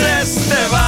[0.00, 0.87] este bar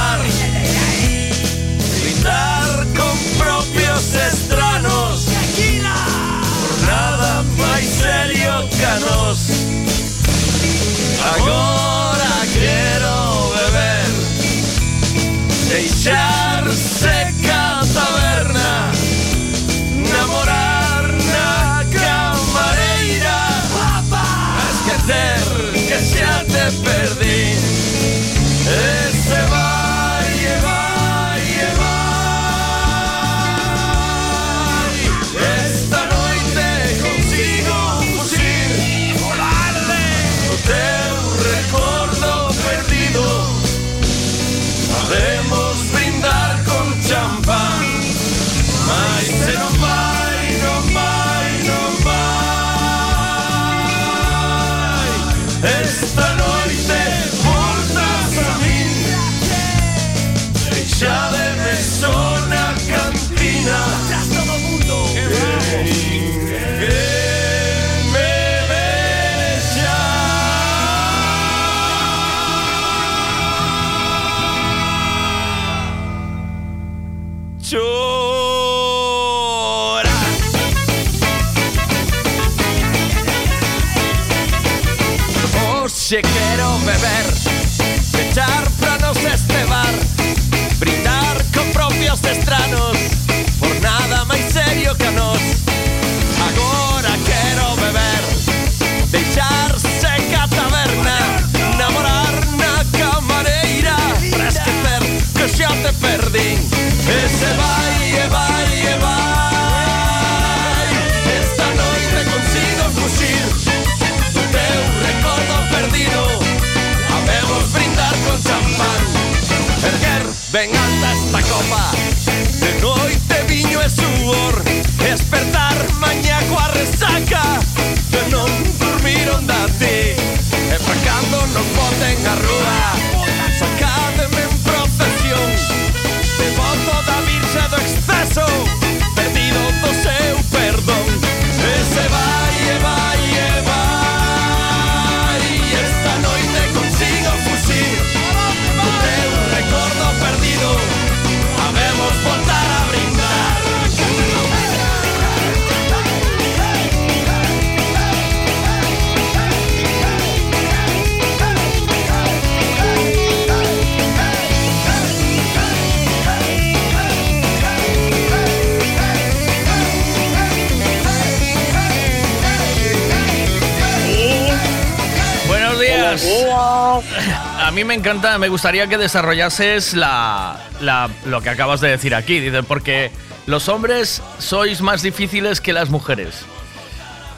[177.81, 182.39] mí me encanta, me gustaría que desarrollases la, la- lo que acabas de decir aquí.
[182.39, 183.11] Dice, porque
[183.47, 186.45] los hombres sois más difíciles que las mujeres.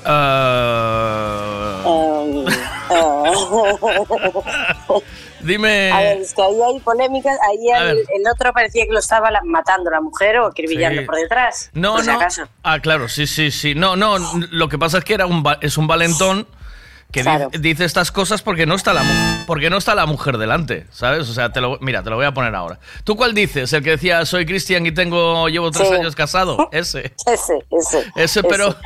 [0.05, 2.45] Ah, Um,
[5.41, 5.91] dime.
[5.91, 7.37] a ver, es que ahí hay polémicas.
[7.49, 11.05] Ahí el, otro parecía que lo estaba matando la mujer o acribillando Sí.
[11.05, 11.69] por detrás.
[11.73, 12.15] No, por si no.
[12.15, 12.43] acaso.
[12.63, 13.75] Ah, claro, sí, sí, sí.
[13.75, 14.17] No, no,
[14.51, 16.47] lo que pasa es que era un es un valentón
[17.13, 19.03] que di- dice estas cosas porque no está la
[19.47, 21.29] porque no está la mujer delante, ¿sabes?
[21.29, 22.79] O sea, te lo mira, te lo voy a poner ahora.
[23.05, 23.71] ¿Tú cuál dices?
[23.71, 25.93] El que decía soy Cristian y tengo llevo tres Sí.
[25.93, 27.13] años casado, ese.
[27.25, 28.11] Ese, ese.
[28.15, 28.75] Ese, pero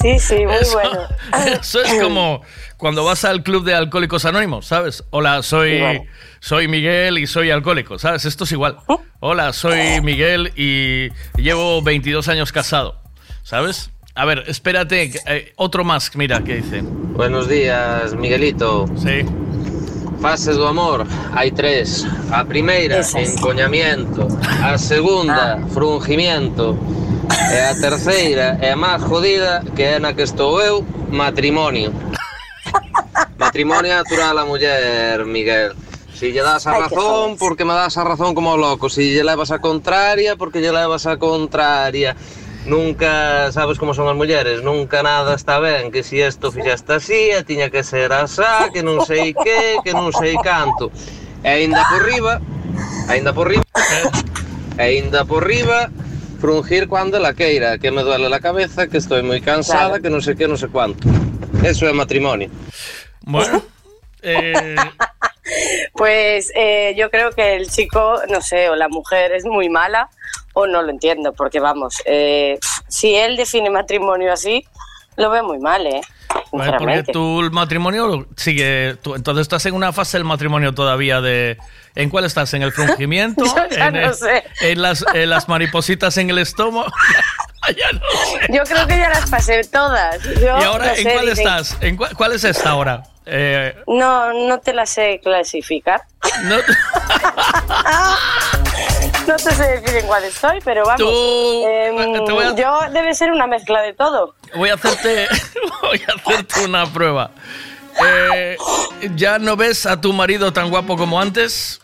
[0.00, 0.98] Sí, sí, muy eso, bueno.
[1.60, 2.42] eso es como
[2.76, 5.04] cuando vas al club de alcohólicos anónimos, ¿sabes?
[5.10, 5.80] Hola, soy
[6.40, 8.24] soy Miguel y soy alcohólico, ¿sabes?
[8.26, 8.76] Esto es igual.
[9.20, 11.08] Hola, soy Miguel y
[11.40, 13.00] llevo 22 años casado,
[13.44, 13.90] ¿sabes?
[14.16, 16.82] A ver, espérate, eh, otro más, mira, ¿qué dice?
[16.82, 18.86] Buenos días, Miguelito.
[18.96, 19.26] Sí.
[20.20, 21.04] Fases do amor,
[21.34, 22.06] hai tres.
[22.30, 24.28] A primeira, encoñamiento.
[24.62, 26.78] A segunda, frungimiento.
[27.26, 31.90] E a terceira, e a máis jodida, que é na que estou eu, matrimonio.
[33.36, 35.74] Matrimonio natural a muller, Miguel.
[36.14, 38.86] Si lle das a razón, porque me das a razón como loco.
[38.88, 42.14] Si lle levas a contraria, porque lle levas a contraria.
[42.66, 47.28] Nunca, sabes como son as mulleres, nunca nada está ben, que si isto fixaste así,
[47.28, 50.88] e tiña que ser asá, que non sei que, que non sei canto.
[51.44, 52.40] E aínda por riba,
[53.12, 53.68] aínda por riba,
[54.76, 55.92] e aínda por riba,
[56.40, 60.02] frungir cuando la queira, que me duele la cabeza, que estoy moi cansada, Claro.
[60.02, 61.04] que non sei que, non sei cuánto.
[61.60, 62.48] Eso é matrimonio.
[63.28, 63.60] Bueno,
[64.24, 64.72] eh,
[65.92, 70.08] Pues eh, yo creo que el chico, no sé, o la mujer es muy mala
[70.54, 72.58] o no lo entiendo, porque vamos, eh,
[72.88, 74.64] si él define matrimonio así,
[75.16, 76.00] lo ve muy mal, ¿eh?
[76.30, 77.12] Vale, porque sinceramente.
[77.12, 78.96] tu matrimonio sigue.
[79.02, 81.58] tú- entonces estás en una fase del matrimonio todavía de.
[81.94, 82.52] ¿En cuál estás?
[82.54, 83.44] ¿En el frungimiento?
[83.70, 84.42] ¿En, no el- sé.
[84.62, 86.90] en las, en las maripositas en el estómago?
[87.76, 88.52] ya no sé.
[88.52, 90.20] Yo creo que ya las pasé todas.
[90.40, 91.76] Yo ¿Y ahora no en sé, cuál dicen- estás?
[91.80, 93.02] ¿En cuál, cuál es esta ahora?
[93.26, 96.02] Eh, No, no te la sé clasificar.
[96.42, 96.56] no-
[99.26, 100.98] No te sé decir en cuál estoy, pero vamos.
[101.00, 104.34] Tú- Em, te voy a- Yo debe ser una mezcla de todo.
[104.54, 105.26] voy a hacerte.
[105.82, 107.30] voy a hacerte una prueba.
[108.04, 108.56] Eh,
[109.14, 111.80] ¿Ya no ves a tu marido tan guapo como antes?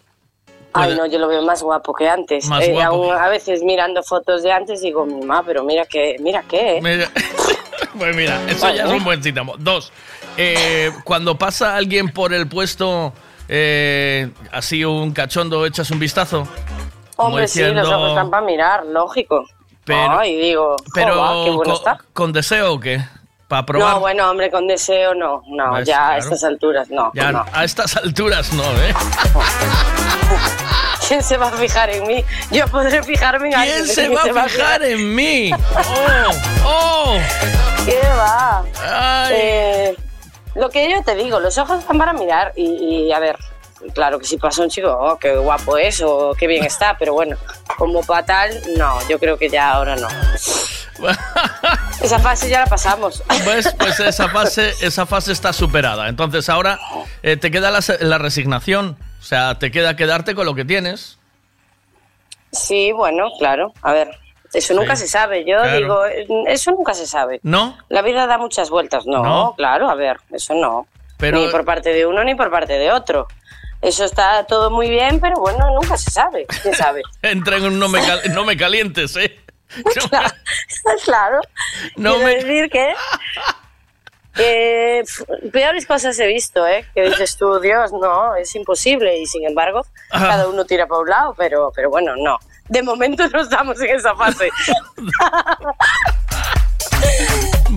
[0.73, 2.47] Ay, no, yo lo veo más guapo que antes.
[2.47, 6.17] Más Eh, guapo aún a veces mirando fotos de antes digo, mamá, pero mira que,
[6.21, 6.79] mira eh".
[6.83, 7.09] Mira,
[7.99, 9.55] pues mira, eso ya es un buen síntoma.
[9.59, 9.93] Dos,
[10.37, 13.13] eh, cuando pasa alguien por el puesto,
[13.49, 16.47] eh, así un cachondo, echas un vistazo.
[17.27, 19.45] Hombre, sí, los ojos están para mirar, lógico.
[19.85, 21.99] Pero- Ay, digo, Pero pero qué bueno con, está.
[22.13, 23.01] con deseo o qué?
[23.49, 23.95] Para probar.
[23.95, 26.13] No, bueno, hombre, con deseo no, no, Pues, ya claro.
[26.15, 27.11] a estas alturas no.
[27.15, 27.45] Ya no.
[27.53, 28.95] a estas alturas no, ¿eh?
[31.09, 32.25] ¿Quién se va a fijar en mí?
[32.53, 33.85] Yo podré fijarme en alguien.
[33.85, 35.51] ¿Quién pero se va a fijar en mí?
[35.75, 36.31] ¡Oh!
[36.65, 37.17] ¡Oh!
[37.85, 38.63] ¿Qué va?
[38.85, 39.35] ¡Ay!
[39.37, 39.97] Eh,
[40.55, 43.37] lo que yo te digo, los ojos están para mirar y, y, a ver,
[43.95, 47.15] claro que si pasa un chico, oh, qué guapo es o qué bien está, pero
[47.15, 47.37] bueno,
[47.79, 50.09] como para tal, no, yo creo que ya ahora no.
[52.03, 53.23] Esa fase ya la pasamos.
[53.45, 56.09] Pues, pues esa fase, esa fase está superada.
[56.09, 56.79] Entonces ahora
[57.23, 58.97] eh, te queda la, la resignación.
[59.19, 61.19] O sea, te queda quedarte con lo que tienes.
[62.53, 64.11] Sí, bueno, claro, a ver,
[64.53, 65.77] eso nunca Sí, se sabe, yo claro.
[65.79, 67.39] digo, eh, eso nunca se sabe.
[67.43, 67.79] ¿No?
[67.89, 69.55] La vida da muchas vueltas, no, No.
[69.57, 70.87] claro, a ver, eso no.
[71.17, 73.29] Pero- Ni por parte de uno ni por parte de otro.
[73.83, 76.47] Eso está todo muy bien, pero bueno, nunca se sabe.
[76.63, 77.03] ¿Quién sabe?
[77.23, 79.39] Entra en un no me, cal- no me calientes, ¿eh?
[80.13, 80.21] No-
[81.05, 81.41] claro.
[81.97, 82.93] No Quiero me- decir que,
[84.35, 86.85] que, pf, peores cosas he visto, ¿eh?
[86.95, 89.17] Que dices tú, Dios, no, es imposible.
[89.19, 90.29] Y sin embargo, Ajá.
[90.29, 92.39] cada uno tira para un lado, pero, pero bueno, no.
[92.69, 94.49] De momento no estamos en esa fase.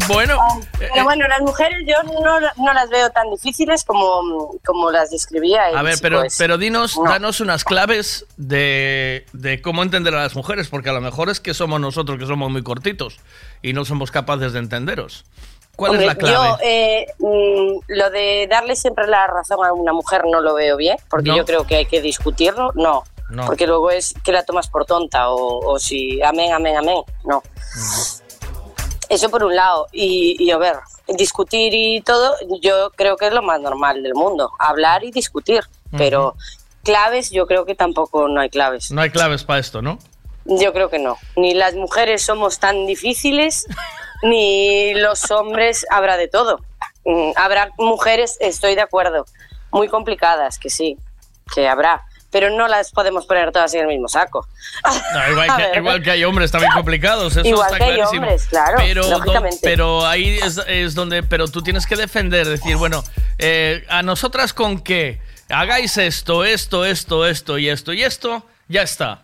[0.07, 0.37] Bueno,
[0.79, 5.09] eh, Pero bueno, las mujeres yo no, no las veo tan difíciles como, como las
[5.11, 5.63] describía.
[5.75, 6.37] a ver, pero, ese.
[6.43, 7.09] pero dinos, No.
[7.09, 11.39] danos unas claves de, de cómo entender a las mujeres, porque a lo mejor es
[11.39, 13.19] que somos nosotros que somos muy cortitos
[13.61, 15.25] y no somos capaces de entenderos.
[15.75, 16.35] ¿Cuál Hombre, es la clave?
[16.35, 20.77] Yo, eh, mm, lo de darle siempre la razón a una mujer no lo veo
[20.77, 21.37] bien, porque No.
[21.37, 22.71] yo creo que hay que discutirlo.
[22.75, 23.45] No, No.
[23.47, 26.97] porque luego es que la tomas por tonta o, o si amén, amén, amén.
[27.23, 27.41] No.
[29.13, 29.87] Eso por un lado.
[29.91, 30.75] Y, y a ver,
[31.07, 34.51] discutir y todo, yo creo que es lo más normal del mundo.
[34.59, 35.63] Hablar y discutir.
[35.95, 36.35] Pero
[36.83, 38.91] claves, yo creo que tampoco no hay claves.
[38.91, 39.99] No hay claves para esto, ¿no?
[40.45, 41.17] Yo creo que no.
[41.35, 43.65] Ni las mujeres somos tan difíciles,
[44.23, 46.59] ni los hombres habrá de todo.
[47.05, 49.25] Mm, Habrá mujeres, estoy de acuerdo,
[49.71, 50.97] muy complicadas, que sí,
[51.53, 54.45] que habrá, pero no las podemos poner todas en el mismo saco.
[55.13, 58.21] No, igual, que, igual que hay hombres también complicados, eso Igual está que hay clarísimo.
[58.23, 59.59] hombres, claro, pero, lógicamente.
[59.61, 63.03] pero ahí es, es donde, pero tú tienes que defender, decir, bueno,
[63.37, 68.81] eh, a nosotras con que hagáis esto, esto, esto, esto y esto y esto, ya
[68.81, 69.21] está.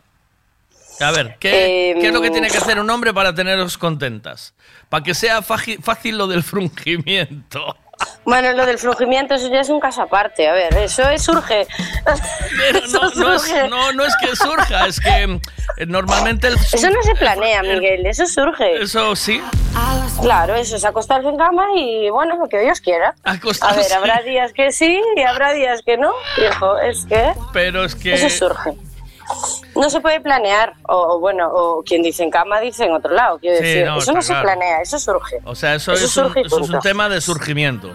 [1.02, 3.78] A ver, ¿qué, Em, qué es lo que tiene que hacer un hombre para teneros
[3.78, 4.54] contentas?
[4.90, 7.76] Para que sea fácil lo del frungimiento.
[8.25, 10.48] Bueno, lo del flujimiento, eso ya es un caso aparte.
[10.48, 11.66] A ver, eso es, surge.
[12.57, 13.68] Pero Eso no, no, es, surge.
[13.69, 15.40] no, no es que surja, es que
[15.78, 16.56] eh, normalmente el...
[16.56, 18.81] Eso no se planea, Miguel, eso surge.
[18.83, 19.42] Eso sí.
[20.21, 23.16] Claro, eso es acostarse en cama y bueno, lo que Dios quiera.
[23.23, 23.80] A Acostarse.
[23.81, 26.11] ver, habrá días que sí y habrá días que no.
[26.38, 28.14] Hijo, es que Pero es que...
[28.14, 28.71] eso surge.
[29.76, 33.14] No se puede planear, o, o bueno, o quien dice en cama dice en otro
[33.14, 33.40] lado.
[33.40, 35.38] Quiero Sí, decir, no, eso no se planea, eso surge.
[35.45, 37.92] O sea, eso, Eso es, un, eso es tema de surgimiento.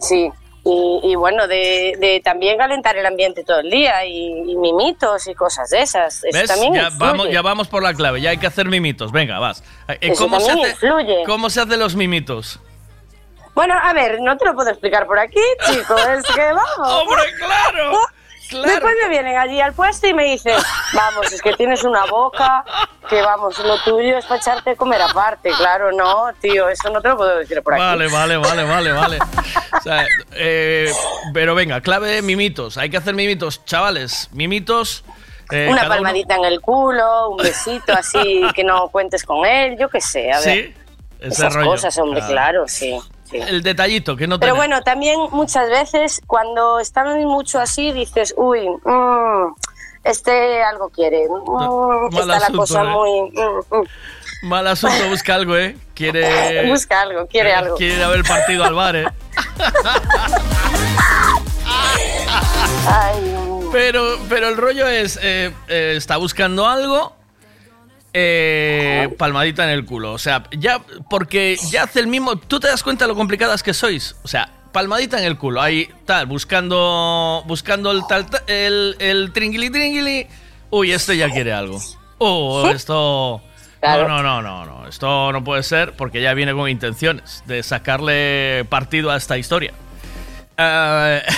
[0.00, 0.30] Sí.
[0.68, 5.26] Y, y bueno, de, de también calentar el ambiente todo el día y, y mimitos
[5.28, 6.22] y cosas de esas.
[6.48, 6.98] También Ya influye.
[6.98, 9.12] vamos, ya vamos por la clave, ya hay que hacer mimitos.
[9.12, 9.62] Venga, vas.
[9.88, 11.22] Eh, Eso ¿Cómo, se hace, influye.
[11.24, 12.58] ¿Cómo se hacen los mimitos?
[13.54, 15.40] Bueno, a ver, no te lo puedo explicar por aquí,
[15.70, 16.92] chico, es que vamos.
[17.02, 17.92] ¡Hombre, claro!
[18.48, 18.68] ¡Claro!
[18.70, 20.56] Después me vienen allí al puesto y me dicen,
[20.92, 22.64] vamos, es que tienes una boca,
[23.08, 25.50] que vamos, lo tuyo es para echarte a comer aparte.
[25.56, 27.82] Claro, no, tío, eso no te lo puedo decir por aquí.
[27.82, 29.18] Vale, vale, vale, vale, vale.
[29.76, 30.90] O sea, eh,
[31.34, 32.78] pero venga, clave de mimitos.
[32.78, 34.28] Hay que hacer mimitos, chavales.
[34.32, 35.04] Mimitos.
[35.50, 39.76] eh, Una uno- palmadita en el culo, un besito así que no cuentes con él,
[39.78, 40.42] yo qué sé, a ver.
[40.42, 40.74] Sí,
[41.20, 41.70] ese Esas rollo.
[41.70, 42.98] cosas, hombre, claro, sí.
[43.30, 43.36] Sí.
[43.38, 44.68] El detallito, que no Pero tenés.
[44.68, 49.54] bueno, también muchas veces cuando están mucho así dices, uy, mm,
[50.04, 52.86] este algo quiere, mm, mal está la asunto, cosa ¿eh?
[52.86, 53.30] muy...
[53.30, 53.86] mm, mm".
[54.42, 55.76] Mal asunto, busca algo, ¿eh?
[55.94, 56.66] Quiere.
[56.70, 57.74] Busca algo, quiere algo.
[57.76, 59.06] Quiere el partido al bar, ¿eh?
[62.88, 63.34] Ay,
[63.72, 67.15] Pero, pero el rollo es, eh, eh, está buscando algo,
[68.18, 70.12] eh, palmadita en el culo.
[70.12, 70.80] O sea, ya,
[71.10, 74.16] porque ya hace el mismo, tú te das cuenta de lo complicadas que sois.
[74.24, 79.32] O sea, palmadita en el culo, ahí tal, buscando, buscando el tal, ta- el, el
[79.32, 80.26] tringuili tringuili.
[80.70, 81.78] Uy, este ya quiere algo.
[82.18, 83.42] Oh, esto...
[83.80, 84.08] Claro.
[84.08, 87.62] No, no, no, no, no, esto no puede ser porque ya viene con intenciones de
[87.62, 89.72] sacarle partido a esta historia.
[90.56, 91.22] Eh,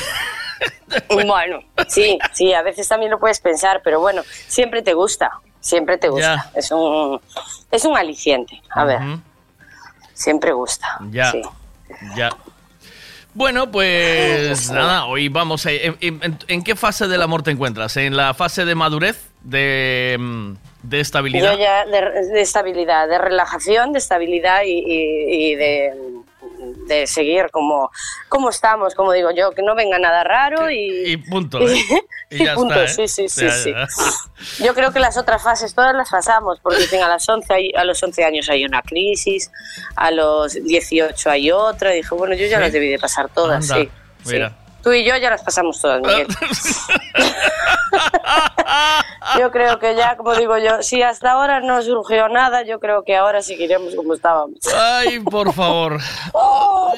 [1.10, 5.30] Bueno, sí, sí, a veces también lo puedes pensar, pero bueno, siempre te gusta,
[5.60, 6.50] siempre te gusta.
[6.52, 6.58] Ya.
[6.58, 7.20] Es un
[7.70, 8.60] es un aliciente.
[8.70, 9.00] A ver,
[10.14, 10.98] siempre gusta.
[11.10, 11.30] Ya.
[11.32, 11.42] sí.
[12.16, 12.30] Ya.
[13.34, 15.64] Bueno, pues nada, hoy vamos.
[15.66, 17.96] a- en, en- en qué fase del amor te encuentras?
[17.96, 19.28] ¿En la fase de madurez?
[19.42, 21.52] ¿De, mm, de estabilidad?
[21.52, 22.00] Yo ya de,
[22.32, 25.94] de estabilidad, de relajación, de estabilidad y, y- y de,
[26.86, 27.90] de seguir como,
[28.28, 31.60] como estamos, como digo yo, que no venga nada raro y, Y punto.
[31.68, 31.76] ¿eh?
[32.30, 33.02] Y ya punto, está.
[33.02, 33.08] ¿eh?
[33.08, 33.72] sí, sí, sí, sí.
[34.64, 37.72] Yo creo que las otras fases todas las pasamos, porque dicen a, las 11 hay-
[37.76, 39.50] a los 11 años hay una crisis,
[39.96, 42.62] a los 18 hay otra, y dije, bueno, yo ya ¿Sí?
[42.62, 43.90] las debí de pasar todas, Anda, sí,
[44.32, 44.48] mira.
[44.50, 44.67] sí.
[44.82, 46.26] Tú y yo ya las pasamos todas, Miguel.
[49.38, 53.02] Yo creo que ya, como digo yo, si hasta ahora no surgió nada, yo creo
[53.04, 54.58] que ahora seguiremos como estábamos.
[54.74, 55.98] Ay, por favor.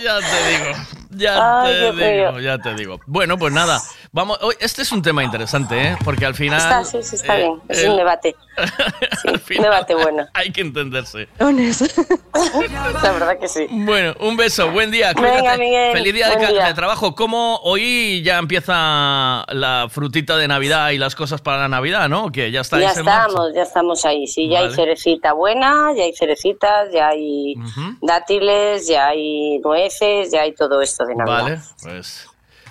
[0.03, 1.00] Ya te digo.
[1.11, 1.63] Ya.
[1.63, 3.01] Ay, te digo, ya te digo.
[3.07, 3.81] Bueno, pues nada.
[4.13, 5.97] Vamos, hoy- este es un tema interesante, ¿eh?
[6.05, 6.59] Porque al final.
[6.59, 7.61] Está, sí, sí, está eh, bien.
[7.69, 8.37] Es un debate.
[9.57, 10.27] un debate bueno.
[10.35, 11.29] Hay que entenderse.
[11.39, 13.67] La verdad que sí.
[13.71, 15.13] Bueno, un beso, buen día.
[15.15, 15.57] Venga.
[15.57, 16.67] Miguel, Feliz día de, día.
[16.67, 17.15] de trabajo.
[17.15, 22.31] ¿Cómo hoy ya empieza la frutita de Navidad y las cosas para la Navidad, no?
[22.31, 23.27] Que ya estáis Ya en marcha.
[23.29, 24.27] estamos, ya estamos ahí.
[24.27, 27.55] Sí, ya hay cerecita buena, ya hay cerecitas, ya hay
[28.01, 31.43] dátiles, ya hay nueces, ya hay todo esto de Navidad.
[31.43, 32.29] Vale, pues.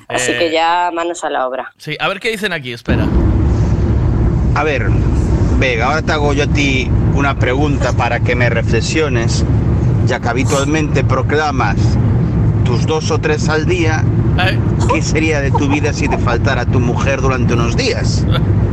[0.07, 1.71] Así eh, que ya manos a la obra.
[1.77, 3.05] Sí, a ver qué dicen aquí, espera.
[4.55, 4.89] A ver,
[5.59, 9.45] Vega, ahora te hago yo a ti una pregunta para que me reflexiones,
[10.05, 11.77] ya que habitualmente proclamas
[12.65, 14.03] tus dos o tres al día,
[14.41, 14.57] Eh,
[14.93, 18.25] ¿qué sería de tu vida si te faltara tu mujer durante unos días?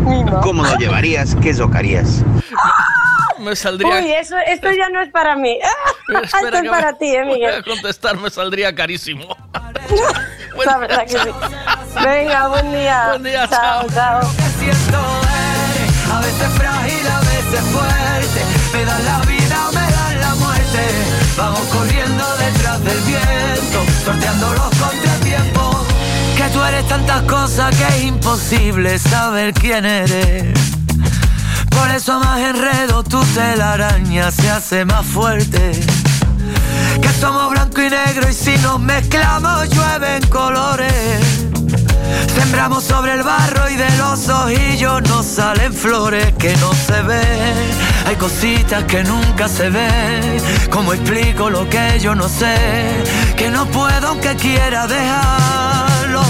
[0.43, 1.35] ¿Cómo lo llevarías?
[1.43, 2.25] ¿Qué es lo que harías?
[3.39, 3.95] me saldría.
[4.01, 5.59] Uy, eso, esto ya no es para mí.
[6.09, 7.55] Espera esto es para me- ti, eh, voy Miguel.
[7.55, 9.37] a contestar, me saldría carísimo.
[10.65, 11.31] La verdad que sí.
[12.03, 13.09] Venga, buen día.
[13.11, 13.87] Buen día, chao.
[13.93, 14.21] chao.
[14.23, 14.31] chao.
[14.59, 18.41] siento eres a veces frágil, a veces fuerte.
[18.73, 20.81] Me dan la vida, me dan la muerte.
[21.37, 25.87] Vamos corriendo detrás del viento, sorteando los contratiempos.
[26.39, 30.76] Que tú eres tantas cosas que es imposible saber quién eres.
[31.77, 35.73] Por eso más enredo tu telaraña se hace más fuerte.
[37.01, 41.47] Que somos blanco y negro y si nos mezclamos llueven colores.
[42.35, 47.55] Sembramos sobre el barro y de los ojillos nos salen flores que no se ven.
[48.07, 50.41] Hay cositas que nunca se ven.
[50.71, 52.55] ¿Cómo explico lo que yo no sé?
[53.37, 56.23] Que no puedo aunque quiera dejarlo.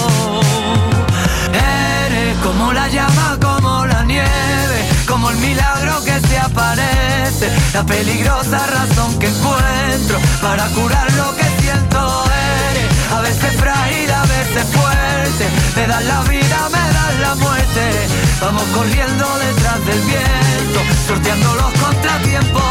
[1.52, 8.58] Eres como la llama, como la nieve, como el milagro que se aparece, la peligrosa
[8.66, 12.25] razón que encuentro para curar lo que siento.
[12.70, 15.46] Eres a veces frágil, a veces fuerte,
[15.76, 18.08] me das la vida, me das la muerte.
[18.40, 22.62] Vamos corriendo detrás del viento, sorteando los contratiempos.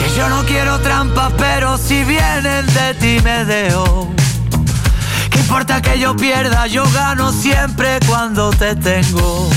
[0.00, 4.08] Que yo no quiero trampas, pero si vienen de ti me dejo.
[5.30, 6.66] ¿Qué importa que yo pierda?
[6.66, 9.50] Yo gano siempre cuando te tengo.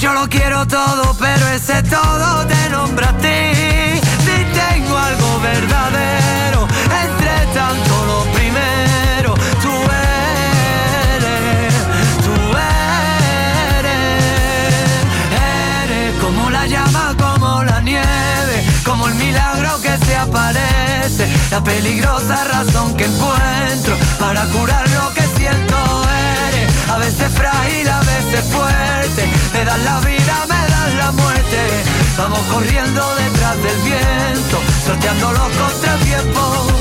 [0.00, 4.00] Yo lo quiero todo, pero ese todo te nombra a ti.
[4.24, 6.68] Si tengo algo verdadero,
[7.04, 9.72] entre tanto lo primero, tú
[11.12, 11.74] eres,
[12.24, 12.34] tú
[13.78, 14.04] eres.
[15.84, 22.44] Eres como la llama, como la nieve, como el milagro que se aparece, la peligrosa
[22.44, 24.93] razón que encuentro para curar
[26.94, 31.58] a veces frágil, a veces fuerte, me das la vida, me das la muerte.
[32.16, 36.72] Vamos corriendo detrás del viento, sorteando los contratiempos.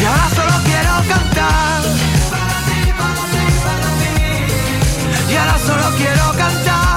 [0.00, 1.82] Y ahora solo quiero cantar.
[2.30, 5.32] Para ti, para ti, para ti.
[5.32, 6.87] Y ahora solo quiero cantar.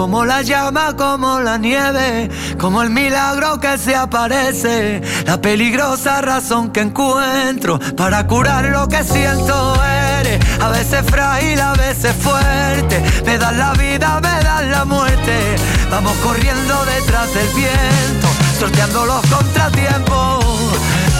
[0.00, 6.70] Como la llama, como la nieve, como el milagro que se aparece, la peligrosa razón
[6.70, 9.76] que encuentro para curar lo que siento
[10.18, 15.56] eres, a veces frágil, a veces fuerte, me das la vida, me das la muerte,
[15.90, 18.28] vamos corriendo detrás del viento,
[18.58, 20.46] sorteando los contratiempos,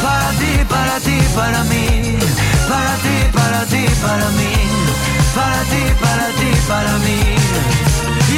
[0.03, 2.17] para ti, para ti, para mí,
[2.67, 4.53] para ti, para ti, para mí,
[5.35, 7.90] para ti, para ti, para mí.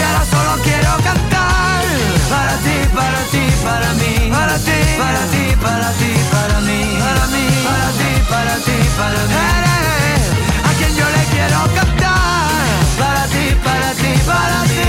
[0.02, 1.84] Solo quiero cantar
[2.30, 7.26] para ti, para ti, para mí, para ti, para ti, para ti, para mí, para
[7.32, 9.34] mí, para ti, para ti, para mí.
[9.58, 10.24] Eres
[10.64, 12.50] a quien yo le quiero cantar
[12.98, 14.82] para ti, para ti, para ti,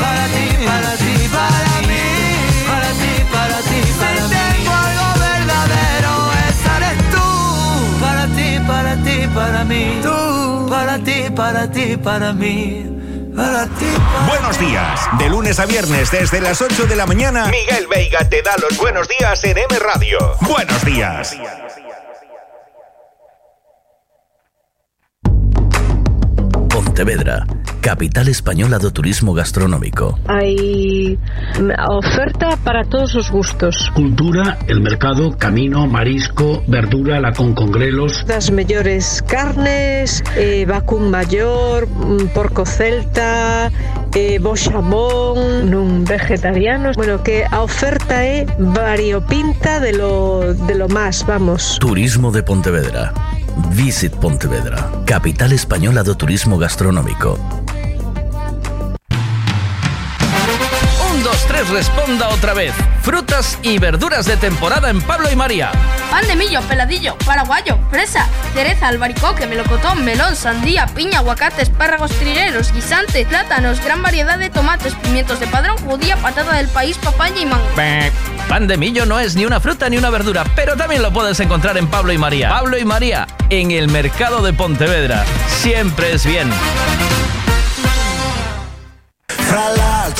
[0.00, 2.04] para ti, para ti, para mí,
[2.68, 4.36] para ti, para ti, para mí.
[4.36, 6.12] Tengo algo verdadero,
[6.48, 6.74] esa
[7.14, 7.26] tú,
[8.00, 10.18] para ti, para ti, para mí, tú,
[10.68, 12.92] para ti, para ti, para mí.
[13.36, 15.00] Buenos días.
[15.18, 18.78] De lunes a viernes desde las 8 de la mañana, Miguel Veiga te da los
[18.78, 20.18] buenos días en M Radio.
[20.40, 21.36] Buenos días.
[26.70, 27.46] Pontevedra,
[27.86, 30.18] capital española do turismo gastronómico.
[30.26, 31.16] Hay
[31.86, 33.92] oferta para todos los gustos.
[33.94, 38.26] Cultura, el mercado, camino, marisco, verdura, la con congrelos.
[38.26, 43.70] Las mejores carnes, eh, vacún mayor, mm, porco celta,
[44.18, 46.90] eh, bochamón, nun vegetariano.
[46.98, 51.78] Bueno, que a oferta é variopinta de lo, de lo más, vamos.
[51.78, 53.14] Turismo de Pontevedra.
[53.78, 57.38] Visit Pontevedra, capital española do turismo gastronómico.
[61.36, 62.72] Un, dos, tres, responda otra vez.
[63.02, 65.70] Frutas y verduras de temporada en Pablo y María.
[66.10, 72.72] Pan de millo, peladillo, paraguayo, fresa, cereza, albaricoque, melocotón, melón, sandía, piña, aguacate, espárragos trileros,
[72.72, 77.46] guisante, plátanos, gran variedad de tomates, pimientos de padrón, judía, patata del país, papaya y
[77.46, 77.66] mango.
[78.48, 81.38] Pan de millo no es ni una fruta ni una verdura, pero también lo puedes
[81.40, 82.48] encontrar en Pablo y María.
[82.48, 85.24] Pablo y María, en el mercado de Pontevedra.
[85.48, 86.50] Siempre es bien.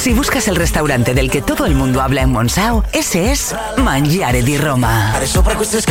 [0.07, 4.43] Si buscas el restaurante del que todo el mundo habla en Monsao, ese es Mangiare
[4.43, 5.13] di Roma.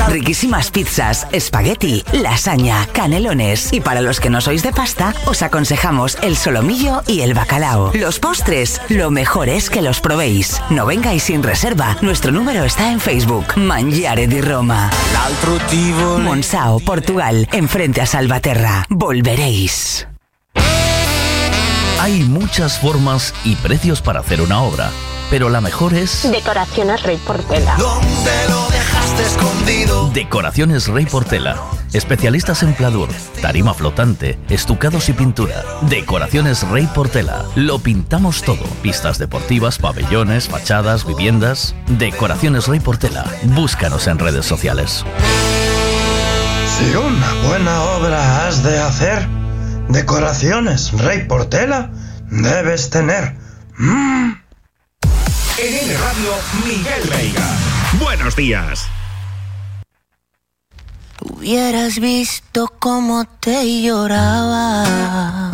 [0.08, 3.74] Riquísimas pizzas, espagueti, lasaña, canelones.
[3.74, 7.92] Y para los que no sois de pasta, os aconsejamos el solomillo y el bacalao.
[7.94, 10.62] Los postres, lo mejor es que los probéis.
[10.70, 11.98] No vengáis sin reserva.
[12.02, 13.58] Nuestro número está en Facebook.
[13.58, 14.90] Mangiare di Roma.
[16.22, 18.86] Monsao, Portugal, enfrente a Salvaterra.
[18.90, 20.08] Volveréis.
[22.00, 24.92] Hay muchas formas y precios para hacer una obra,
[25.30, 27.76] pero la mejor es Decoraciones Rey Portela.
[27.78, 30.10] ¿Dónde lo dejaste escondido?
[30.14, 31.56] Decoraciones Rey Portela.
[31.94, 33.08] Especialistas en pladur,
[33.42, 35.64] tarima flotante, estucados y pintura.
[35.84, 37.46] Decoraciones Rey Portela.
[37.56, 38.64] Lo pintamos todo.
[38.84, 41.74] Pistas deportivas, pabellones, fachadas, viviendas.
[41.88, 43.26] Decoraciones Rey Portela.
[43.44, 45.06] Búscanos en redes sociales.
[46.78, 49.45] Si una buena obra has de hacer,
[49.90, 51.92] decoraciones Rey Portela
[52.30, 53.36] debes tener.
[53.78, 54.34] Mm.
[55.58, 56.32] En M Radio,
[56.66, 57.48] Miguel Veiga.
[58.00, 58.88] Buenos días.
[61.22, 65.52] Hubieras visto cómo te lloraba.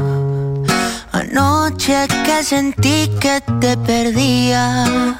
[1.11, 5.17] Anoche que sentí que te perdía.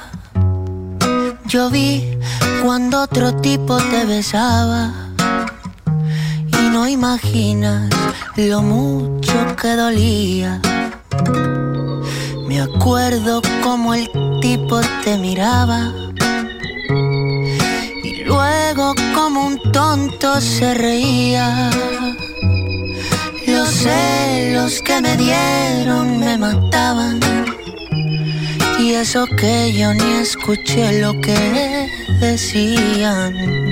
[1.46, 2.18] Yo vi
[2.62, 5.11] cuando otro tipo te besaba.
[6.72, 7.90] No imaginas
[8.36, 10.58] lo mucho que dolía.
[12.48, 15.92] Me acuerdo como el tipo te miraba.
[18.02, 21.70] Y luego como un tonto se reía.
[23.46, 27.20] Los celos que me dieron me mataban.
[28.78, 33.71] Y eso que yo ni escuché lo que decían.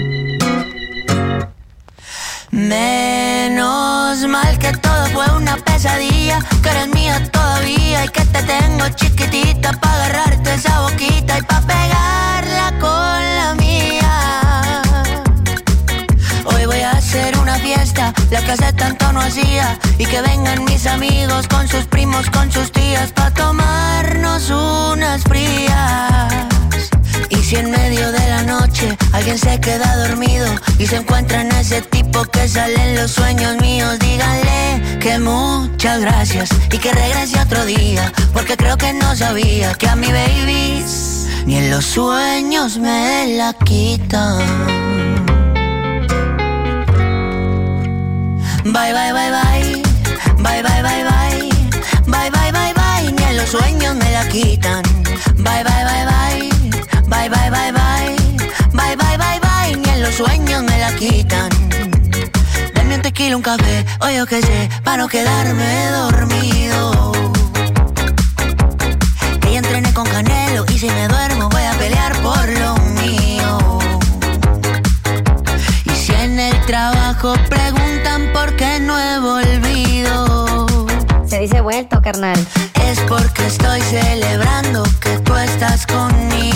[2.50, 8.88] Menos mal que todo fue una pesadilla, que eres mía todavía y que te tengo
[8.88, 14.82] chiquitita para agarrarte esa boquita y para pegarla con la mía.
[16.44, 20.64] Hoy voy a hacer una fiesta, la que hace tanto no hacía, y que vengan
[20.64, 26.49] mis amigos con sus primos, con sus tías, para tomarnos unas frías
[27.50, 30.46] si en medio de la noche alguien se queda dormido
[30.78, 33.98] y se encuentra en ese tipo que sale en los sueños míos?
[33.98, 39.88] Díganle que muchas gracias y que regrese otro día, porque creo que no sabía que
[39.88, 40.84] a mi baby
[41.44, 44.38] ni en los sueños me la quitan.
[48.62, 49.82] Bye, bye, bye, bye.
[50.38, 51.50] Bye, bye, bye, bye.
[52.06, 53.12] Bye, bye, bye, bye.
[53.12, 54.82] Ni en los sueños me la quitan.
[55.38, 56.49] Bye, bye, bye, bye.
[57.20, 58.16] Bye, bye, bye, bye.
[58.72, 59.76] Bye, bye, bye, bye.
[59.76, 61.50] Ni en los sueños me la quitan.
[62.74, 67.12] Dame un tequila, un café, o yo qué sé, para no quedarme dormido.
[69.42, 73.78] Que ya entrené con Canelo y si me duermo voy a pelear por lo mío.
[75.84, 80.66] Y si en el trabajo preguntan por qué no he volvido.
[81.26, 82.38] Se dice vuelto, carnal.
[82.82, 86.49] Es porque estoy celebrando que tú estás conmigo.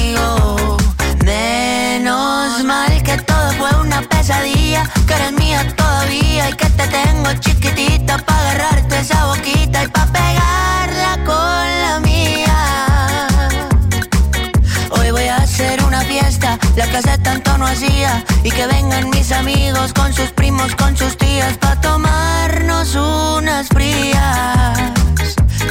[3.97, 9.85] Una pesadilla, que eres mía todavía y que te tengo chiquitita para agarrarte esa boquita
[9.85, 13.29] y para pegarla con la mía.
[14.91, 19.11] Hoy voy a hacer una fiesta, la que hace tanto no hacía, y que vengan
[19.11, 24.95] mis amigos con sus primos, con sus tías, para tomarnos unas frías.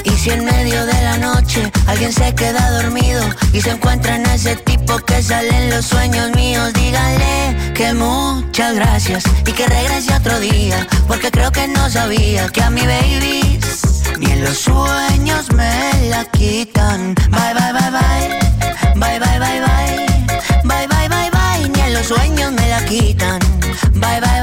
[0.04, 4.26] Y si en medio de la noche alguien se queda dormido y se encuentra en
[4.28, 10.14] ese tipo que sale en los sueños míos, díganle que muchas gracias y que regrese
[10.14, 13.60] otro día, porque creo que no sabía que a mi baby
[14.20, 17.16] ni en los sueños me la quitan.
[17.30, 18.44] Bye, bye, bye, bye.
[18.96, 20.06] Bye, bye, bye, bye.
[20.64, 21.70] Bye, bye, bye, bye.
[21.70, 23.40] Ni en los sueños me la quitan.
[23.94, 24.43] Bye, bye, bye.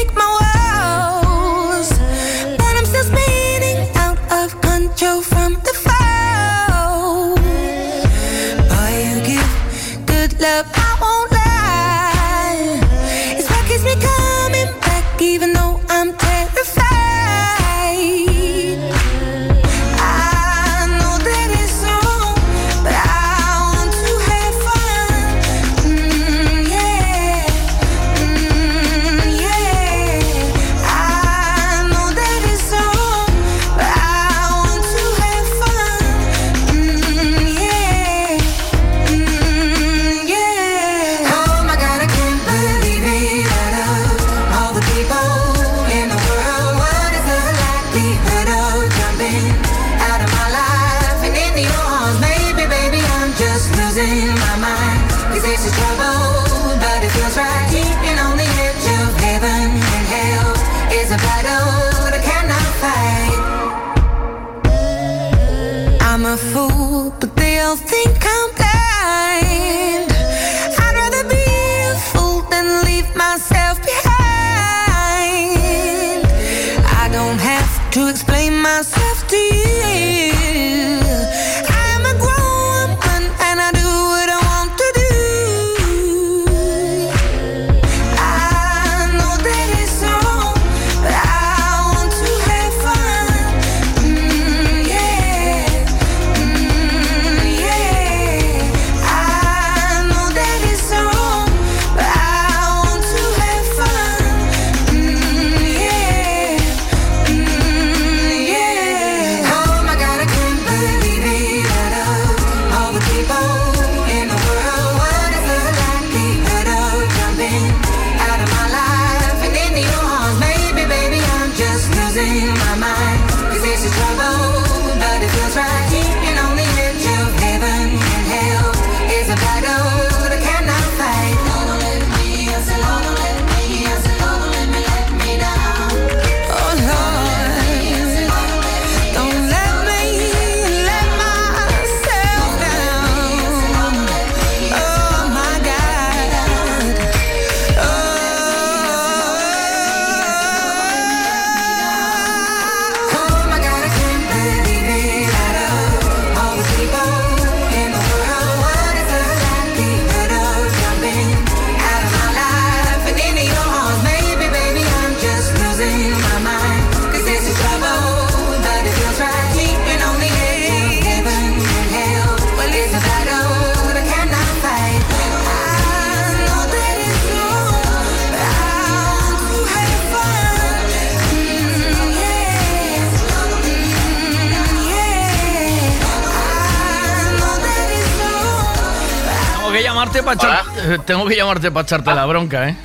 [190.23, 192.77] que eh, tengo que llamarte para echarte la bronca, ¿eh?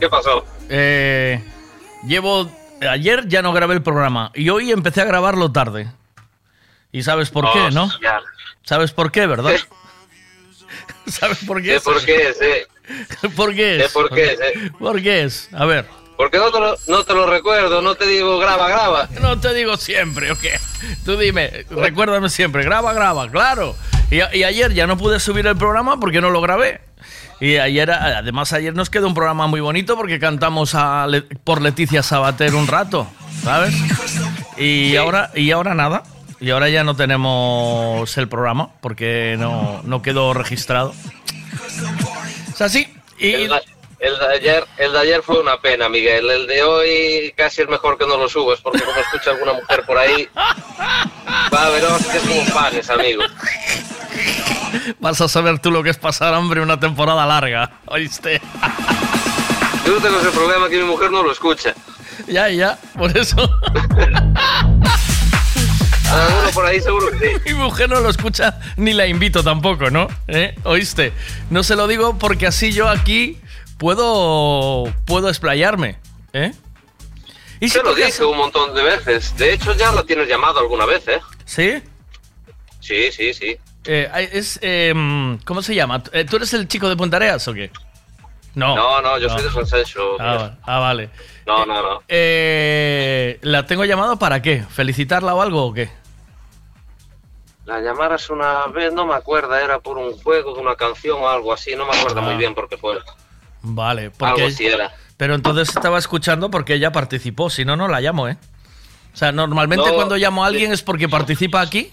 [0.00, 0.44] ¿Qué pasó?
[0.68, 1.42] Eh,
[2.06, 2.50] llevo
[2.88, 5.88] ayer ya no grabé el programa y hoy empecé a grabarlo tarde.
[6.92, 7.84] ¿Y sabes por qué, no?
[7.84, 8.20] Hostia.
[8.62, 9.54] ¿Sabes por qué, verdad?
[11.06, 11.74] ¿Sabes por qué?
[11.74, 12.66] ¿Qué por qué es, eh?
[13.36, 13.92] ¿Por qué ¿Qué es?
[13.92, 14.72] por qué es?
[14.78, 15.48] ¿Por qué es?
[15.52, 15.86] A ver.
[16.16, 19.08] Porque no te, lo, no te lo recuerdo, no te digo graba, graba.
[19.20, 20.58] No te digo siempre, ¿o qué?
[21.04, 23.76] Tú dime, recuérdame siempre, graba, graba, claro.
[24.10, 26.80] Y, y ayer ya no pude subir el programa porque no lo grabé.
[27.38, 31.60] Y ayer, además ayer nos quedó un programa muy bonito porque cantamos a Le- por
[31.60, 33.06] Leticia Sabater un rato,
[33.44, 33.74] ¿sabes?
[34.56, 36.02] Y ahora y ahora nada.
[36.40, 40.94] Y ahora ya no tenemos el programa porque no, no quedó registrado.
[42.52, 42.88] O sea, sí.
[43.18, 43.48] Y,
[43.98, 46.28] El, de- ayer, el de ayer fue una pena, Miguel.
[46.30, 49.84] El de hoy casi es mejor que no lo subas, porque como escucha alguna mujer
[49.86, 53.22] por ahí, va a haber hostias como panes, amigo.
[55.00, 58.40] vas a saber tú lo que es pasar hambre una temporada larga, ¿oíste?
[59.86, 61.74] Yo no tengo ese problema que mi mujer no lo escucha.
[62.26, 63.36] Ya, ya, por eso.
[66.12, 67.34] Alguno por ahí seguro que sí.
[67.46, 70.06] Mi mujer no lo escucha ni la invito tampoco, ¿no?
[70.28, 70.54] ¿Eh?
[70.64, 71.12] ¿Oíste?
[71.50, 73.38] No se lo digo porque así yo aquí
[73.78, 75.98] puedo puedo explayarme,
[76.32, 76.52] ¿eh?
[77.60, 79.36] ¿Y Te lo dije un montón de veces.
[79.36, 81.20] De hecho, ya la tienes llamado alguna vez, ¿eh?
[81.46, 81.82] ¿Sí?
[82.80, 83.56] Sí, sí, sí.
[83.86, 86.02] Eh, es, em, ¿Cómo se llama?
[86.12, 87.70] Eh, ¿Tú eres el chico de Puntareas o qué?
[88.54, 88.74] No.
[88.76, 90.16] No, no, yo soy de San Senso.
[90.20, 91.08] Ah, ah, vale.
[91.46, 92.02] No, no, no.
[92.08, 94.62] Eh, ¿La tengo llamado para qué?
[94.68, 95.90] ¿Felicitarla o algo o qué?
[97.64, 101.52] La llamaras una vez, no me acuerdo, era por un juego una canción o algo
[101.52, 102.22] así, no me acuerdo Ah.
[102.24, 102.98] muy bien por qué fue.
[103.68, 104.44] Vale, porque...
[104.44, 104.92] Algo era.
[105.16, 108.36] Pero entonces estaba escuchando porque ella participó, si no, no la llamo, ¿eh?
[109.12, 111.90] O sea, normalmente No, cuando llamo a alguien es porque participa aquí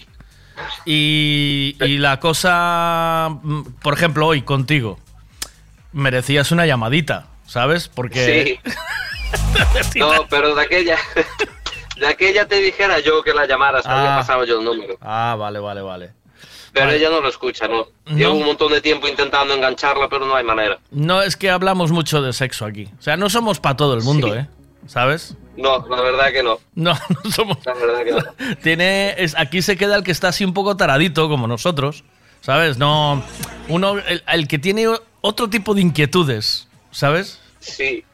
[0.84, 4.98] y, y la cosa, mm, por ejemplo, hoy contigo,
[5.92, 7.88] merecías una llamadita, ¿sabes?
[7.88, 8.58] Porque...
[8.62, 9.98] Sí.
[9.98, 10.98] no, pero de aquella,
[11.96, 14.18] de aquella te dijera yo que la llamaras, que había Ah.
[14.18, 14.98] pasado yo el número.
[15.00, 16.12] Ah, vale, vale, vale.
[16.74, 16.98] Pero Vale.
[16.98, 17.86] ella no lo escucha, ¿no?
[18.14, 20.78] Llevo un montón de tiempo intentando engancharla, pero no hay manera.
[20.90, 22.88] No es que hablamos mucho de sexo aquí.
[22.98, 24.40] O sea, no somos para todo el mundo, Sí.
[24.40, 24.46] ¿eh?
[24.88, 25.34] ¿Sabes?
[25.56, 26.58] No, la verdad que no.
[26.74, 26.92] No,
[27.24, 27.58] no somos...
[27.64, 28.56] La verdad que no.
[28.56, 32.02] Tiene, es, aquí se queda el que está así un poco taradito, como nosotros,
[32.42, 32.76] ¿sabes?
[32.76, 33.22] No,
[33.68, 34.86] uno, el, el que tiene
[35.22, 37.40] otro tipo de inquietudes, ¿sabes?
[37.60, 38.04] Sí.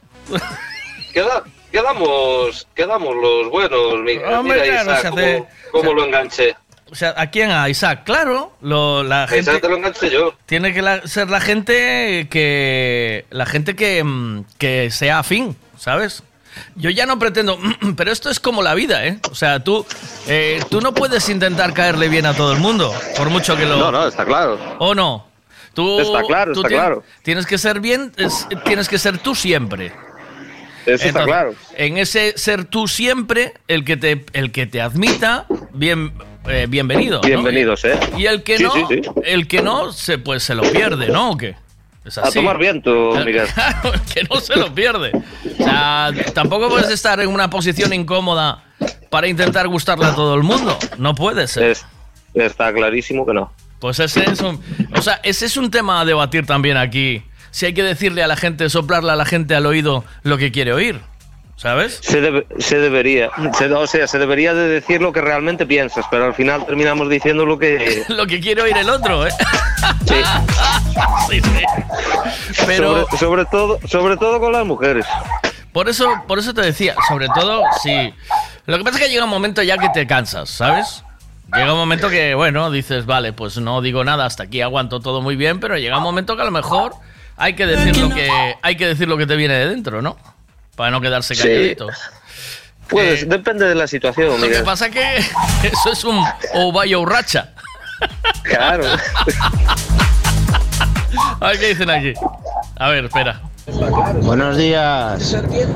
[1.13, 4.33] Queda- quedamos, quedamos los buenos, Miguel.
[4.33, 6.55] Hombre, Mira, claro, Isaac, se cómo, cómo lo enganché.
[6.91, 7.51] O sea, ¿a quién?
[7.51, 8.51] A Isaac, claro.
[8.61, 10.33] Lo, la gente, Isaac te lo enganché yo.
[10.45, 13.25] Tiene que la- ser la gente que.
[13.29, 16.23] La gente que, mm, que sea afín, ¿sabes?
[16.75, 17.57] Yo ya no pretendo.
[17.95, 19.19] Pero esto es como la vida, ¿eh?
[19.31, 19.85] O sea, tú,
[20.27, 23.77] eh, tú no puedes intentar caerle bien a todo el mundo, por mucho que lo.
[23.77, 24.59] No, no, está claro.
[24.79, 25.27] ¿O no?
[25.73, 27.03] Tú, Está claro, tú está tien- claro.
[27.23, 29.93] Tienes que ser bien, es- tienes que ser tú siempre.
[30.85, 31.53] Eso está claro.
[31.75, 36.13] En ese ser tú siempre, el que te, el que te admita, bien,
[36.47, 37.17] eh, bienvenido.
[37.21, 37.27] ¿no?
[37.27, 37.99] Bienvenidos, ¿eh?
[38.17, 39.01] Y el que Sí, no, sí, sí.
[39.23, 41.31] el que no, se, pues se lo pierde, ¿no?
[41.31, 41.55] ¿O qué?
[42.03, 42.33] Es A así.
[42.39, 43.47] tomar viento, Miguel.
[43.53, 45.11] Claro, el que no se lo pierde.
[45.59, 48.63] O sea, tampoco puedes estar en una posición incómoda
[49.11, 50.77] para intentar gustarle a todo el mundo.
[50.97, 51.63] No puede ser.
[51.71, 51.85] Es-
[52.33, 53.51] está clarísimo que no.
[53.79, 54.61] Pues ese es un,
[54.95, 57.23] o sea, ese es un tema a debatir también aquí.
[57.51, 60.51] Si hay que decirle a la gente, soplarle a la gente al oído lo que
[60.51, 61.01] quiere oír,
[61.57, 61.99] ¿sabes?
[62.01, 66.05] Se, debe- se debería, se- o sea, se debería de decir lo que realmente piensas,
[66.09, 68.03] pero al final terminamos diciendo lo que...
[68.09, 69.31] lo que quiere oír el otro, ¿eh?
[71.29, 72.63] Sí, sí.
[72.65, 75.05] Pero sobre, sobre todo, sobre todo con las mujeres.
[75.71, 78.13] por eso, por eso te decía, sobre todo si
[78.65, 81.03] lo que pasa es que llega un momento ya que te cansas, ¿sabes?
[81.53, 85.21] Llega un momento que, bueno, dices, vale, pues no digo nada, hasta aquí aguanto todo
[85.21, 86.93] muy bien, pero llega un momento que a lo mejor
[87.41, 88.29] hay que decir lo que
[88.61, 90.15] hay que decir lo que te viene de dentro, ¿no?
[90.75, 91.41] Para no quedarse Sí.
[91.41, 91.87] calladito.
[92.87, 95.17] Pues depende de la situación, Lo que pasa que
[95.63, 96.23] eso es un
[96.53, 97.49] o vaya o racha.
[98.43, 98.85] Claro.
[101.39, 102.13] A ver qué dicen aquí.
[102.77, 103.41] A ver, espera.
[104.21, 105.35] Buenos días.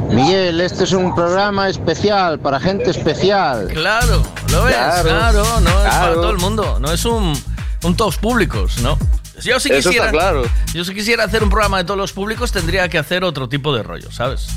[0.09, 3.67] Miguel, este es un programa especial para gente especial.
[3.71, 7.33] Claro, lo ves, claro, Claro, no es para todo el mundo, no es un,
[7.83, 8.97] un todos públicos, ¿no?
[9.41, 10.43] Yo si Eso quisiera, está claro.
[10.73, 13.75] yo si quisiera hacer un programa de todos los públicos tendría que hacer otro tipo
[13.75, 14.47] de rollo, ¿sabes?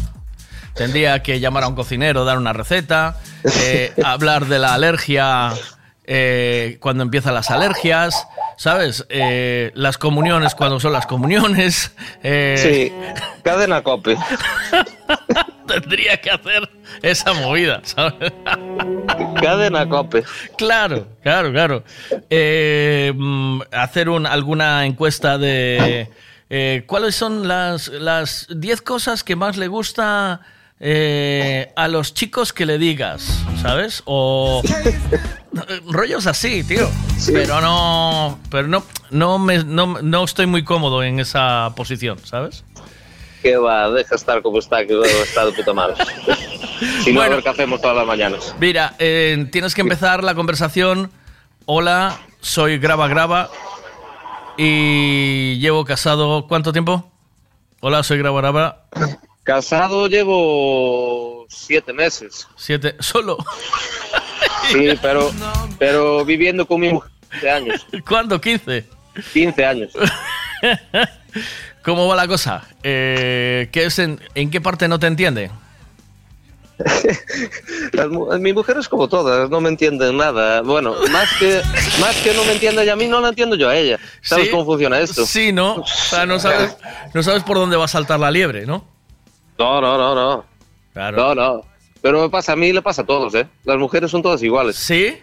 [0.75, 3.17] Tendría que llamar a un cocinero, dar una receta,
[3.64, 5.53] eh, hablar de la alergia
[6.05, 9.05] eh, cuando empiezan las alergias, ¿sabes?
[9.09, 11.93] Eh, las comuniones cuando son las comuniones.
[12.23, 12.93] Sí,
[13.43, 14.17] cadena cope.
[15.68, 16.68] tendría que hacer
[17.02, 18.33] esa movida, ¿sabes?
[19.40, 20.24] Cadena cope.
[20.57, 21.85] Claro, claro, claro.
[22.28, 26.09] Eh, mm, hacer un, alguna encuesta de
[26.50, 30.40] eh, cuáles son las las 10 cosas que más le gusta
[30.81, 34.02] eh, a los chicos que le digas, ¿sabes?
[34.04, 34.62] O
[35.87, 36.88] rollos así, tío.
[37.33, 42.64] Pero no, pero no, no me, no, no estoy muy cómodo en esa posición, ¿sabes?
[43.42, 45.96] Que va, deja estar como está, que está de puta madre.
[47.05, 48.55] si no, a ver qué hacemos todas las mañanas.
[48.59, 51.11] Mira, eh, tienes que empezar la conversación.
[51.66, 53.51] Hola, soy Graba Graba
[54.57, 56.46] y llevo casado.
[56.48, 57.11] ¿Cuánto tiempo?
[57.81, 58.85] Hola, soy Graba Graba.
[59.44, 62.48] Casado llevo siete meses.
[62.57, 63.38] Siete, solo.
[64.70, 65.31] Sí, pero,
[65.79, 67.87] pero viviendo con mi mujer 15 años.
[68.07, 68.40] ¿Cuándo?
[68.40, 68.85] ¿15?
[69.33, 69.92] 15 años.
[71.88, 72.68] ¿Cómo va la cosa?
[72.83, 75.51] Eh, ¿qué es en, ¿En qué parte no te entiende?
[78.40, 80.61] Mi mujer es como todas, no me entiende nada.
[80.61, 81.62] Bueno, más que,
[81.98, 83.98] más que no me entiende ella a mí, no la entiendo yo a ella.
[84.20, 84.51] ¿Sabes ¿Sí?
[84.51, 85.24] cómo funciona esto?
[85.24, 85.77] Sí, ¿no?
[85.77, 86.77] O sea, no sabes,
[87.14, 88.85] no sabes por dónde va a saltar la liebre, ¿no?
[89.59, 90.44] No, no, no, no.
[91.12, 91.62] No, no.
[92.03, 93.48] Pero me pasa a mí, le pasa a todos, ¿eh?
[93.64, 94.77] Las mujeres son todas iguales.
[94.77, 95.16] ¿Sí?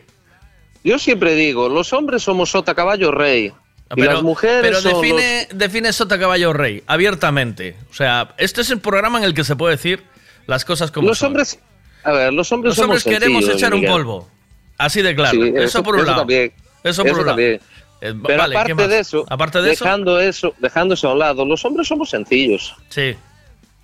[0.84, 3.54] Yo siempre digo, los hombres somos sota, caballo, rey.
[3.96, 7.76] Y las mujeres pero define, define Sota Caballo Rey, abiertamente.
[7.92, 10.04] O sea, este es el programa en el que se puede decir
[10.48, 11.28] las cosas como Los son.
[11.28, 11.60] hombres,
[12.04, 14.30] a ver, los hombres Los hombres somos queremos sencillos, echar un polvo.
[14.78, 15.32] Así de claro.
[15.42, 16.22] Sí, eso, por un eso lado.
[16.22, 16.54] también.
[16.84, 17.40] Eso por un lado.
[17.40, 17.60] Eh,
[18.02, 21.46] Pero vale, ¿qué aparte de eso, Aparte de dejando eso, dejando eso a un lado,
[21.46, 22.76] los hombres somos sencillos.
[22.90, 23.16] sí.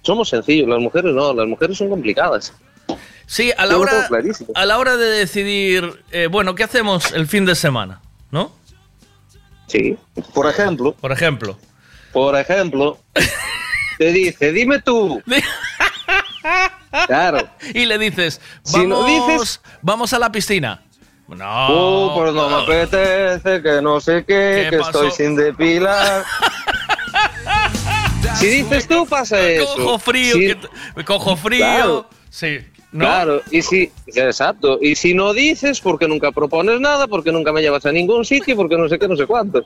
[0.03, 2.51] Somos sencillos, las mujeres no, las mujeres son complicadas.
[3.27, 4.09] Sí, a la Yo hora,
[4.55, 8.01] a la hora de decidir, eh, bueno, ¿qué hacemos el fin de semana?
[8.31, 8.51] ¿No?
[9.71, 9.97] Sí.
[10.33, 10.93] Por ejemplo.
[10.93, 11.57] Por ejemplo.
[12.11, 12.97] Por ejemplo,
[13.97, 15.21] te dice, dime tú.
[17.07, 17.47] Claro.
[17.73, 20.81] Y le dices, Si no vamos, dices- vamos a la piscina.
[21.27, 21.67] No.
[21.69, 25.05] Oh, pues no me apetece, que no sé qué, ¿Qué que pasó?
[25.05, 26.25] estoy sin depilar.
[28.35, 29.73] si dices tú, pasa eso.
[29.75, 30.55] Cojo frío, Si-
[30.95, 31.59] que cojo frío.
[31.59, 32.09] Claro.
[32.29, 32.59] Sí.
[32.91, 33.05] ¿No?
[33.05, 37.61] Claro, y si, exacto, y si no dices, porque nunca propones nada, porque nunca me
[37.61, 39.63] llevas a ningún sitio, porque no sé qué, no sé cuánto.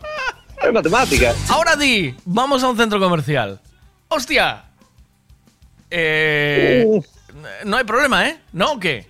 [0.64, 1.34] Es matemática.
[1.50, 3.60] Ahora di, vamos a un centro comercial.
[4.08, 4.64] ¡Hostia!
[5.90, 7.00] Eh,
[7.66, 8.38] no hay problema, ¿eh?
[8.54, 9.08] ¿No o qué?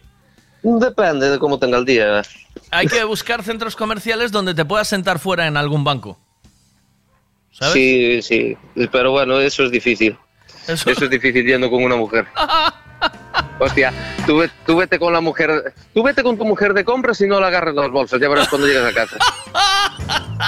[0.64, 2.22] Depende de cómo tenga el día.
[2.72, 6.18] Hay que buscar centros comerciales donde te puedas sentar fuera en algún banco.
[7.52, 7.74] ¿Sabes?
[7.74, 8.58] Sí, sí,
[8.92, 10.18] pero bueno, eso es difícil.
[10.68, 12.26] Eso- Eso es difícil yendo con una mujer.
[13.60, 13.94] Hostia,
[14.26, 17.28] tú, ve- tú vete con la mujer, tú vete con tu mujer de compras y
[17.28, 19.18] no la agarres las bolsas, ya verás cuando llegas a casa.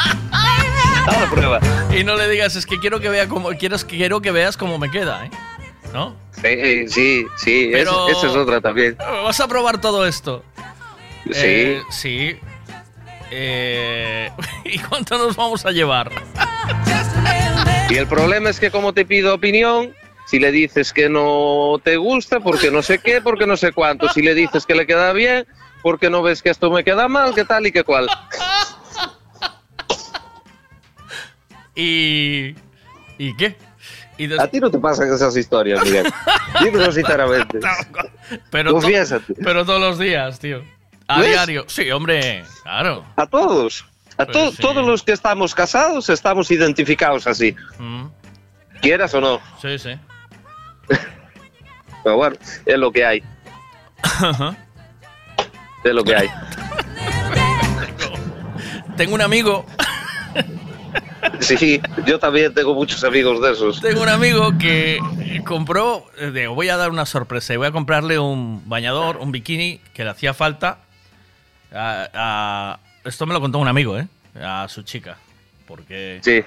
[1.07, 1.59] Haz la prueba.
[1.97, 4.77] Y no le digas, es que quiero que vea cómo, quiero, quiero que veas cómo
[4.77, 5.31] me queda, ¿eh?
[5.93, 6.15] ¿No?
[6.31, 8.97] Sí, sí, sí, es- Pero- esa es otra también.
[8.97, 10.43] Vas a probar todo esto.
[11.25, 11.31] Sí.
[11.33, 12.37] Eh, sí.
[13.31, 14.29] Eh,
[14.65, 16.11] ¿Y cuánto nos vamos a llevar?
[17.89, 19.93] Y el problema es que como te pido opinión,
[20.27, 24.07] si le dices que no te gusta, porque no sé qué, porque no sé cuánto,
[24.09, 25.47] si le dices que le queda bien,
[25.81, 28.07] porque no ves que esto me queda mal, qué tal y qué cual.
[31.75, 32.55] ¿Y,
[33.17, 33.55] ¿y qué?
[34.17, 36.11] Y A ti no te pasan esas historias, Miguel.
[36.63, 37.59] Dímelo sinceramente.
[38.49, 38.87] pero, to-
[39.43, 40.63] pero todos los días, tío.
[41.07, 41.29] A ¿Ves?
[41.29, 41.65] diario.
[41.67, 43.05] Sí, hombre, claro.
[43.15, 43.85] A todos.
[44.17, 44.61] A to- Pues sí.
[44.61, 47.55] todos los que estamos casados estamos identificados así.
[47.77, 48.05] Mm,
[48.81, 49.39] Quieras o no.
[49.61, 49.91] sí, sí.
[52.03, 53.23] Pero bueno, es lo que hay.
[55.83, 56.27] Es lo que hay.
[58.97, 59.65] Tengo un amigo,
[61.39, 63.81] Sí, yo también tengo muchos amigos de esos.
[63.81, 64.97] tengo un amigo que
[65.45, 69.79] compró, digo, voy a dar una sorpresa y voy a comprarle un bañador, un bikini
[69.93, 70.79] que le hacía falta.
[71.73, 74.07] a- a- esto me lo contó un amigo, ¿eh?
[74.41, 75.17] A su chica.
[75.67, 76.41] Porque Sí.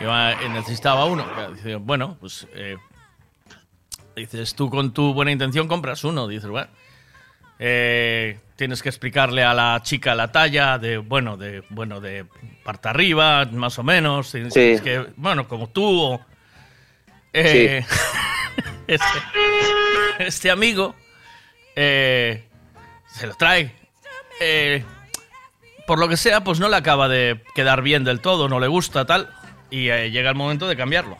[0.00, 1.24] iba- necesitaba uno.
[1.80, 2.76] Bueno, pues eh,
[4.18, 6.26] dices tú con tu buena intención compras uno.
[6.28, 6.68] Dices, bueno,
[7.58, 12.24] eh, tienes que explicarle a la chica la talla de, bueno, de, bueno, de
[12.64, 14.30] parte arriba, más o menos.
[14.30, 14.76] Tienes Sí.
[14.82, 15.84] que, bueno, como tú.
[16.14, 16.20] o-
[17.32, 17.84] eh,
[18.86, 19.06] este,
[20.18, 20.94] este amigo
[21.76, 22.44] eh,
[23.12, 23.74] se lo trae.
[24.40, 24.84] Eh,
[25.86, 28.66] por lo que sea, pues no le acaba de quedar bien del todo, no le
[28.66, 29.30] gusta tal,
[29.70, 31.18] y eh, llega el momento de cambiarlo.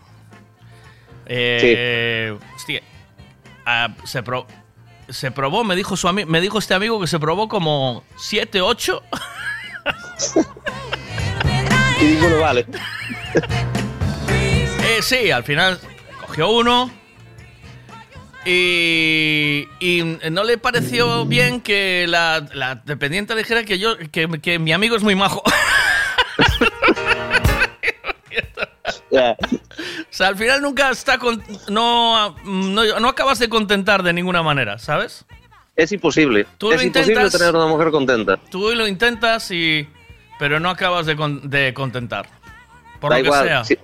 [1.28, 2.82] Eh, hostia,
[3.66, 4.46] ah, se, pro-
[5.08, 9.02] se probó, me dijo, su me dijo este amigo que se probó como 7, 8.
[12.00, 12.66] Y ninguno vale.
[14.90, 15.78] Eh, sí, al final
[16.26, 16.90] cogió uno
[18.44, 24.58] Y, y no le pareció bien que la, la dependiente dijera que yo que, que
[24.58, 25.42] mi amigo es muy majo.
[29.10, 29.36] O
[30.10, 34.78] sea, al final nunca está con, no, no, no acabas de contentar de ninguna manera,
[34.78, 35.24] ¿sabes?
[35.76, 36.46] Es imposible.
[36.58, 38.36] Tú es lo imposible intentas- tener una mujer contenta.
[38.50, 39.88] Tú lo intentas y
[40.38, 42.28] pero no acabas de, con- de contentar.
[43.00, 43.64] Por Da lo que igual, sea.
[43.64, 43.78] si-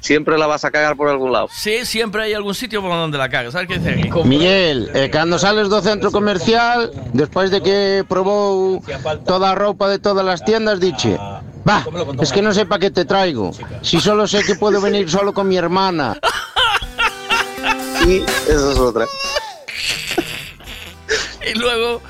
[0.00, 1.48] siempre la vas a cagar por algún lado.
[1.50, 3.52] Sí, siempre hay algún sitio por donde la cagas.
[3.52, 4.10] ¿Sabes qué dice aquí?
[4.28, 8.82] Miguel, eh, cando sales do centro comercial, despois de que probou
[9.26, 11.16] toda a roupa de todas as tiendas, diche,
[11.68, 11.84] va,
[12.22, 13.52] es que non sei pa que te traigo,
[13.84, 16.16] si solo sé que puedo venir solo con mi hermana.
[18.06, 19.06] Y eso es otra.
[21.44, 22.00] Y luego,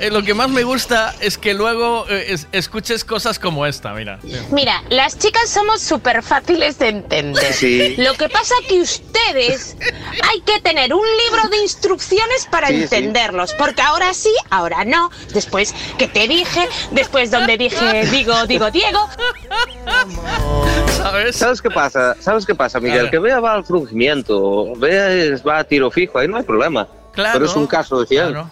[0.00, 3.92] eh, lo que más me gusta es que luego eh, es- escuches cosas como esta,
[3.94, 4.18] mira.
[4.50, 7.52] Mira, las chicas somos súper fáciles de entender.
[7.52, 7.94] Sí.
[7.98, 9.76] Lo que pasa que ustedes
[10.30, 12.82] hay que tener un libro de instrucciones para Sí, sí.
[12.82, 15.10] entenderlos, porque ahora sí, ahora no.
[15.32, 19.08] Después que te dije, después donde dije digo, digo Diego.
[20.96, 21.36] ¿Sabes?
[21.36, 22.16] ¿Sabes qué pasa?
[22.20, 23.10] ¿Sabes qué pasa, Miguel?
[23.10, 25.08] Que vea va al frungimiento, vea
[25.46, 26.86] va a tiro fijo, ahí no hay problema.
[27.12, 28.50] Claro, Pero es un caso de claro.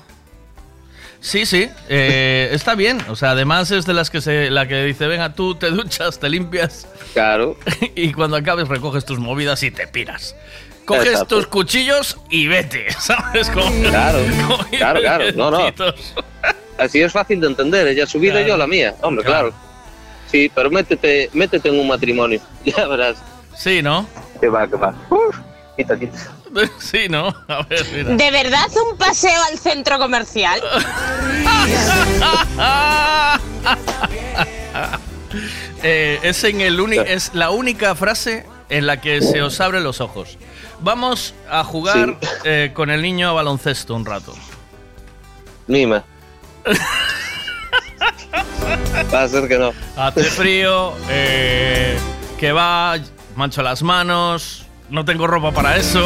[1.27, 2.99] Sí, sí, eh, está bien.
[3.09, 6.21] O sea, además es de las que se, la que dice, venga, tú te duchas,
[6.21, 7.57] te limpias Claro.
[7.97, 10.37] y cuando acabes recoges tus movidas y te piras.
[10.85, 11.37] Coges Exacto.
[11.39, 13.51] tus cuchillos y vete, ¿sabes?
[13.51, 15.25] Como- Claro, como claro, claro.
[15.35, 15.59] No, no.
[16.79, 18.49] Así es fácil de entender, ella su vida y Claro.
[18.49, 18.95] yo la mía.
[19.03, 19.49] Hombre, Claro.
[19.51, 19.67] claro.
[20.31, 22.41] Sí, pero métete, métete en un matrimonio.
[22.65, 23.17] Ya verás.
[23.57, 24.07] Sí, ¿no?
[24.41, 24.95] Que va, que va.
[25.11, 25.37] Uf,
[25.77, 26.19] quita, quita.
[26.79, 27.29] Sí, ¿no?
[27.49, 28.15] A ver, mira.
[28.17, 30.61] ¿De verdad un paseo al centro comercial?
[35.83, 39.85] Eh, es, en el uni- es la única frase en la que se os abren
[39.85, 40.39] los ojos.
[40.81, 44.35] Vamos a jugar eh, con el niño a baloncesto un rato.
[45.67, 46.03] Mima.
[49.13, 49.73] Va a ser que no.
[49.97, 51.97] Hace frío, eh,
[52.39, 52.97] que va,
[53.37, 56.05] mancho las manos, no tengo ropa para eso.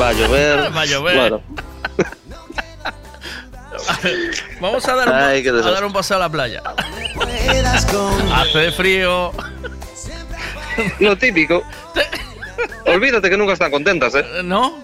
[0.00, 0.72] Va a llover.
[0.76, 1.16] Va a llover.
[1.16, 1.42] Bueno,
[4.60, 6.62] Vamos a dar, un, Ay, a dar un paseo a la playa.
[8.34, 9.32] Hace frío.
[11.00, 11.62] lo típico.
[12.86, 14.24] Olvídate que nunca están contentas, ¿eh?
[14.44, 14.78] ¿No?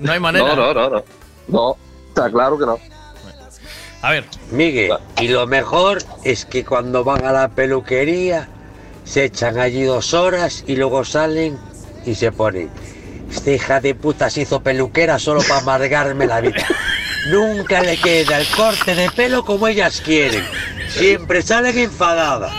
[0.00, 0.54] No hay manera.
[0.54, 1.04] No, no, no, no.
[1.48, 1.76] No,
[2.08, 2.78] está claro que no.
[4.02, 4.24] A ver.
[4.50, 8.48] Miguel, y lo mejor es que cuando van a la peluquería
[9.04, 11.58] se echan allí dos horas y luego salen
[12.06, 12.70] y se ponen.
[13.30, 16.66] Esta hija de puta se hizo peluquera solo para amargarme la vida.
[17.30, 20.44] Nunca le queda el corte de pelo como ellas quieren.
[20.88, 22.52] Siempre salen enfadadas.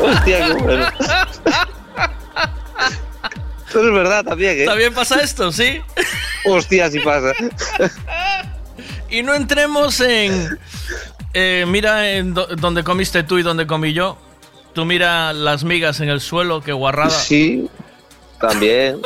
[0.00, 0.86] Hostia, qué bueno.
[3.68, 4.64] Eso es verdad también, ¿eh?
[4.64, 5.82] También pasa esto, ¿sí?
[6.46, 7.32] Hostia, sí pasa.
[9.10, 10.58] Y no entremos en.
[11.34, 14.16] eh, mira en do- donde comiste tú y donde comí yo.
[14.78, 17.10] Tú mira las migas en el suelo, qué guarrada.
[17.10, 17.68] Sí,
[18.40, 19.02] también.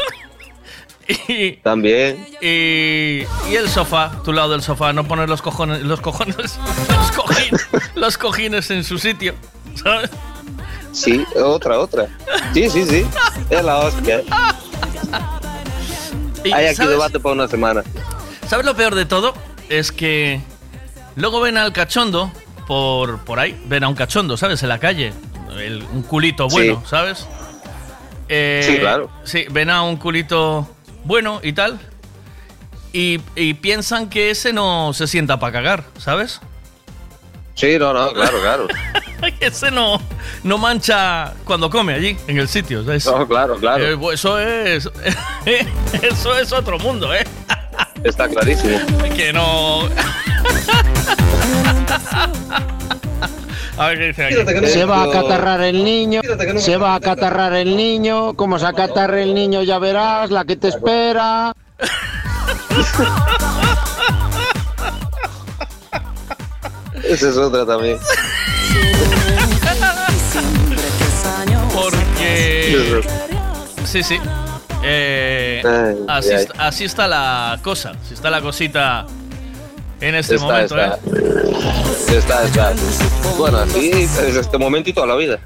[1.28, 2.26] Y, También.
[2.42, 6.36] y, y el sofá, tu lado del sofá, no poner los cojones, los cojones,
[6.88, 9.34] los cojines, los cojines en su sitio,
[9.82, 10.10] ¿sabes?
[10.92, 12.06] Sí, otra, otra.
[12.52, 13.06] Sí, sí, sí.
[13.50, 14.22] Es la hostia.
[16.44, 16.90] Hay aquí ¿sabes?
[16.90, 17.82] debate para una semana.
[18.46, 19.32] ¿Sabes lo peor de todo?
[19.70, 20.40] Es que
[21.16, 22.30] luego ven al cachondo
[22.66, 24.62] por, por ahí, ven a un cachondo, ¿sabes?
[24.62, 25.12] En la calle,
[25.58, 26.88] el- un culito bueno, Sí.
[26.90, 27.26] ¿sabes?
[28.28, 29.10] Eh, Sí, claro.
[29.24, 30.68] Sí, ven a un culito
[31.04, 31.78] bueno y tal.
[32.92, 36.40] Y, y piensan que ese no se sienta para cagar, ¿sabes?
[37.54, 38.66] Sí, no, no, claro, claro.
[39.40, 40.00] ese no,
[40.42, 42.84] no mancha cuando come allí, en el sitio.
[42.84, 43.06] ¿sabes?
[43.06, 43.84] No, claro, claro.
[43.86, 44.90] Eh, pues eso es.
[46.02, 47.24] eso es otro mundo, ¿eh?
[48.04, 48.78] Está clarísimo.
[49.16, 49.88] Que no.
[53.78, 54.66] A ver qué dice aquí.
[54.66, 56.20] Se va a acatarrar el niño,
[56.56, 60.56] se va a acatarrar el niño, como se acatarre el niño ya verás, la que
[60.56, 61.54] te espera.
[67.02, 67.98] Esa es otra también.
[71.72, 73.02] Porque.
[73.84, 74.18] Sí, sí.
[74.84, 75.62] Eh,
[76.08, 77.92] así, así está la cosa.
[78.04, 79.06] Así está la cosita
[80.02, 80.94] en este Está, momento, está.
[80.96, 82.16] ¿eh?
[82.18, 82.72] Está, está.
[83.38, 85.38] Bueno, así desde este momento y toda la vida.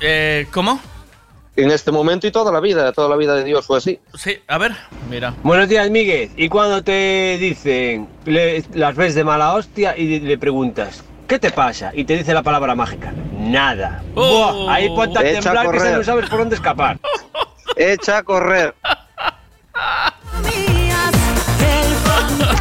[0.00, 0.80] Eh, ¿Cómo?
[1.56, 4.00] En este momento y toda la vida, toda la vida de Dios fue así.
[4.14, 4.72] Sí, a ver,
[5.08, 5.34] mira.
[5.42, 6.30] Buenos días, Miguel.
[6.36, 11.50] Y cuando te dicen, le- las ves de mala hostia y le preguntas, ¿qué te
[11.52, 11.92] pasa?
[11.94, 14.02] Y te dice la palabra mágica, nada.
[14.16, 14.64] Oh.
[14.64, 16.98] Buah, ahí ponte a temblar que no sabes por dónde escapar.
[17.76, 18.74] Echa a correr.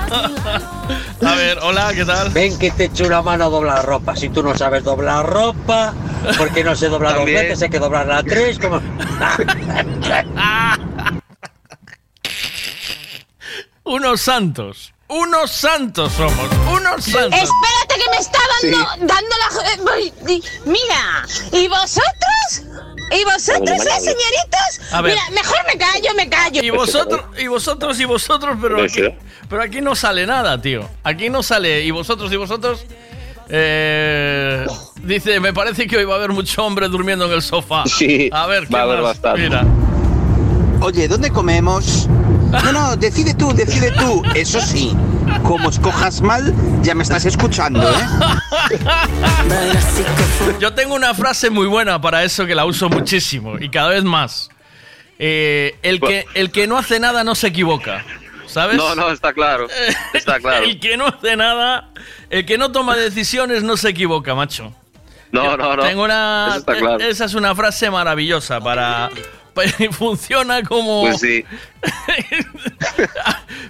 [1.35, 2.29] ver, hola, ¿qué tal?
[2.29, 4.15] Ven que te echo una mano a doblar ropa.
[4.15, 5.93] Si tú no sabes doblar ropa,
[6.37, 7.41] porque no se dobla dos También.
[7.43, 8.59] veces, hay que doblarla a tres.
[8.59, 8.81] Como...
[13.85, 14.93] Unos santos.
[15.09, 16.47] Unos santos somos.
[16.71, 17.37] Unos santos.
[17.39, 18.77] Espérate que me está dando,
[19.13, 19.49] dando la...
[20.31, 22.63] eh, Mira, ¿y vosotros?
[23.14, 24.91] ¿Y vosotros, eh, señoritos?
[24.91, 25.14] A ver.
[25.14, 26.64] Mira, mejor me callo, me callo.
[26.64, 29.01] Y vosotros, y vosotros, y vosotros, pero aquí,
[29.49, 30.89] pero aquí no sale nada, tío.
[31.03, 32.86] Aquí no sale, y vosotros, y vosotros.
[33.49, 34.66] Eh,
[35.03, 37.84] dice, me parece que hoy va a haber mucho hombre durmiendo en el sofá.
[37.86, 39.22] Sí, a ver, ¿qué va a haber más?
[39.22, 39.41] bastante.
[39.41, 39.64] Mira.
[40.82, 42.07] Oye, ¿dónde comemos?
[42.61, 44.21] No, no, decide tú, decide tú.
[44.35, 44.95] Eso sí,
[45.41, 48.05] como escojas mal, ya me estás escuchando, ¿eh?
[50.59, 54.03] Yo tengo una frase muy buena para eso que la uso muchísimo y cada vez
[54.03, 54.49] más.
[55.17, 58.05] Eh, el, que, el que no hace nada no se equivoca.
[58.45, 58.77] ¿Sabes?
[58.77, 59.67] No, no, está claro.
[60.13, 60.65] Está claro.
[60.65, 61.89] El que no hace nada,
[62.29, 64.73] el que no toma decisiones no se equivoca, macho.
[65.31, 65.83] No, no, no.
[65.83, 66.47] Tengo una.
[66.49, 67.03] Eso está claro.
[67.03, 69.09] Esa es una frase maravillosa para.
[69.91, 71.01] Funciona como.
[71.01, 71.45] Pues sí.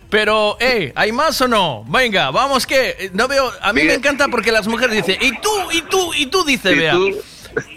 [0.09, 1.83] Pero, eh, ¿hay más o no?
[1.87, 3.09] Venga, vamos que.
[3.13, 3.51] No veo.
[3.61, 6.75] A mí me encanta porque las mujeres dicen, y tú, y tú, y tú, dice
[6.75, 6.93] Bea.
[6.93, 7.09] tú.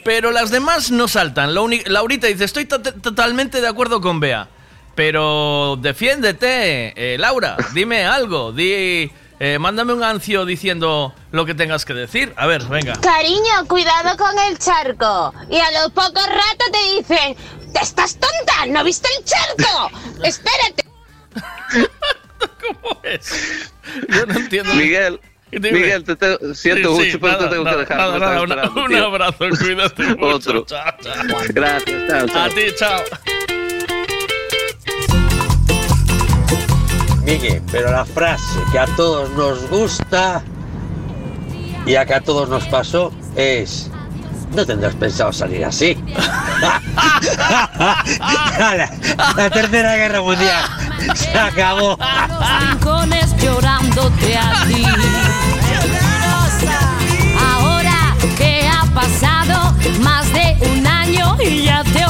[0.05, 1.55] Pero las demás no saltan.
[1.55, 4.49] Laurita dice, estoy to- totalmente de acuerdo con Bea.
[4.95, 8.53] Pero defiéndete, eh, Laura, dime algo.
[8.53, 9.11] Di,
[9.41, 12.33] eh, mándame un ancio diciendo lo que tengas que decir.
[12.37, 12.95] A ver, venga.
[13.01, 15.35] Cariño, cuidado con el charco.
[15.51, 17.37] Y a los pocos ratos te dicen,
[17.73, 18.67] ¿te estás tonta?
[18.69, 19.91] ¿No viste el charco?
[20.25, 20.85] Espérate.
[22.83, 23.71] ¿Cómo es?
[24.09, 24.75] Yo no entiendo.
[24.75, 25.21] Miguel,
[25.51, 25.71] Dime.
[25.73, 27.97] Miguel, te, te- siento Sí, sí, mucho, pero nada, te tengo nada, que dejar.
[27.99, 30.27] nada, nada, una- un abrazo, cuídate mucho.
[30.51, 30.65] Otro.
[30.67, 31.15] Chao, chao.
[31.51, 32.45] Gracias, chao, chao.
[32.45, 33.66] A ti, chao.
[37.27, 40.45] Miguel, pero la frase que a todos nos gusta
[41.85, 43.91] y a que a todos nos pasó es...
[44.55, 45.99] No tendrás pensado salir así.
[49.37, 50.65] la, tercera guerra mundial
[51.17, 51.99] se acabó.
[53.43, 54.39] llorándote.
[57.41, 62.06] Ahora que ha pasado más de un año y ya te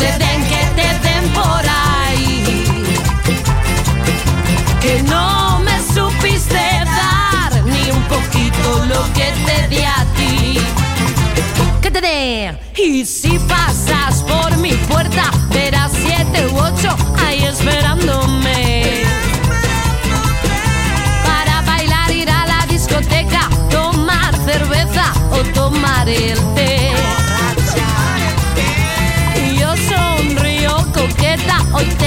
[0.00, 2.44] te den, que te den por ahí
[4.80, 10.58] que no me supiste dar ni un poquito lo que te di a ti.
[11.82, 12.58] Que te dé.
[12.76, 14.49] Y si pasas por
[31.72, 31.99] Oh, hoy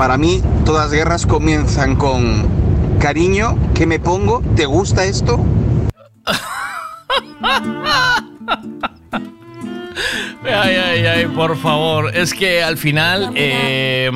[0.00, 2.48] Para mí, todas guerras comienzan con
[3.00, 4.42] cariño, ¿qué me pongo?
[4.56, 5.44] ¿Te gusta esto?
[10.42, 12.16] Ay, ay, ay, por favor.
[12.16, 13.32] Es que al final.
[13.34, 14.10] eh,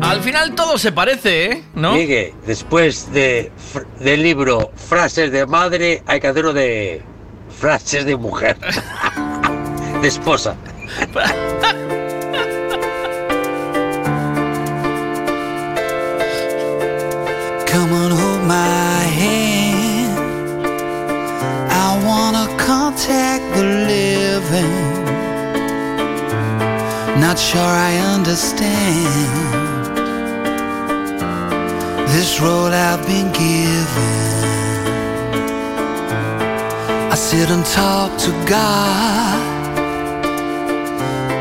[0.00, 1.62] Al final todo se parece, ¿eh?
[1.76, 1.94] ¿No?
[1.94, 3.52] Miguel, después de,
[4.00, 7.02] del libro Frases de madre, hay que hacerlo de
[7.56, 8.56] frases de mujer.
[10.02, 10.56] de esposa.
[17.88, 20.18] Come on, hold my hand.
[21.86, 23.64] I wanna contact the
[23.94, 25.04] living.
[27.18, 29.96] Not sure I understand
[32.12, 34.16] this road I've been given.
[37.10, 39.38] I sit and talk to God,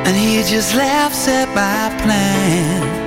[0.08, 3.07] and He just laughs at my plans.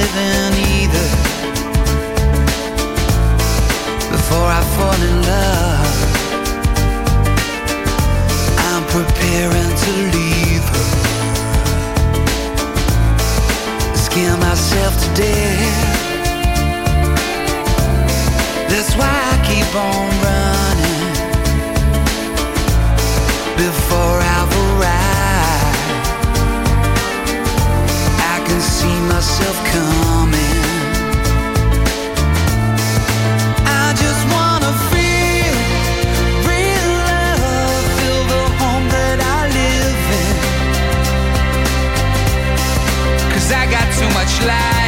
[0.00, 1.08] Living either.
[4.14, 5.96] Before I fall in love,
[8.68, 10.88] I'm preparing to leave her.
[14.06, 15.98] Scare myself to death.
[18.70, 21.00] That's why I keep on running
[23.56, 24.29] before I've
[29.12, 30.62] myself coming.
[33.82, 35.56] I just wanna feel
[36.50, 37.86] real love,
[38.32, 40.36] the home that I live in.
[43.32, 44.79] Cause I got too much life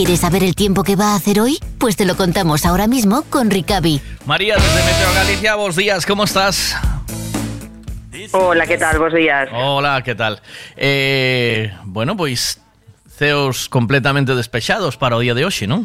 [0.00, 1.58] ¿Quieres saber el tiempo que va a hacer hoy?
[1.78, 4.00] Pues te lo contamos ahora mismo con Ricavi.
[4.24, 6.74] María, desde Meteo Galicia, buenos días, ¿cómo estás?
[8.32, 8.98] Hola, ¿qué tal?
[8.98, 9.50] Buenos días.
[9.52, 10.40] Hola, ¿qué tal?
[10.74, 12.64] Eh, bueno, pois
[13.10, 15.84] ceos completamente despechados para o día de hoxe, non?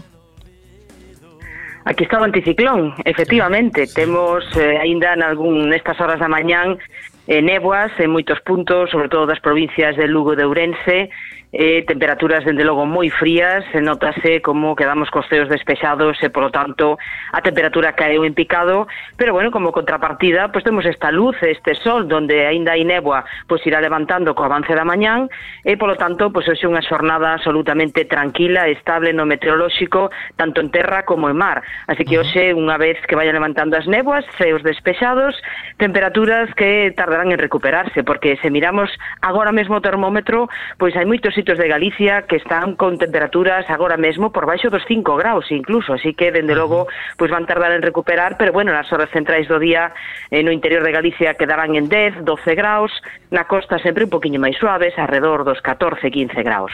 [1.84, 3.84] Aquí está o anticiclón, efectivamente.
[3.84, 6.80] Temos eh, aínda en algún nestas horas da mañán
[7.28, 11.12] eh, néboas en moitos puntos, sobre todo das provincias de Lugo e de Ourense,
[11.52, 16.50] eh, temperaturas dende logo moi frías, se notase como quedamos cos ceos despexados e polo
[16.50, 16.98] tanto
[17.32, 18.88] a temperatura caeu en picado,
[19.18, 23.62] pero bueno, como contrapartida, pois temos esta luz, este sol donde aínda hai néboa, pois
[23.64, 25.30] irá levantando co avance da mañán.
[25.64, 30.70] E polo tanto, pois hoxe unha xornada absolutamente tranquila e estable no meteorolóxico, tanto en
[30.70, 31.64] terra como en mar.
[31.88, 35.38] Así que hoxe, unha vez que vayan levantando as néboas, ceos despexados,
[35.78, 38.90] temperaturas que tardarán en recuperarse, porque se miramos
[39.22, 43.98] agora mesmo o termómetro, pois hai moitos puntos de Galicia que están con temperaturas agora
[43.98, 46.88] mesmo por baixo dos 5 graus incluso, así que dende logo
[47.22, 49.94] pois van tardar en recuperar, pero bueno, nas horas centrais do día
[50.34, 52.90] eh, no interior de Galicia quedarán en 10, 12 graus,
[53.30, 56.74] na costa sempre un poquinho máis suaves, alrededor dos 14, 15 graus.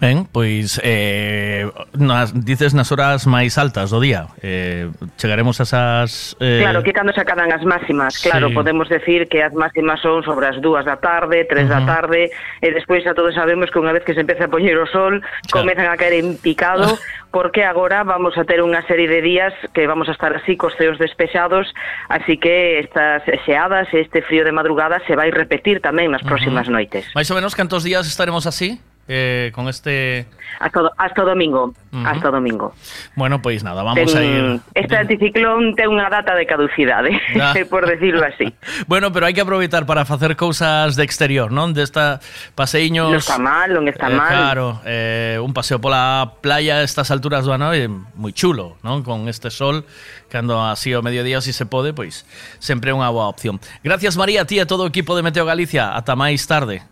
[0.00, 4.88] Ben, pois eh, nas, dices nas horas máis altas do día eh,
[5.20, 6.36] Chegaremos a esas...
[6.40, 6.64] Eh...
[6.64, 8.54] Claro, que cando se acadan as máximas Claro, sí.
[8.56, 11.84] podemos decir que as máximas son sobre as dúas da tarde, tres uh -huh.
[11.84, 12.32] da tarde
[12.64, 15.20] E despois a todos sabemos que unha vez que se empeza a poñer o sol
[15.20, 15.68] claro.
[15.68, 16.96] Comezan a caer en picado
[17.30, 20.72] Porque agora vamos a ter unha serie de días que vamos a estar así cos
[20.80, 21.68] ceos despexados
[22.08, 26.72] Así que estas xeadas, este frío de madrugada se vai repetir tamén nas próximas uh
[26.72, 26.88] -huh.
[26.88, 28.80] noites Mais ou menos cantos días estaremos así?
[29.10, 30.26] Eh, con este...
[30.60, 31.74] Hasta, o- hasta o domingo.
[32.06, 32.74] Hasta o domingo
[33.18, 34.60] Bueno, pois nada, vamos Ten- a ir...
[34.78, 37.50] Este anticiclón ten unha data de caducidade, Ya.
[37.72, 38.46] por decirlo así.
[38.86, 41.74] Bueno, pero hai que aproveitar para facer cousas de exterior, non?
[41.74, 42.22] Desta
[42.54, 43.10] paseiños...
[43.10, 44.30] Non está mal, non está eh, mal.
[44.30, 49.02] Claro, eh, un paseo pola playa a estas alturas do ano é moi chulo, non?
[49.02, 49.82] Con este sol,
[50.30, 52.22] cando así ao mediodía si se pode, pois
[52.62, 53.58] sempre é unha boa opción.
[53.82, 55.90] Gracias María, a ti e a todo o equipo de Meteo Galicia.
[55.98, 56.86] Ata máis tarde.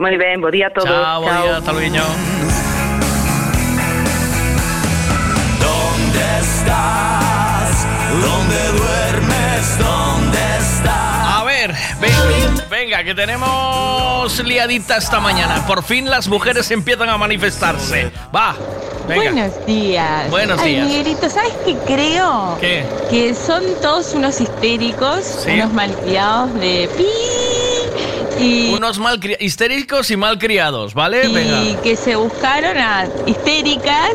[0.00, 0.88] Moi ben, bo día a todos.
[0.88, 1.96] Chao, bo día, hasta luego.
[5.60, 7.86] ¿Dónde estás?
[8.22, 9.78] ¿Dónde duermes?
[9.78, 11.38] ¿Dónde estás?
[11.38, 15.66] A ver, ven- venga, que tenemos liadita esta mañana.
[15.66, 18.10] Por fin las mujeres empiezan a manifestarse.
[18.34, 18.54] Va,
[19.06, 19.32] venga.
[19.32, 20.30] Buenos días.
[20.30, 20.86] Buenos Ay, días.
[20.88, 22.56] Miguelito, ¿sabes qué creo?
[22.58, 22.86] ¿Qué?
[23.10, 25.50] Que son todos unos histéricos, Sí.
[25.50, 27.04] unos malcriados de pi
[28.40, 31.26] y, Unos mal histéricos y malcriados, ¿vale?
[31.26, 31.82] y Venga.
[31.82, 34.12] que se buscaron a histéricas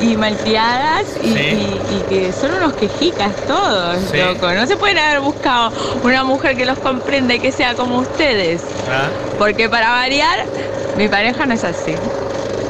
[0.00, 1.38] y malcriadas y, Sí.
[1.38, 4.16] y- y que son unos quejicas todos, Sí.
[4.18, 4.50] loco.
[4.52, 8.62] No se pueden haber buscado una mujer que los comprenda y que sea como ustedes.
[8.90, 9.08] Ah,
[9.38, 10.44] Porque para variar,
[10.96, 11.94] mi pareja no es así.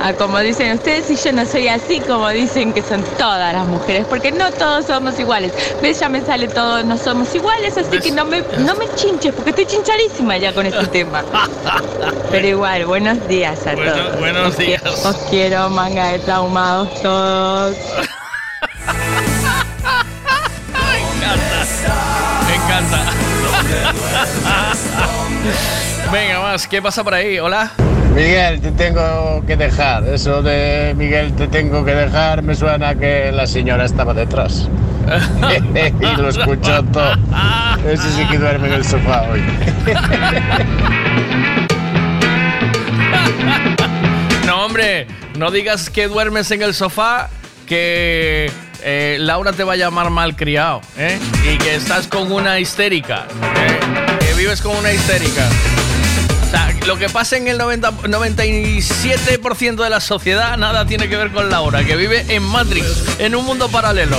[0.03, 3.67] Ah, como dicen ustedes, y yo no soy así como dicen que son todas las
[3.67, 5.53] mujeres, porque no todos somos iguales.
[5.83, 6.01] ¿Ves?
[6.01, 9.51] Ya me sale todos no somos iguales, así que no me, no me chinches, porque
[9.51, 11.23] estoy chincharísima ya con este tema.
[12.31, 14.19] Pero igual, buenos días a Bueno- todos.
[14.21, 14.83] buenos Os días.
[15.05, 17.77] Os quiero, manga de traumados todos.
[22.49, 23.01] Me encanta.
[26.13, 27.39] Venga, más, ¿qué pasa por ahí?
[27.39, 27.71] Hola.
[28.15, 30.05] Miguel, te tengo que dejar.
[30.09, 34.69] Eso de Miguel, te tengo que dejar, me suena que la señora estaba detrás.
[36.01, 37.15] y lo escuchó todo.
[37.89, 39.43] Ese sí que duerme en el sofá hoy.
[44.47, 45.07] No, hombre,
[45.39, 47.31] no digas que duermes en el sofá,
[47.67, 48.51] que
[48.83, 51.21] eh, Laura te va a llamar malcriado, ¿eh?
[51.49, 54.19] Y que estás con una histérica, ¿eh?
[54.19, 55.49] Que vives con una histérica.
[56.51, 61.31] Sea, lo que pasa en el 90 97% de la sociedad nada tiene que ver
[61.31, 62.87] con Laura, que vive en Matrix,
[63.19, 64.17] en un mundo paralelo.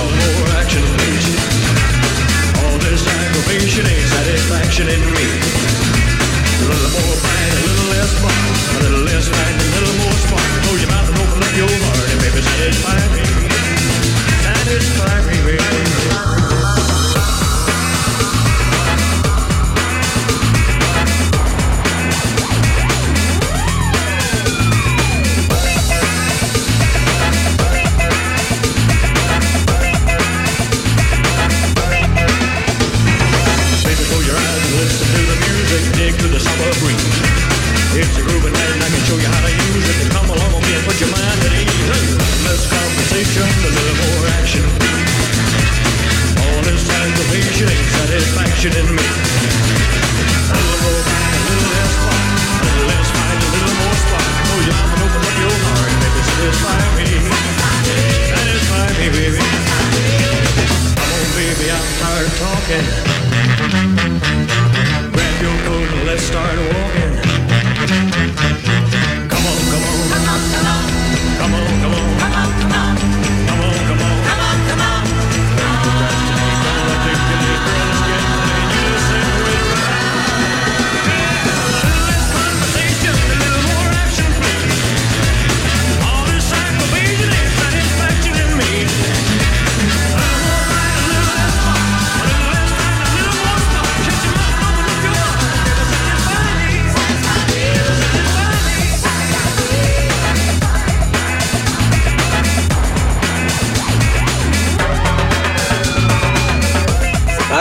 [48.64, 49.02] In me.
[49.02, 51.94] A little more a little less.
[51.98, 53.96] A little less a little more
[54.92, 56.22] and open up your heart, baby.
[56.30, 57.10] Satisfy me.
[58.30, 59.42] Satisfy me, baby.
[60.94, 63.11] Come on, baby, I'm tired of talking.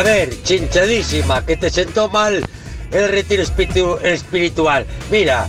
[0.02, 2.44] A ver, chinchadísima, que te sentó mal
[2.92, 4.84] el retiro espiritu- espiritual.
[5.12, 5.48] Mira,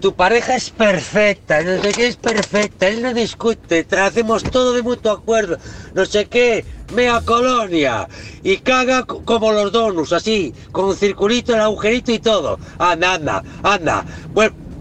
[0.00, 4.82] tu pareja es perfecta, no sé qué es perfecta, él no discute, hacemos todo de
[4.82, 5.56] mutuo acuerdo,
[5.94, 6.64] no sé qué,
[6.96, 8.08] mea colonia,
[8.42, 12.58] y caga como los donuts, así, con un circulito, el agujerito y todo.
[12.80, 14.04] Anda, anda, anda,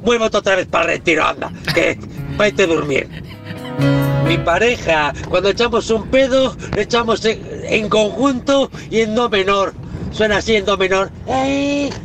[0.02, 2.00] vuélvete otra vez para el retiro, anda, que
[2.40, 3.08] vete a dormir.
[4.28, 9.74] Mi pareja, cuando echamos un pedo, lo echamos en, en conjunto y en do menor.
[10.12, 11.12] Suena así en do menor.
[11.28, 11.92] ¡Ey!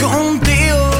[0.00, 0.90] Contigo.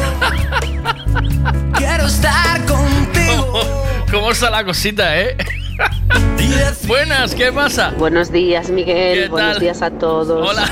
[1.76, 3.60] Quiero estar contigo.
[4.10, 5.36] ¿Cómo está la cosita, eh?
[6.86, 7.92] Buenas, ¿qué pasa?
[7.98, 9.24] Buenos días, Miguel.
[9.24, 10.50] ¿Qué Buenos días a todos.
[10.50, 10.68] Hola.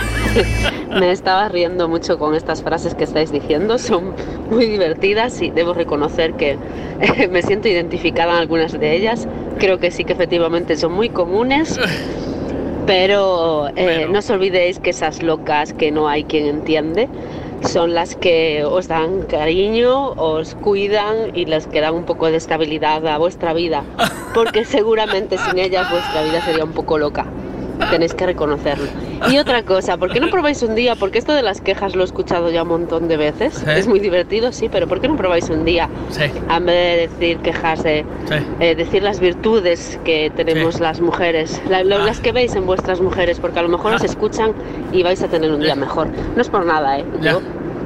[0.98, 3.78] Me estaba riendo mucho con estas frases que estáis diciendo.
[3.78, 4.14] Son
[4.50, 6.56] muy divertidas y debo reconocer que
[7.30, 9.26] me siento identificada en algunas de ellas.
[9.58, 11.78] Creo que sí que efectivamente son muy comunes.
[12.86, 17.08] Pero, eh, no os olvidéis que esas locas que no hay quien entiende
[17.68, 22.36] son las que os dan cariño, os cuidan y las que dan un poco de
[22.36, 23.84] estabilidad a vuestra vida.
[24.34, 27.26] Porque seguramente sin ellas vuestra vida sería un poco loca.
[27.90, 28.86] Tenéis que reconocerlo.
[29.30, 30.94] Y otra cosa, ¿por qué no probáis un día?
[30.96, 33.54] Porque esto de las quejas lo he escuchado ya un montón de veces.
[33.54, 33.64] Sí.
[33.68, 35.88] Es muy divertido, sí, pero ¿por qué no probáis un día?
[36.10, 36.22] Sí.
[36.24, 38.34] En vez de decir quejarse, Sí.
[38.60, 42.06] eh, decir las virtudes que tenemos las mujeres, la- lo- Ah.
[42.06, 44.52] las que veis en vuestras mujeres, porque a lo mejor os escuchan
[44.92, 46.08] y vais a tener un día mejor.
[46.36, 47.04] No es por nada, ¿eh?
[47.22, 47.40] Yo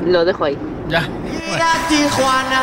[0.06, 0.56] lo dejo ahí.
[0.88, 1.00] Ya.
[1.24, 2.62] Bienvenida a Tijuana.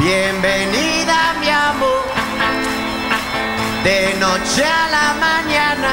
[0.00, 2.21] Bienvenida, mi amor.
[3.84, 5.92] De noche a la mañana.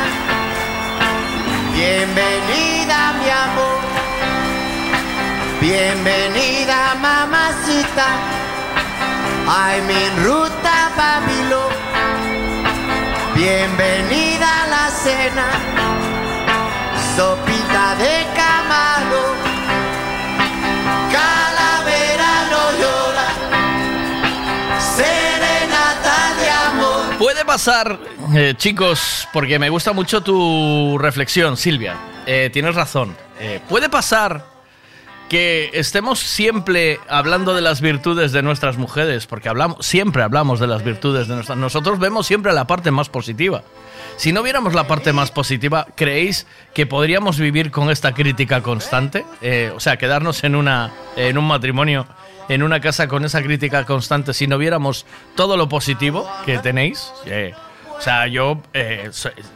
[1.74, 3.80] Bienvenida, mi amor.
[5.60, 8.08] Bienvenida, mamacita.
[9.48, 11.70] I'm en ruta Babilo.
[13.34, 15.48] Bienvenida a la cena.
[17.16, 19.49] Sopita de camarón.
[27.50, 27.98] Pasar,
[28.36, 31.96] eh, chicos, porque me gusta mucho tu reflexión, Silvia.
[32.28, 33.18] Eh, tienes razón.
[33.40, 34.46] Eh, puede pasar
[35.30, 40.68] que estemos siempre hablando de las virtudes de nuestras mujeres, porque hablamos, siempre hablamos de
[40.68, 41.58] las virtudes de nuestras.
[41.58, 43.64] Nosotros vemos siempre la parte más positiva.
[44.16, 46.46] Si no viéramos la parte más positiva, ¿creéis
[46.76, 49.26] que podríamos vivir con esta crítica constante?
[49.76, 52.06] O sea, quedarnos en, una, en un matrimonio,
[52.50, 57.14] en una casa con esa crítica constante, si no viéramos todo lo positivo que tenéis.
[57.26, 57.54] Eh,
[57.98, 59.12] o sea, yo, eh,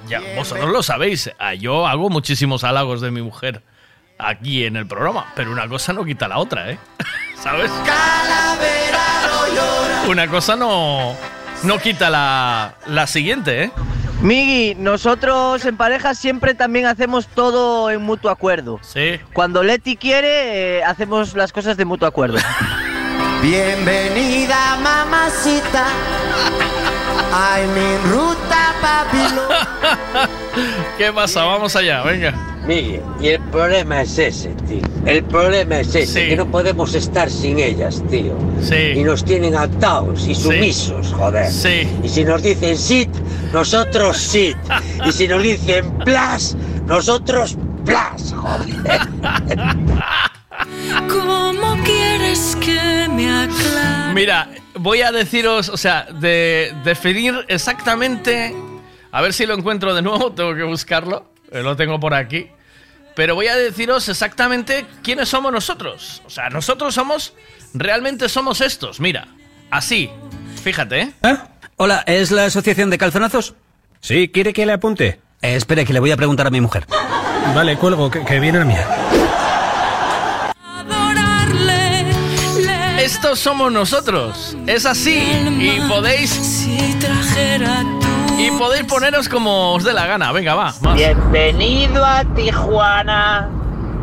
[0.08, 3.64] ya, vosotros lo sabéis, ah, yo hago muchísimos halagos de mi mujer
[4.20, 6.78] aquí en el programa, pero una cosa no quita la otra, ¿eh?
[7.42, 7.72] ¿Sabes?
[10.08, 11.16] Una cosa no,
[11.64, 13.72] no quita la, la siguiente, ¿eh?
[14.24, 18.80] Migui, nosotros en pareja siempre también hacemos todo en mutuo acuerdo.
[18.82, 19.20] Sí.
[19.34, 22.38] Cuando Leti quiere, eh, hacemos las cosas de mutuo acuerdo.
[23.44, 25.88] Bienvenida, mamacita.
[27.34, 29.50] I'm en ruta Babilo.
[30.98, 31.44] ¿Qué pasa?
[31.44, 32.34] Vamos allá, venga.
[32.66, 34.80] Miguel, y el problema es ese, tío.
[35.06, 38.34] El problema es ese, que no podemos estar sin ellas, tío.
[38.62, 38.94] Sí.
[38.96, 41.52] Y nos tienen atados y sumisos, joder.
[41.52, 41.86] Sí.
[42.02, 43.10] Y si nos dicen sit,
[43.52, 44.56] nosotros sit.
[45.06, 46.56] y si nos dicen plas,
[46.88, 49.02] nosotros plas, joder.
[51.10, 52.73] ¿Cómo quieres que?
[54.14, 58.56] Mira, voy a deciros, o sea, de definir exactamente.
[59.12, 61.26] A ver si lo encuentro de nuevo, tengo que buscarlo.
[61.52, 62.48] eh, Lo tengo por aquí.
[63.16, 66.22] Pero voy a deciros exactamente quiénes somos nosotros.
[66.26, 67.34] O sea, nosotros somos.
[67.74, 69.28] Realmente somos estos, mira.
[69.72, 70.10] Así.
[70.64, 71.38] Fíjate, ¿eh?
[71.78, 73.56] Hola, ¿es la asociación de calzonazos?
[74.00, 75.20] Sí, ¿quiere que le apunte?
[75.42, 76.86] espere, que le voy a preguntar a mi mujer.
[77.54, 78.88] Vale, cuelgo, que, que viene la mía.
[83.04, 84.56] Estos somos nosotros.
[84.66, 85.22] Es así.
[85.60, 86.66] Y podéis.
[88.38, 90.32] Y podéis poneros como os dé la gana.
[90.32, 90.74] Venga, va.
[90.80, 90.96] más.
[90.96, 93.50] Bienvenido a Tijuana.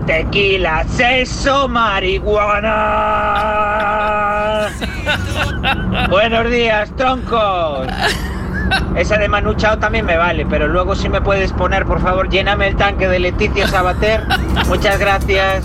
[0.05, 2.69] Tequila, sexo, marihuana.
[6.11, 7.87] Buenos días, troncos.
[8.97, 12.29] Esa de Manu Chao también me vale, pero luego si me puedes poner, por favor,
[12.29, 14.27] lléname el tanque de Leticia Sabater.
[14.69, 15.65] Muchas gracias.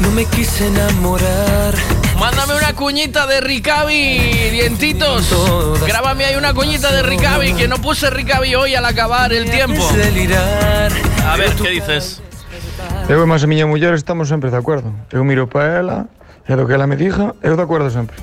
[0.00, 1.74] No me quise enamorar
[2.20, 5.32] Mándame una cuñita de Ricavi, dientitos.
[5.86, 9.82] Grábame ahí una cuñita de Ricavi, que no puse Ricavi hoy al acabar el tiempo.
[11.26, 12.20] A ver, ¿qué dices?
[13.08, 14.92] Eu e máis a miña muller estamos sempre de acordo.
[15.08, 15.96] Eu miro para ela
[16.44, 18.14] e do que ela me diga, eu de acordo sempre.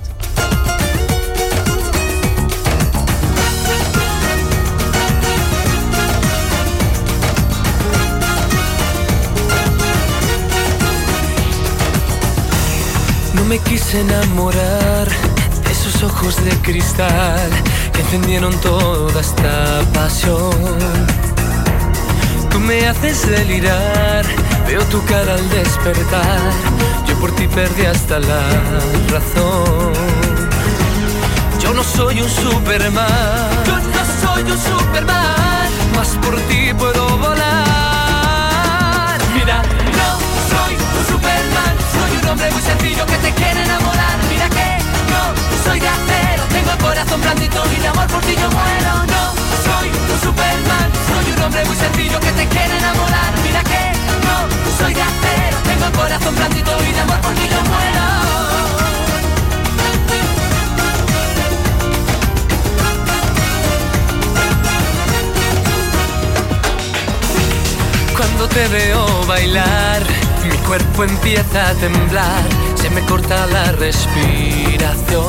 [13.48, 15.08] Me quise enamorar
[15.64, 17.50] de esos ojos de cristal
[17.94, 20.52] que encendieron toda esta pasión.
[22.50, 24.26] Tú me haces delirar,
[24.68, 26.52] veo tu cara al despertar.
[27.08, 28.42] Yo por ti perdí hasta la
[29.12, 29.94] razón.
[31.62, 33.50] Yo no soy un Superman.
[33.66, 35.70] Yo no soy un Superman.
[35.96, 37.37] Más por ti puedo volar.
[42.28, 44.18] Un hombre muy sencillo que te quiere enamorar.
[44.30, 44.68] Mira que
[45.12, 45.22] no
[45.64, 46.44] soy de acero.
[46.52, 48.94] Tengo el corazón blandito y de amor por ti yo muero.
[49.14, 49.24] No
[49.68, 50.90] soy un Superman.
[51.08, 53.32] Soy un hombre muy sencillo que te quiere enamorar.
[53.44, 53.84] Mira que
[54.28, 54.38] no
[54.78, 55.58] soy de acero.
[55.70, 58.06] Tengo el corazón blandito y de amor por ti yo muero.
[68.18, 70.04] Cuando te veo bailar,
[70.68, 72.44] cuerpo empieza a temblar,
[72.76, 75.24] se me corta la respiración.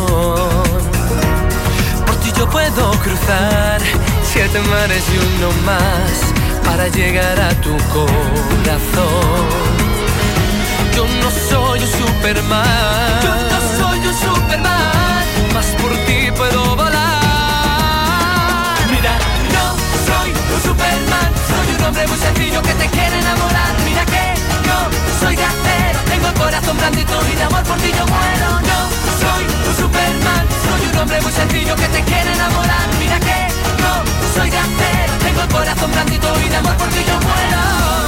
[2.05, 3.81] Por ti yo puedo cruzar
[4.25, 6.11] siete mares y uno más
[6.65, 9.47] para llegar a tu corazón.
[10.97, 13.23] Yo no soy un Superman.
[13.23, 15.25] Yo no soy un Superman.
[15.55, 16.99] Más por ti puedo volar.
[18.91, 19.17] Mira,
[19.55, 19.77] no
[20.09, 21.31] soy un Superman.
[21.47, 23.68] Soy un hombre muy sencillo que te quiere enamorar.
[25.21, 25.99] Soy de acero.
[26.09, 28.49] Tengo el corazón blandito y de amor por ti yo muero.
[28.71, 28.79] No
[29.23, 30.47] soy un Superman.
[30.67, 32.89] Soy un hombre muy sencillo que te quiere enamorar.
[32.99, 33.39] Mira que
[33.83, 33.93] no
[34.35, 35.13] soy de acero.
[35.23, 38.08] Tengo el corazón blandito y de amor por ti yo muero.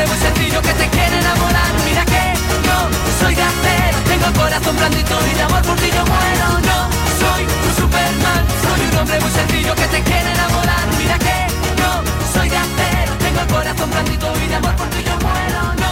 [0.00, 1.72] Hombre muy sencillo que te quiere enamorar.
[1.84, 2.22] Mira que
[2.66, 2.78] no
[3.20, 6.46] soy de acero, tengo el corazón blandito y de amor por ti yo muero.
[6.68, 6.78] No
[7.20, 10.86] soy un Superman, soy un hombre muy sencillo que te quiere enamorar.
[10.98, 11.38] Mira que
[11.80, 11.90] no
[12.32, 15.60] soy de acero, tengo el corazón blandito y de amor por ti yo muero.
[15.82, 15.89] No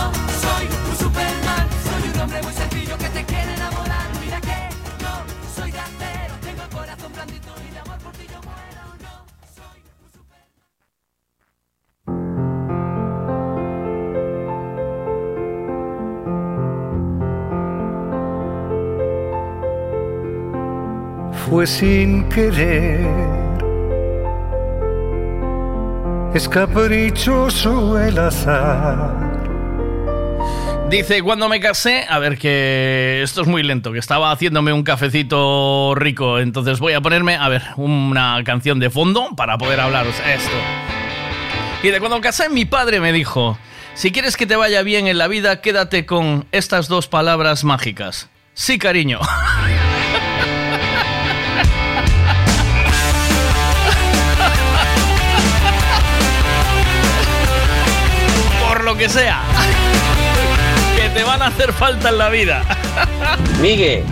[21.59, 23.05] Fue sin querer.
[26.33, 29.11] Es caprichoso el azar.
[30.89, 34.85] Dice, cuando me casé, a ver que esto es muy lento, que estaba haciéndome un
[34.85, 40.15] cafecito rico, entonces voy a ponerme, a ver, una canción de fondo para poder hablaros
[40.33, 40.57] esto.
[41.83, 43.59] Y de cuando me casé, mi padre me dijo,
[43.95, 48.31] si quieres que te vaya bien en la vida, quédate con estas dos palabras mágicas.
[48.55, 49.19] Sí, cariño.
[58.99, 59.43] que sea.
[60.97, 62.63] Que te van a hacer falta en la vida.
[63.63, 64.03] Miguel,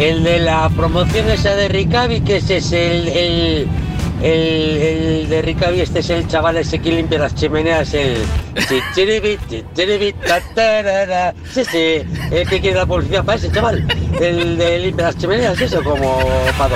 [0.00, 3.68] el de la promoción esa de Ricavi, que ese es el, el,
[4.20, 8.16] el, de Ricavi, este es el chaval ese que limpia las chimeneas, el...
[11.52, 13.86] Sí, sí, el que quiere publicidad para ese chaval.
[14.20, 16.18] El de limpia las chimeneas, eso como
[16.58, 16.74] para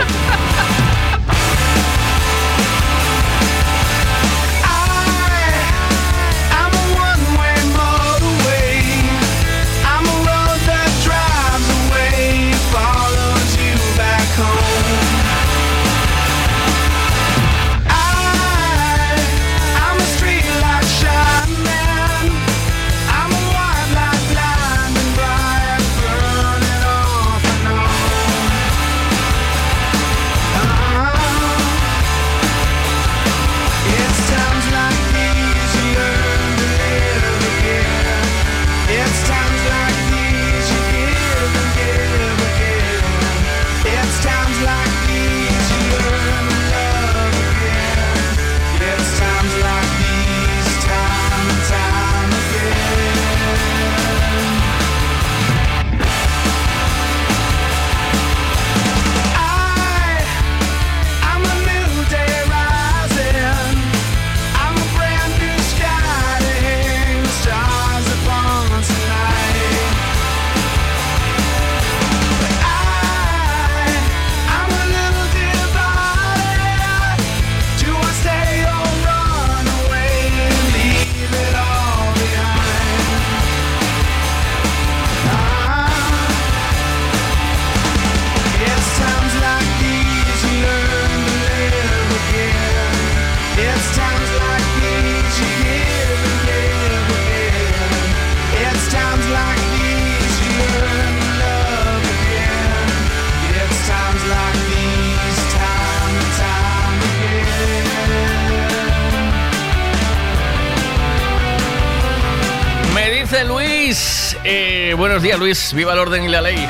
[115.49, 116.69] Viva el orden y la ley.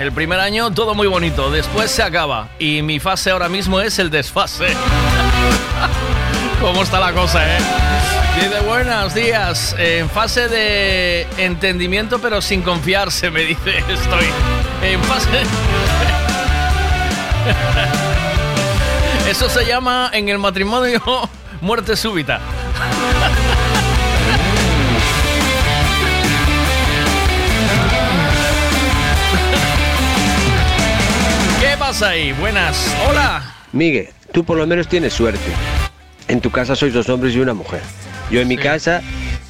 [0.00, 1.48] El primer año todo muy bonito.
[1.48, 2.48] Después se acaba.
[2.58, 4.66] Y mi fase ahora mismo es el desfase.
[6.60, 7.60] ¿Cómo está la cosa, eh?
[8.34, 9.76] Dice, buenos días.
[9.78, 13.78] En fase de entendimiento, pero sin confiarse, me dice.
[13.88, 14.26] Estoy
[14.82, 15.28] en fase.
[19.30, 21.00] Eso se llama en el matrimonio
[21.60, 22.40] muerte súbita.
[31.98, 32.32] ¿Qué pasa ahí?
[32.34, 32.94] Buenas.
[33.08, 33.42] Hola.
[33.72, 35.40] Miguel, tú por lo menos tienes suerte.
[36.28, 37.80] En tu casa sois dos hombres y una mujer.
[38.30, 39.02] Yo en mi casa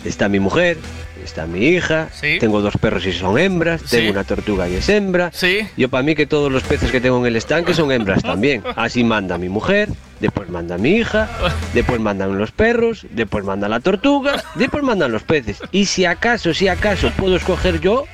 [0.03, 0.79] está mi mujer,
[1.23, 2.09] está mi hija,
[2.41, 3.97] tengo dos perros y son hembras, Sí.
[3.99, 5.31] tengo una tortuga y es hembra.
[5.31, 5.69] Sí.
[5.77, 8.63] Yo para mí que todos los peces que tengo en el estanque son hembras también.
[8.77, 9.91] Así manda mi mujer,
[10.21, 11.29] después manda mi hija,
[11.75, 15.59] después mandan los perros, después manda la tortuga, después mandan los peces.
[15.71, 18.07] Y si acaso, si acaso puedo escoger yo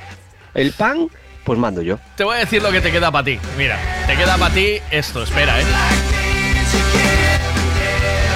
[0.55, 1.09] el pan,
[1.45, 1.99] pues mando yo.
[2.17, 3.39] Te voy a decir lo que te queda para ti.
[3.57, 5.23] Mira, te queda para ti esto.
[5.23, 5.65] Espera, ¿eh?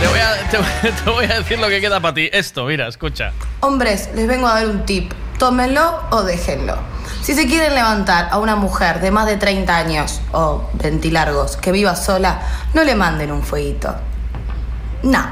[0.00, 2.28] Te voy, a, te, voy- te voy a decir lo que queda para ti.
[2.32, 3.32] Esto, mira, escucha.
[3.60, 5.12] Hombres, les vengo a dar un tip.
[5.38, 6.76] Tómenlo o déjenlo.
[7.22, 11.72] Si se quieren levantar a una mujer de más de 30 años o ventilargos que
[11.72, 12.40] viva sola,
[12.74, 13.94] no le manden un fueguito.
[15.02, 15.24] No.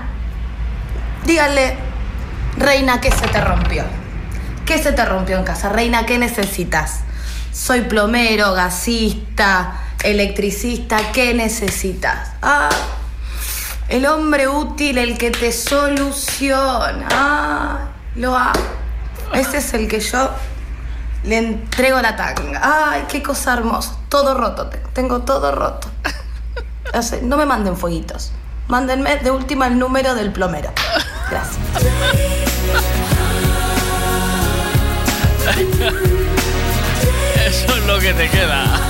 [1.24, 1.76] Díganle,
[2.56, 3.84] reina, ¿qué se te rompió?
[4.64, 5.68] ¿Qué se te rompió en casa?
[5.70, 7.00] Reina, ¿qué necesitas?
[7.56, 12.32] Soy plomero, gasista, electricista, ¿qué necesitas?
[12.42, 12.68] Ah,
[13.88, 17.08] el hombre útil, el que te soluciona.
[17.10, 17.78] Ah,
[18.14, 18.60] lo hago.
[19.32, 20.30] Ese es el que yo
[21.24, 22.60] le entrego la tanga.
[22.92, 23.96] Ay, qué cosa hermosa.
[24.10, 25.88] Todo roto, te- tengo todo roto.
[27.22, 28.32] No me manden fueguitos.
[28.68, 30.72] Mándenme de última el número del plomero.
[31.30, 31.58] Gracias.
[37.46, 38.64] Eso es lo que te queda.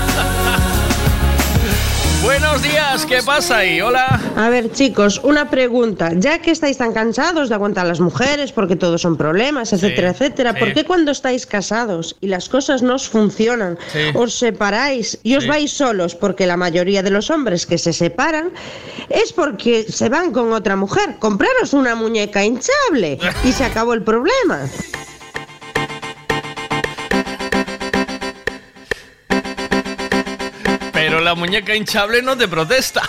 [2.22, 3.80] Buenos días, ¿qué pasa ahí?
[3.80, 4.20] Hola.
[4.34, 6.10] A ver, chicos, una pregunta.
[6.16, 10.10] Ya que estáis tan cansados de aguantar a las mujeres porque todos son problemas, etcétera,
[10.10, 10.58] etcétera, sí.
[10.58, 13.98] ¿por qué cuando estáis casados y las cosas no os funcionan, Sí.
[14.14, 16.14] os separáis y os vais solos?
[16.16, 18.50] Porque la mayoría de los hombres que se separan
[19.08, 21.16] es porque se van con otra mujer.
[21.20, 24.62] Compraros una muñeca hinchable y se acabó el problema.
[31.16, 33.02] Pero la muñeca hinchable no te protesta.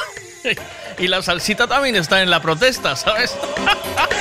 [0.98, 3.36] Y la salsita también está en la protesta, ¿sabes?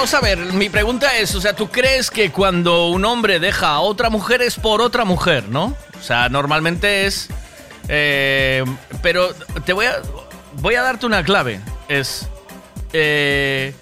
[0.00, 3.68] vamos a ver, mi pregunta es, o sea, ¿tú crees que cuando un hombre deja
[3.68, 5.76] a otra mujer es por otra mujer, no?
[5.98, 7.28] O sea, normalmente es...
[7.86, 8.64] eh,
[9.02, 9.34] pero
[9.66, 10.00] te voy a,
[10.54, 11.60] voy a darte una clave.
[11.88, 12.30] Es...
[12.94, 13.74] eh,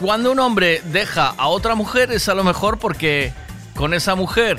[0.00, 3.32] cuando un hombre deja a otra mujer es a lo mejor porque
[3.76, 4.58] con esa mujer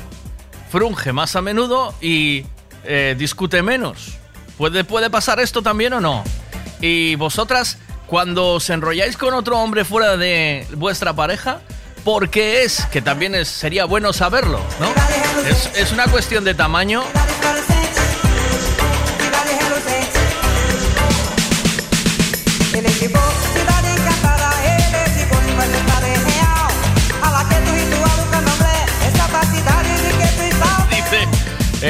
[0.71, 2.45] frunge más a menudo y
[2.85, 4.17] eh, discute menos.
[4.57, 6.23] ¿Puede, ¿Puede pasar esto también o no?
[6.79, 11.59] Y vosotras, cuando os enrolláis con otro hombre fuera de vuestra pareja,
[12.03, 12.85] ¿por qué es?
[12.91, 14.87] Que también sería bueno saberlo, ¿no?
[15.75, 17.03] Es una cuestión de tamaño.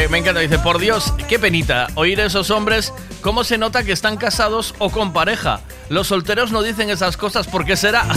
[0.09, 0.41] Me encanta.
[0.41, 4.75] Dice, por Dios, qué penita oír a esos hombres cómo se nota que están casados
[4.77, 5.61] o con pareja.
[5.89, 8.05] Los solteros no dicen esas cosas, ¿por qué será?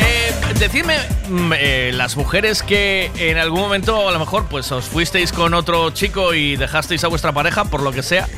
[0.00, 0.96] Eh, Decidme,
[1.28, 5.54] mm, eh, las mujeres que en algún momento a lo mejor pues os fuisteis con
[5.54, 8.28] otro chico y dejasteis a vuestra pareja por lo que sea.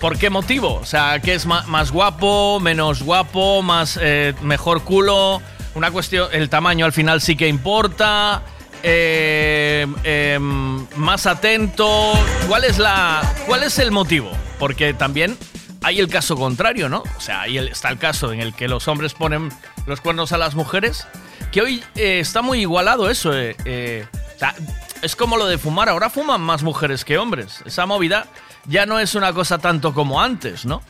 [0.00, 0.76] ¿Por qué motivo?
[0.76, 5.42] O sea, ¿qué es más guapo, menos guapo, más eh, mejor culo?
[5.74, 8.42] Una cuestión, el tamaño al final sí que importa.
[8.82, 12.14] eh, em, más atento.
[12.48, 14.30] ¿Cuál es la, cuál es el motivo?
[14.58, 15.36] Porque también
[15.82, 17.02] hay el caso contrario, ¿no?
[17.18, 19.50] O sea, ahí está el caso en el que los hombres ponen
[19.84, 21.06] los cuernos a las mujeres,
[21.52, 23.28] que hoy eh, está muy igualado eso.
[23.30, 24.54] o sea,
[25.02, 27.62] es como lo de fumar, ahora fuman más mujeres que hombres.
[27.66, 28.26] Esa movida
[28.66, 30.82] ya no es una cosa tanto como antes, ¿no?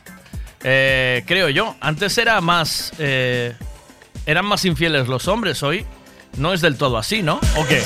[0.63, 1.75] Eh, creo yo.
[1.81, 2.91] Antes era más...
[2.99, 3.55] eh,
[4.25, 5.85] eran más infieles los hombres, hoy
[6.37, 7.39] no es del todo así, ¿no?
[7.55, 7.83] ¿O qué?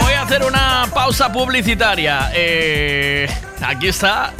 [0.00, 2.30] Voy a hacer una pausa publicitaria.
[2.34, 3.28] Eh,
[3.60, 4.32] aquí está.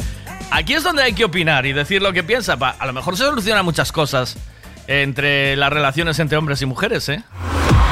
[0.55, 2.57] Aquí es donde hay que opinar y decir lo que piensa.
[2.57, 4.37] Pa- A lo mejor se solucionan muchas cosas
[4.87, 7.23] entre las relaciones entre hombres y mujeres, ¿eh?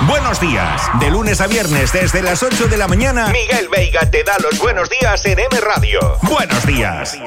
[0.08, 0.82] Buenos días.
[1.00, 4.60] De lunes a viernes desde las 8 de la mañana, Miguel Veiga te da los
[4.60, 6.00] buenos días en M Radio.
[6.24, 7.18] Buenos días.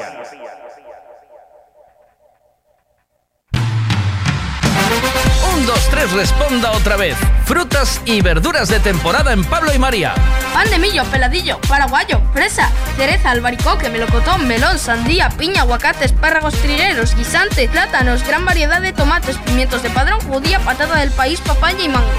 [5.65, 7.17] Un, dos, tres, responda otra vez.
[7.45, 10.13] Frutas y verduras de temporada en Pablo y María.
[10.53, 17.15] Pan de millo, peladillo, paraguayo, fresa, cereza, albaricoque, melocotón, melón, sandía, piña, aguacate, espárragos trigueros,
[17.15, 21.89] guisante, plátanos, gran variedad de tomates, pimientos de padrón, judía, patata del país, papaya y
[21.89, 22.11] mango.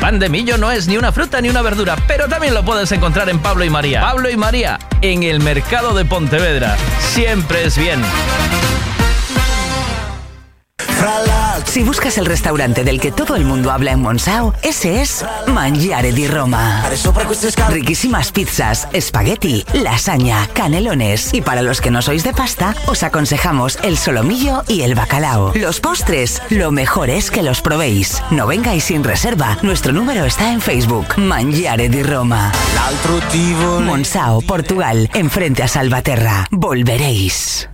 [0.00, 2.90] Pan de millo no es ni una fruta ni una verdura, pero también lo puedes
[2.90, 4.00] encontrar en Pablo y María.
[4.00, 6.76] Pablo y María, en el mercado de Pontevedra.
[6.98, 8.02] Siempre es bien.
[11.66, 16.12] Si buscas el restaurante del que todo el mundo habla en Monsao, ese es Mangiare
[16.12, 16.84] di Roma.
[17.68, 21.34] Riquísimas pizzas, espagueti, lasaña, canelones.
[21.34, 25.52] Y para los que no sois de pasta, os aconsejamos el solomillo y el bacalao.
[25.54, 28.22] Los postres, lo mejor es que los probéis.
[28.30, 29.58] No vengáis sin reserva.
[29.62, 31.16] Nuestro número está en Facebook.
[31.16, 32.52] Mangiare di Roma.
[33.80, 36.46] Monsao, Portugal, enfrente a Salvaterra.
[36.50, 37.68] Volveréis.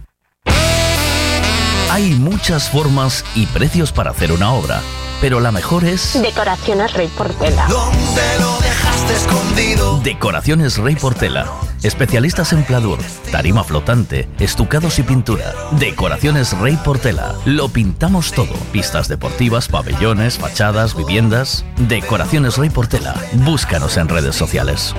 [1.90, 4.80] Hay muchas formas y precios para hacer una obra,
[5.20, 7.66] pero la mejor es Decoraciones Rey Portela.
[7.66, 9.98] ¿Dónde lo dejaste escondido?
[9.98, 11.50] Decoraciones Rey Portela.
[11.82, 13.00] Especialistas en pladur,
[13.32, 15.52] tarima flotante, estucados y pintura.
[15.80, 17.34] Decoraciones Rey Portela.
[17.44, 18.54] Lo pintamos todo.
[18.70, 21.64] Pistas deportivas, pabellones, fachadas, viviendas.
[21.76, 23.16] Decoraciones Rey Portela.
[23.32, 24.94] Búscanos en redes sociales.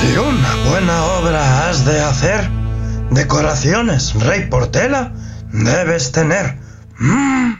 [0.00, 2.50] Si una buena obra has de hacer,
[3.14, 5.12] decoraciones Rey Portela
[5.52, 6.58] debes tener.
[6.98, 7.54] Mm.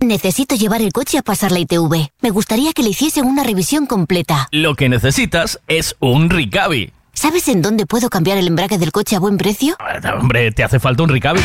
[0.00, 2.10] Necesito llevar el coche a pasar la ITV.
[2.20, 4.48] Me gustaría que le hiciesen una revisión completa.
[4.50, 6.92] Lo que necesitas es un Ricavi.
[7.14, 9.76] ¿Sabes en dónde puedo cambiar el embrague del coche a buen precio?
[10.20, 11.40] Hombre, te hace falta un Ricavi.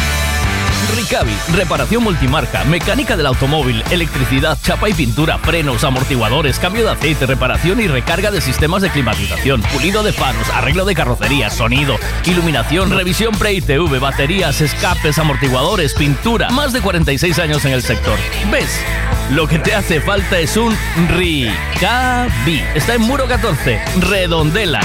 [0.99, 7.25] Ricavi, reparación multimarca, mecánica del automóvil, electricidad, chapa y pintura, frenos, amortiguadores, cambio de aceite,
[7.25, 11.95] reparación y recarga de sistemas de climatización, pulido de faros, arreglo de carrocería, sonido,
[12.25, 16.49] iluminación, revisión pre-ITV, baterías, escapes, amortiguadores, pintura.
[16.49, 18.19] Más de 46 años en el sector.
[18.51, 18.69] ¿Ves?
[19.31, 20.75] Lo que te hace falta es un
[21.15, 22.61] Ricavi.
[22.75, 24.81] Está en Muro 14, Redondela.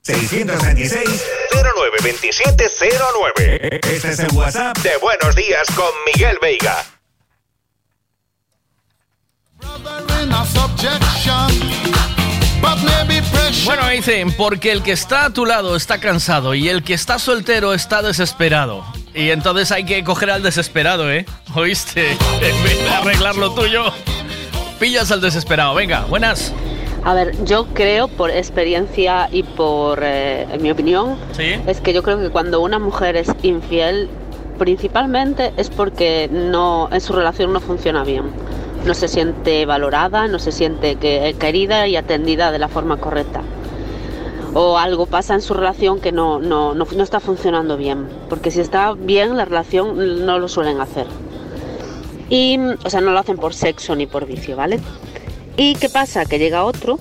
[0.00, 3.80] 626 092709.
[3.86, 6.84] Este es el WhatsApp de Buenos Días con Miguel Veiga.
[13.64, 17.18] Bueno, dicen, porque el que está a tu lado está cansado y el que está
[17.18, 18.84] soltero está desesperado.
[19.14, 21.26] Y entonces hay que coger al desesperado, ¿eh?
[21.54, 22.12] ¿Oíste?
[22.40, 23.92] En vez de arreglar lo tuyo,
[24.78, 25.74] pillas al desesperado.
[25.74, 26.52] Venga, buenas.
[27.04, 32.18] A ver, yo creo por experiencia y por eh, mi opinión, es que yo creo
[32.18, 34.08] que cuando una mujer es infiel,
[34.58, 38.24] principalmente es porque no en su relación no funciona bien.
[38.84, 43.42] No se siente valorada, no se siente que, querida y atendida de la forma correcta.
[44.54, 48.08] O algo pasa en su relación que no, no, no, no está funcionando bien.
[48.28, 51.06] Porque si está bien la relación no lo suelen hacer.
[52.28, 54.80] Y, o sea, no lo hacen por sexo ni por vicio, ¿vale?
[55.60, 56.24] ¿Y qué pasa?
[56.24, 57.00] Que llega otro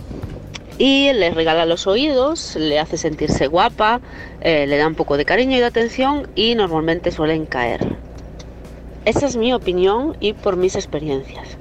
[0.80, 4.02] y le regala los oídos, le hace sentirse guapa,
[4.42, 7.96] eh, le da un poco de cariño y de atención y normalmente suelen caer.
[9.06, 11.56] Esa es mi opinión y por mis experiencias.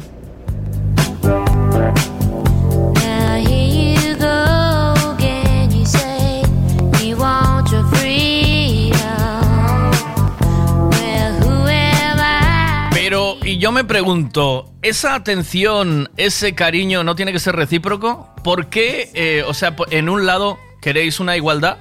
[13.58, 18.28] Yo me pregunto, ¿esa atención, ese cariño no tiene que ser recíproco?
[18.42, 21.78] ¿Por qué, eh, o sea, en un lado queréis una igualdad?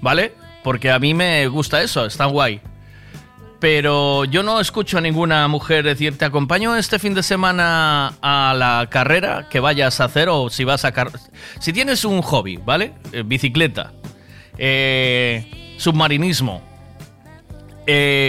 [0.00, 0.34] ¿Vale?
[0.62, 2.60] Porque a mí me gusta eso, está guay.
[3.58, 8.54] Pero yo no escucho a ninguna mujer decir, te acompaño este fin de semana a
[8.56, 10.92] la carrera que vayas a hacer o si vas a...
[11.58, 12.92] Si tienes un hobby, ¿vale?
[13.12, 13.92] Eh, bicicleta,
[14.56, 16.62] eh, submarinismo,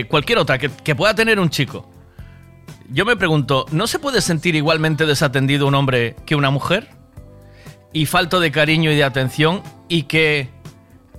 [0.10, 1.99] cualquier otra que pueda tener un chico.
[2.92, 6.88] Yo me pregunto, ¿no se puede sentir igualmente desatendido un hombre que una mujer?
[7.94, 10.50] Y falto de cariño y de atención y que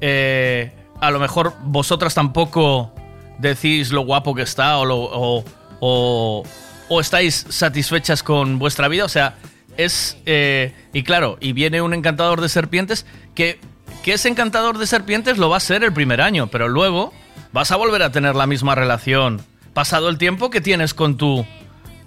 [0.01, 2.93] eh, a lo mejor vosotras tampoco
[3.39, 5.45] decís lo guapo que está o, lo- o,
[5.81, 6.43] o-
[6.89, 9.05] o estáis satisfechas con vuestra vida.
[9.05, 9.37] O sea,
[9.77, 10.17] es...
[10.27, 13.61] eh, y claro, y viene un encantador de serpientes que,
[14.03, 17.13] que encantador de serpientes lo va a ser el primer año, pero luego
[17.53, 19.41] vas a volver a tener la misma relación
[19.73, 21.47] pasado el tiempo que tienes con tu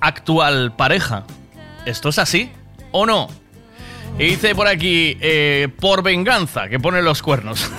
[0.03, 1.23] actual pareja.
[1.85, 2.51] ¿Esto es así
[2.91, 3.29] o no?
[4.19, 7.63] Y dice por aquí, eh, por venganza, que pone los cuernos.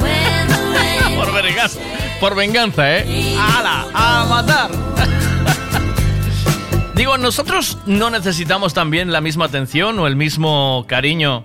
[1.16, 1.78] por venganza,
[2.18, 3.36] por venganza, ¿eh?
[3.38, 3.86] ¡Hala!
[3.94, 4.70] ¡A matar!
[6.94, 11.44] Digo, ¿nosotros no necesitamos también la misma atención o el mismo cariño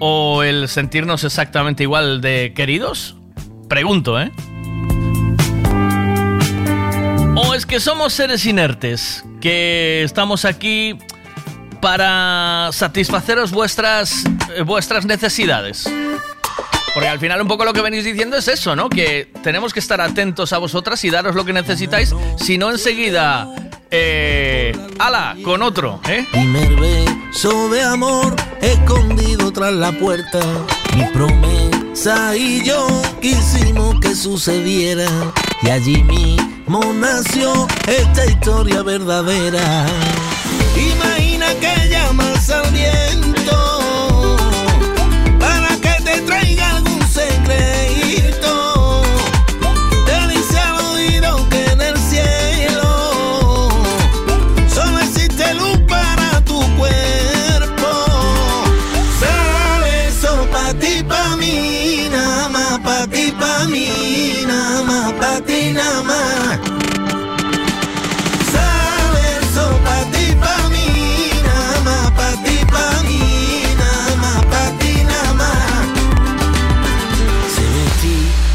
[0.00, 3.16] o el sentirnos exactamente igual de queridos?
[3.68, 4.32] Pregunto, ¿eh?
[7.36, 10.98] ¿O es que somos seres inertes que estamos aquí
[11.80, 14.24] para satisfaceros vuestras,
[14.54, 15.88] eh, vuestras necesidades?
[16.94, 18.88] Porque al final un poco lo que venís diciendo es eso, ¿no?
[18.88, 23.48] Que tenemos que estar atentos a vosotras y daros lo que necesitáis, si no enseguida...
[23.90, 25.36] Eh, ¡Hala!
[25.42, 26.26] Con otro, ¿eh?
[26.30, 30.40] Primer beso de amor escondido tras la puerta.
[30.94, 32.86] Mi promesa y yo
[33.22, 35.08] quisimos que sucediera.
[35.62, 39.86] Y allí mismo nació esta historia verdadera.
[40.76, 43.37] Imagina que llamas al viento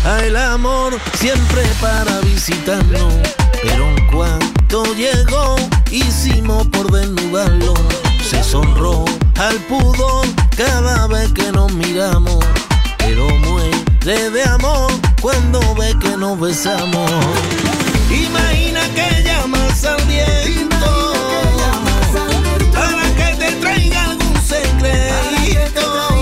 [0.04, 3.14] metía el amor siempre para visitarnos,
[3.62, 5.56] pero en cuanto llegó
[5.92, 7.74] hicimos por desnudarlo.
[8.30, 9.06] Se sonró
[9.40, 10.26] al pudor
[10.56, 12.44] cada vez que nos miramos,
[12.98, 17.10] pero muere de amor cuando ve que nos besamos.
[18.10, 21.14] Imagina que llamas al viento
[22.74, 26.13] para que te traiga algún secreto.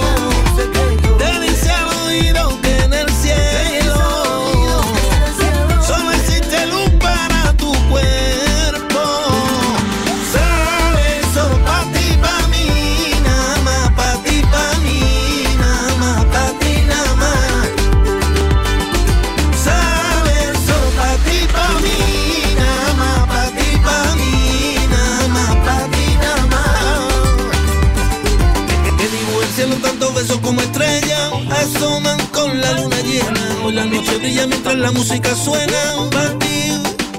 [30.51, 33.63] Como estrellas asoman con la luna llena.
[33.63, 35.81] Hoy la noche brilla mientras la música suena.
[36.11, 36.73] Pa' ti,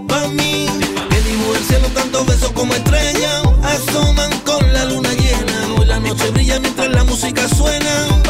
[0.06, 0.66] pa' mí.
[1.08, 5.74] Que dibujo el cielo tantos besos como estrellas asoman con la luna llena.
[5.78, 8.21] Hoy la noche brilla mientras la música suena.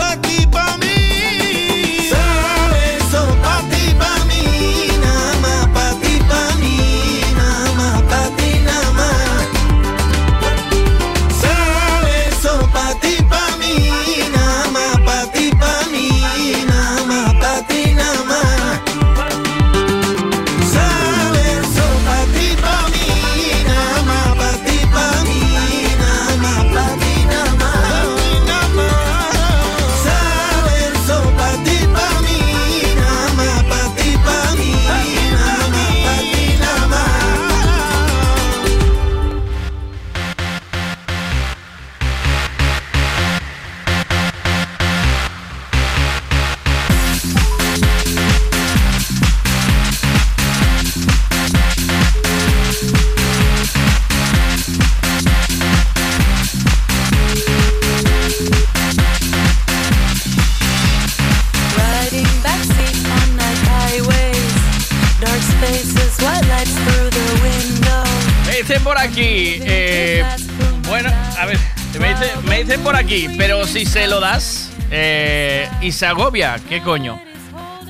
[73.36, 77.20] Pero si se lo das eh, y se agobia, ¿qué coño?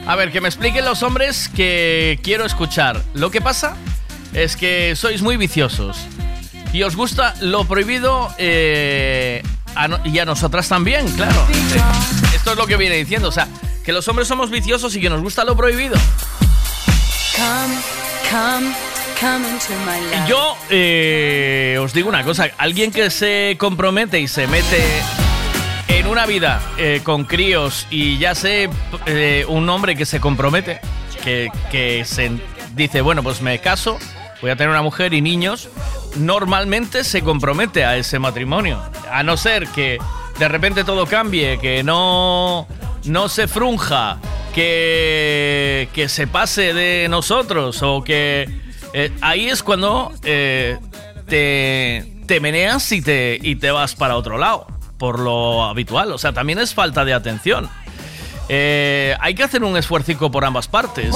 [0.07, 3.01] A ver, que me expliquen los hombres que quiero escuchar.
[3.15, 3.77] Lo que pasa
[4.33, 5.99] es que sois muy viciosos
[6.73, 9.43] y os gusta lo prohibido eh,
[10.05, 11.47] y a nosotras también, claro.
[12.35, 13.47] Esto es lo que viene diciendo, o sea,
[13.85, 15.95] que los hombres somos viciosos y que nos gusta lo prohibido.
[20.27, 24.83] Yo eh, os digo una cosa, alguien que se compromete y se mete
[25.87, 28.69] en una vida eh, con críos y ya sé
[29.07, 30.81] eh, un hombre que se compromete,
[31.23, 32.33] que, que se
[32.75, 33.97] dice, bueno, pues me caso,
[34.41, 35.69] voy a tener una mujer y niños,
[36.17, 39.99] normalmente se compromete a ese matrimonio, a no ser que
[40.41, 42.67] de repente todo cambie, que no,
[43.05, 44.19] no se frunja,
[44.53, 48.63] que, que se pase de nosotros o que
[48.93, 50.79] eh, ahí es cuando eh,
[51.27, 54.67] te, te meneas y te, y te vas para otro lado,
[54.99, 56.13] por lo habitual.
[56.13, 57.69] O sea, también es falta de atención.
[58.49, 61.15] Eh, hay que hacer un esfuerzo por ambas partes.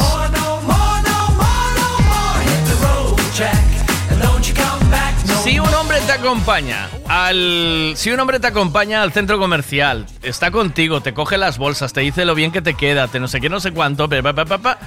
[5.44, 10.50] Si un hombre te acompaña al si un hombre te acompaña al centro comercial, está
[10.50, 13.40] contigo, te coge las bolsas, te dice lo bien que te queda, te no sé
[13.40, 14.78] qué, no sé cuánto, pa, pa, pa, pa.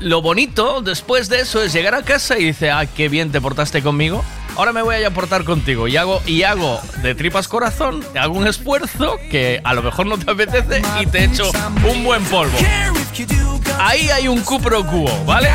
[0.00, 3.40] Lo bonito después de eso es llegar a casa y dice, ah, qué bien te
[3.40, 4.24] portaste conmigo.
[4.56, 8.46] Ahora me voy a portar contigo y hago y hago de tripas corazón, hago un
[8.46, 11.50] esfuerzo que a lo mejor no te apetece y te echo
[11.90, 12.56] un buen polvo.
[13.78, 15.50] Ahí hay un cupro cuo, ¿vale?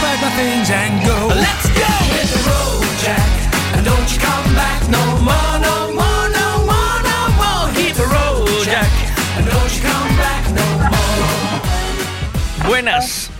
[0.00, 1.28] Pack my things and go.
[1.28, 1.90] Let's go.
[2.14, 3.30] Hit the road, Jack,
[3.74, 7.64] and don't you come back no more, no more, no more, no more.
[7.74, 8.90] Hit the road, Jack,
[9.36, 12.68] and don't you come back no more.
[12.68, 13.30] Buenas.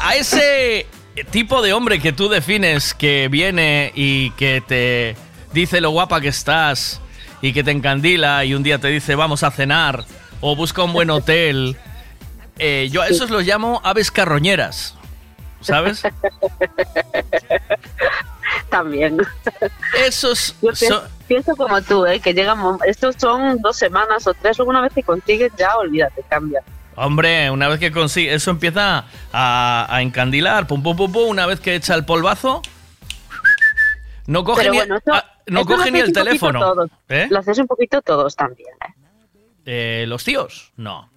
[0.00, 0.86] A ese
[1.30, 5.16] tipo de hombre que tú defines que viene y que te
[5.52, 7.00] dice lo guapa que estás
[7.42, 10.04] y que te encandila y un día te dice vamos a cenar
[10.40, 11.76] o busca un buen hotel,
[12.58, 14.96] eh, yo a esos los llamo aves carroñeras.
[15.60, 16.02] ¿Sabes?
[18.68, 19.18] También.
[20.06, 22.20] Esos Yo pienso, pienso como tú, ¿eh?
[22.20, 26.62] que llegan estos son dos semanas o tres, una vez que consigues ya olvídate, cambia.
[26.96, 31.46] Hombre, una vez que consigue, eso empieza a, a encandilar, pum, pum, pum, pum, una
[31.46, 32.62] vez que echa el polvazo,
[34.26, 34.98] no coge Pero ni, bueno,
[35.46, 36.60] no coge ni el teléfono.
[36.60, 36.90] todos.
[37.08, 37.26] ¿Eh?
[37.30, 38.70] Lo haces un poquito todos también.
[38.86, 38.92] ¿eh?
[39.64, 40.72] Eh, ¿Los tíos?
[40.76, 41.10] No.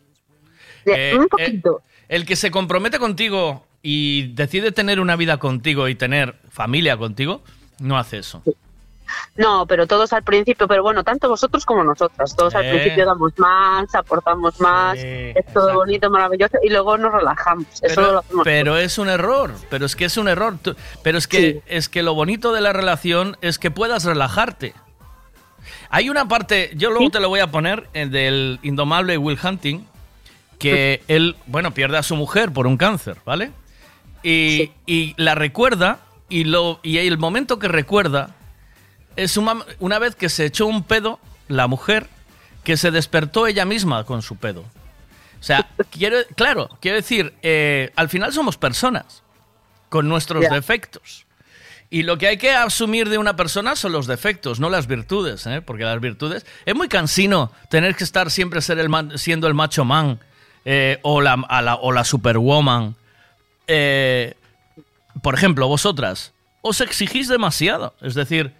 [0.86, 1.82] Eh, un poquito.
[2.10, 7.43] el que se compromete contigo y decide tener una vida contigo y tener familia contigo,
[7.80, 8.41] no hace eso.
[9.35, 12.72] No, pero todos al principio, pero bueno, tanto vosotros como nosotras, todos al Eh.
[12.72, 17.65] principio damos más, aportamos más, es todo bonito, maravilloso y luego nos relajamos.
[17.84, 18.43] Eso lo Pero, hacemos.
[18.45, 20.55] pero es un error, pero es que es un error.
[21.03, 24.73] Pero es que, es que lo bonito de la relación es que puedas relajarte.
[25.89, 29.85] Hay una parte, yo luego te lo voy a poner, eh, del indomable Will Hunting,
[30.57, 33.51] que él, bueno, pierde a su mujer por un cáncer, ¿vale?
[34.24, 38.36] Y, y la recuerda, y, lo, y el momento que recuerda
[39.16, 42.08] es una, una vez que se echó un pedo, la mujer,
[42.64, 44.62] que se despertó ella misma con su pedo.
[44.62, 49.22] O sea, quiero, claro, quiero decir, eh, al final somos personas
[49.90, 51.26] con nuestros defectos.
[51.90, 55.45] Y lo que hay que asumir de una persona son los defectos, no las virtudes,
[55.45, 55.62] ¿eh?
[55.62, 59.54] porque las virtudes es muy cansino tener que estar siempre ser el man- siendo el
[59.54, 60.20] macho man
[60.66, 62.95] eh, o, la, a la- o la superwoman.
[63.68, 64.34] Eh,
[65.22, 68.53] por ejemplo, vosotras os exigís demasiado, es decir,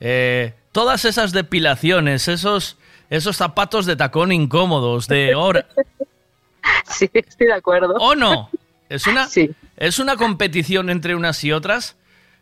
[0.00, 2.76] eh, todas esas depilaciones, esos,
[3.10, 5.66] esos zapatos de tacón incómodos de hora.
[6.86, 7.94] Sí, estoy de acuerdo.
[7.98, 8.48] ¿O no?
[8.88, 9.28] Es una,
[9.76, 11.96] es una competición entre unas y otras.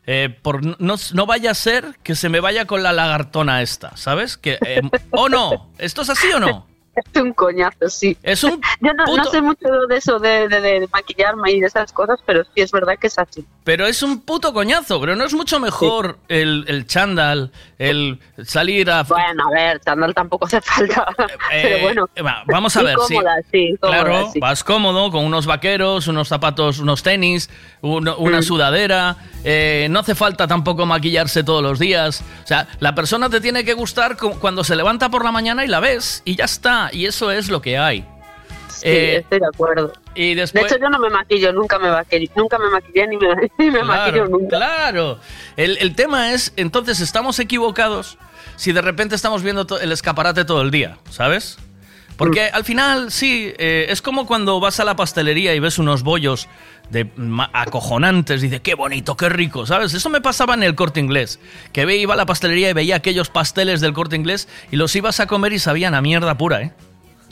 [0.07, 3.97] eh, por no, no vaya a ser que se me vaya con la lagartona esta,
[3.97, 4.37] ¿sabes?
[4.37, 5.70] Que, eh, ¿O no?
[5.78, 6.66] ¿Esto es así o no?
[6.95, 8.17] Es un coñazo, sí.
[8.23, 11.67] Es un Yo no, no sé mucho de eso, de, de, de maquillarme y de
[11.69, 13.45] esas cosas, pero sí es verdad que es así.
[13.65, 18.91] Pero es un puto coñazo, pero no es mucho mejor el, el chándal, el salir
[18.91, 19.05] a...
[19.05, 21.07] Bueno, a ver, chándal tampoco hace falta.
[21.51, 22.09] pero bueno.
[22.17, 23.15] Eh, va, vamos a ver, sí.
[23.15, 24.41] cómoda, sí, cómoda, claro, sí.
[24.41, 27.49] vas cómodo con unos vaqueros, unos zapatos, unos tenis,
[27.83, 28.43] uno- una Mm.
[28.43, 29.17] sudadera.
[29.45, 32.23] eh, no hace falta tampoco maquillarse todos los días.
[32.45, 35.65] O sea, la persona te tiene que gustar cu- cuando se levanta por la mañana
[35.65, 36.80] y la ves y ya está.
[36.93, 38.05] Y eso es lo que hay.
[38.69, 39.93] Sí, Eh, estoy de acuerdo.
[40.15, 43.28] y De hecho, yo no me maquillo, nunca me maquillo, nunca me maquillé ni me,
[43.59, 44.57] ni me maquillo nunca.
[44.57, 45.19] claro.
[45.57, 48.16] El, el tema es, entonces, estamos equivocados
[48.57, 51.59] si de repente estamos viendo el escaparate todo el día, ¿sabes?
[52.21, 56.03] Porque al final, sí, eh, es como cuando vas a la pastelería y ves unos
[56.03, 56.49] bollos
[56.91, 57.09] de
[57.55, 59.95] acojonantes y dices, qué bonito, qué rico, ¿sabes?
[59.95, 61.41] Eso me pasaba en el corte inglés,
[61.73, 65.19] que iba a la pastelería y veía aquellos pasteles del corte inglés y los ibas
[65.19, 66.73] a comer y sabían a mierda pura, ¿eh?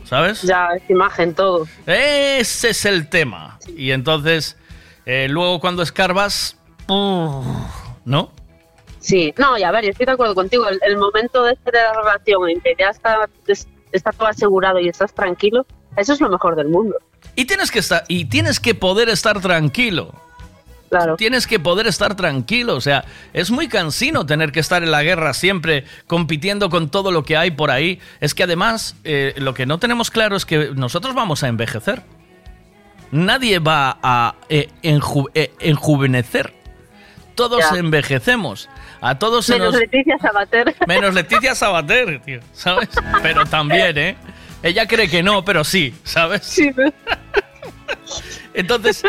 [0.05, 0.41] ¿Sabes?
[0.41, 1.67] Ya, es imagen todo.
[1.87, 3.59] Ese es el tema.
[3.77, 4.57] Y entonces,
[5.05, 6.57] eh, luego cuando escarbas.
[8.07, 8.33] ¿no?
[9.01, 10.67] Sí, no, y a ver, yo estoy de acuerdo contigo.
[10.67, 14.79] El, el momento de, de la relación en que ya está, es- está todo asegurado
[14.81, 15.67] y estás tranquilo,
[15.97, 16.97] eso es lo mejor del mundo.
[17.35, 20.13] Y tienes que estar, y tienes que poder estar tranquilo.
[20.91, 21.17] Claro.
[21.17, 22.75] Tienes que poder estar tranquilo.
[22.75, 23.05] O sea,
[23.35, 27.37] es muy cansino tener que estar en la guerra siempre compitiendo con todo lo que
[27.37, 28.01] hay por ahí.
[28.21, 32.03] Es que además, eh, lo que no tenemos claro es que nosotros vamos a envejecer.
[33.11, 36.55] Nadie va a eh, enju- eh, enjuvenecer.
[37.35, 38.69] Todos envejecemos.
[39.01, 39.81] A todos se Menos nos...
[39.81, 40.75] Leticia Sabater.
[40.87, 42.89] Menos Leticia Sabater, tío, ¿sabes?
[43.23, 44.17] Pero también, ¿eh?
[44.63, 46.45] Ella cree que no, pero sí, ¿sabes?
[46.45, 46.71] Sí.
[48.55, 49.03] Entonces,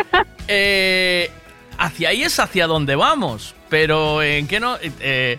[0.46, 1.30] eh,
[1.78, 3.54] hacia ahí es hacia donde vamos.
[3.68, 4.76] Pero ¿en qué no?
[4.80, 5.38] eh,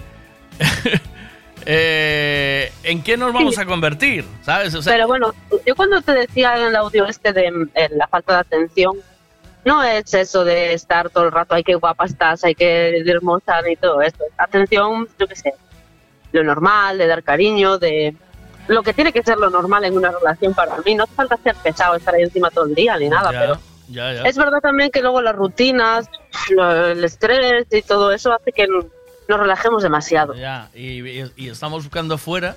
[1.66, 4.26] eh, ¿En qué nos vamos a convertir?
[4.42, 4.74] ¿Sabes?
[4.74, 5.34] O sea, Pero bueno,
[5.66, 8.98] yo cuando te decía en el audio este de eh, la falta de atención,
[9.66, 13.62] no es eso de estar todo el rato, ay, qué guapa estás, hay que hermosa
[13.62, 14.24] ni todo esto.
[14.38, 15.54] Atención, yo qué sé,
[16.32, 18.16] lo normal, de dar cariño, de
[18.68, 20.96] lo que tiene que ser lo normal en una relación para mí.
[20.96, 23.60] No hace falta ser pesado, estar ahí encima todo el día ni nada, ya, pero
[23.90, 24.22] ya, ya.
[24.24, 26.10] es verdad también que luego las rutinas,
[26.50, 30.34] el estrés y todo eso hace que nos relajemos demasiado.
[30.36, 32.56] Ya, y, y- y estamos buscando fuera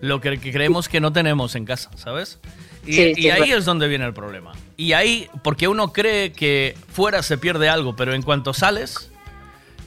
[0.00, 2.38] lo que, creemos que no tenemos en casa, ¿sabes?
[2.84, 4.52] Y, Sí, y sí, es ahí es donde viene el problema.
[4.76, 9.10] Y ahí, porque uno cree que fuera se pierde algo, pero en cuanto sales,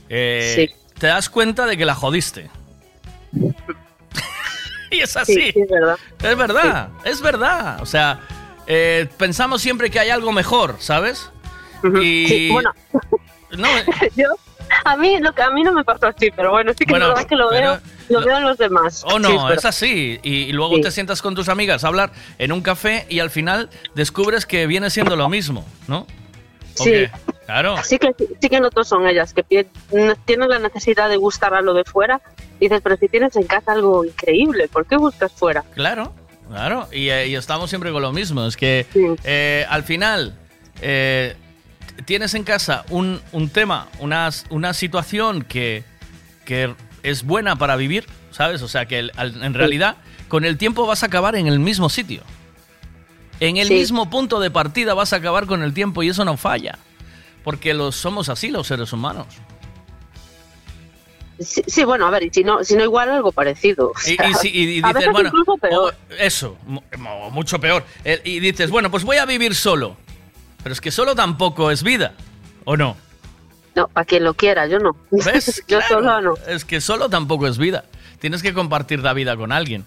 [0.09, 2.49] eh, te das cuenta de que la jodiste.
[4.91, 5.35] y es así.
[5.35, 5.97] Sí, sí, es verdad.
[6.23, 7.81] Es verdad, es verdad.
[7.81, 8.19] O sea,
[8.65, 11.29] eh, pensamos siempre que hay algo mejor, ¿sabes?
[12.01, 12.51] Y.
[12.51, 12.71] Bueno.
[13.51, 13.67] No,
[14.15, 14.27] yo,
[14.85, 17.07] a mí, lo que a mí no me pasó así, pero bueno, sí que Bueno,
[17.07, 17.79] es verdad que lo pero- veo,
[18.09, 19.03] lo veo en los demás.
[19.05, 20.19] Oh, Sí, no, es así.
[20.23, 20.81] Y, y luego Sí.
[20.81, 24.67] te sientas con tus amigas a hablar en un café y al final descubres que
[24.67, 26.07] viene siendo lo mismo, ¿no?
[26.79, 27.05] ¿O Sí.
[27.45, 27.77] Claro.
[27.83, 29.43] Sí que, sí que no todos son ellas, que
[30.25, 32.21] tienen la necesidad de gustar a lo de fuera.
[32.59, 35.63] Y dices, pero si tienes en casa algo increíble, ¿por qué buscas fuera?
[35.73, 36.13] Claro,
[36.47, 36.87] claro.
[36.91, 38.45] Y, eh, y estamos siempre con lo mismo.
[38.45, 38.85] Es que
[39.23, 40.37] eh, al final
[40.81, 41.35] eh,
[42.05, 45.83] tienes en casa un, un tema, una, una situación que,
[46.45, 48.61] que es buena para vivir, ¿sabes?
[48.61, 49.97] O sea que el- al- en realidad
[50.27, 52.21] con el tiempo vas a acabar en el mismo sitio.
[53.39, 53.73] En el Sí.
[53.75, 56.77] mismo punto de partida vas a acabar con el tiempo y eso no falla.
[57.43, 59.27] Porque los, somos así los seres humanos.
[61.39, 63.87] Sí, sí, bueno, a ver, y si no, si no igual algo parecido.
[63.91, 65.95] o Y, sea, y si- y- y a dices, veces bueno, incluso peor.
[66.19, 67.85] eso, mu- mu- mucho peor.
[68.03, 69.95] Eh, Y dices, bueno, pues voy a vivir solo.
[70.61, 72.13] Pero es que solo tampoco es vida,
[72.65, 72.97] ¿o no?
[73.79, 74.95] No, para quien lo quiera, yo no.
[75.11, 75.63] ¿Ves?
[75.67, 76.33] yo Claro, solo no.
[76.47, 77.85] Es que solo tampoco es vida.
[78.19, 79.85] Tienes que compartir la vida con alguien.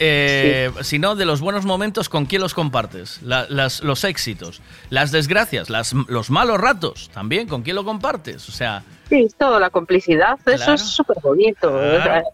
[0.00, 3.20] Eh, Si no, de los buenos momentos, ¿con quién los compartes?
[3.22, 4.60] La- las- los éxitos,
[4.90, 8.48] las desgracias, las- los malos ratos, también, ¿con quién lo compartes?
[8.48, 10.74] O sea, Sí, todo, la complicidad, eso Claro.
[10.74, 11.68] es súper bonito.
[12.02, 12.24] Claro.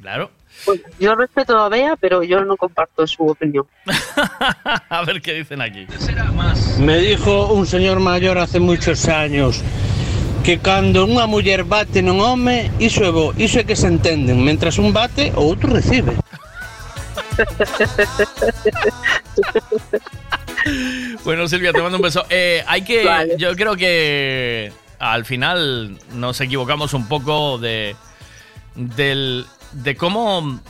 [0.00, 0.30] claro.
[0.98, 3.66] Yo respeto a Bea, pero yo no comparto su opinión.
[4.88, 5.86] A ver qué dicen aquí.
[6.78, 9.62] Me dijo un señor mayor hace muchos años
[10.44, 14.44] que cando unha muller bate nun home, iso é bo, iso é que se entenden,
[14.44, 16.12] mentras un bate, o outro recibe.
[21.24, 22.24] Bueno, Silvia, te mando un beso.
[22.30, 23.04] Eh, hay que.
[23.04, 23.34] Vale.
[23.38, 27.96] Yo creo que al final nos equivocamos un poco de.
[28.74, 30.60] del- de cómo.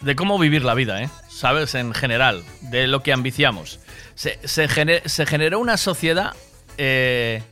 [0.00, 1.10] de cómo vivir la vida, ¿eh?
[1.28, 1.74] ¿Sabes?
[1.74, 3.80] En general, de lo que ambiciamos.
[4.14, 6.32] Se, se, gener- se generó una sociedad
[6.78, 7.42] eh,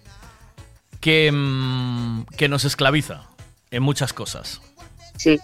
[1.07, 3.23] que, mm, que nos esclaviza
[3.71, 4.61] en muchas cosas.
[5.17, 5.39] Sí,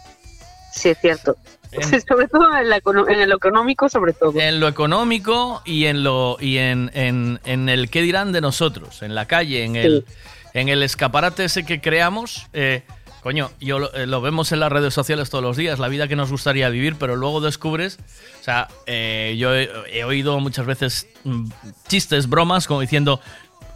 [0.75, 1.37] sí, es cierto.
[2.09, 4.33] sobre todo en, la econo- en el económico, sobre todo.
[4.41, 9.03] En lo económico y en lo y en, en- en el qué dirán de nosotros,
[9.03, 10.05] en la calle, en el,
[10.53, 12.49] en el escaparate ese que creamos.
[12.53, 12.83] eh,
[13.23, 16.09] coño, yo lo, eh, lo vemos en las redes sociales todos los días, la vida
[16.09, 17.99] que nos gustaría vivir, pero luego descubres,
[18.41, 21.49] o sea, eh, yo he, he oído muchas veces mm,
[21.87, 23.21] chistes, bromas, como diciendo,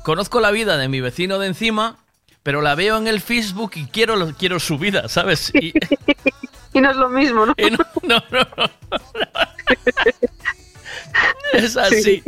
[0.07, 1.97] conozco la vida de mi vecino de encima,
[2.45, 5.51] pero la veo en el Facebook y quiero, quiero su vida, ¿sabes?
[5.61, 5.73] Y,
[6.75, 7.55] Y no es lo mismo, ¿no?
[7.59, 8.71] no, no, no.
[11.53, 12.23] Es así.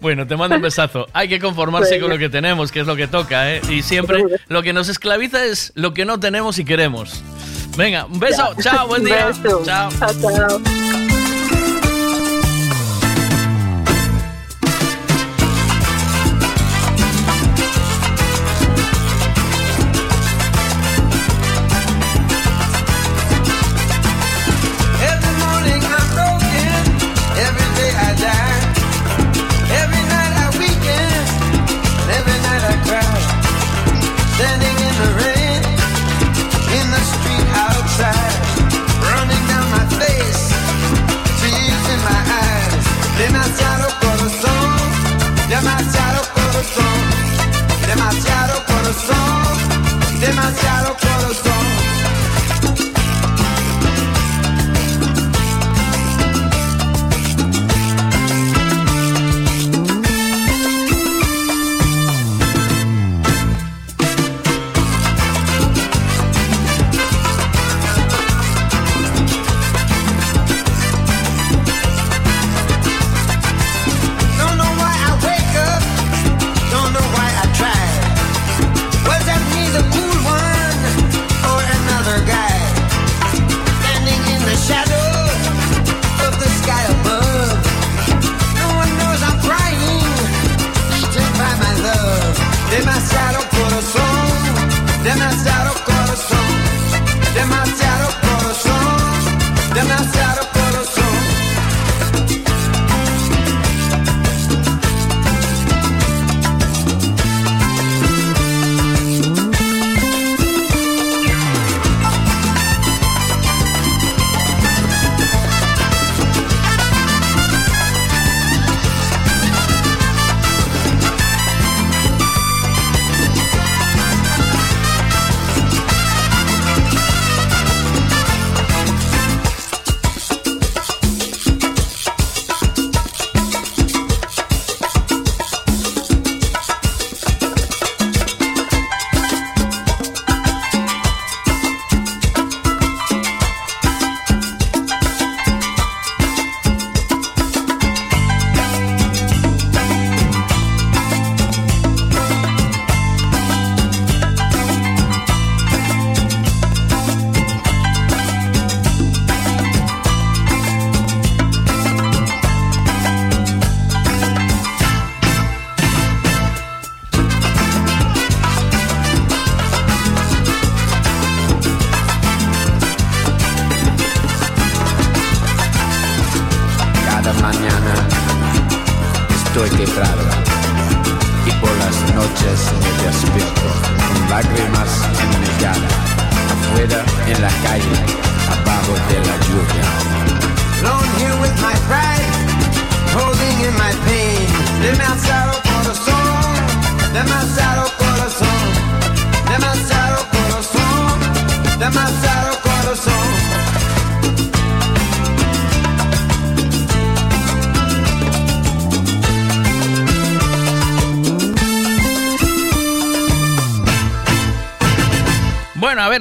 [0.00, 1.06] Bueno, te mando un besazo.
[1.12, 3.60] Hay que conformarse con lo que tenemos, que es lo que toca, ¿eh?
[3.68, 7.22] Y siempre lo que nos esclaviza es lo que no tenemos y queremos.
[7.76, 8.52] Venga, un beso.
[8.56, 8.62] Ya.
[8.62, 9.26] Chao, buen día.
[9.26, 9.62] beso.
[9.64, 9.90] Chao.
[9.98, 11.01] Chao, chao.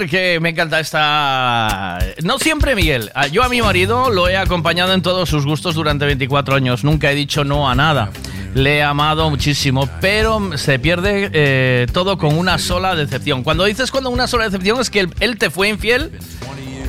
[0.10, 2.00] Que me encanta esta...
[2.24, 3.12] No siempre, Miguel.
[3.14, 6.84] Ah, Yo a mi marido lo he acompañado en todos sus gustos durante 24 años.
[6.84, 8.12] Nunca he dicho no a nada.
[8.54, 13.44] Le he amado muchísimo, pero se pierde eh, todo con una sola decepción.
[13.44, 16.12] Cuando dices cuando una sola decepción es que él te fue infiel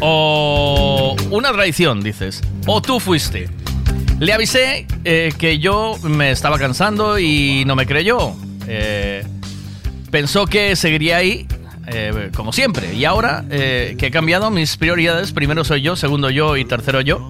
[0.01, 2.41] o una traición, dices.
[2.67, 3.49] O tú fuiste.
[4.19, 8.35] Le avisé eh, que yo me estaba cansando y no me creyó.
[8.67, 9.25] Eh,
[10.11, 11.47] pensó que seguiría ahí,
[11.89, 12.22] eh,
[12.53, 12.95] como siempre.
[12.95, 17.01] Y ahora eh, que he cambiado mis prioridades, primero soy yo, segundo yo y tercero
[17.01, 17.29] yo,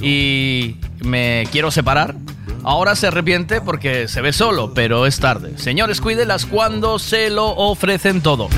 [0.00, 2.16] y me quiero separar.
[2.64, 5.56] Ahora se arrepiente porque se ve solo, pero es tarde.
[5.58, 8.48] Señores, cuídelas cuando se lo ofrecen todo.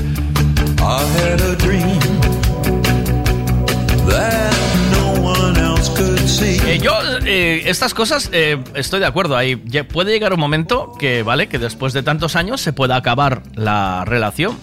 [6.41, 6.93] Eh, yo,
[7.25, 9.37] eh, estas cosas, eh, estoy de acuerdo.
[9.37, 11.47] Ahí puede llegar un momento que, ¿vale?
[11.47, 14.57] Que después de tantos años se pueda acabar la relación.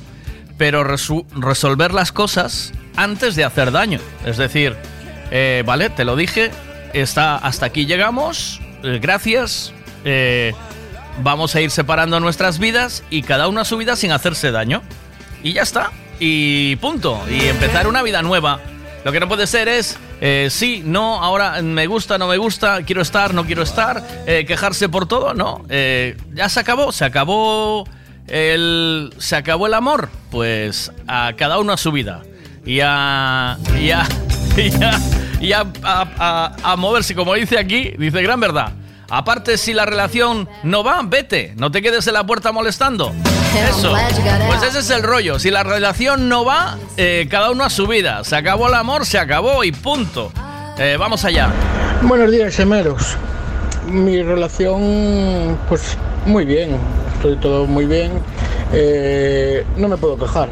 [0.58, 4.00] Pero resolver las cosas antes de hacer daño.
[4.26, 4.76] Es decir,
[5.30, 5.88] eh, ¿vale?
[5.88, 6.50] Te lo dije.
[6.92, 8.60] Está, hasta aquí llegamos.
[8.82, 9.72] eh, gracias.
[10.04, 10.52] eh,
[11.22, 14.82] vamos a ir separando nuestras vidas y cada uno a su vida sin hacerse daño.
[15.42, 15.92] Y ya está.
[16.18, 17.22] Y punto.
[17.30, 18.60] Y empezar una vida nueva.
[19.04, 19.96] Lo que no puede ser es
[20.52, 25.06] sí, no, ahora me gusta, no me gusta, quiero estar, no quiero estar, quejarse por
[25.06, 25.64] todo, no.
[26.34, 27.86] Ya se acabó, se acabó
[28.28, 32.22] el, se acabó el amor, pues a cada uno a su vida
[32.64, 34.06] y a, y a,
[34.56, 35.00] y a,
[35.40, 38.72] y a- a- a- a moverse, como dice aquí, dice gran verdad.
[39.10, 43.14] Aparte, si la relación no va, vete, no te quedes en la puerta molestando.
[43.70, 43.94] Eso.
[44.46, 45.38] Pues ese es el rollo.
[45.38, 48.22] Si la relación no va, eh, cada uno a su vida.
[48.24, 50.30] Se acabó el amor, se acabó y punto.
[50.76, 51.48] Eh, vamos allá.
[52.02, 53.16] Buenos días, gemelos.
[53.86, 55.96] Mi relación, pues
[56.26, 56.76] muy bien,
[57.18, 58.12] estoy todo muy bien.
[58.72, 60.48] Eh, no me puedo quejar.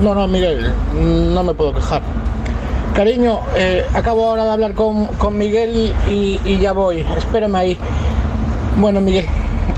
[0.00, 2.00] No, no, Miguel, no me puedo quejar.
[2.94, 7.04] Cariño, eh, acabo ahora de hablar con, con Miguel y, ya voy.
[7.18, 7.78] Espérame ahí.
[8.78, 9.26] Bueno, Miguel,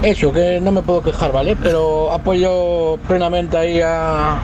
[0.03, 1.57] eso, que no me puedo quejar, ¿vale?
[1.61, 4.39] Pero apoyo plenamente ahí a,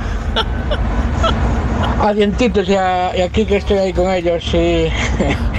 [2.02, 4.44] a Dientitos y, a, y aquí que estoy ahí con ellos.
[4.52, 4.88] Y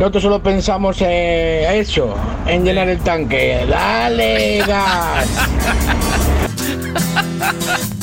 [0.00, 2.14] nosotros solo pensamos eh, eso,
[2.46, 3.66] en llenar el tanque.
[3.68, 5.28] ¡Dale, gas!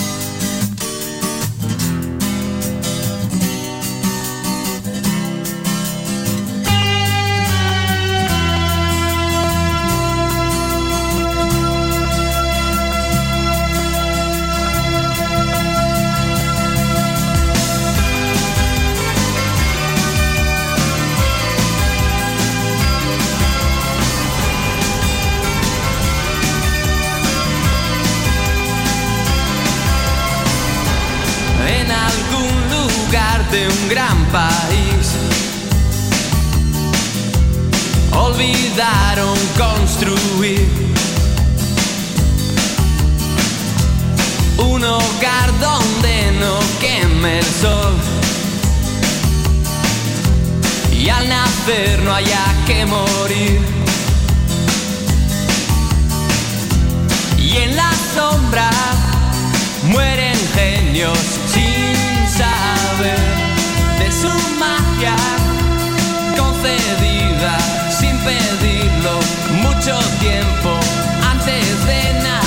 [33.87, 35.15] gran país.
[38.11, 40.67] Olvidaron construir
[44.57, 47.93] un hogar donde no queme el sol.
[50.91, 53.61] Y al nacer no haya que morir.
[57.37, 58.69] Y en la sombra
[59.83, 61.17] mueren genios
[61.53, 63.46] sin saber
[63.99, 64.29] de su
[64.59, 65.15] magia
[66.37, 67.57] concedida
[67.89, 69.19] sin pedirlo
[69.61, 70.79] mucho tiempo
[71.31, 72.46] antes de nacer.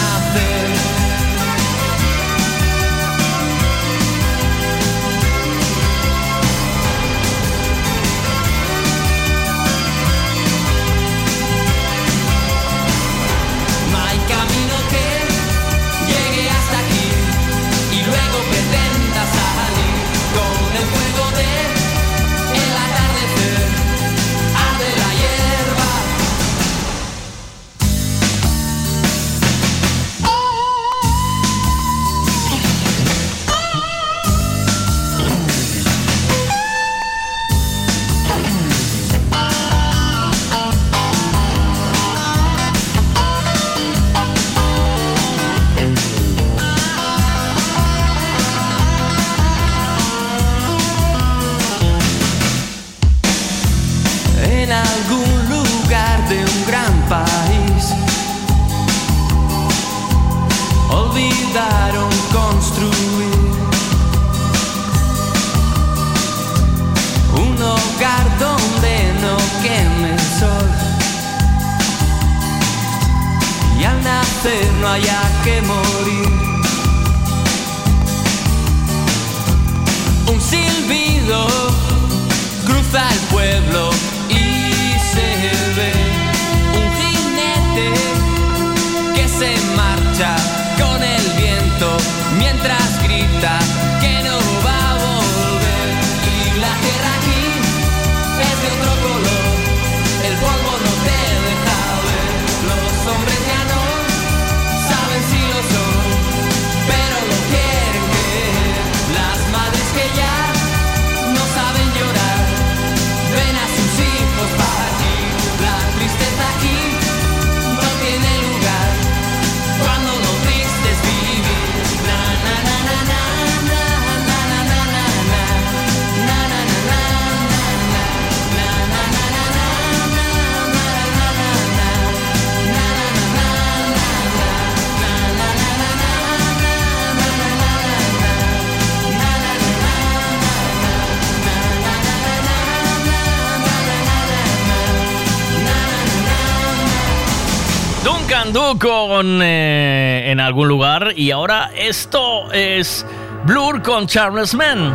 [149.21, 153.05] canción eh, en algún lugar y ahora esto es
[153.45, 154.95] Blur con Charles Mann.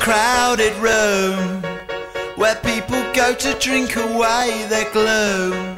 [0.00, 1.62] crowded room
[2.36, 5.69] where people go to drink away their gloom.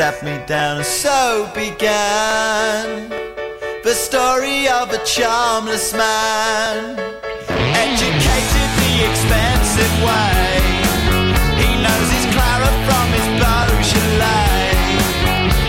[0.00, 3.10] Sat me down and so began
[3.84, 6.96] the story of a charmless man,
[7.76, 10.56] educated the expensive way.
[11.60, 14.72] He knows his Clara from his Beaujolais.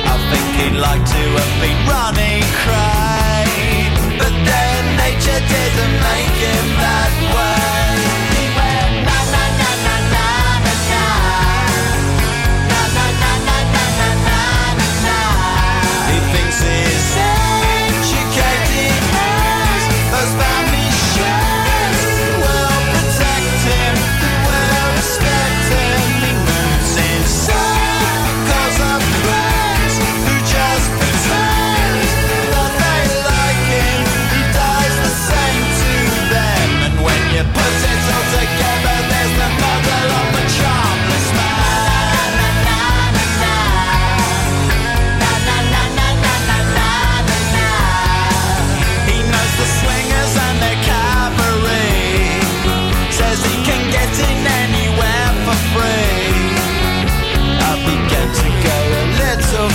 [0.07, 3.51] I think he'd like to have been running cray,
[4.15, 7.60] but then nature didn't make him that way.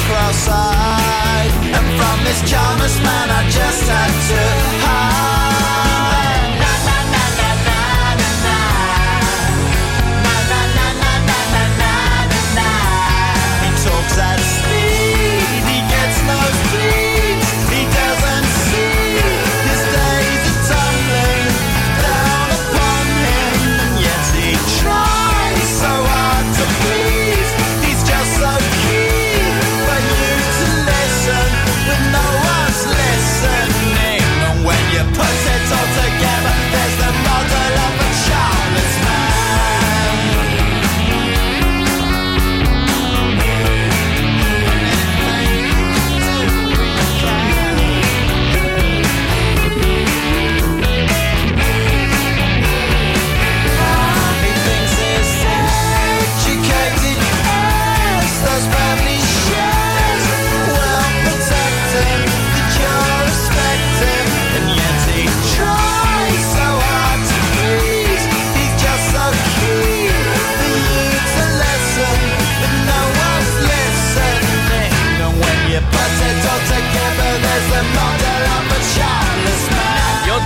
[0.06, 4.65] Cross-eyed, and from this charmless man I just had to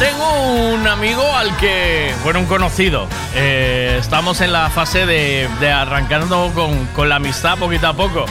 [0.01, 3.07] tengo un amigo al que, bueno, un conocido.
[3.35, 6.51] Eh, estamos en la fase de, de arrancando
[6.95, 8.25] con, la amistad poquito a poco.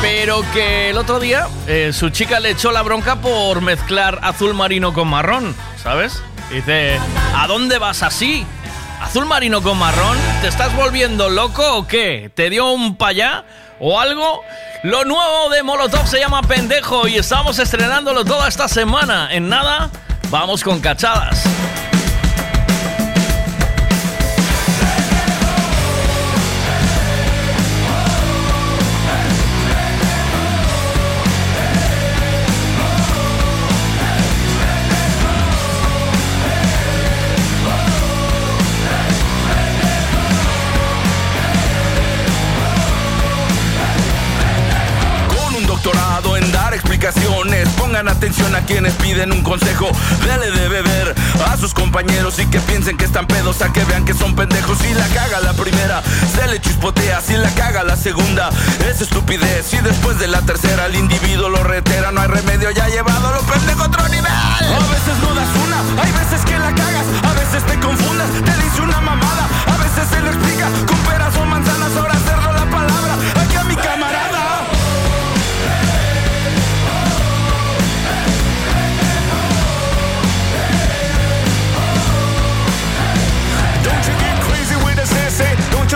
[0.00, 4.54] Pero que el otro día eh, su chica le echó la bronca por mezclar azul
[4.54, 6.22] marino con marrón, ¿sabes?
[6.52, 7.00] Dice,
[7.34, 8.46] ¿a dónde vas así?
[9.00, 10.16] ¿Azul marino con marrón?
[10.40, 12.30] ¿Te estás volviendo loco o qué?
[12.32, 13.44] ¿Te dio un payá
[13.80, 14.40] o algo?
[14.84, 19.28] Lo nuevo de Molotov se llama Pendejo y estamos estrenándolo toda esta semana.
[19.32, 19.90] En nada,
[20.30, 21.44] vamos con cachadas.
[46.36, 47.68] En dar explicaciones.
[47.78, 49.88] Pongan atención a quienes piden un consejo.
[50.24, 51.14] Dele de beber
[51.46, 54.78] a sus compañeros y que piensen que están pedos, a que vean que son pendejos.
[54.78, 56.02] Si la caga la primera,
[56.34, 57.20] se le chispotea.
[57.20, 58.50] Si la caga la segunda,
[58.90, 59.72] es estupidez.
[59.74, 62.10] Y después de la tercera, el individuo lo retera.
[62.10, 64.26] No hay remedio, ya ha llevado lo pendejo a otro nivel.
[64.26, 68.62] A veces no das una, hay veces que la cagas, a veces te confundas, te
[68.64, 71.96] dice una mamada, a veces se lo explica con peras o manzanas.
[71.96, 74.35] Ahora cerro la palabra aquí a mi camarada.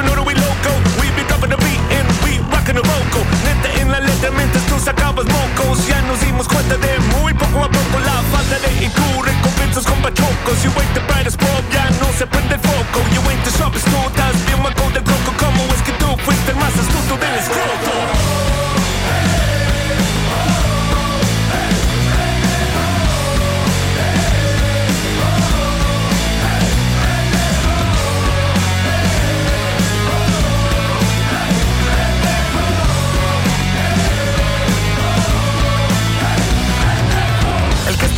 [0.03, 0.73] mucho no we loco.
[1.01, 3.25] We be dropping the beat and we rocking the vocal.
[3.45, 5.87] Neta en la letra mientras tú sacabas mocos.
[5.87, 8.99] Ya nos dimos cuenta de muy poco a poco la falta de IQ.
[9.23, 10.63] Recompensas con pachocos.
[10.63, 13.01] You ain't the brightest bulb, ya no se prende el foco.
[13.13, 15.31] You ain't the sharpest tool, estás bien mago del coco.
[15.39, 18.30] ¿Cómo es que tú fuiste el más astuto del escroto?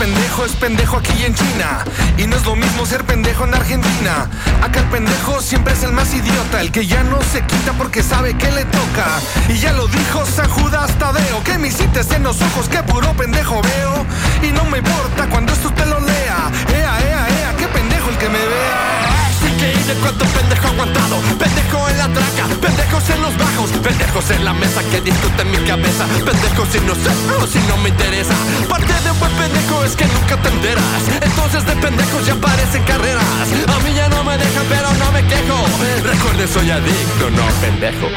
[0.03, 1.85] Pendejo es pendejo aquí en China.
[2.19, 4.29] Y no es lo mismo ser pendejo en Argentina.
[4.61, 8.03] Acá el pendejo siempre es el más idiota, el que ya no se quita porque
[8.03, 9.07] sabe que le toca.
[9.49, 13.13] Y ya lo dijo San Judas Tadeo, que me hiciste en los ojos, que puro
[13.13, 14.05] pendejo veo.
[14.43, 16.51] Y no me importa cuando esto te lo lea.
[16.75, 19.22] Ea, ea, ea, qué pendejo el que me vea.
[19.63, 21.17] Increíble cuánto pendejo aguantado.
[21.39, 23.71] Pendejo en la traca, pendejos en los bajos.
[23.71, 26.05] Pendejos en la mesa que discuten mi cabeza.
[26.25, 27.11] Pendejos si no sé
[27.41, 28.35] o si no me interesa.
[28.69, 30.49] Parte de un buen pendejo es que nunca te
[31.23, 33.23] Entonces de pendejos ya parecen carreras.
[33.69, 35.57] A mí ya no me dejan pero no me quejo.
[36.03, 38.09] Recuerde soy adicto, no pendejo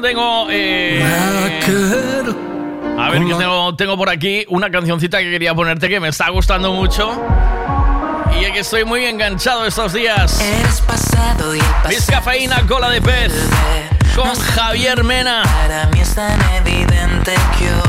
[0.00, 0.46] Bueno, tengo.
[0.50, 1.02] eh,
[2.98, 6.28] a ver, que tengo, tengo por aquí una cancioncita que quería ponerte que me está
[6.30, 7.20] gustando mucho.
[8.40, 10.40] Y es que estoy muy enganchado estos días.
[10.86, 11.60] pasado y
[12.06, 13.32] Cafeína, cola de pez.
[14.14, 15.42] Con Javier Mena.
[15.42, 17.87] Para mí es tan evidente que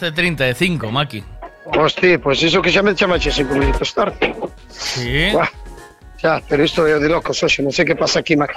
[0.00, 1.24] 11.35, Maki.
[1.66, 4.34] Hostia, pues eso que xa me chamache cinco minutos tarde.
[4.68, 5.30] Sí.
[5.34, 5.48] Uah,
[6.16, 8.56] xa, pero isto é de locos, oxe, non sei que pasa aquí, Maki.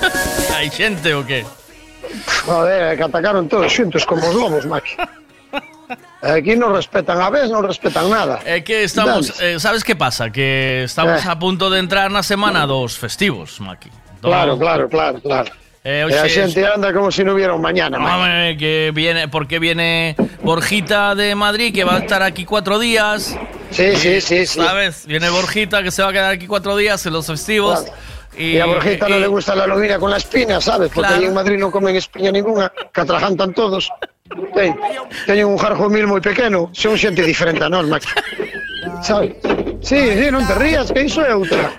[0.56, 1.44] Hai xente o que?
[2.48, 4.96] Joder, que atacaron todos xuntos como os lobos, Maki.
[6.20, 8.40] Aquí no respetan a veces, no respetan nada.
[8.44, 10.32] Es que estamos, eh, ¿sabes qué pasa?
[10.32, 11.28] Que estamos eh.
[11.28, 13.90] a punto de entrar en la semana dos festivos, Maki.
[14.20, 15.52] Claro, claro, claro, claro.
[15.88, 17.96] Eh, E a oxe, xente anda como se non hubiera un mañana.
[17.96, 20.12] Hombre, que viene, porque viene
[20.44, 23.32] Borjita de Madrid, que va a estar aquí cuatro días.
[23.72, 24.60] Sí, sí, sí, sí.
[24.60, 25.08] ¿Sabes?
[25.08, 27.88] Viene Borjita, que se va a quedar aquí cuatro días en los festivos.
[28.36, 30.92] Y, a Borjita non le gusta la lobina con la espina, sabes?
[30.92, 31.24] Porque Claro.
[31.24, 33.88] aí en Madrid non comen espiña ninguna, que atrajantan todos.
[34.52, 34.76] Ten,
[35.24, 38.12] teñen un jarjo mil moi pequeno, son xente diferente a Maki.
[39.00, 39.40] Sabes?
[39.80, 41.06] Sí, sí, non te rías, que.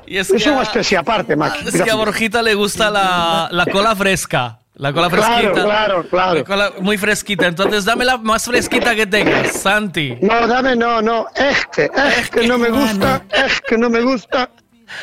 [0.07, 1.67] Y es Iso que é unha a- especie aparte, Maki.
[1.67, 4.59] Es que a Borjita le gusta la, la cola fresca.
[4.79, 5.51] La cola fresquita.
[5.51, 6.33] Claro, claro, claro.
[6.39, 7.45] La cola muy fresquita.
[7.47, 10.15] Entonces, dame la más fresquita que tengas, Santi.
[10.21, 13.99] No, dame, no, no, es que, es que no me gusta, es que no me
[14.01, 14.49] gusta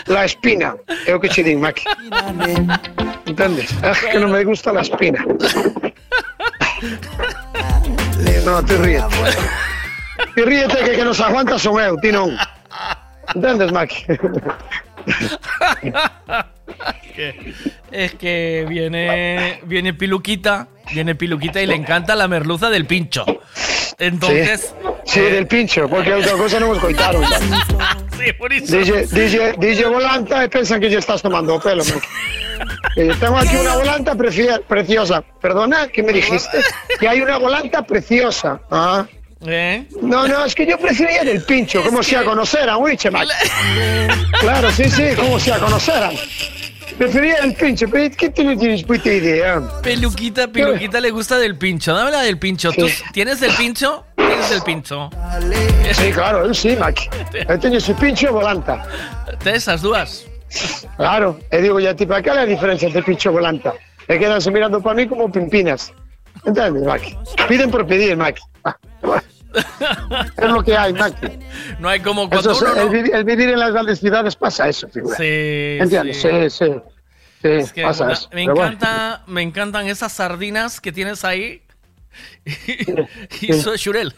[0.06, 0.74] la espina.
[1.06, 1.84] É o que che din, Maki.
[3.26, 3.70] Entendes?
[3.84, 5.20] Es que no me gusta la espina.
[8.44, 9.02] No, te ríes.
[10.34, 12.36] Te ríete que que nos aguanta son eu, ti non.
[13.72, 14.04] Maki?
[17.14, 17.54] Que-
[17.90, 23.24] es que viene, viene Piluquita, viene Piluquita y le encanta la merluza del pincho.
[23.98, 24.74] Entonces,
[25.06, 27.22] Sí, del pincho, porque outra cosa non os coitaron.
[28.18, 28.74] sí, por eso.
[28.74, 31.86] Dille, dille, dille volanta pensan que lle estás tomando pelo.
[32.98, 35.22] Eh, tengo aquí una volanta preciosa.
[35.40, 36.58] Perdona, ¿qué me dijiste?
[36.98, 38.60] Que hay una volanta preciosa.
[38.68, 39.06] Ah.
[39.44, 39.86] ¿Eh?
[40.00, 42.78] No, no, es que yo prefería del pincho, como si a conoceran.
[44.40, 46.14] Claro, sí, sí, como si a conoceran.
[46.98, 49.60] Prefería el pincho, pero ¿qué tú no tienes puta idea?
[49.82, 51.94] Peluquita, Peluquita le gusta del pincho.
[51.94, 52.72] Dame la del pincho.
[52.72, 54.06] ¿Tú tienes del pincho?
[54.16, 55.10] Tienes del pincho.
[55.92, 57.08] Sí, claro, él sí, Maki.
[57.34, 58.86] Él tiene su pincho volanta.
[59.44, 60.24] De esas dudas.
[60.96, 63.74] Claro, e digo ya, tipo, ¿qué es la diferencia entre pincho e volanta?
[64.08, 65.92] E quedanse mirando para mí como pimpinas.
[66.46, 67.16] ¿Entiendes, Maki?
[67.48, 68.40] Piden por pedir, Maki.
[70.36, 71.38] Es lo que hay, Maki.
[71.78, 74.00] No hay como Eso cuando es- uno el, no- vi- el vivir en las grandes
[74.00, 75.16] ciudades pasa eso, figura.
[75.16, 76.20] Sí, ¿Entiendes?
[76.20, 76.28] sí.
[76.30, 76.74] Sí, sí.
[77.42, 78.28] Sí, Es que pasa eso.
[78.32, 78.68] me, Pero bueno.
[78.72, 81.62] encanta, me encantan esas sardinas que tienes ahí.
[83.42, 84.14] y soy Shurel.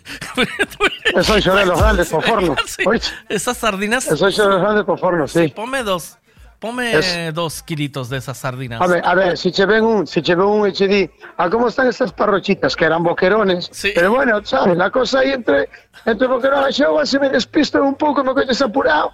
[1.15, 2.57] Eso es de los grandes por forno.
[2.87, 4.07] Oíste, Esas sardinas.
[4.11, 5.49] Eso es de los grandes por forno, sí.
[5.49, 6.18] Ponme dos.
[6.59, 8.81] Ponme Es- dos kilitos de esas sardinas.
[8.81, 11.69] A ver, a ver, si che ven un, si che ven un di, ¿a cómo
[11.69, 12.75] están estas parrochitas?
[12.75, 13.71] Que eran boquerones.
[13.95, 14.77] Pero bueno, ¿sabes?
[14.77, 15.69] La cosa ahí entre,
[16.05, 19.13] entre boquerones y agua, se me despisto un pouco, me coñes apurado.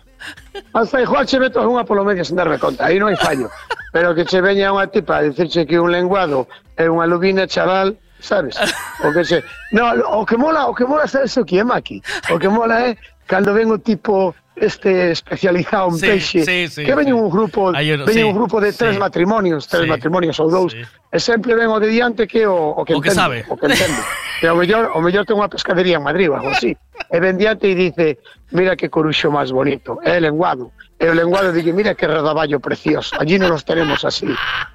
[0.73, 3.53] Hasta igual che meto unha polo medio sin darme conta, aí non hai fallo.
[3.93, 6.49] Pero que che veña unha tipa a dicirche que un lenguado
[6.81, 7.93] é unha lubina, chaval,
[8.25, 8.57] sabes?
[9.05, 9.45] O que che...
[9.77, 12.01] No, o que mola, o que mola, sabes o que é, Maki?
[12.33, 12.97] O que mola é
[13.29, 17.79] cando ven o tipo este especializado en Sí, sí, sí, que veñen un grupo, uno,
[18.07, 21.91] veñen un grupo de tres matrimonios, tres matrimonios ou dous, e sempre ven o de
[21.91, 23.39] diante que o, o que O que entende, sabe.
[23.51, 24.03] o que entende.
[24.45, 26.77] E o mellor, o mellor ten unha pescadería en Madrid ou algo así.
[27.09, 28.21] E ven diante e dice,
[28.53, 30.69] mira que coruxo máis bonito, é lenguado.
[31.01, 34.29] E o lenguado dice, mira que rodaballo precioso, allí non los tenemos así.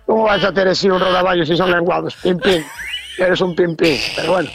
[0.09, 2.17] Como vais a ter así un rodaballo si son lenguados?
[2.23, 2.63] Pim, pim.
[3.19, 3.99] Eres un pim, pim.
[4.15, 4.49] Pero bueno.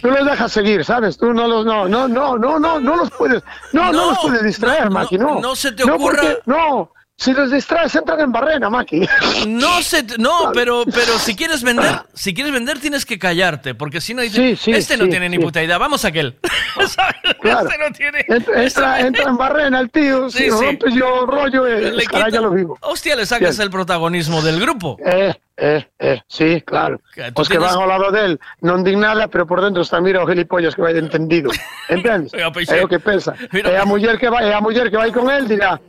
[0.00, 1.16] Tú los dejas seguir, ¿sabes?
[1.18, 4.18] Tú no los, no, no, no, no, no, no los puedes, no, no, No, los
[4.20, 5.40] puedes distraer, Maki, no.
[5.40, 9.06] no se te No, ocurra- porque- no, si los distraes entran en barrena, Maki.
[9.46, 14.00] No sé, no, pero, pero si quieres vender, si quieres vender tienes que callarte, porque
[14.00, 16.36] si no dices, Sí, sí, este no sí, tiene ni puta idea, vamos a aquel.
[17.40, 17.68] Claro.
[17.68, 18.24] Este no tiene.
[18.28, 22.50] Entra, entra, en barrena el tío, si rompes yo rollo, eh, Le caray, ya lo
[22.50, 22.78] vivo.
[22.82, 24.96] Hostia, le sacas el protagonismo del grupo.
[25.04, 27.00] Eh, eh, eh, sí, claro.
[27.14, 29.82] Que tú Os que tienes- van ao lado del non din nada, pero por dentro
[29.82, 31.50] está mira o gilipollas que vai de entendido.
[31.88, 32.78] Peixe.
[32.78, 33.34] É o que pensa.
[33.52, 35.80] Mira, E a muller que vai, e a muller que vai con él dirá,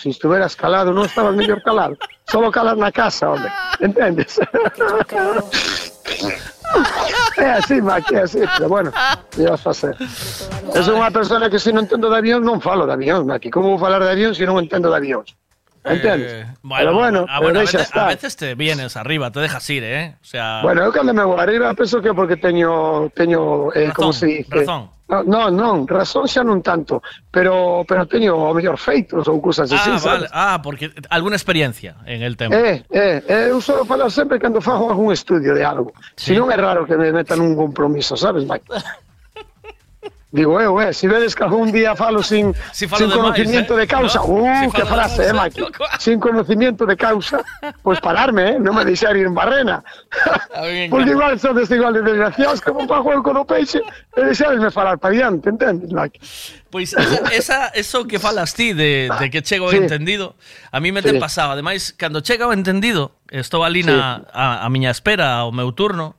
[0.00, 1.96] si estuveras calado, non estabas mellor calado.
[2.28, 3.50] Solo calas na casa, hombre.
[3.80, 4.38] Entendes?
[7.36, 8.92] é así, Maki, é así, pero bueno,
[9.30, 9.96] que vas facer?
[10.74, 13.50] Es unha persona que se non entendo de avión, non falo de avión, Maki.
[13.50, 15.24] Como vou falar de avión se non entendo de avión?
[15.82, 16.44] Entendes?
[16.44, 19.40] Eh, pero bueno, ah, pero bueno, a, deixa veces, a veces te vienes arriba, te
[19.40, 20.16] dejas ir, ¿eh?
[20.20, 24.12] O sea, Bueno, eu cando me vou arriba penso que porque teño teño eh, como
[24.12, 24.60] se dice?
[24.60, 24.90] razón.
[25.10, 27.02] No, no, non, razón xa non tanto,
[27.34, 30.06] pero pero teño o mellor feitos ou cousas así, ah, sabes?
[30.06, 30.26] vale.
[30.30, 32.54] ah, porque alguna experiencia en el tema.
[32.54, 35.90] Eh, eh, eh, eu só falar sempre cando fago algún estudio de algo.
[36.14, 38.70] Si non é raro que me metan un compromiso, sabes, Mike?
[40.32, 43.74] Digo eu, eh, se vedes que algún día falo sin, si falo sin de conocimiento
[43.74, 43.80] eh?
[43.80, 44.26] de causa, no?
[44.26, 45.62] uh, si que frase, eh, Maki,
[45.98, 49.82] sin conocimiento de causa, pois pues pararme, eh, non me deixar ir en barrena.
[50.54, 54.70] Ah, Porque igual son igual de desgraciados como para jugar con o peixe, e deixarme
[54.70, 56.22] falar para diante, entendes, Maki?
[56.70, 59.82] Pois esa, esa, eso que falas ti de, de que chego sí.
[59.82, 60.38] entendido,
[60.70, 61.10] a mí me sí.
[61.10, 61.58] te pasaba.
[61.58, 64.30] Ademais, cando chega o entendido, estou ali na, sí.
[64.30, 66.14] a, a miña espera, ao meu turno,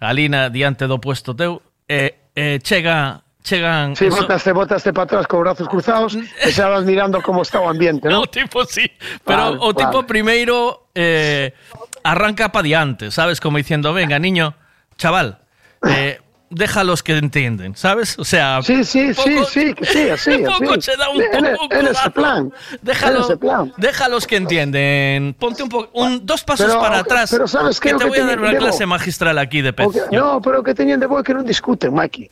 [0.00, 3.96] ali na, diante do puesto teu, e eh, eh, chega chegan...
[3.96, 7.58] Si, sí, botaste, botaste para atrás co brazos cruzados e xa vas mirando como está
[7.58, 8.22] o ambiente, non?
[8.26, 8.86] O tipo sí,
[9.24, 10.10] pero vale, o tipo vale.
[10.10, 11.56] primeiro eh,
[12.04, 13.40] arranca pa diante, sabes?
[13.40, 14.54] Como dicendo, venga, niño,
[15.00, 15.40] chaval,
[15.82, 18.18] eh, déjalos que entienden, ¿sabes?
[18.18, 20.82] O sea, Sí, sí, sí, sí, que sí, así, un poco así.
[20.82, 22.10] se da un poco en ese codazo.
[22.12, 22.52] plan.
[22.82, 23.72] Déjalo, En ese plan.
[23.76, 25.34] déjalos que entienden.
[25.38, 27.30] Ponte un poco, un, dos pasos Pero- para atrás.
[27.30, 27.90] pero ¿sabes qué?
[27.90, 29.88] que te que voy a dar una clase magistral aquí de pez.
[30.12, 32.30] No, pero que teñen de é que non discuten, Maki.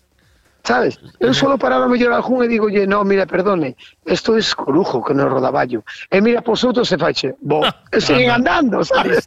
[0.67, 0.99] Sabes?
[1.23, 5.31] Eu solo paraba mellor algún e digo, no, mira, perdone, isto é corujo que non
[5.31, 5.87] é rodaballo.
[6.11, 7.63] E mira pos outros e faiche, bo,
[7.95, 9.23] e siguen andando, sabes?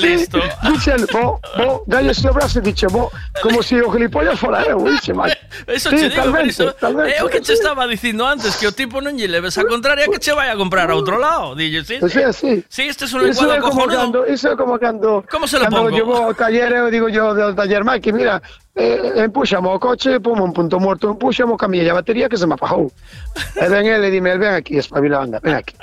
[0.00, 0.40] Listo.
[0.64, 3.12] Dixe, bo, bo, dalle o brazo e dixe, bo,
[3.44, 5.28] como se o gilipollas fora eu, dixe, mal.
[5.68, 7.44] Eso Sí, che digo, tal pero vez, iso, tal vez, é o que sí.
[7.44, 10.48] che estaba dicindo antes, que o tipo non lle leves a contraria que che vai
[10.48, 11.52] a comprar a outro lado.
[11.54, 12.64] Dille, sí, Pois é así.
[12.72, 15.68] Sí, este é un licuado é como cando, iso é como cando Como se lo
[15.68, 15.90] cando pongo?
[15.92, 18.40] llevo ao taller, eu digo yo do taller Mike, mira,
[18.74, 22.54] eh, empúxamo o coche, pomo un punto morto, empúxamo, cambiei a batería que se me
[22.54, 22.90] apagou.
[23.54, 25.74] e ven ele dime, ven aquí, espabila, anda, ven aquí.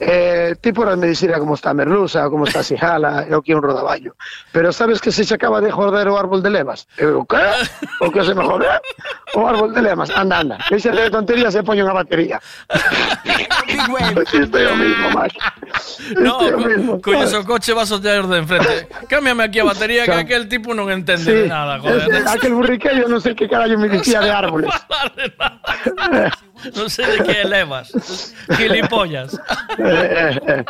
[0.00, 4.16] Eh, ti por me dicir como está Merluza, como está Sijala, eu que un rodaballo.
[4.50, 6.88] Pero sabes que se se acaba de joder o árbol de levas?
[6.96, 7.38] Eu, que?
[8.00, 8.80] O que se me joder?
[9.36, 10.58] O árbol de levas, anda, anda.
[10.68, 12.40] Deixa de tonterías e poño unha batería.
[14.32, 15.38] Isto é o mismo, Mike.
[16.18, 17.44] No, co- mismo, coño, sabes?
[17.44, 18.88] o coche vas ao taller de enfrente.
[19.06, 22.10] Cámbiame aquí a batería que aquel tipo non entende Sí, nada, joder.
[22.10, 24.72] ese- aquel burriqueño non sei que carallo me dicía de árboles.
[26.78, 27.90] Non sei de que levas.
[28.56, 29.34] Gilipollas.
[29.78, 30.64] Eh, eh,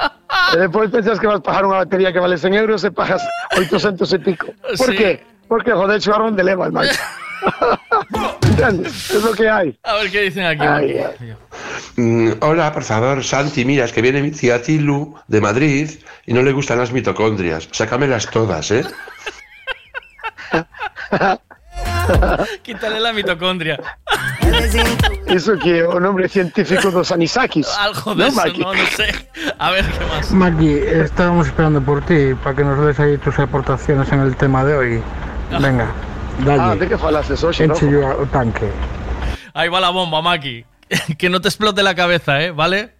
[0.55, 0.69] eh.
[0.89, 3.21] Pensas que vas pagar unha batería que vale 100 euros e pagas
[3.59, 4.47] 800 e pico.
[4.79, 4.97] Por Sí.
[4.97, 5.11] qué?
[5.51, 6.95] Porque joder, árbol de levas, macho.
[8.63, 9.75] Es lo que hay.
[9.83, 10.63] A ver qué dicen aquí.
[10.65, 11.03] Ay,
[11.97, 15.91] Mm, hola, por favor, Santi, mira, es que viene mi tía Tilu de Madrid
[16.25, 17.69] y no le gustan las mitocondrias.
[17.71, 18.87] Sácamelas todas, ¿eh?
[22.63, 23.79] Quítale la mitocondria.
[25.27, 27.67] Eso que o nombre científico dos anisakis.
[27.79, 29.15] Algo de ¿no, eso, no, no sé.
[29.59, 30.31] A ver qué más.
[30.33, 34.65] Maggie, estábamos esperando por ti para que nos des ahí tus aportaciones en el tema
[34.65, 35.03] de hoy.
[35.61, 35.91] Venga,
[36.45, 36.63] dale.
[36.63, 38.15] Ah, de que falases hoxe, Enche loco?
[38.17, 38.69] yo o tanque.
[39.55, 40.65] Ahí va la bomba, Maki.
[41.19, 42.51] Que no te explote la cabeza, ¿eh?
[42.51, 42.95] ¿Vale?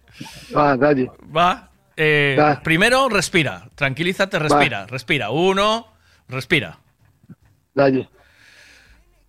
[0.55, 1.11] Va, dale.
[1.35, 1.69] Va.
[1.95, 2.59] Eh, Va.
[2.63, 3.69] Primero, respira.
[3.75, 4.87] Tranquilízate, respira.
[4.87, 5.29] Respira.
[5.29, 5.87] Uno,
[6.27, 6.79] respira.
[7.75, 8.09] Dale.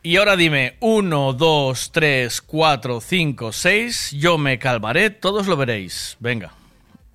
[0.06, 4.10] Y ahora dime, uno, dos, tres, cuatro, cinco, seis.
[4.12, 6.18] Yo me calmaré, todos lo veréis.
[6.20, 6.52] Venga,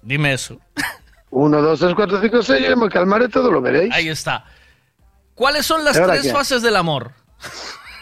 [0.01, 0.59] dime eso.
[1.29, 3.93] 1, 2, 3, 4, 5, 6, yo me calmaré, todo lo veréis.
[3.93, 4.43] Ahí está.
[5.35, 6.31] ¿Cuáles son las ¿Y ahora tres qué?
[6.31, 7.11] fases del amor?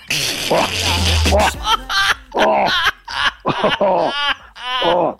[2.34, 2.68] Oh,
[3.80, 4.12] oh,
[4.86, 5.18] oh.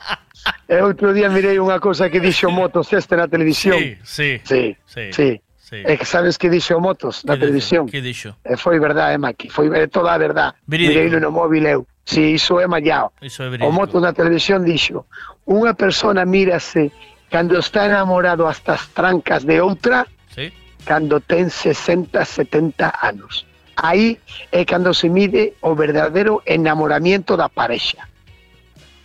[0.70, 3.76] E outro día mirei unha cousa que dixo Motos este na televisión.
[3.80, 4.30] Sí, sí.
[4.46, 5.30] Sí, Sí, sí.
[5.68, 5.84] Sí.
[5.84, 7.86] É que sabes que dixo Motos na Que televisión.
[7.86, 7.92] dixo?
[7.92, 8.30] Que dixo?
[8.48, 10.56] E foi verdade, Maki, foi toda a verdade.
[10.66, 10.96] Verídico.
[11.04, 11.82] Mirei no móvil eu.
[12.08, 13.12] Si, iso é mallao.
[13.22, 13.76] Iso é O verídico.
[13.76, 15.04] Motos na televisión dixo
[15.48, 16.92] unha persona mírase
[17.32, 20.52] cando está enamorado hasta as trancas de outra Sí.
[20.88, 23.44] cando ten 60, 70 anos.
[23.76, 24.18] Aí
[24.52, 28.08] é cando se mide o verdadeiro enamoramiento da parexa.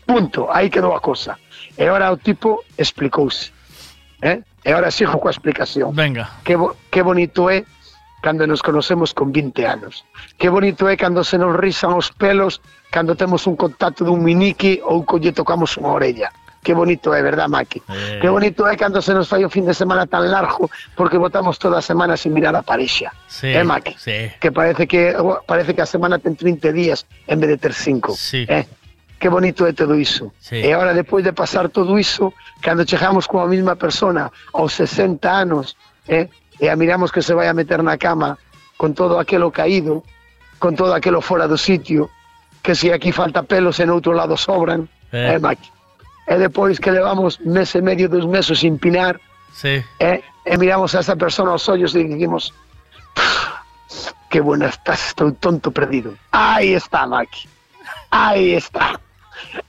[0.06, 1.38] Punto, aí quedou a cosa.
[1.78, 3.52] E ahora o tipo explicouse.
[4.22, 4.42] Eh?
[4.64, 5.90] E ahora sigo coa explicación.
[5.94, 6.30] Venga.
[6.46, 7.66] Que, bo, que bonito é
[8.22, 10.06] cando nos conocemos con 20 anos.
[10.38, 12.62] Que bonito é cando se nos risan os pelos
[12.94, 16.30] cando temos un contacto dun miniqui ou co lle tocamos unha orella.
[16.62, 17.82] Que bonito é, verdad, Maki?
[17.90, 18.18] Eh.
[18.22, 21.58] Que bonito é cando se nos fai o fin de semana tan largo porque botamos
[21.58, 23.10] toda a semana sin mirar a parexa.
[23.26, 23.50] Sí.
[23.50, 23.98] Eh, Maki?
[23.98, 24.30] Sí.
[24.38, 28.14] Que parece que parece que a semana ten 30 días en vez de ter 5.
[28.14, 28.46] Sí.
[28.46, 28.62] Eh?
[29.22, 30.34] Que bonito é todo iso.
[30.42, 30.58] Sí.
[30.58, 35.78] E agora, depois de pasar todo iso, cando chegamos coa mesma persona aos 60 anos,
[36.10, 36.26] eh?
[36.58, 38.34] e a miramos que se vai a meter na cama
[38.74, 40.02] con todo aquelo caído,
[40.58, 42.10] con todo aquelo fora do sitio,
[42.66, 45.34] que se aquí falta pelos e no outro lado sobran, Eh.
[45.34, 45.70] eh, Maki?
[46.26, 49.22] E depois que levamos mes e medio, dos meses sin pinar,
[49.54, 49.78] Sí.
[50.02, 52.50] eh, e miramos a esa persona aos ollos e dicimos
[54.26, 56.18] que buena estás, estou tonto perdido.
[56.34, 57.46] Aí está, Maki.
[58.10, 58.98] Aí está.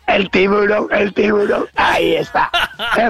[0.08, 2.50] El tiburón, el tiburón, ahí está.
[2.98, 3.10] Eh?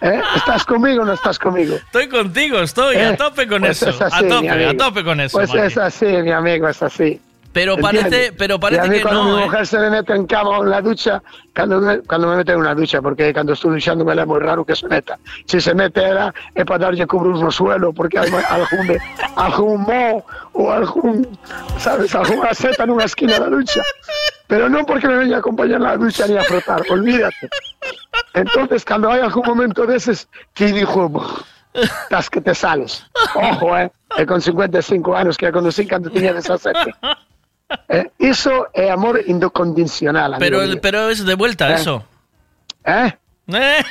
[0.00, 1.74] Eh, ¿Estás conmigo o no estás conmigo?
[1.76, 3.90] Estoy contigo, estoy Eh, a tope con pues eso.
[3.90, 5.38] es así, a tope, a tope con eso.
[5.38, 5.66] Pues Maki.
[5.66, 7.20] es así, mi amigo, es así.
[7.52, 8.02] Pero ¿Entiendes?
[8.04, 9.44] parece, pero y a parece mí que cuando no, mi ¿eh?
[9.44, 11.22] mujer se me mete en cama o en la ducha,
[11.54, 14.40] cuando me, cuando me mete en una ducha, porque cuando estoy duchando me es muy
[14.40, 15.18] raro que se meta.
[15.44, 18.98] Si se mete era, es para darle cubrir un suelo, porque algún,
[19.36, 21.28] algún mo o algún,
[21.78, 22.14] ¿sabes?
[22.14, 23.82] Alguna seta en una esquina de la ducha.
[24.52, 27.48] Pero no porque me venga a acompañar en la ducha ni a frotar, olvídate.
[28.34, 31.10] Entonces, cuando hay algún momento de esos que dijo,
[31.72, 33.02] estás que te sales.
[33.34, 33.90] Ojo, eh,
[34.28, 36.78] con 55 años que ya conocí cuando tenía 17.
[37.88, 40.36] Eh, eso es amor incondicional.
[40.38, 41.74] Pero, pero es de vuelta Eh.
[41.76, 42.04] eso.
[42.84, 43.10] ¿Eh?
[43.54, 43.82] ¿Eh?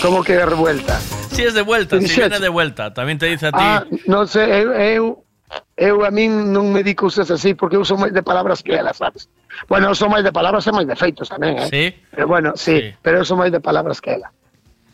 [0.00, 0.98] ¿Cómo que de revuelta?
[1.30, 2.20] Sí, es de vuelta, si Dixete.
[2.28, 2.94] viene de vuelta.
[2.94, 3.58] También te dice a ti.
[3.60, 3.84] Ah,
[4.26, 5.23] sei, eu, eu,
[5.76, 8.72] eu a min non me di cousas así porque eu sou máis de palabras que
[8.72, 9.28] ela, sabes?
[9.68, 11.68] Bueno, eu sou máis de palabras e máis de feitos tamén, eh?
[11.70, 11.84] Sí.
[12.14, 14.30] Pero bueno, sí, pero eu sou máis de palabras que ela.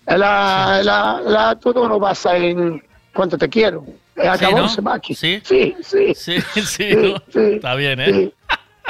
[0.06, 2.82] Ela, ela, ela todo no basa en
[3.12, 3.84] cuánto te quiero,
[4.22, 4.90] E acabóse, ¿no?
[4.90, 5.14] Maki.
[5.14, 5.40] Sí.
[5.44, 6.14] Sí, sí.
[6.14, 7.16] Sí, sí, ¿no?
[7.40, 8.32] Está bien, ¿eh?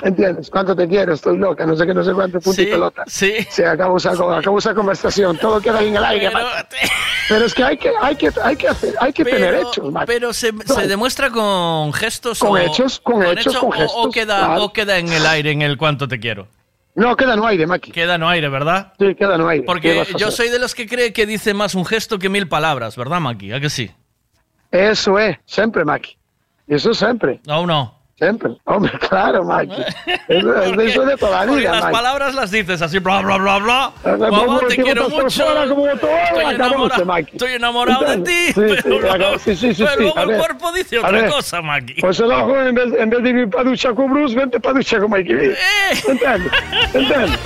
[0.03, 0.49] ¿Entiendes?
[0.51, 1.13] ¿Cuánto te quiero?
[1.13, 3.05] Estoy loca, no sé qué, no sé cuánto, punto y Sí, pelota.
[3.07, 3.35] sí.
[3.51, 6.49] Se acabó esa, acabó esa conversación, todo queda en el aire, Pero-.
[7.29, 10.07] Pero es que hay que, hay que, hay que hacer, hay que tener hechos, Maki.
[10.07, 13.79] pero se, se demuestra con gestos Con o, hechos, con hechos, hecho- con o- o,
[13.79, 14.65] gestos, queda, claro.
[14.65, 16.49] o queda en el aire en el cuánto te quiero.
[16.95, 17.93] No, queda no aire, Maki.
[17.93, 18.93] Queda no aire, ¿verdad?
[18.99, 19.63] Sí, queda no aire.
[19.63, 22.49] ¿Qué Porque yo soy de los que cree que dice más un gesto que mil
[22.49, 23.53] palabras, ¿verdad, Maki?
[23.53, 23.91] ¿A que sí?
[24.73, 26.17] Eso es, siempre, Maki.
[26.67, 27.41] Eso siempre.
[27.47, 28.00] ¿No o no?
[28.21, 28.51] Siempre.
[28.65, 29.83] Hombre, claro, Maki.
[30.29, 31.93] Eso, eso de toda la Porque vida, las Maki.
[31.95, 33.93] palabras las dices así, bla, bla, bla, bla.
[34.03, 35.27] Como Mamá, te quiero mucho.
[35.27, 37.31] Estoy enamorado, Maki.
[37.33, 38.53] estoy enamorado de ti.
[38.53, 41.95] Sí, pero sí, sí, sí, pero luego el cuerpo dice otra cosa, Maki.
[42.01, 44.75] Pues el ojo, en vez, en vez de ir para ducha con Bruce, vente para
[44.75, 45.57] ducha con Mikey B.
[46.09, 46.53] ¿Entiendes?
[46.93, 47.39] ¿Entiendes?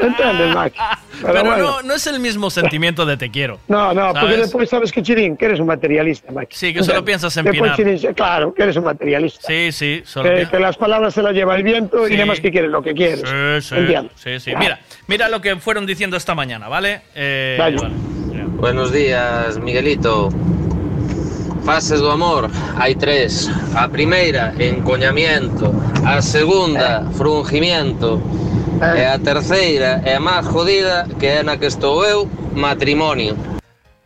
[0.00, 0.78] ¿Entiendes, Maki?
[1.20, 1.62] Pero, Pero bueno.
[1.64, 3.58] no, no es el mismo sentimiento de te quiero.
[3.66, 4.38] No, no, porque ¿Sabes?
[4.38, 6.54] después sabes que Chirín, que eres un materialista, Maki.
[6.56, 7.74] Sí, que solo piensas en pinar.
[7.74, 9.42] Chirín, claro, que eres un materialista.
[9.46, 12.14] Sí, sí, solo Que, que las palabras se las lleva el viento Sí.
[12.14, 13.20] y nada más que quieres lo que quieres.
[13.20, 14.12] Sí, sí, ¿Entiendes?
[14.16, 14.52] sí, sí.
[14.56, 17.02] Mira, mira lo que fueron diciendo esta mañana, ¿vale?
[17.14, 17.76] Eh, Vale.
[18.58, 20.30] Buenos días, Miguelito.
[21.64, 22.48] Fases do amor,
[22.80, 23.50] hai tres.
[23.76, 25.68] A primeira, encoñamiento.
[26.06, 28.22] A segunda, frungimiento.
[28.80, 32.24] E a terceira, e a máis jodida, que é na que estou eu,
[32.54, 33.36] matrimonio.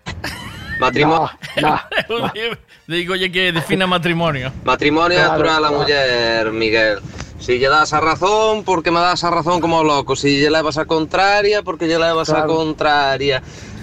[0.81, 1.31] Matrimonio.
[2.87, 4.53] Digo, oye, que defina matrimonio.
[4.65, 5.79] Matrimonio Claro, natural a claro.
[5.83, 6.99] muller, Miguel.
[7.39, 10.15] Si lle das a razón, porque me das a razón como loco.
[10.17, 12.55] Si lle levas a contraria, porque lle levas a Claro.
[12.57, 13.43] contraria.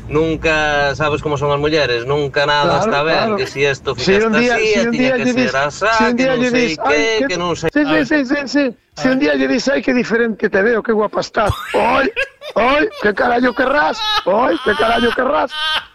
[0.10, 3.36] Nunca, sabes como son as mulleres, nunca nada Claro, está ben, claro.
[3.38, 6.16] que si esto Si un día, así, si un día que ser asá, si un
[6.18, 7.70] que día non sei que, "Ay, que non sei...
[7.70, 8.66] Sí, sí, sí, sí, sí.
[8.98, 11.54] Si un día lle dis, ay, qué diferente te veo, qué guapa estás.
[11.78, 12.10] Hoy,
[12.58, 14.02] hoy, qué carajo querrás.
[14.26, 15.52] Hoy, qué carajo querrás.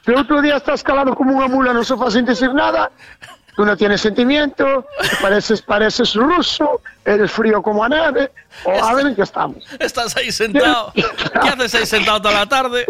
[0.06, 2.90] Que otro día estás calado como una mula en el sofá sin decir nada.
[3.56, 4.86] Tú no tienes sentimiento,
[5.22, 8.32] pareces, pareces ruso, eres frío como a neve.
[8.64, 9.64] O a ver en qué estamos.
[9.78, 10.92] Estás ahí sentado.
[10.94, 12.84] ¿Qué haces ahí sentado toda la tarde?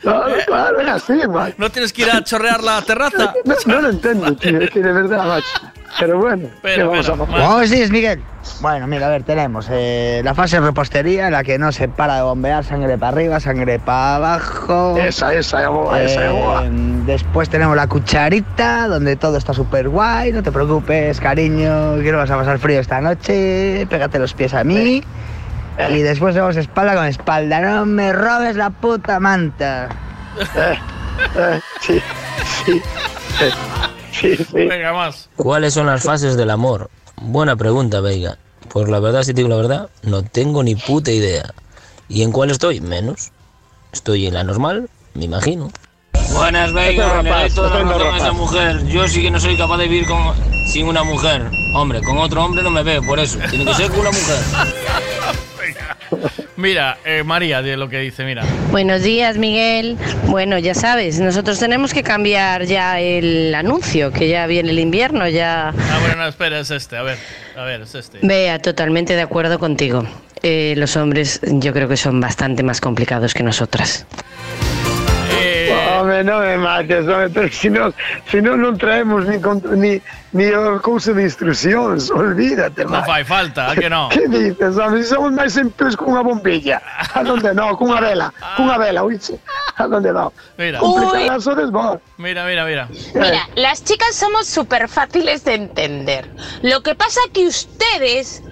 [0.00, 1.54] Claro, claro, es así, macho.
[1.58, 3.34] ¿No tienes que ir a chorrear la terraza?
[3.44, 5.75] No, no lo entiendo, tío, de verdad, macho.
[5.98, 7.48] Pero bueno, ¿qué Pero, vamos pero, a?
[7.54, 8.22] Buenos días, Miguel.
[8.60, 11.88] Bueno, mira, a ver, tenemos eh, la fase de repostería, en la que no se
[11.88, 14.96] para de bombear sangre para arriba, sangre para abajo.
[14.98, 16.64] Esa, esa, es boa, esa es boa.
[16.64, 16.70] Eh,
[17.06, 20.32] Después tenemos la cucharita, donde todo está súper guay.
[20.32, 23.86] No te preocupes, cariño, que no vas a pasar frío esta noche.
[23.88, 25.02] Pégate los pies a mí.
[25.90, 27.60] Y después tenemos espalda con espalda.
[27.60, 29.88] No me robes la puta manta.
[31.36, 32.02] Eh, sí,
[32.64, 32.82] sí,
[34.20, 34.44] sí, sí.
[34.52, 35.28] Venga, más.
[35.36, 36.90] ¿Cuáles son las fases del amor?
[37.20, 38.38] Buena pregunta, Veiga.
[38.68, 41.54] Pues la verdad, si te digo la verdad, no tengo ni puta idea.
[42.08, 42.80] ¿Y en cuál estoy?
[42.80, 43.32] Menos.
[43.92, 45.70] Estoy en la normal, me imagino.
[46.32, 48.86] Buenas, Veiga, le doy toda la razón a esa mujer.
[48.86, 50.34] Yo sí que no soy capaz de vivir con,
[50.66, 51.50] sin una mujer.
[51.74, 53.38] Hombre, con otro hombre no me veo, por eso.
[53.50, 54.36] Tiene que ser con una mujer.
[56.56, 58.42] Mira, eh, María, de lo que dice, mira.
[58.70, 59.98] Buenos días, Miguel.
[60.26, 65.28] Bueno, ya sabes, nosotros tenemos que cambiar ya el anuncio, que ya viene el invierno,
[65.28, 65.68] ya...
[65.68, 66.96] Ah, bueno, no, espera, es este.
[66.96, 67.18] A ver,
[67.56, 68.20] a ver, es este.
[68.22, 70.06] Vea, totalmente de acuerdo contigo.
[70.42, 74.06] Eh, los hombres yo creo que son bastante más complicados que nosotras.
[75.98, 77.92] Hombre, no me mates, hombre, pero si no,
[78.30, 79.38] si no, no traemos ni,
[79.76, 80.00] ni,
[80.36, 84.08] ni el curso de instrucciones, olvídate, No fai falta, ¿a que no?
[84.10, 84.74] ¿Qué dices?
[84.96, 86.82] Si somos más simples con una bombilla.
[87.14, 87.76] ¿A dónde no?
[87.76, 88.32] Con una vela.
[88.56, 89.38] Con una vela, oíste.
[89.76, 90.32] ¿A dónde no?
[90.58, 90.78] Mira.
[90.78, 92.00] Complicadazo de esbor.
[92.18, 92.88] Mira, mira, mira.
[93.14, 96.30] Mira, las chicas somos súper fáciles de entender.
[96.62, 98.42] Lo que pasa que ustedes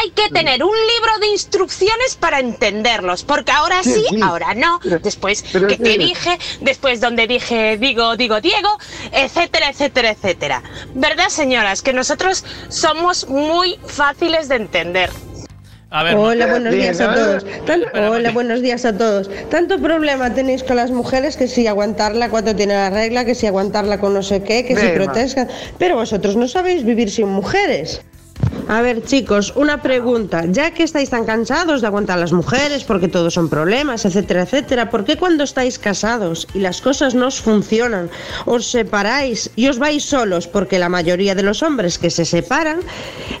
[0.00, 4.20] hay que tener un libro de instrucciones para entenderlos, porque ahora Sí, sí, sí.
[4.22, 4.78] ahora no.
[5.02, 8.78] Después pero que te dije, después donde dije digo, digo, Diego,
[9.12, 10.62] etcétera, etcétera, etcétera.
[10.94, 11.82] ¿Verdad, señoras?
[11.82, 15.10] Que nosotros somos muy fáciles de entender.
[15.92, 17.44] A ver, Hola, buenos días a todos.
[17.66, 19.28] Tan- hola, buenos días a todos.
[19.50, 23.48] Tanto problema tenéis con las mujeres que si aguantarla cuando tiene la regla, que si
[23.48, 25.04] aguantarla con no sé qué, que si Venga.
[25.04, 25.48] protestan.
[25.78, 28.02] Pero vosotros no sabéis vivir sin mujeres.
[28.70, 30.44] A ver, chicos, una pregunta.
[30.46, 34.42] Ya que estáis tan cansados de aguantar a las mujeres porque todos son problemas, etcétera,
[34.42, 38.10] etcétera, ¿por qué cuando estáis casados y las cosas no os funcionan,
[38.46, 40.46] os separáis y os vais solos?
[40.46, 42.78] Porque la mayoría de los hombres que se separan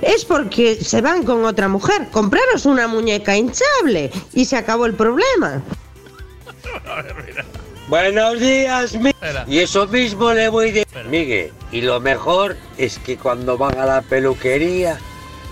[0.02, 2.08] es porque se van con otra mujer.
[2.10, 5.62] Compraros una muñeca hinchable y se acabó el problema.
[7.90, 9.10] Buenos días, mi...
[9.48, 10.86] Y eso mismo le voy de...
[11.08, 14.96] Miguel, y lo mejor es que cuando van a la peluquería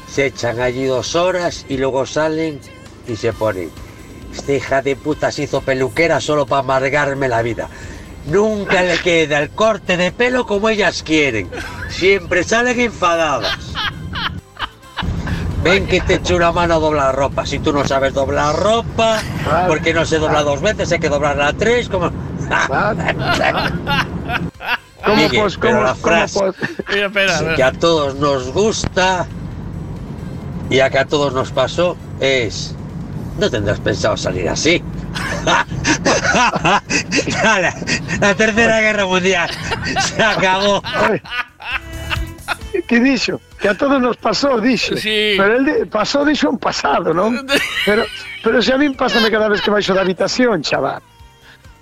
[0.09, 2.61] se echan allí dos horas y luego salen
[3.09, 3.73] y se ponen.
[4.33, 7.69] Esta hija de puta se hizo peluquera solo para amargarme la vida.
[8.27, 11.51] nunca le queda el corte de pelo como ellas quieren.
[11.91, 13.59] Siempre salen enfadadas.
[15.65, 17.45] Ven que te echo una mano a doblar ropa.
[17.45, 19.21] Si tú no sabes doblar ropa,
[19.67, 22.28] porque no se dobla dos veces, hay que doblarla tres, como...
[25.05, 26.55] ¿Cómo Miguel, pues, pero cómo- la cómo frase pues?
[26.89, 27.55] Mira, espera, espera.
[27.57, 29.27] que a todos nos gusta
[30.71, 32.75] y a que a todos nos pasó es...
[33.39, 34.83] No tendrás pensado salir así.
[37.45, 37.75] la,
[38.21, 39.49] la tercera guerra mundial
[40.03, 40.83] se acabó.
[42.89, 43.41] ¿Qué dicho?
[43.61, 44.95] Que a todos nos pasó, dicho.
[45.03, 47.31] Pero él pasó, dicho un pasado, ¿no?
[47.85, 48.05] Pero,
[48.43, 51.01] pero si a mí pásame cada vez que vais a la habitación, chaval.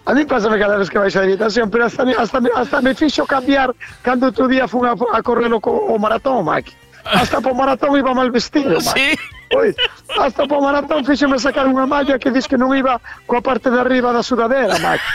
[0.06, 2.94] A mí pásame cada vez que vais a la habitación, pero hasta, hasta, hasta me
[2.94, 3.74] ficho cambiar
[4.04, 6.72] cuando otro día fui a, a correr o, o maratón, Maki.
[7.04, 9.18] Hasta por maratón iba mal vestido, Maki.
[9.56, 9.74] Oi,
[10.18, 13.78] hasta por maratón fíxome sacar unha malla que diz que non iba coa parte de
[13.82, 15.10] arriba da sudadera, Maki.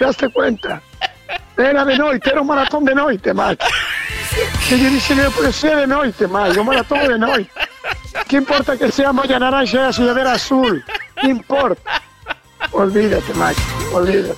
[0.00, 0.80] Te daste cuenta?
[1.60, 3.68] Era de noite, era un maratón de noite, Maki.
[4.64, 7.52] Que lle dixe que pode ser de noite, Maki, un maratón de noite.
[8.28, 10.80] Que importa que sea malla naranja e a sudadera azul?
[11.20, 12.00] Que importa?
[12.72, 13.60] Olvídate, Maki,
[13.92, 14.34] olvídate.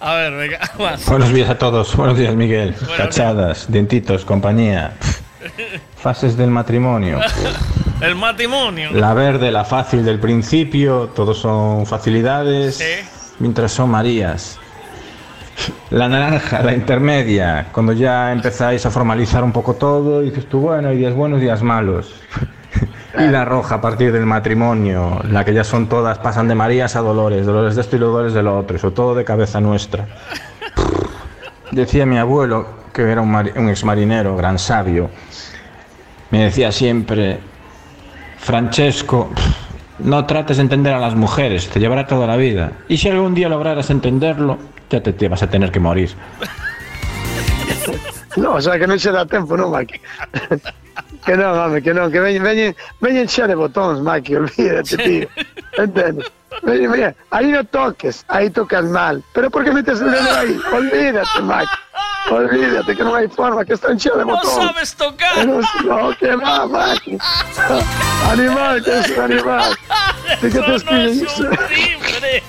[0.00, 1.06] A ver, venga, más.
[1.06, 1.94] Buenos días a todos.
[1.96, 2.74] Buenos días, Miguel.
[2.78, 4.96] Buenos Cachadas, dientitos, compañía.
[5.96, 7.20] Fases del matrimonio.
[8.00, 8.90] El matrimonio.
[8.92, 12.82] La verde, la fácil del principio, todos son facilidades,
[13.38, 14.58] mientras son Marías.
[15.90, 20.88] La naranja, la intermedia, cuando ya empezáis a formalizar un poco todo, dices tú, bueno,
[20.88, 22.14] hay días buenos, días malos.
[23.18, 26.96] Y la roja a partir del matrimonio, la que ya son todas, pasan de Marías
[26.96, 29.60] a Dolores, Dolores de esto y Dolores de lo otro, y sobre todo de cabeza
[29.60, 30.06] nuestra.
[31.70, 35.10] Decía mi abuelo, que era un, mari- un exmarinero, gran sabio,
[36.30, 37.38] me decía siempre,
[38.38, 39.30] Francesco,
[40.00, 42.72] no trates de entender a las mujeres, te llevará toda la vida.
[42.88, 44.58] Y si algún día lograras entenderlo,
[44.90, 46.10] ya te, te vas a tener que morir.
[48.36, 49.96] No, o sea que non se dá tempo, non, Maki?
[51.24, 55.28] que non, home, que non, que veñen, veñen, veñen xa de botóns, Maki, olvídate, tío.
[55.78, 56.30] Entendes?
[56.62, 59.22] Veñen, veñen, aí no toques, aí tocas mal.
[59.34, 60.58] Pero por que metes el dedo aí?
[60.72, 61.76] Olvídate, Maki.
[62.26, 64.58] Olvídate, que non hai forma, que están xa de No botóns.
[64.58, 65.46] sabes tocar.
[65.46, 67.14] No, no, que va, Maki.
[68.30, 69.70] Animal, que es un animal.
[70.42, 71.46] ¿De qué te escribe eso?
[71.70, 72.42] timbre.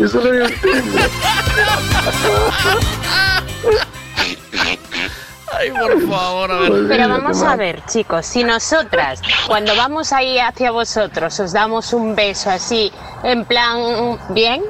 [0.00, 1.04] Eso no es un timbre.
[5.58, 6.88] Ay, por favor, a ver.
[6.88, 12.14] Pero vamos a ver, chicos, si nosotras, cuando vamos ahí hacia vosotros, os damos un
[12.14, 14.62] beso así, en plan, bien,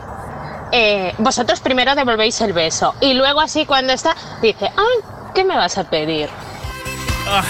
[0.73, 5.56] eh, vosotros primero devolvéis el beso y luego así cuando está, dice, ay, ¿qué me
[5.56, 6.28] vas a pedir?
[7.28, 7.43] Ah,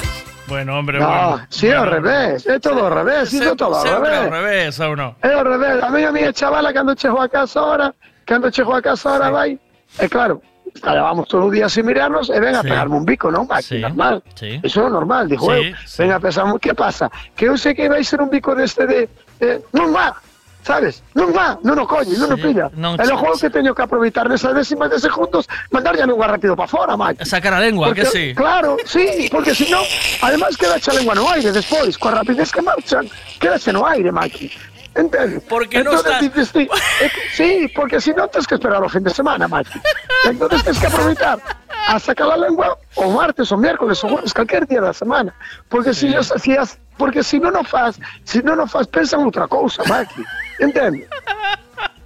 [0.47, 1.47] bueno, hombre, No, bueno.
[1.48, 4.77] sí, ao revés, é todo ao revés, iso todo ao Sempre ao revés.
[4.77, 5.16] revés, ou non?
[5.24, 7.94] É ao revés, a mí a miña chavala cando chego a casa ahora,
[8.27, 9.59] cando chego a casa ahora vai,
[9.98, 10.43] é claro,
[10.82, 12.68] vamos todo o día sin mirarnos e ven a Sí.
[12.68, 13.46] pegarme un bico, non?
[13.51, 14.22] Aquí, normal.
[14.34, 14.60] Sí.
[14.62, 15.74] Eso é normal, dijo Sí, eu.
[15.98, 17.10] Ven a pensar, que pasa?
[17.36, 19.09] Que eu sei que vai ser un bico deste de,
[19.40, 20.14] eh, non va,
[20.64, 21.02] sabes?
[21.14, 22.70] Non va, non o colle, non o pilla.
[22.74, 26.26] non e che- logo que teño que aproveitar nesas décimas de segundos, mandar ya lengua
[26.26, 27.24] rápido para fora, Mike.
[27.24, 28.24] Sacar a lengua, Porque, que sí.
[28.34, 29.78] Claro, sí, porque si no,
[30.22, 33.06] además queda a lengua no aire despois, coa rapidez que marchan,
[33.38, 34.51] quedache no aire, Maki.
[34.94, 35.42] Entendes?
[35.48, 36.68] Porque no Entonces, está- dices, sí,
[37.00, 39.80] eh, sí, porque si no tienes que esperar o fin de semana, Maki.
[40.26, 41.38] Entonces tienes que aprovechar
[41.88, 45.34] a sacar la lengua o martes o miércoles o jueves, cualquier día da semana.
[45.68, 49.24] Porque si no hacías, porque si no no faz, si no no faz, pensa en
[49.24, 50.22] outra cousa, Maki.
[50.60, 51.08] Entendes?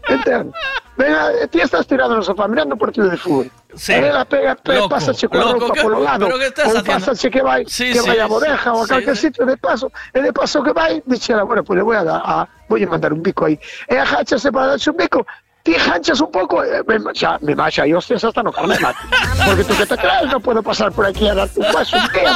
[0.08, 0.54] Entendes?
[0.96, 3.50] Venga, eh, ti estás tirado no sofá mirando un partido de fútbol.
[3.76, 3.92] Sí.
[3.92, 6.26] Ela pega, pega Loco, pásache coa roupa ¿qué- polo lado.
[6.26, 9.28] ou que vai, Sí, que sí, vai a sí, bodeja ou a sí, calquer sí.
[9.28, 12.20] sitio de paso, e de paso que vai, dixera, bueno, pues le voy a dar,
[12.24, 13.54] a, voy a mandar un bico aí.
[13.86, 15.24] E agáchase para darse un bico,
[15.62, 18.98] ti ganchas un pouco, e me, xa, me macha e hostias hasta no mate.
[19.46, 22.34] Porque tú que te crees, no puedo pasar por aquí a darte un paso, un.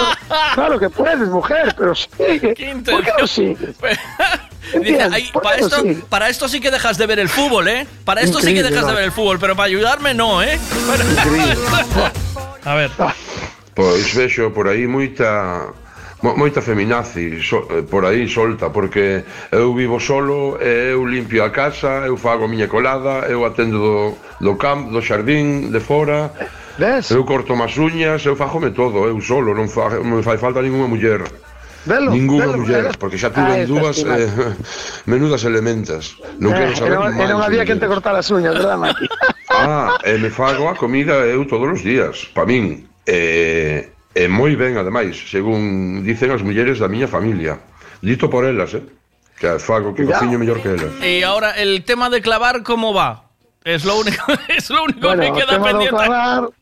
[0.54, 2.54] Claro que puedes, mujer, pero sigue.
[2.86, 3.74] ¿Por qué no sigues?
[4.80, 5.02] Dice.
[5.10, 5.98] "Ay, ¿Por qué para, esto, sigues?
[6.08, 7.86] para esto sí que dejas de ver el fútbol, ¿eh?
[8.04, 8.96] Para esto sí que Increíble, dejas de ¿no?
[8.96, 10.58] ver el fútbol, pero para ayudarme no, ¿eh?
[12.64, 12.90] A ver.
[13.74, 15.66] Pois vexo por aí moita
[16.22, 21.42] mo- moita feminazi so, eh, por aí solta porque eu vivo solo e eu limpio
[21.42, 25.80] a casa, eu fago a miña colada, eu atendo do, do camp, do xardín, de
[25.80, 26.30] fora.
[26.78, 27.10] Ves?
[27.10, 30.62] Eu corto as uñas, eu fagome todo, eu solo, non, fa, non me fai falta
[30.62, 31.24] ninguna muller.
[31.84, 32.98] Velo, Ninguna velo, muller, velo.
[32.98, 34.30] porque xa tuve ah, en dúas eh,
[35.10, 36.14] menudas elementas.
[36.38, 37.18] Non eh, quero saber eh, máis.
[37.18, 39.06] E non había quen te cortar as uñas, verdad, Mati?
[39.50, 42.86] Ah, e me fago a comida eu todos os días, pa min.
[43.02, 47.58] E, e moi ben, ademais, según dicen as mulleres da miña familia.
[47.98, 48.82] Dito por elas, eh?
[49.34, 50.92] Que fago que cociño mellor que elas.
[51.02, 53.31] E agora, el tema de clavar, como va?
[53.64, 55.96] Es lo único, es lo único Bueno, que queda pendiente.
[55.96, 56.52] clavar, o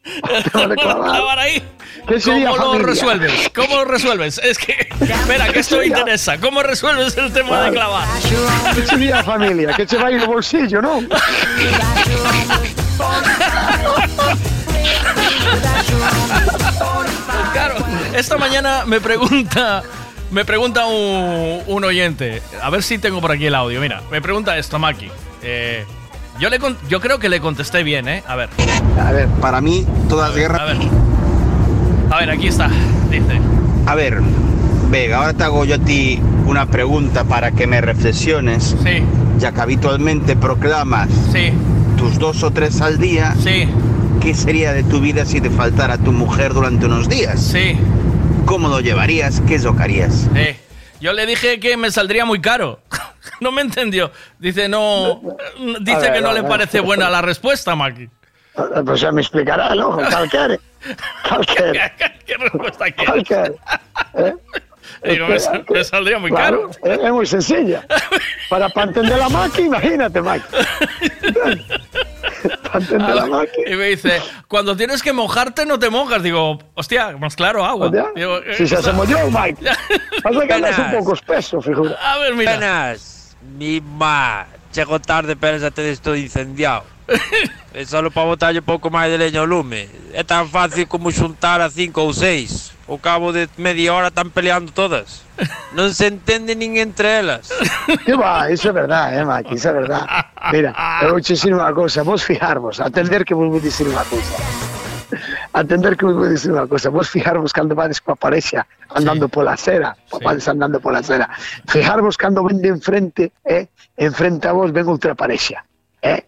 [0.53, 1.39] tema de clavar.
[1.39, 1.63] ahí.
[2.07, 3.51] ¿Qué sería ¿Cómo lo resuelves?
[3.55, 4.39] ¿Cómo lo resuelves?
[4.39, 6.39] Es que, espera, que esto me interesa.
[6.39, 8.07] ¿Cómo resuelves el tema de clavar?
[8.75, 11.01] Que sería familia, que se va el bolsillo, ¿no?
[17.53, 17.75] Claro,
[18.15, 19.83] esta mañana me pregunta,
[20.31, 23.81] me pregunta un, un oyente, a ver si tengo por aquí el audio.
[23.81, 25.11] Mira, me pregunta esto, Maki.
[25.43, 25.85] Eh,
[26.41, 28.23] yo, le con- yo creo que le contesté bien, ¿eh?
[28.27, 28.49] A ver.
[29.01, 30.61] A ver, para mí, todas las guerras.
[30.61, 30.77] A ver.
[32.11, 32.69] A ver, aquí está.
[33.11, 33.41] Dice.
[33.87, 34.21] A ver,
[34.91, 38.77] Vega, ahora te hago yo a ti una pregunta para que me reflexiones.
[38.83, 39.03] Sí.
[39.39, 41.51] Ya que habitualmente proclamas sí.
[41.97, 43.35] tus dos o tres al día.
[43.43, 43.69] Sí.
[44.21, 47.41] ¿Qué sería de tu vida si te faltara tu mujer durante unos días?
[47.41, 47.77] Sí.
[48.45, 49.41] ¿Cómo lo llevarías?
[49.47, 50.29] ¿Qué es lo que harías?
[50.35, 50.57] Eh,
[51.01, 52.81] yo le dije que me saldría muy caro.
[53.41, 54.11] no me entendió.
[54.39, 55.21] Dice, no.
[55.81, 58.09] Dice ver, que no le parece buena la respuesta, Maki.
[58.85, 59.97] Pues ya me explicará, ¿no?
[59.97, 60.59] Calquere.
[61.29, 61.93] Calquere.
[62.27, 63.29] ¿Qué respuesta quieres?
[63.29, 63.55] Calquere.
[64.15, 64.35] ¿Eh?
[65.05, 66.95] Digo, me, sal- me saldría muy Claro, caro.
[66.95, 67.87] Es, es muy sencilla.
[68.51, 70.45] Para, para entender la máquina, imagínate, Mike.
[72.79, 73.71] Entender la máquina.
[73.71, 76.23] Y me dice, cuando tienes que mojarte, no te mojas.
[76.23, 77.91] Digo, hostia, más claro, agua.
[78.15, 79.65] Digo, eh, Si se hace mollón, Mike.
[80.23, 81.97] Pasa que andas un poco espeso, figura.
[82.03, 82.53] A ver, mira.
[82.53, 84.47] Buenas, mi ma.
[84.73, 86.85] Chego tarde, pero xa te estou incendiado.
[87.75, 89.91] É só para botar un pouco máis de leña ao lume.
[90.15, 92.71] É tan fácil como xuntar a cinco ou seis.
[92.91, 95.23] Ao cabo de media hora están peleando todas.
[95.79, 97.47] Non se entende nin entre elas.
[98.03, 98.51] ¿Qué va?
[98.51, 99.23] Eso es verdad, eh,
[99.55, 100.03] eso es verdad.
[100.51, 103.87] Mira, te voy a decir una cosa, vos fijarvos, atender que vos voy a decir
[103.87, 104.35] una cosa.
[105.55, 109.31] Atender que vos voy a decir una cosa, vos fijarvos cando vades coa parexa andando
[109.31, 111.31] pola acera, vades andando pola acera.
[111.71, 115.63] Fijarvos cando ven de enfrente, eh, enfrente a vos ven outra parexa.
[116.03, 116.25] Eh?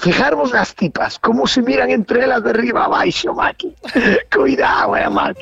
[0.00, 3.70] Fijarvos nas tipas, como se miran entre elas de arriba a baixo, Maki.
[4.34, 5.40] Cuidado, eh, Maki.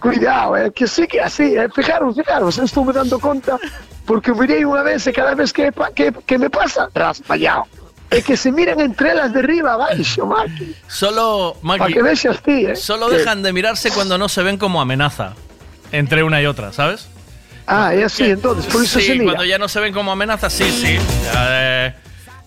[0.00, 1.68] Cuidado, eh, que sí que é así, eh.
[1.74, 3.56] Fijaros, fijaros, eu estou me dando conta
[4.04, 7.64] porque mirei unha vez e cada vez que, que, que me pasa, raspallado.
[8.10, 10.76] É que se miran entre elas de arriba a baixo, Maki.
[10.88, 12.76] Solo, Maki, Pa que vexas ti, eh.
[12.76, 15.32] solo Que- dejan de mirarse cuando no se ven como amenaza
[15.92, 17.08] entre una y otra, ¿sabes?
[17.66, 19.24] Ah, é así, entonces, por iso sí, se mira.
[19.32, 20.98] cuando ya no se ven como amenaza, sí, sí.
[21.38, 21.94] Eh,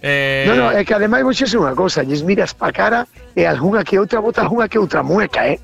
[0.04, 3.48] eh, No, no, é que ademais vou dicir unha cousa, lles miras pa cara e
[3.48, 5.58] algunha que outra bota algunha que outra mueca, eh?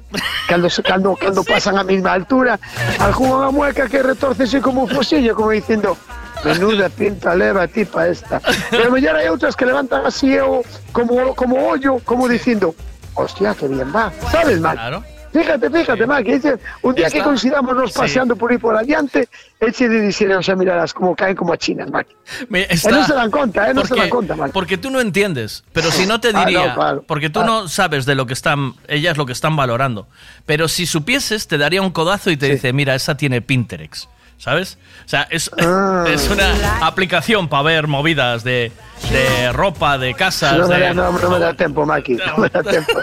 [0.48, 2.56] Cando, cando, cando pasan a mesma altura,
[3.03, 5.99] algunha mueca que retorcese como un fosillo, como dicindo,
[6.44, 8.40] menuda pinta leva tipa esta.
[8.72, 10.64] Pero mellor hai outras que levantan así o,
[10.95, 12.72] como, como ollo, como dicindo,
[13.20, 14.07] hostia, que bien va.
[14.32, 14.80] Sabes, Mac?
[14.80, 15.03] Claro.
[15.31, 17.99] Fíjate, fíjate, Mac, que dice, un día que Está- coincidamos nos Sí.
[17.99, 19.30] paseando por aí por adiante,
[19.60, 22.07] eche de dicir, o sea, miradas como caen como a chinas, Mac.
[22.49, 24.51] me- E non se dan conta, eh, se porque, dan conta, Mac.
[24.51, 27.03] porque tú no entiendes, pero si no te Ah, no, diría, claro.
[27.06, 30.07] porque tú no sabes de lo que están, ellas lo que están valorando,
[30.45, 34.10] pero si supieses te daría un codazo y te dice, mira, esa tiene Pinterest,
[34.40, 34.80] ¿sabes?
[35.06, 36.06] O sea, es, Ah.
[36.10, 36.49] es una
[36.82, 38.72] aplicación para ver movidas de,
[39.11, 40.82] de ropa, de casas, No me, de...
[40.82, 42.14] da, no, no me da tiempo, Maki.
[42.16, 42.94] No me da tiempo.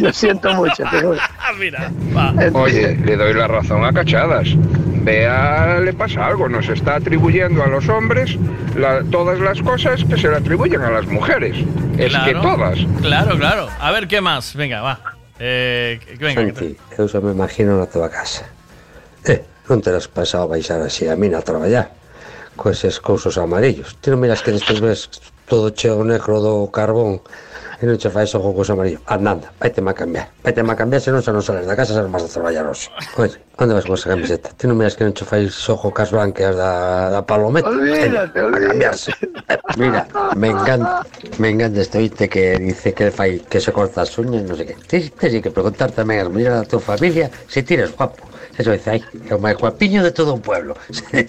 [0.00, 1.02] Lo siento mucho, te.
[1.40, 1.90] Ah, mira,
[2.54, 4.48] Oye, le doy la razón a Cachadas.
[5.04, 8.36] Bea le pasa algo, nos está atribuyendo a los hombres
[8.76, 11.56] la- todas las cosas que se le atribuyen a las mujeres.
[11.98, 12.78] Es que todas.
[13.00, 13.68] Claro, claro.
[13.80, 14.54] A ver, ¿qué más?
[14.54, 15.00] Venga, va.
[15.40, 18.46] Eh, venga, que te- Santi, eu xa me imagino na tua casa.
[19.26, 21.94] Eh, non terás pensado baixar así a mina a traballar
[22.56, 23.96] co eses cousos amarillos.
[24.00, 25.00] Ti non miras que despois ves
[25.48, 27.20] todo cheo negro do carbón
[27.82, 31.18] e non che fais o couso amarillo andanda, vaite má cambiar vaite má cambiar senón
[31.18, 32.86] xa non sales da casa xa non vas a traballar hoxe.
[33.18, 34.54] Oye, onde vas con esa camiseta?
[34.54, 37.66] ti non miras que non che fais o cas blancas da, da palometa?
[37.66, 38.62] Olvídate, olvídate.
[38.62, 39.10] a cambiarse.
[39.80, 40.06] Mira,
[40.38, 41.02] me encanta
[41.42, 44.70] me encanta este oite que dice que fai que se corta as uñas, non sei
[44.70, 44.76] que.
[44.86, 48.90] Tens, tens que preguntar tamén as mulleres da tua familia se tiras guapo eso dice,
[48.90, 50.76] aí, é o máis guapiño de todo o pueblo.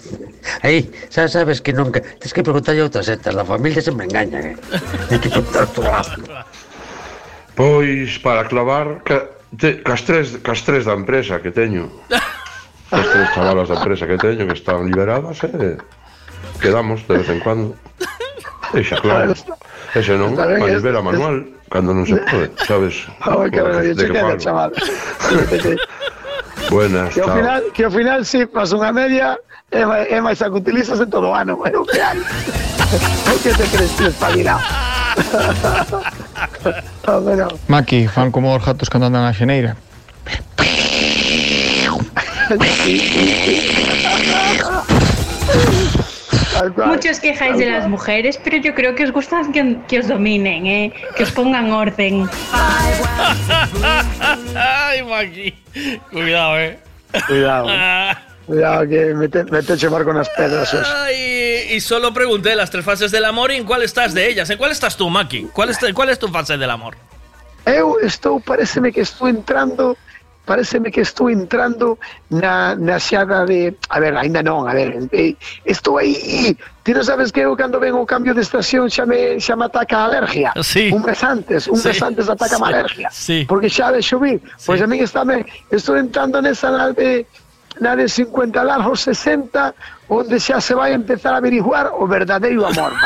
[0.66, 2.04] aí, xa sabes que nunca...
[2.20, 4.56] Tens que preguntarlle a outras setas, da familia se me engañan, eh?
[5.08, 5.84] Tens que contar tú
[7.56, 11.88] Pois, para clavar, ca, te, cas, tres, cas tres da empresa que teño.
[12.92, 15.78] Cas tres chavalas da empresa que teño que están liberadas, eh?
[16.60, 17.78] Quedamos de vez en cuando.
[18.74, 19.32] E xa claro.
[19.96, 23.06] E xa non, a manual, cando non se pode, sabes?
[23.22, 23.62] Ah, que
[23.96, 24.74] de que falo.
[26.74, 29.38] Buenas, Que chao final, que ao final sí, pasa unha media,
[29.70, 32.18] é máis a que utilizas en todo ano, pero que hai?
[33.30, 34.62] O que te crees que espabilado?
[37.06, 37.48] Ah, bueno.
[37.68, 39.78] Maki, fan como os gatos cando andan na xeneira.
[46.86, 50.66] Muchos quejáis de las mujeres, pero yo creo que os gusta que, que os dominen,
[50.66, 50.94] ¿eh?
[51.16, 52.30] que os pongan orden.
[54.56, 55.54] Ay, Maki.
[56.12, 56.80] Cuidado, eh.
[57.28, 57.68] Cuidado.
[58.46, 60.74] Cuidado, que me te, me te eche mar con las pedras.
[60.74, 64.50] Ay, y solo pregunté las tres fases del amor y en cuál estás de ellas.
[64.50, 65.48] ¿En cuál estás tú, Maki?
[65.54, 66.96] ¿Cuál es, cuál es tu fase del amor?
[67.66, 69.96] Eu estou, pareceme que estou entrando
[70.46, 71.98] pareceme que estou entrando
[72.30, 73.74] na, na xada de...
[73.90, 76.56] A ver, ainda non, a ver, eh, estou aí...
[76.84, 79.72] Ti non sabes que eu cando ven o cambio de estación xa me, xa me
[79.72, 80.52] ataca a alergia?
[80.60, 80.92] Sí.
[80.92, 81.88] Un mes antes, un Sí.
[81.96, 82.68] mes antes ataca a Sí.
[82.68, 83.08] alergia.
[83.12, 83.38] Sí.
[83.48, 84.44] Porque xa de xubir.
[84.68, 87.24] Pois a mí está me, estou entrando nesa na de,
[87.80, 89.72] na de 50 largos 60,
[90.12, 92.92] onde xa se vai empezar a averiguar o verdadeiro amor.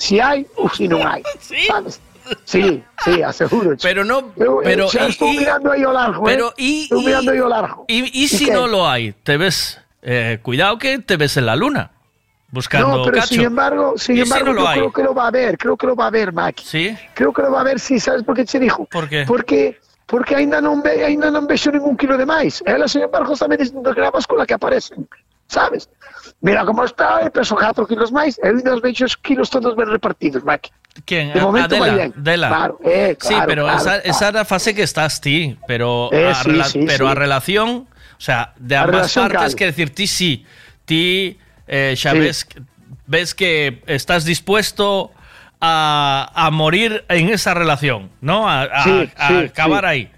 [0.00, 1.20] Si hai ou si non hai.
[1.68, 2.00] Sabes?
[2.44, 3.76] Sí, sí, aseguro.
[3.82, 6.62] Pero no, pero eu xa y- estou y- mirando ao largo, pero eh?
[6.62, 7.84] y, Estou y- mirando ao largo.
[7.88, 8.52] Y, si qué?
[8.52, 9.78] no lo hay, te ves.
[10.02, 11.90] eh, cuidado que te ves en la luna.
[12.52, 13.28] Buscando No, pero cacho.
[13.34, 15.76] sin embargo, sin ¿Y si embargo, no yo creo que lo va a ver, creo
[15.76, 16.64] que lo va a ver, Maki.
[16.64, 16.96] ¿Sí?
[17.14, 18.86] Creo que lo va a ver, sí, sabes por qué te dijo?
[18.86, 19.24] ¿Por qué?
[19.26, 22.58] Porque porque ainda non ve, ainda non vexo ningún kilo de máis.
[22.66, 25.06] Ela, sin embargo, está me dicindo que era con la que aparecen,
[25.50, 25.88] sabes?
[26.40, 30.42] Mira como está, peso 4 kilos máis, e os vexo os kilos todos ben repartidos,
[30.44, 30.70] Maki.
[31.04, 31.32] ¿Quién?
[31.32, 32.14] De momento Adela, va bien.
[32.16, 32.48] Adela.
[32.48, 34.02] Claro, eh, sí, claro, pero claro, esa, claro.
[34.10, 37.10] esa es la fase que estás ti, pero, Eh, a, sí, rela- sí, pero sí.
[37.12, 39.54] a relación, o sea, de ambas partes, cal.
[39.54, 40.46] que decir, ti sí,
[40.84, 41.38] ti
[41.68, 42.18] eh, xa Sí.
[42.18, 42.46] ves,
[43.06, 45.12] ves que estás dispuesto
[45.60, 48.48] a, a morir en esa relación, ¿no?
[48.48, 49.90] A, a- Sí, a sí, acabar sí.
[49.90, 50.10] ahí.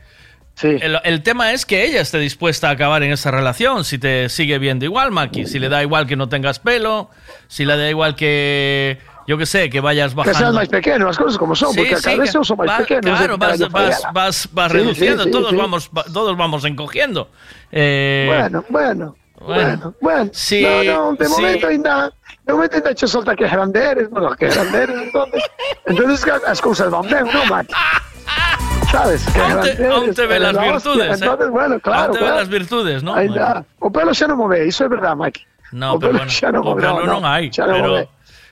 [0.63, 4.29] El, el tema es que ella esté dispuesta a acabar en esa relación, si te
[4.29, 7.11] sigue viendo igual, Maki, si le da igual que no tengas pelo,
[7.49, 10.39] si le da igual que, yo qué sé, que vayas Que bajando.
[10.39, 12.79] seas máis pequeno, as cousas como son, Sí, porque sí, cada vez que máis va-
[12.79, 13.03] pequeno.
[13.03, 15.57] Claro, vas, vas, vas, vas Sí, reduciendo, sí, sí, todos, sí.
[15.57, 17.31] Vamos, va- todos vamos encogiendo.
[17.71, 20.31] Eh, Bueno, bueno, bueno, bueno.
[20.33, 21.33] Sí, no, no, de sí.
[21.33, 22.13] momento ainda,
[22.47, 25.43] de momento ainda che solta que grande eres, bueno, que grande eres, entonces,
[25.87, 27.75] entonces que as cousas van ben, non, Maki?
[28.93, 29.27] Sabes?
[29.37, 31.25] Aún aún te ve las virtudes, ¿eh?
[31.25, 32.39] Entonces, bueno, claro, Aún te ve claro.
[32.41, 33.15] las virtudes, ¿no?
[33.15, 35.43] Ainda, o pelo xa non mo ve, iso é verdade, Maki.
[35.73, 37.89] No, o pero bueno, non o mo ve, pelo no, non hai, xa non mo
[37.89, 38.09] pero, ve.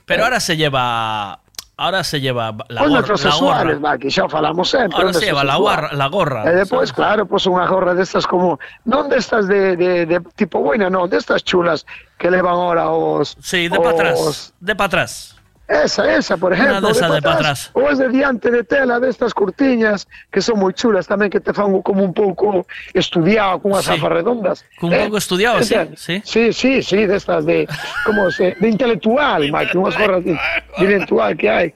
[0.09, 1.37] pero ahora se lleva,
[1.77, 3.99] ahora se lleva la, Pois gorra, la gorra.
[4.09, 4.97] Xa o falamos sempre.
[4.97, 6.41] Ahora se lleva la gorra, la gorra.
[6.49, 8.57] E depois, claro, pois unha gorra destas como,
[8.89, 11.85] non destas de, de, de tipo buena, non, destas chulas
[12.17, 13.37] que levan ahora os...
[13.45, 15.40] Sí, de para atrás, de para atrás.
[15.71, 16.89] Esa, esa, por Una ejemplo.
[16.89, 17.71] de esa de pa' pa' atrás.
[17.79, 21.55] Ou es de diante de tela destas curtiñas que son moi chulas tamén, que te
[21.55, 23.95] fan como un pouco estudiado, con as Sí.
[23.95, 24.67] gafas redondas.
[24.83, 26.19] Con un pouco estudiado, sí, sí.
[26.27, 27.71] Sí, sí, sí, destas de,
[28.03, 31.69] como se, de intelectual, Mike, unhas gorras de, de intelectual que hai.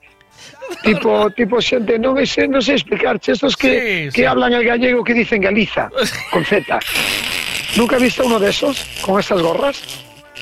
[0.83, 4.27] Tipo, tipo xente, non sei, non sei explicarche, estos que, Sí, que sí.
[4.27, 5.87] hablan el gallego que dicen Galiza,
[6.35, 6.67] con Z.
[7.79, 8.75] ¿Nunca has visto uno de esos
[9.07, 9.79] con estas gorras?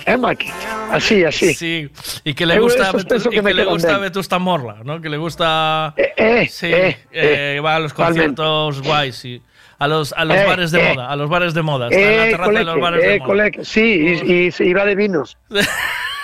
[0.06, 0.50] ¿Eh, Maki?
[0.90, 1.54] Así, así.
[1.54, 1.88] Sí,
[2.24, 3.98] y que le Eu gusta, penso y que que le gusta.
[3.98, 5.00] Vetusta Morla, ¿no?
[5.00, 5.94] Que le gusta...
[5.96, 9.40] eh, sí, eh, eh, eh, va a los conciertos guays, sí.
[9.78, 10.94] A los, a los Eh, bares de eh.
[10.94, 11.88] moda, a los bares de moda.
[11.88, 13.26] Está en la Eh, de los coleque, bares de eh, moda.
[13.26, 15.36] coleque, sí, y, y, y va de vinos.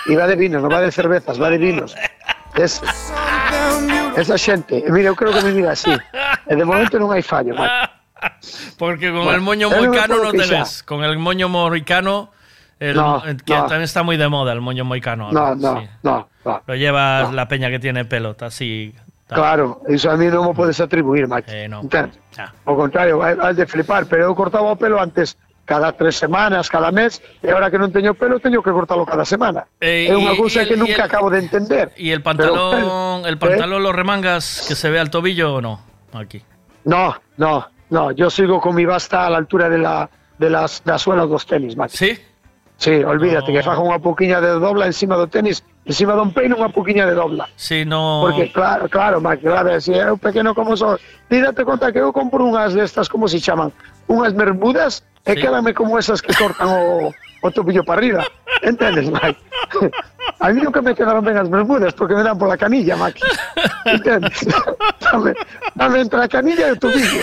[0.05, 1.93] Y va de vinos, no va de cervezas, va de vinos.
[2.55, 2.81] Es,
[4.15, 5.91] esa xente, mira, eu creo que me diga así.
[6.47, 7.87] E de momento non hai fallo, Maki.
[8.79, 10.81] Porque con Bueno, el moño non moicano puedo no te ves.
[10.87, 12.31] Con el moño moicano,
[12.79, 13.61] el- No, el que no.
[13.61, 15.31] también está muy de moda, el moño moicano.
[15.31, 15.87] No, ahora, no, sí.
[16.03, 16.61] no, no.
[16.65, 18.93] Lo llevas la peña que tiene pelo, está así.
[19.27, 21.51] Claro, iso a mí non me podes atribuir, Maki.
[21.53, 21.81] Eh, no.
[21.85, 22.17] Entendes?
[22.35, 22.49] Ya.
[22.65, 25.37] Ao contrario, vai de flipar, pero eu cortaba pelo antes
[25.69, 29.21] cada tres semanas, cada mes, e agora que non teño pelo, teño que cortalo cada
[29.21, 29.69] semana.
[29.77, 31.93] Eh, y- cousa y el- que y nunca el- acabo de entender.
[31.93, 33.37] ¿Y el Pero, pantalón, el ¿eh?
[33.37, 35.77] pantalón lo remangas que se ve al tobillo o no?
[36.11, 36.41] Aquí.
[36.85, 40.09] No, no, no, yo sigo con mi basta a la altura de la
[40.39, 41.97] de las da suela dos tenis, Maki.
[41.97, 42.17] Sí?
[42.79, 46.71] Sí, olvídate que faja unha poquinha de dobla encima do tenis, encima dun peino unha
[46.71, 47.43] poquinha de dobla.
[47.59, 48.23] Sí, no.
[48.23, 50.95] Porque claro, claro, Maki, claro, si eu pequeno como son,
[51.27, 53.67] ti date conta que eu compro unhas destas, como se chaman?
[54.07, 55.43] Unhas bermudas e Sí.
[55.43, 57.11] quédame como esas que cortan o,
[57.43, 58.23] o tobillo para arriba.
[58.63, 59.35] Entendes, Maki?
[60.39, 63.19] A mí nunca me quedaron ben as bermudas porque me dan pola canilla, Maki.
[63.91, 64.47] Entendes?
[65.03, 65.35] Dame,
[65.75, 67.19] dame entre a canilla e o tobillo.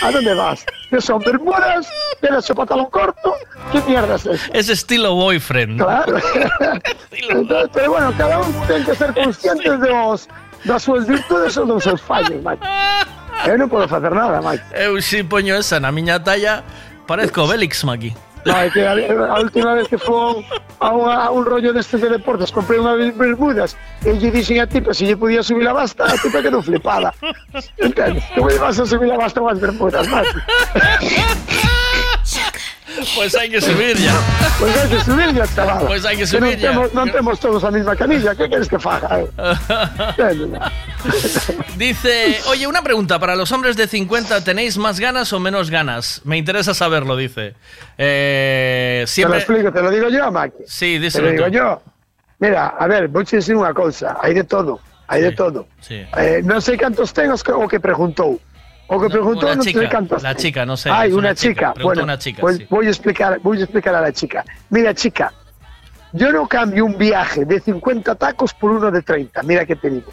[0.00, 0.64] ¿A dónde vas?
[0.90, 1.88] Que son bermudas,
[2.20, 3.34] tienes o pantalón corto,
[3.72, 4.52] ¿qué mierda es eso?
[4.52, 5.80] Es estilo boyfriend.
[5.82, 6.16] Claro.
[7.10, 10.28] Entonces, pero bueno, cada un ten que ser consciente dos,
[10.64, 12.62] das súas virtudes ou dos seus fallos, Mike.
[13.46, 14.62] Eu non podo facer nada, Mike.
[14.74, 16.66] Eu si poño esa na miña talla,
[17.06, 18.10] parezco Bélix, Maki.
[18.44, 20.44] No, é que a, a última vez que fui
[20.80, 25.16] a, un, rollo de deportes, comprei unhas bermudas e lle dixen a tipa se lle
[25.16, 27.12] podía subir a basta, a tipa quedou flipada.
[27.78, 28.24] Entendes?
[28.34, 30.38] Como lle vas a subir a basta unhas bermudas, Mike?
[33.14, 34.14] Pues hay que subir ya.
[34.58, 35.86] Pues hay que subir ya, chaval.
[35.86, 36.72] Pues hay que Que subir ya.
[36.94, 39.22] non temos todos a mesma canilla, que queres que faga?
[41.76, 46.20] Dice, oye, una pregunta, para los hombres de 50, ¿tenéis más ganas o menos ganas?
[46.24, 47.54] Me interesa saberlo, dice.
[47.96, 49.40] Eh, siempre...
[49.40, 50.64] Te lo explico, te lo digo yo, Maki.
[50.66, 51.50] Sí, Te díselo lo digo tú.
[51.52, 51.82] yo.
[52.40, 54.78] Mira, a ver, vou te decir unha cousa, hai de todo,
[55.10, 55.66] hai de todo.
[55.82, 56.06] Sí.
[56.14, 58.38] Eh, non sei cantos ten os que- o que preguntou.
[58.90, 60.90] O que preguntou Una sei chica, la chica, no sé.
[60.90, 61.74] Hay una, chica.
[61.74, 62.66] Preguntó Bueno, una chica, pues sí.
[62.70, 64.44] voy a explicar, voy a explicar a la chica.
[64.70, 65.30] Mira, chica,
[66.12, 69.42] yo no cambio un viaje de 50 tacos por uno de 30.
[69.42, 70.10] Mira que te digo.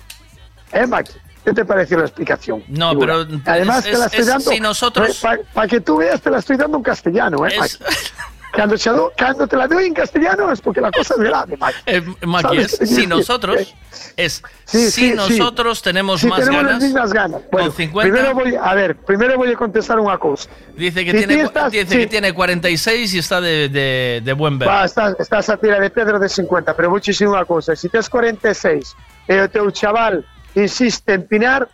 [0.74, 1.14] ¿Eh, Maki?
[1.46, 2.64] ¿Qué te pareció la explicación?
[2.68, 3.26] No, Figura.
[3.28, 4.52] pero además es- te la es- estoy es- dando.
[4.52, 5.24] si nosotros-
[5.54, 7.76] Para que tú veas, te la estoy dando en castellano, ¿eh, Maki?
[8.56, 11.58] Cuando, se do- cuando te la doy en castellano es porque la cosa es grave,
[11.58, 11.76] Maki.
[11.88, 12.02] Eh,
[12.42, 12.80] ¿Sabes?
[12.82, 13.76] es si nosotros,
[14.16, 15.14] es Sí, si sí, sí.
[15.14, 17.42] nosotros tenemos Si más tenemos ganas, las mismas ganas.
[17.52, 20.50] Bueno, con 50, primero voy, a ver, primero voy a contestar una cosa.
[20.78, 21.98] dice que si tiene, estás- dice sí.
[21.98, 24.70] que tiene 46 y está de, de, de buen ver.
[24.70, 28.08] Va, estás, estás a tira de Pedro de 50, pero dicir unha cousa, se tes
[28.08, 28.96] 46
[29.28, 30.24] e o teu chaval
[30.56, 31.68] insiste en pinar,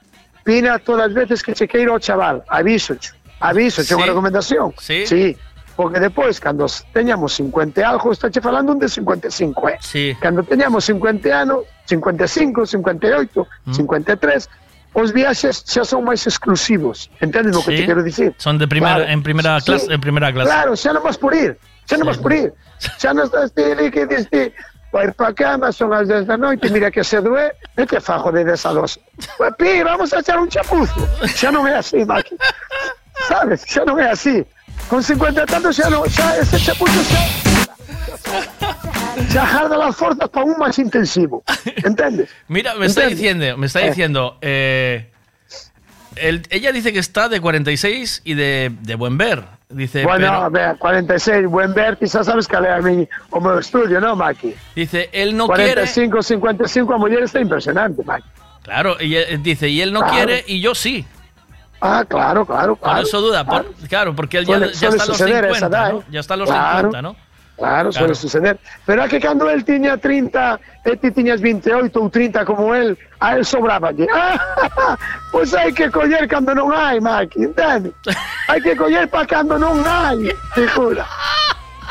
[0.44, 2.98] pina todas as veces que che queira o chaval, aviso,
[3.40, 3.94] aviso, Sí.
[3.94, 4.74] unha recomendación.
[4.82, 5.06] Sí.
[5.06, 5.38] Sí,
[5.82, 9.78] porque depois, cando teñamos 50 e algo, está che falando un de 55, eh?
[9.82, 10.14] Sí.
[10.22, 13.74] Cando teñamos 50 anos, 55, 58, Mm.
[13.74, 14.50] 53,
[14.94, 17.10] os viaxes xa son máis exclusivos.
[17.18, 17.78] Entendes o que Sí.
[17.82, 18.30] te quero dicir?
[18.38, 19.10] Son de primera, Claro.
[19.12, 19.66] en primera Sí.
[19.74, 20.52] clase, en primera clase.
[20.54, 21.58] Claro, xa non vas por ir,
[21.90, 22.54] xa non vas por ir.
[23.02, 24.54] Xa non estás ti ali que diste,
[24.94, 27.98] vai ir pa cama, son as 10 da noite, mira que se doe, e que
[28.02, 29.00] fajo de 10 a 2.
[29.38, 31.02] Pues, pi, vamos a echar un chapuzo.
[31.26, 32.38] Xa non é así, Maki.
[33.30, 33.66] Sabes?
[33.66, 34.42] Xa non é así.
[34.90, 37.22] Con 50 e tanto xa non, xa ese chapuzo xa...
[39.32, 41.44] Xa jarda las forzas para un máis intensivo.
[41.84, 42.30] Entendes?
[42.48, 43.18] Mira, me está ¿Entiendes?
[43.20, 43.90] diciendo, me está Eh.
[43.90, 45.08] diciendo, eh,
[46.16, 49.44] el- ella dice que está de 46 y de, de buen ver.
[49.70, 53.56] Dice, bueno, pero- a ver, 46, buen ver, quizás sabes que a mi, o meu
[53.60, 54.52] estudio, non, Maki?
[54.76, 55.88] dice, él no quiere.
[55.88, 58.28] 45, 55 a muller está impresionante, Maki.
[58.64, 60.14] Claro, y él- dice, y él no Claro.
[60.16, 61.06] quiere y yo sí.
[61.82, 63.02] Ah, claro, claro, Por claro.
[63.04, 66.04] eso duda, por- claro, porque él ya, Suele- ya está suceder esa 50, edad, ¿no?
[66.12, 66.78] Ya está a los Claro.
[66.92, 67.16] 50, ¿no?
[67.58, 68.16] Claro, suele Claro.
[68.16, 68.60] suceder.
[68.86, 72.98] Pero é que cando él tiña 30 e ti tiñas 28 ou 30 como él,
[73.20, 74.08] a él sobraballe.
[74.14, 74.38] Ah,
[75.32, 77.94] pois hai que coller cando non hai, Maki, entende?
[78.48, 81.06] Hai que coller pa cando non hai, te juro.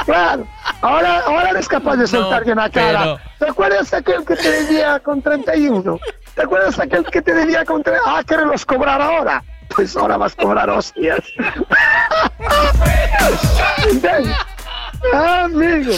[0.06, 0.46] Claro,
[0.82, 3.18] ahora, ahora eres capaz de soltarlle na cara.
[3.38, 5.98] ¿Te acuerdas aquel que te debía con 31?
[6.34, 8.02] ¿Te acuerdas aquel que te debía con 30?
[8.06, 9.42] Ah, ¿quieres los cobrar ahora?
[9.74, 11.20] Pues ahora vas a cobrar hostias.
[15.14, 15.92] Ah, amigo.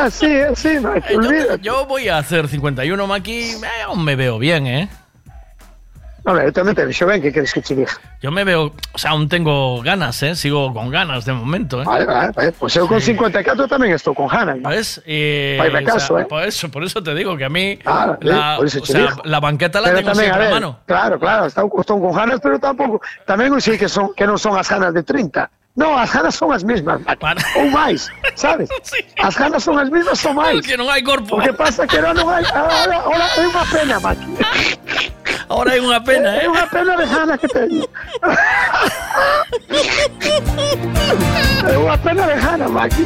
[0.00, 1.62] Así, así, Maki, olvídate.
[1.62, 3.50] Yo voy a hacer 51, Maki.
[3.52, 4.88] eh, aún me veo bien, ¿eh?
[6.24, 7.92] Hombre, yo también te dixo ben, que queres que te diga?
[8.20, 10.34] Yo me veo, o sea, aún tengo ganas, ¿eh?
[10.34, 11.84] Sigo con ganas de momento, ¿eh?
[11.84, 12.52] Vale, vale, vale.
[12.52, 14.56] Pues yo con 54 también estoy con Hanna.
[14.68, 15.02] ¿Ves?
[15.06, 16.26] Y, Vai de caso, ¿eh?
[16.26, 18.86] Por eso, por eso te digo que a mí Ah, sí, la, por eso o
[18.86, 20.78] sea, la banqueta la Pero tengo tamén, siempre a ver, mano.
[20.86, 24.68] Claro, claro, están con ganas, pero tampouco tamén sei que son que non son as
[24.68, 25.48] ganas de 30.
[25.76, 27.22] No, as ganas son as mesmas, Maki.
[27.56, 28.68] ou máis, sabes?
[29.22, 30.66] As ganas son as mesmas ou máis.
[30.66, 31.38] Que non hai corpo.
[31.38, 34.28] O que pasa que ahora non hai, ahora, ahora é pena, Maki.
[35.46, 36.48] Ahora hai unha pena, É eh?
[36.50, 37.86] unha pena de ganas que teño.
[41.70, 43.04] É unha pena de ganas, Maki.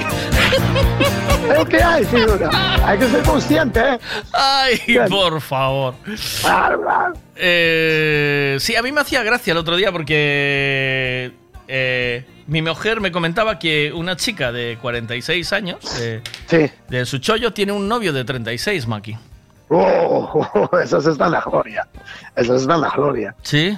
[1.44, 2.48] É o que hai, figura.
[2.80, 3.96] Hai que ser consciente, eh?
[4.32, 4.80] Ay,
[5.12, 5.92] por favor.
[6.40, 7.12] Claro, claro.
[7.36, 11.32] Eh, sí, a mí me hacía gracia el otro día porque
[11.68, 16.70] eh, mi mujer me comentaba que una chica de 46 años, de, Sí.
[16.88, 19.16] de su chollo, tiene un novio de 36, Maki.
[19.68, 21.86] Oh, oh, esas están la gloria.
[22.36, 23.34] Esas están la gloria.
[23.42, 23.76] Sí.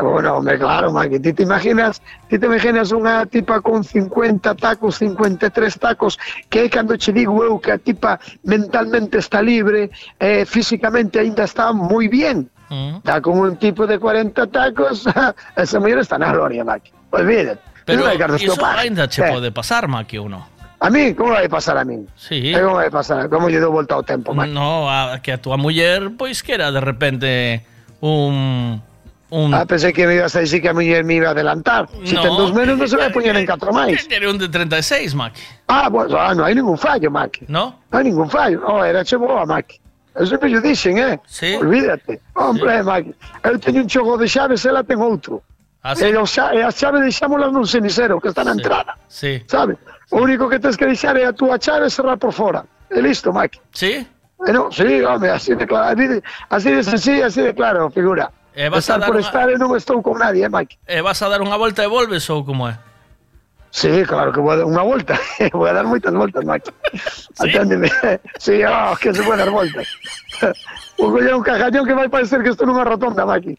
[0.00, 1.20] Bueno, hombre, claro, Maki.
[1.20, 6.18] ¿Ti te imaginas, ti te imaginas unha tipa con 50 tacos, 53 tacos,
[6.50, 11.44] que é cando che digo eu que a tipa mentalmente está libre, eh, físicamente ainda
[11.46, 12.50] está moi bien.
[12.98, 15.06] Está con un tipo de 40 tacos,
[15.56, 16.90] esa muller está na gloria, Maki.
[17.14, 17.62] Olvídate.
[17.86, 18.02] Pero
[18.34, 20.42] iso ainda che Eh, pode pasar, Maki, ou non?
[20.80, 22.02] A mí, como vai pasar a mí?
[22.18, 22.50] Sí.
[22.52, 23.30] Eh, Como vai pasar?
[23.30, 24.50] Como lle dou volta ao tempo, Maki?
[24.50, 27.62] No, a, que a tua muller, pois que era de repente
[28.02, 28.82] un...
[29.30, 31.88] un Ah, pensei que me ibas a decir que a muller me iba a adelantar.
[32.04, 32.22] Si No.
[32.22, 34.06] ten dos menos non se vai poñer en catro máis.
[34.06, 35.40] que era un de 36, Maki.
[35.66, 37.46] Ah, pues, ah, non hai ningún fallo, Maki.
[37.48, 37.80] No?
[37.90, 38.62] Non hai ningún fallo.
[38.66, 39.80] Oh, era che boa, Maki.
[40.14, 41.18] Eu sempre lle dixen, eh?
[41.26, 41.56] Sí.
[41.58, 42.20] Olvídate.
[42.38, 43.10] Hombre, Maki.
[43.42, 45.42] Eu teño un xogo de chaves, ela ten outro.
[45.82, 46.06] Ah, sí?
[46.06, 48.94] E, os xa- e as chaves deixámolas nun cenicero, que está na entrada.
[49.08, 49.42] Sí.
[49.50, 49.76] Sabe?
[50.14, 52.62] O único que tens que deixar é a túa chave cerrar por fora.
[52.88, 53.58] E listo, Maki.
[53.74, 54.06] Sí?
[54.46, 57.90] E non, sí, home, así de claro, así de, así de sencillo, así de claro,
[57.90, 58.30] figura.
[58.54, 60.78] E vas a estar dar por unha- estar e non estou con nadie, eh, Maki.
[60.86, 62.78] E vas a dar unha volta e volves ou como é?
[63.74, 65.18] Sí, claro que voy a dar unha volta.
[65.52, 66.70] voy a dar moitas voltas, Maki.
[67.42, 67.90] Aténdeme.
[68.38, 69.86] Sí, oh, que se puede dar voltas.
[70.98, 73.58] Vou coller un cajañón que vai parecer que estou nunha rotonda, Maki.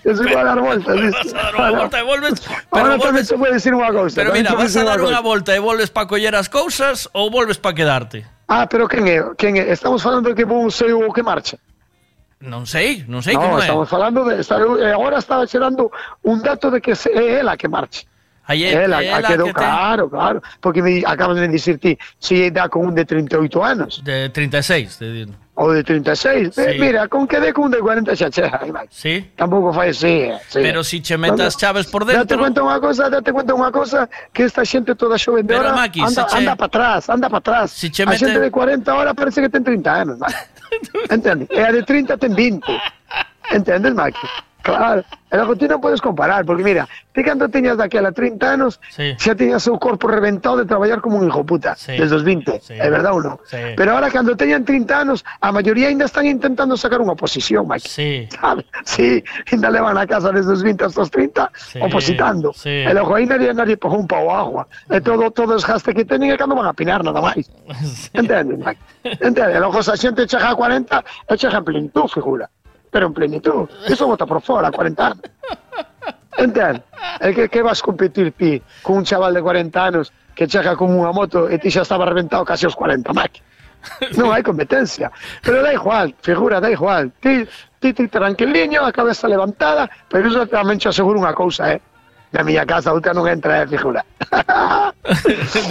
[0.00, 3.04] Que se puede dar voltas, Vas a dar unha volta e volves, pero Ahora tamén
[3.04, 4.16] volves, se puede decir unha cousa.
[4.16, 7.28] pero tamén mira, vas a dar unha volta e volves para coller as cousas ou
[7.28, 8.24] volves para quedarte?
[8.48, 9.20] Ah, pero quen é?
[9.36, 9.68] Quen é?
[9.68, 11.60] Estamos falando de que vou sei o que marcha.
[12.46, 13.66] Non sei, non sei no, como é.
[13.66, 14.38] estamos falando de...
[14.40, 15.90] Está, eh, agora estaba che dando
[16.22, 18.06] un dato de que se- é ela que marcha.
[18.46, 20.38] Aí é- ela, é ela quedou que claro, claro.
[20.62, 23.98] Porque me acabas de dicir ti, si dá con un de 38 anos.
[24.06, 25.32] De 36, te digo.
[25.58, 26.54] Ou de 36.
[26.54, 26.78] Eh, Sí.
[26.78, 28.62] mira, con que dé con un de 40 xa chega.
[28.70, 28.86] vai.
[28.94, 29.32] Sí.
[29.34, 30.30] Tampouco fai así.
[30.30, 30.60] eh, sí.
[30.62, 32.22] Pero si che metas chaves por dentro...
[32.22, 35.66] Date cuenta unha cosa, date cuenta unha cosa, que esta xente toda xoven de Pero,
[35.66, 37.74] ahora Maki, anda, se che- anda para atrás, anda para atrás.
[37.74, 40.34] Si che a mete- xente de 40 ahora parece que ten 30 anos, Maki.
[41.10, 41.46] Entende?
[41.50, 42.80] E a de 30 ten 20.
[43.52, 44.26] Entendes, Maki?
[44.66, 49.14] Claro, e ti non podes comparar, porque mira, ti cando teñas daquela 30 anos, Sí.
[49.14, 51.94] xa tiñas o corpo reventado de traballar como un hijo puta, Sí.
[51.94, 52.74] desde os 20, Sí.
[52.74, 53.38] é verdad ou non?
[53.46, 53.78] Sí.
[53.78, 57.86] Pero ahora cando teñan 30 anos, a maioría ainda están intentando sacar unha posición, Maki.
[57.86, 58.10] Sí.
[58.34, 58.66] Sabe?
[58.82, 59.22] Sí,
[59.54, 62.50] ainda levan a casa desde os 20 hasta os 30 Sí, opositando.
[62.50, 62.82] sí.
[62.82, 64.66] E logo aí nadie, nadie pagou un pau agua.
[64.90, 67.46] E todo, todo os gastos que teñen é cando van a pinar, nada máis.
[68.18, 68.80] Entendes, Maki?
[69.22, 69.54] Entendes?
[69.54, 72.50] E logo esa xente chega a 40 e chega en plenitud, figura.
[72.96, 73.68] pero en plenitud.
[73.86, 75.20] Eso vota por fora, 40 anos.
[76.38, 76.82] Entén?
[77.20, 80.88] É que, que vas competir ti con un chaval de 40 anos que chega con
[80.96, 83.36] unha moto e ti xa estaba reventado casi os 40, Mac.
[84.16, 85.12] Non hai competencia.
[85.44, 87.12] Pero da igual, figura, da igual.
[87.20, 87.44] Ti,
[87.84, 91.84] ti, ti tranquiliño, a cabeza levantada, pero iso tamén te aseguro unha cousa, eh?
[92.36, 94.04] Na miña casa outra non entra, eh, figura.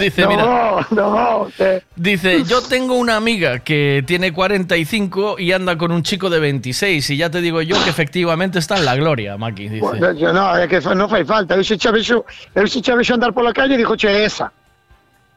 [0.02, 0.44] Dice, no, mira,
[0.90, 1.84] no, que...
[1.94, 7.10] dice, yo tengo una amiga que tiene 45 y anda con un chico de 26
[7.10, 9.80] y ya te digo yo que efectivamente está en la gloria, Maki, dice.
[9.80, 11.54] Bueno, yo no, é que non fai falta.
[11.54, 14.50] Eu se vexo andar pola calle e dixo, che, esa.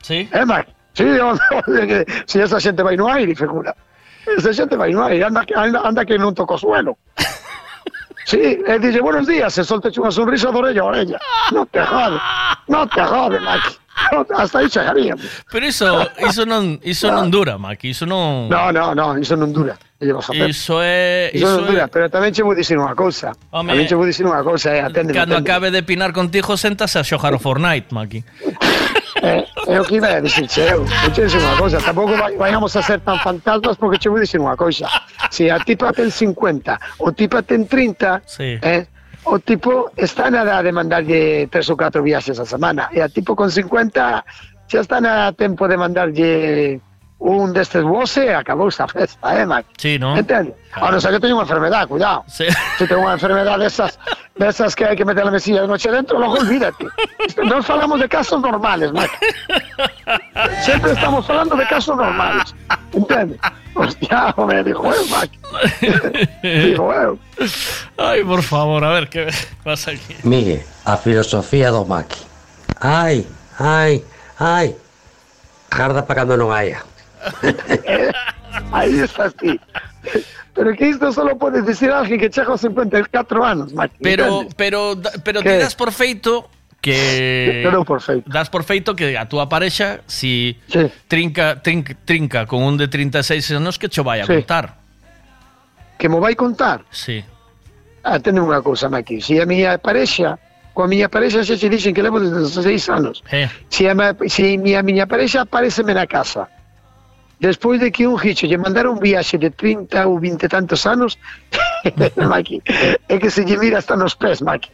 [0.01, 0.27] Sí?
[0.31, 0.71] É, Mike?
[0.93, 1.37] Sí, o,
[1.87, 3.75] que, si esa xente vai no aire, figura.
[4.25, 6.97] Esa xente vai no aire, anda, anda, anda que non toco suelo.
[8.29, 11.17] Sí, e dice, buenos días, se solta unha sonrisa de orella a orella.
[11.49, 12.21] Non te jode,
[12.69, 13.81] non te jode, Mike.
[14.13, 15.25] No, hasta aí chegaríamos.
[15.49, 15.89] Pero iso,
[16.21, 18.45] iso non, iso non dura, Maki, iso non...
[18.45, 19.73] No, no, no, iso non dura.
[19.97, 21.33] Iso é...
[21.33, 21.91] Iso non Iso dura, é...
[21.91, 23.33] pero tamén che vou dicir unha cousa.
[23.49, 25.49] Home, tamén che vou dicir unha cousa, eh, atende, Cando atende.
[25.49, 28.21] acabe de pinar contigo, séntase a xogar o Fortnite, Maki.
[29.21, 30.85] É, é o que iba a dicir, che, eu.
[30.85, 34.39] Vou che dicir unha cousa, tampouco vayamos a ser tan fantasmas porque che vou dicir
[34.39, 34.87] unha cousa.
[35.29, 38.55] Se a tipa ten 50, o tipa ten 30, Sí.
[38.63, 38.87] eh,
[39.27, 43.09] o tipo está na edad de mandarlle tres ou catro viaxes a semana, e a
[43.11, 44.23] tipo con 50
[44.69, 46.79] xa está na tempo de mandarlle
[47.19, 49.65] un destes vose e acabou esa festa, eh, Mac?
[49.77, 50.15] Sí, ¿no?
[50.15, 50.55] Entende?
[50.71, 52.23] A non ser que teña unha enfermedad, cuidado.
[52.31, 52.47] Sí.
[52.79, 53.99] Se ten unha enfermedad desas,
[54.39, 56.87] desas que hai que meter la mesilla de noche dentro, logo olvídate.
[57.43, 59.11] Non falamos de casos normales, Mac.
[60.63, 62.55] Sempre estamos falando de casos normales.
[62.95, 63.35] Entende?
[63.75, 65.29] Hostia, hombre, dijo Mac.
[66.41, 67.19] dijo.
[67.99, 69.27] Ai, por favor, a ver, que
[69.63, 70.15] pasa aquí?
[70.23, 72.23] Miguel, a filosofía do Maki.
[72.79, 73.27] Ai,
[73.59, 74.03] ai,
[74.39, 74.71] ai.
[75.69, 76.81] Garda para cando non haya.
[78.71, 79.59] Aí estás ti.
[80.53, 83.91] Pero que isto solo podes decir a alguén que chega aos 54 anos, Mac.
[84.01, 85.55] Pero, pero, pero ¿Qué?
[85.55, 86.49] ti das por feito
[86.81, 87.63] que...
[87.71, 88.27] Dou por feito.
[88.29, 90.57] Das por feito que a túa parexa, si
[91.07, 94.33] trinca, trinca, trinca con un de 36 anos, que cho vai a Sí.
[94.43, 94.75] contar.
[95.99, 96.83] Que mo vai contar?
[96.91, 97.23] Sí.
[98.03, 99.19] Atende unha cousa, Maki.
[99.19, 100.39] Se a miña parexa,
[100.71, 103.19] coa miña parexa xa che dixen que levo desde os 16 anos.
[103.31, 103.47] Eh.
[103.67, 106.47] Se a, ma- se mi, a miña parexa apareceme na casa,
[107.39, 110.85] despois de que un gicho lle mandara un viaxe de 30 ou 20 e tantos
[110.85, 111.17] anos,
[112.15, 112.61] Maki,
[113.07, 114.69] é que se lle mira hasta nos pés, Maki.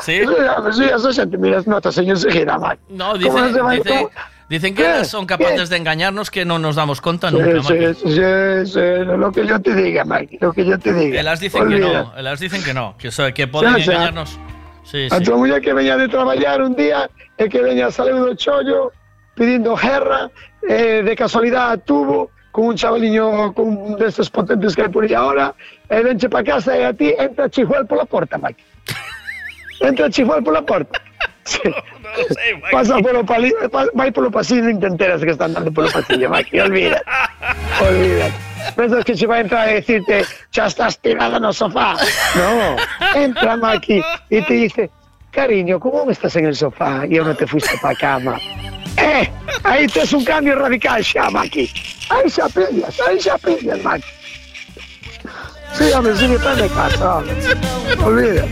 [0.00, 0.24] Sí.
[0.24, 2.80] Eso, eso xa te miras notas, señor Seguira, Maki.
[2.96, 4.08] No, ¿Cómo dice, dice-
[4.48, 4.88] dicen que ¿Qué?
[4.88, 7.94] elas son capaces de engañarnos que no nos damos cuenta Sí, nunca, sí, Maki.
[7.94, 11.20] sí, sí, lo que yo te diga, Maki, lo que yo te diga.
[11.20, 12.02] Elas dicen que Olvida.
[12.04, 13.92] no, elas dicen que no, que, que poden xa.
[13.92, 14.38] engañarnos.
[14.84, 15.24] Sí, A sí.
[15.24, 18.88] tua muller que veña de traballar un día e que veña a salir do chollo
[19.38, 20.30] pidiendo guerra,
[20.68, 25.14] eh, de casualidad tuvo con un chavaliño con un destes potentes que hai por aí
[25.14, 25.54] ahora,
[25.86, 28.58] e venche pa casa e a ti entra chihuel pola porta, Mike.
[29.80, 30.98] Entra chihuel pola porta.
[31.48, 31.64] Sí.
[32.70, 35.88] Pasa polo pali, pa- vai polo pasillo e non te enteras que están dando polo
[35.88, 37.00] pasillo, Mike, olvídate.
[37.88, 38.36] Olvídate.
[38.76, 41.96] Pensas que se vai entrar a decirte xa estás tirada no sofá.
[42.36, 42.76] No,
[43.16, 44.92] entra Maki e te dice
[45.32, 48.36] cariño, ¿cómo estás en el sofá y aún no te fuiste para cama?
[49.00, 49.30] Eh,
[49.64, 51.70] ahí te es un cambio radical xa, Maki.
[52.10, 54.04] Ahí xa pillas, ahí xa pillas, Maki.
[55.74, 57.34] Sí, hombre, sí, está de casa, hombre.
[58.04, 58.44] Olvida.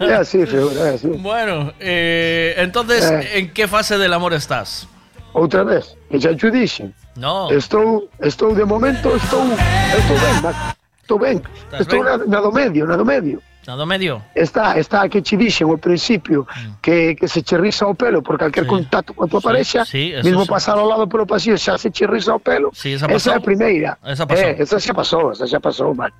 [0.00, 1.08] Es así, figura, es así.
[1.08, 3.38] Bueno, eh, entonces, Eh.
[3.38, 4.86] ¿en qué fase del amor estás?
[5.32, 6.94] Outra vez, xa te dixen.
[7.16, 7.50] No.
[7.50, 9.42] Estou, estou de momento, estou,
[9.98, 10.56] estou ben, Mac.
[11.02, 11.42] Estou ben.
[11.64, 12.18] Estás Estou ben?
[12.18, 13.40] na, na do medio, na do medio.
[13.66, 14.22] ¿Nado medio?
[14.34, 16.46] Está, está que che dixen ao principio
[16.84, 19.84] que, que se che risa o pelo por calquer contacto con a tua Sí, parexa,
[19.84, 20.48] sí, mesmo sí.
[20.52, 22.70] pasar ao lado polo pasillo xa se che risa o pelo.
[22.74, 23.44] Sí, esa esa é a pasou.
[23.44, 23.96] primeira.
[24.04, 24.44] Esa pasou.
[24.44, 26.12] Eh, esa xa pasou, esa xa pasou, man.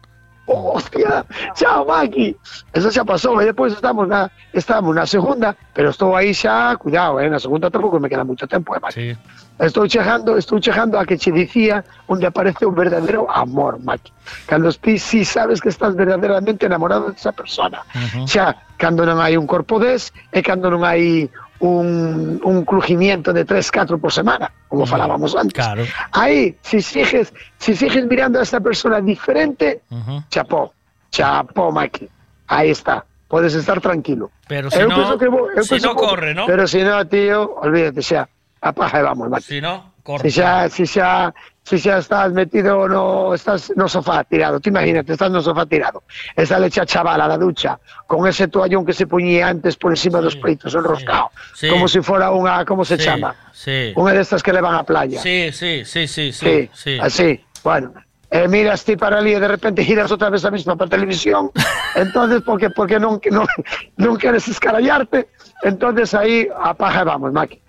[0.46, 1.24] Hostia,
[1.54, 2.36] chao, Maki.
[2.72, 7.18] Esa xa pasou e depois estamos na estamos na segunda, pero estou aí xa, cuidado,
[7.20, 9.16] eh, na segunda tampouco me queda moito tempo, eh, Maki.
[9.60, 14.12] Estou chegando, estou chegando a que che dicía onde aparece un verdadero amor, Maki.
[14.46, 17.80] Cando ti si sabes que estás verdadeiramente enamorado desa persona.
[18.26, 21.30] Xa, cando non hai un corpo des e cando non hai
[21.64, 25.54] un, un crujimiento de 3, 4 por semana, como falábamos antes.
[25.54, 25.84] Claro.
[26.12, 29.80] Aí, si sigues, si sigues mirando a esta persona diferente,
[30.28, 30.74] chapó,
[31.10, 32.08] chapó, Maki.
[32.48, 34.30] Aí está, podes estar tranquilo.
[34.46, 36.46] Pero si no, que si no corre, ¿no?
[36.46, 38.28] Pero si no, tío, olvídate xa.
[38.60, 39.44] Apaga e vamos, Maki.
[39.44, 40.30] Si no, corre.
[40.30, 41.32] Si xa, si xa,
[41.64, 46.04] si xa estás metido no, estás no sofá tirado, te imagínate, estás no sofá tirado,
[46.36, 50.36] esa lecha chavala da ducha, con ese toallón que se poñía antes por encima dos
[50.36, 51.68] peitos, enroscado, sí.
[51.68, 53.32] como si fuera unha, como se Sí, chama?
[53.56, 53.96] Sí.
[53.96, 55.18] Unha destas que levan á playa.
[55.24, 56.44] Sí, sí, sí, sí, sí.
[56.44, 56.92] Sí, sí.
[57.00, 57.96] así, bueno.
[58.34, 61.54] Eh, miras ti para ali e de repente giras outra vez a misma para televisión,
[61.94, 63.46] entonces porque porque non, non,
[63.94, 65.30] non queres escarallarte,
[65.62, 67.63] entonces aí apaga e vamos, Maki.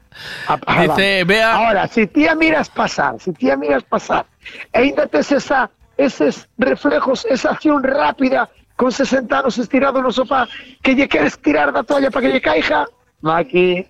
[0.82, 4.26] Dice, vea- Ahora, si ti a miras pasar, si ti a miras pasar,
[4.74, 10.48] e ainda tes esa, eses reflejos, esa acción rápida, con 60 anos estirado no sofá,
[10.82, 12.86] que lle queres tirar da toalla para que lle caixa,
[13.22, 13.88] Maki,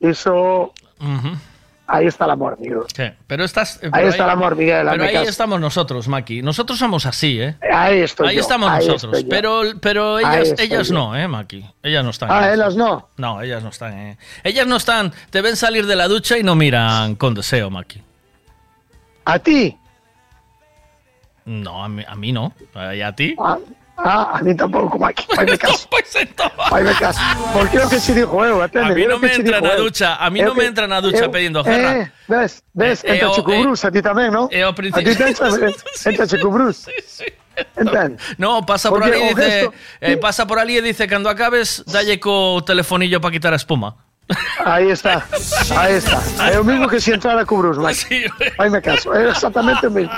[0.00, 1.36] iso, Ujú.
[1.86, 2.58] Aí está el amor.
[2.94, 3.80] Sí, pero estás.
[3.92, 6.42] Ahí está el amor, Miguel, Pero ahí estamos nosotros, Maki.
[6.42, 7.56] Nosotros somos así, ¿eh?
[7.72, 9.24] Ahí estoy Ahí yo, estamos ahí nosotros.
[9.28, 10.94] Pero, pero Ahí ellas, ellas yo.
[10.94, 11.64] no, ¿eh, Maki?
[11.82, 12.30] Ellas no están.
[12.30, 13.08] Ah, ellas no.
[13.16, 13.98] No, ellas no están.
[13.98, 14.18] ¿eh?
[14.44, 15.12] Ellas no están.
[15.30, 18.02] Te ven salir de la ducha y no miran con deseo, Maki.
[19.24, 19.76] ¿A ti?
[21.44, 22.52] No, a mí, a mí no.
[22.94, 23.34] ¿Y a ti?
[23.38, 23.58] Ah,
[24.04, 25.26] ah, a mí tampoco, Maki.
[25.34, 25.88] Fai-me caso.
[26.68, 27.20] Fai-me caso.
[27.52, 28.92] Porque é o que se dijo atende.
[28.92, 29.84] A mí no me se entra dijo na eu.
[29.84, 31.98] ducha, a mí É no me que- entra na ducha pedindo guerra.
[31.98, 34.48] Eh, ves, ves, Eh, entra eh, Chucubrus, a ti tamén, non?
[34.50, 35.48] eh, ao A ti te entra,
[36.10, 36.86] entra Chucubrus.
[37.76, 38.16] Entende?
[38.38, 42.18] No, pasa por ali o dice, eh, pasa por ali y dice, cuando acabes, dalle
[42.18, 43.94] co telefonillo para quitar a espuma.
[44.64, 45.26] Aí está,
[45.76, 46.22] aí está.
[46.50, 48.24] É o mismo que se entrara Cubrus, Maki.
[48.56, 50.14] Fai-me caso, é exactamente o mesmo.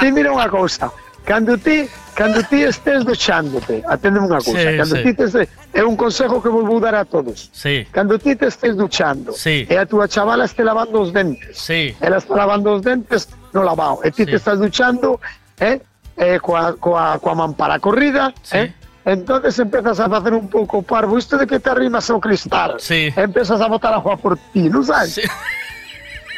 [0.00, 0.88] Ti mira unha cousa,
[1.24, 5.02] cando ti, cando ti estés duchándote, atendeme unha cousa, Sí, cando sí.
[5.02, 7.48] ti estés, é un consejo que vos vou dar a todos.
[7.52, 7.86] Sí.
[7.90, 9.66] Cando ti te estés duchando Sí.
[9.70, 11.94] e a túa chavala este lavando os dentes, Sí.
[12.02, 15.20] ela está lavando os dentes no lavao, e ti te estás duchando
[15.60, 15.80] eh,
[16.16, 18.72] eh, coa, coa, coa mampara corrida, eh,
[19.04, 23.08] entonces empezas a facer un pouco parvo, isto de que te arrimas ao cristal, Sí.
[23.16, 25.22] empezas a botar agua por ti, non sabes?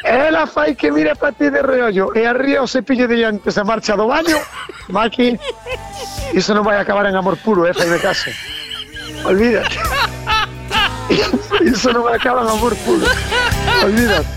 [0.05, 3.63] Ela fai que mira para ti de reollo e arría o cepillo de dientes e
[3.65, 4.37] marcha do baño,
[4.93, 5.33] Maki,
[6.37, 8.29] iso non vai acabar en amor puro, eh, faime caso.
[9.25, 9.73] Olvídate.
[11.65, 13.05] Iso non vai acabar en amor puro.
[13.81, 14.29] Olvídate.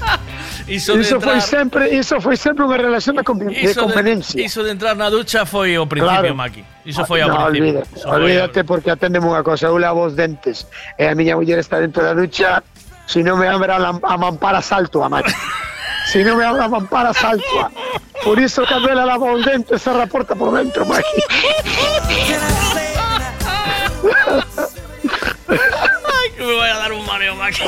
[0.68, 3.84] Iso de Iso foi entrar- sempre, iso foi sempre unha relación de, conven de Iso
[3.84, 4.36] de, conveniencia.
[4.40, 6.36] iso de entrar na ducha foi o principio, Claro.
[6.36, 6.60] Maki.
[6.88, 7.84] Iso foi ao no, principio.
[7.84, 10.64] olvídate, foi olvídate porque atendeme unha cosa, eu lavo os dentes
[11.00, 12.60] e a miña muller está dentro da ducha,
[13.08, 15.32] se non me abra a, a mampara salto a macho.
[16.12, 17.72] Se non me abra a mampara salto a.
[18.22, 21.20] Por iso cando ela lava os dentes cerra a porta por dentro, Maki.
[25.48, 27.62] Ay, que me voy a dar un mareo, Maki.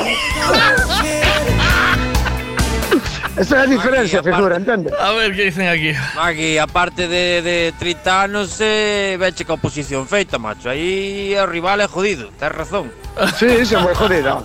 [3.39, 4.93] Esa é a diferencia, figura, entende?
[4.99, 5.95] A ver, que dicen aquí?
[6.15, 10.69] Magui, aparte de, de 30 anos, eh, veche ca oposición feita, macho.
[10.69, 12.93] Aí o rival é jodido, tens razón.
[13.39, 14.45] Sí, é moi jodido.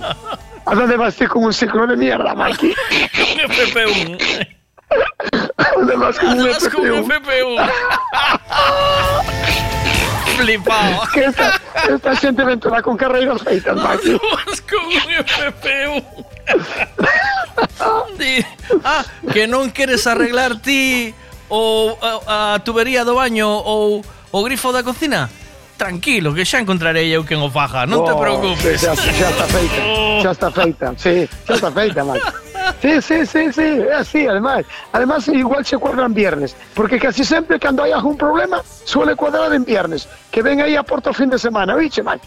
[0.66, 2.68] A donde vas ti con un ciclo de mierda, Maki?
[2.74, 4.48] Un FP1.
[5.58, 7.70] A donde vas con un Vas con un FP1?
[7.70, 7.72] FP1.
[10.38, 11.02] Flipado.
[11.14, 14.14] Que esta, esta xente ven toda con carreiras feitas, Maki.
[14.14, 16.04] Vas con un FP1.
[18.18, 18.46] Di-
[18.84, 21.14] ah, que non queres arreglar ti
[21.48, 24.04] o a, a tubería do baño ou
[24.34, 25.30] o grifo da cocina?
[25.78, 28.80] Tranquilo, que xa encontrarei eu quen o faja, non te Oh, preocupes.
[28.80, 29.82] Xa está feita,
[30.24, 32.24] xa está feita, sí, xa está feita, Maki.
[32.82, 34.66] Sí, sí, sí, sí, así, además.
[34.92, 39.68] Además, igual se cuadran viernes, porque casi sempre cando hai algún problema, suele cuadrar en
[39.68, 42.24] viernes, que ven aí a porto fin de semana, oíche, Maki?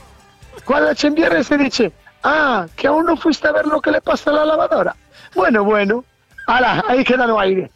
[0.68, 1.84] Cuadrache en viernes e dice,
[2.22, 4.92] ah, que aún no fuiste a ver lo que le pasa a la lavadora.
[5.34, 6.04] Bueno, bueno,
[6.48, 7.70] Ala, aí queda no aire.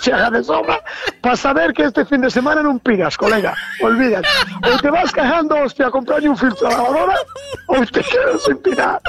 [0.00, 0.78] Chega de sobra
[1.20, 3.50] para saber que este fin de semana non piras, colega.
[3.82, 4.30] Olvídate.
[4.70, 7.18] Ou te vas cagando, hostia, a comprar un filtro a lavadora,
[7.66, 9.02] ou te quedas sin pirar.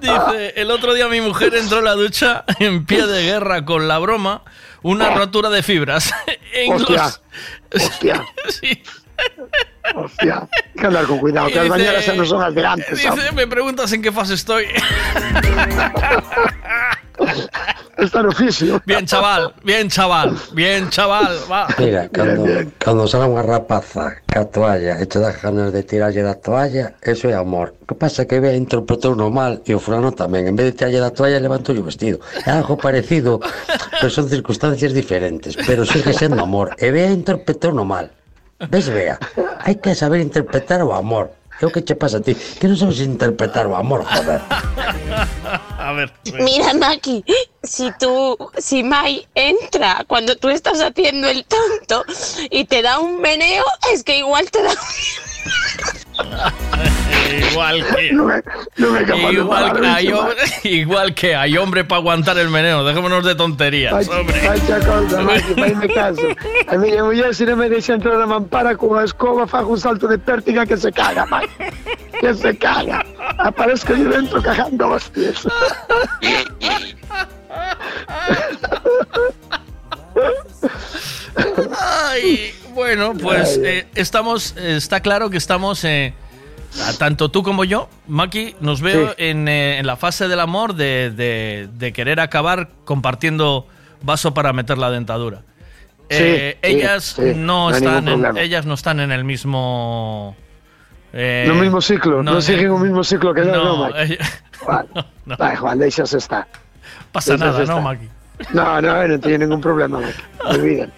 [0.00, 3.88] Dice, el otro día mi mujer entró a la ducha en pie de guerra con
[3.88, 4.42] la broma,
[4.82, 6.12] una rotura de fibras.
[6.56, 7.20] En Hostia, los-
[7.74, 8.22] hostia.
[8.48, 8.82] Sí.
[9.94, 12.54] Hostia, hay que andar con cuidado, que las Dice- bañeras ya no son.
[12.54, 13.32] Dice, ¿sabes?
[13.32, 14.66] me preguntas en qué fase estoy.
[17.96, 18.82] Está en oficio.
[18.84, 21.66] Bien, chaval, bien, chaval, bien, chaval, va.
[21.78, 22.44] Mira, cando,
[22.76, 27.32] cando sale unha rapaza ca toalla e te das ganas de tirarlle da toalla, eso
[27.32, 27.72] é amor.
[27.80, 30.44] O que pasa é que ve interpretou no mal e o fulano tamén.
[30.44, 32.20] En vez de tirarlle da toalla, levantou o vestido.
[32.44, 33.40] É algo parecido,
[33.96, 35.56] pero son circunstancias diferentes.
[35.56, 36.76] Pero sigue sendo amor.
[36.76, 38.12] E Bea interpretou no mal.
[38.58, 39.18] Ves, Bea?
[39.60, 41.28] Hai que saber interpretar o amor.
[41.60, 44.44] É o que che pasa a ti, que non sabes interpretar o amor, joder.
[45.80, 46.12] A ver.
[46.44, 47.24] Mira, Maki,
[47.64, 52.04] si tú, si Mai entra cuando tú estás haciendo el tonto
[52.50, 54.76] y te da un meneo, es que igual te da.
[57.50, 58.12] igual que.
[58.12, 58.42] No me,
[58.76, 62.84] no me Igual, que hay hombre, igual que hay hombre para aguantar el meneo.
[62.84, 66.22] Dejémonos de tonterías, xa cousa, Maki, caso.
[66.68, 69.80] A miña muller se non me deixa entrar a mampara con a escoba fago un
[69.80, 71.48] salto de pértiga que se caga, Maki.
[72.20, 73.04] Que se caga.
[73.38, 75.46] Aparezco yo dentro cagando hostias.
[81.80, 86.14] Ay, bueno, pues eh, estamos, eh, está claro que estamos, eh,
[86.98, 89.14] tanto tú como yo, Maki, nos veo Sí.
[89.18, 93.66] en, en la fase del amor de, de- de querer acabar compartiendo
[94.02, 95.42] vaso para meter la dentadura.
[96.08, 100.36] Sí, ellas sí, no, no están, en, ellas no están en el mismo.
[101.12, 104.16] no mismo ciclo, no, no, siguen o mismo ciclo que yo, no, no, Maki.
[104.60, 104.86] Juan,
[105.38, 106.46] vai, Juan, deixas estar.
[107.12, 107.80] pasa nada, ¿no.
[107.82, 108.08] Maki?
[108.52, 110.22] No, no, non teño ningún problema, Maki.
[110.44, 110.92] Olvídate.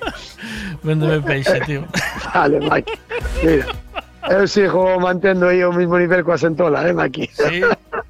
[0.83, 1.87] Véndeme peixe, tío.
[2.35, 2.95] Vale, Maki.
[3.43, 3.67] Mira,
[4.31, 7.31] eu sigo mantendo aí o mismo nivel coa sentola, eh, Maki.
[7.33, 7.63] ¿Sí?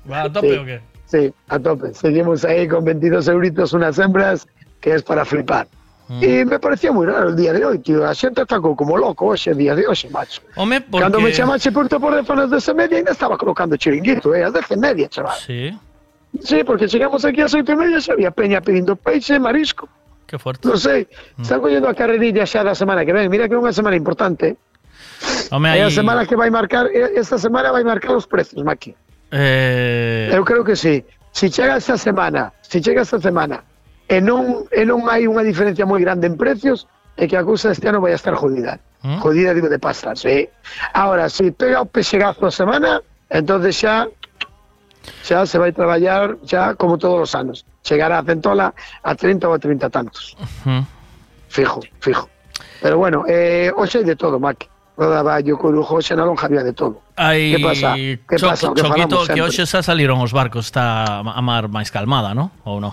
[0.09, 0.59] ¿Va a tope Sí.
[0.59, 0.81] o qué?
[1.09, 1.95] Sí, a tope.
[1.95, 4.47] Seguimos ahí con 22 euritos unas hembras
[4.81, 5.67] que es para flipar.
[6.09, 6.25] Mm.
[6.25, 8.07] Y me parecía muy raro el día de hoy, tío.
[8.09, 10.41] A xente atacou como loco hoxe, día de hoxe, macho.
[10.57, 11.05] Home, porque...
[11.05, 14.71] Cando me chamache por por de ese media ainda estaba colocando chiringuito, eh, a 10
[14.73, 15.37] e media, chaval.
[15.37, 15.77] Sí,
[16.45, 19.89] Sí, porque llegamos aquí a 8 e media xa había peña pedindo peixe marisco.
[20.29, 20.69] qué fuerte.
[20.69, 21.09] Non sei,
[21.41, 23.33] están collendo a carrerilla xa da semana que ven.
[23.33, 24.53] Mira que é unha semana importante.
[24.53, 24.57] eh.
[25.51, 28.61] Home, É aí- a semana que vai marcar, eh, esta semana vai marcar os precios,
[28.61, 28.93] Maki.
[29.33, 31.01] Eh, Eu creo que sí.
[31.33, 33.65] Si chega esta semana, si chega esta semana
[34.09, 36.85] e non, e non hai unha diferencia moi grande en precios,
[37.17, 38.77] é que a cousa este ano vai a estar jodida.
[39.03, 39.19] ¿Mm?
[39.25, 40.45] Jodida digo de pasta, sí.
[40.93, 43.01] Ahora, si pega o pexegazo a semana,
[43.33, 44.09] entonces xa
[45.23, 47.65] xa se vai traballar xa como todos os anos.
[47.83, 50.37] Chegará a centola a 30 ou a 30 tantos.
[50.39, 50.85] Ujú.
[51.49, 52.29] Fijo, fijo.
[52.83, 54.69] Pero bueno, eh, hoxe de todo, Maki.
[54.99, 56.99] Rodaballo, corujo, xe na lonja había de todo.
[57.15, 57.95] Hai Que pasa?
[57.95, 58.67] Que Cho- pasa?
[58.75, 62.51] Que Choquito, que hoxe xa saliron os barcos, está a mar máis calmada, ¿no?
[62.67, 62.93] Ou non?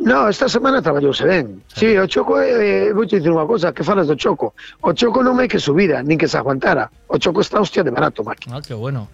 [0.00, 1.60] No, esta semana traballouse ben.
[1.68, 4.52] Sí, o Choco, eh, vou te dicir unha cosa, que falas do Choco?
[4.84, 6.88] O Choco non é que subira, nin que se aguantara.
[7.08, 8.48] O Choco está hostia de barato, Maki.
[8.52, 9.08] Ah, qué bueno.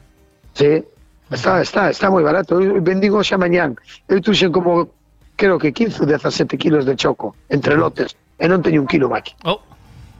[0.55, 0.83] Sí,
[1.31, 2.59] está, está, está moi barato.
[2.83, 3.75] Bendigo xa mañán.
[4.09, 4.89] Eu tuxen como,
[5.37, 9.09] creo que 15 ou 17 kilos de Choco, entre lotes, e non teño un kilo,
[9.09, 9.35] Maki.
[9.45, 9.61] Oh.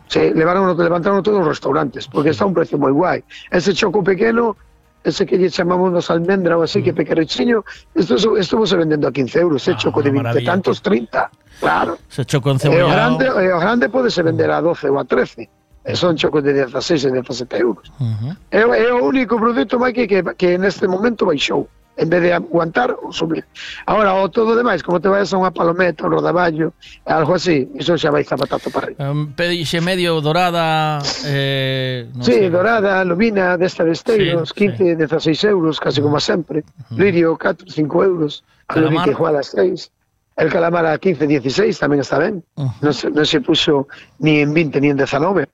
[0.09, 3.25] Sí, levaron, levantaron todos os restaurantes, porque está un precio moi guai.
[3.51, 4.55] Ese Choco pequeno,
[5.03, 7.63] ese que lle chamamos nos almendra ou así, que pequerechiño,
[7.95, 10.51] esto, estuvo se vendendo a 15 euros, ese Choco de 20 Ah, maravilla.
[10.55, 11.99] tantos, 30, claro.
[12.07, 12.91] Se choco en E o cebollado.
[13.19, 15.47] grande, e o grande pode se vender a 12 ou a 13.
[15.95, 17.87] Son chocos de 16 e 17 euros.
[18.03, 18.35] Ujú.
[18.51, 21.69] É, o- é o único produto, Mike, que, que neste momento baixou.
[21.97, 23.41] En vez de aguantar ou subir.
[23.89, 26.77] Ahora, o todo demais, como te vayas a unha palometa, un rodaballo,
[27.09, 29.01] algo así, iso xa vai zapatazo para arriba.
[29.01, 31.01] Um, pedixe medio dorada.
[31.25, 32.51] Eh, non sí, sei.
[32.53, 36.69] dorada, lubina, desta de esteiros, Sí, 15, 16 euros, casi como sempre.
[36.93, 38.45] Lirio, 4, 5 euros.
[38.69, 38.93] A Calamar.
[38.93, 39.89] Lubin que juega a las 6.
[40.37, 42.45] El calamar a 15, 16 tamén está ben.
[42.85, 43.89] Non se, non se puxo
[44.21, 45.49] ni en 20 ni en 19.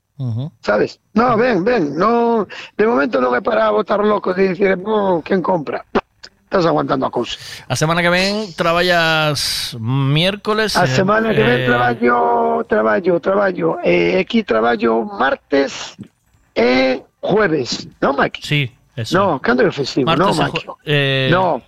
[0.60, 1.00] Sabes?
[1.14, 5.42] No, ven, ven, no, de momento non é para botar loco de dicir, no, quen
[5.42, 5.82] compra?
[6.52, 7.40] Estás aguantando a cousa.
[7.64, 10.76] A semana que ven traballas miércoles.
[10.76, 13.68] A eh, semana que ven eh, traballo, traballo, traballo.
[13.82, 15.96] Eh, aquí traballo martes
[16.52, 18.44] e jueves, non, Maki?
[18.44, 19.16] Sí, eso.
[19.16, 20.62] No, cando é o festivo, Martes non, e Maki?
[20.84, 21.62] eh, No,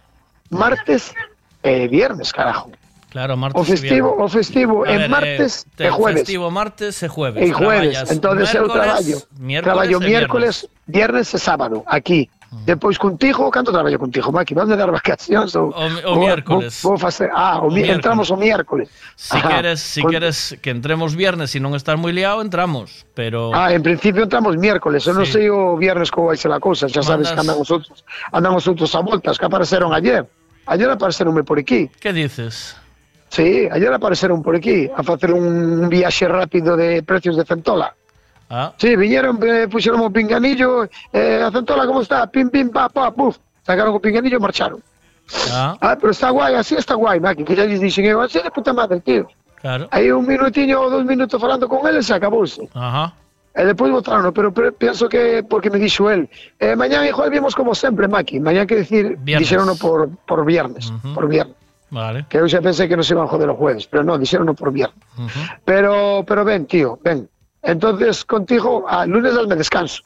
[0.52, 1.16] martes
[1.64, 2.68] e viernes, carajo.
[3.14, 3.62] Claro, martes.
[3.62, 4.26] O festivo, viernes.
[4.26, 6.20] o festivo A en ver, martes eh, e jueves.
[6.26, 7.42] Festivo martes e jueves.
[7.46, 9.16] E jueves, Traballas entonces eu miércoles, traballo.
[9.38, 10.54] miércoles Traballo e miércoles,
[10.90, 12.26] viernes e sábado, aquí.
[12.66, 14.54] Depois contigo, canto traballo contigo, Maki?
[14.54, 16.82] Vamos dar vacacións ou, O, o miércoles.
[16.82, 17.98] Vou, vou facer, ah, o, O mi- miércoles.
[18.02, 18.90] entramos o miércoles.
[19.14, 19.46] Si Ajá.
[19.48, 23.06] quieres, si Con- quieres que entremos viernes y non estás moi liado, entramos.
[23.14, 25.38] Pero Ah, en principio entramos miércoles, eu non Sí.
[25.38, 28.02] sei o viernes como vai ser a cousa, xa sabes Mandas- que andan os outros,
[28.34, 30.26] andan os outros a voltas, que apareceron ayer.
[30.66, 31.90] Ayer apareceronme por aquí.
[32.02, 32.74] ¿qué dices?
[33.34, 37.92] Sí, ayer apareceron por aquí a facer un viaxe rápido de precios de Centola.
[38.48, 42.88] Ah, Sí, viñeron, eh, puxeron o pinganillo, eh, a Centola como está, pim, pim, pa,
[42.88, 44.78] pa, puf, sacaron o pinganillo e marcharon.
[45.50, 48.38] ah, Ah, pero está guai, así está guai, Maki, que ya lles dixen eu, así
[48.38, 49.26] de puta madre, tío.
[49.58, 49.88] claro.
[49.90, 52.62] Aí un minutiño ou dos minutos falando con eles e acabouse.
[52.76, 53.14] Ajá.
[53.56, 56.28] E despois botaron, pero, pero penso que porque me dixo el,
[56.60, 60.92] eh, mañán e jueves vimos como sempre, Maki, mañán que decir, dixerono por, por viernes,
[61.16, 61.56] por viernes.
[61.90, 62.26] Vale.
[62.28, 64.72] Que eu xa pensei que nos iban a joder os jueves, pero non, dixerono por
[64.74, 64.98] viernes.
[65.64, 67.28] Pero, pero ven, tío, ven.
[67.62, 70.02] Entonces, contigo, a lunes me descanso.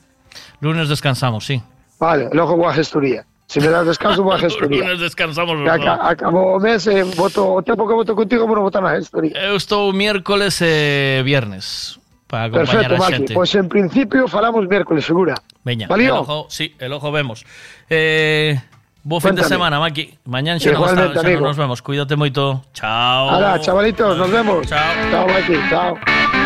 [0.60, 1.62] Lunes descansamos, sí.
[1.98, 3.24] Vale, logo voy a gestoría.
[3.48, 4.84] Si me das descanso, voy a gestoría.
[4.84, 5.57] Lunes descansamos.
[5.57, 6.07] Que los aca- dos.
[6.12, 9.32] acabou o mes, eh, voto, o tempo que voto contigo, vou votar na gestoría.
[9.40, 11.97] Eu estou miércoles e viernes
[12.28, 13.12] para Perfecto, a Maki.
[13.16, 13.32] xente.
[13.34, 15.34] Pois en principio falamos miércoles, segura.
[15.65, 16.15] Veña, Valío?
[16.15, 17.47] el ojo, sí, el ojo vemos.
[17.89, 18.60] Eh,
[19.02, 20.18] bo fin de semana, Maki.
[20.25, 21.83] Mañán xa está, nos vemos.
[21.83, 22.62] Cuídate moito.
[22.73, 23.31] Chao.
[23.31, 24.67] Hala, chavalitos, nos vemos.
[24.67, 24.93] Chao.
[25.10, 26.38] Chao, Maki, chao.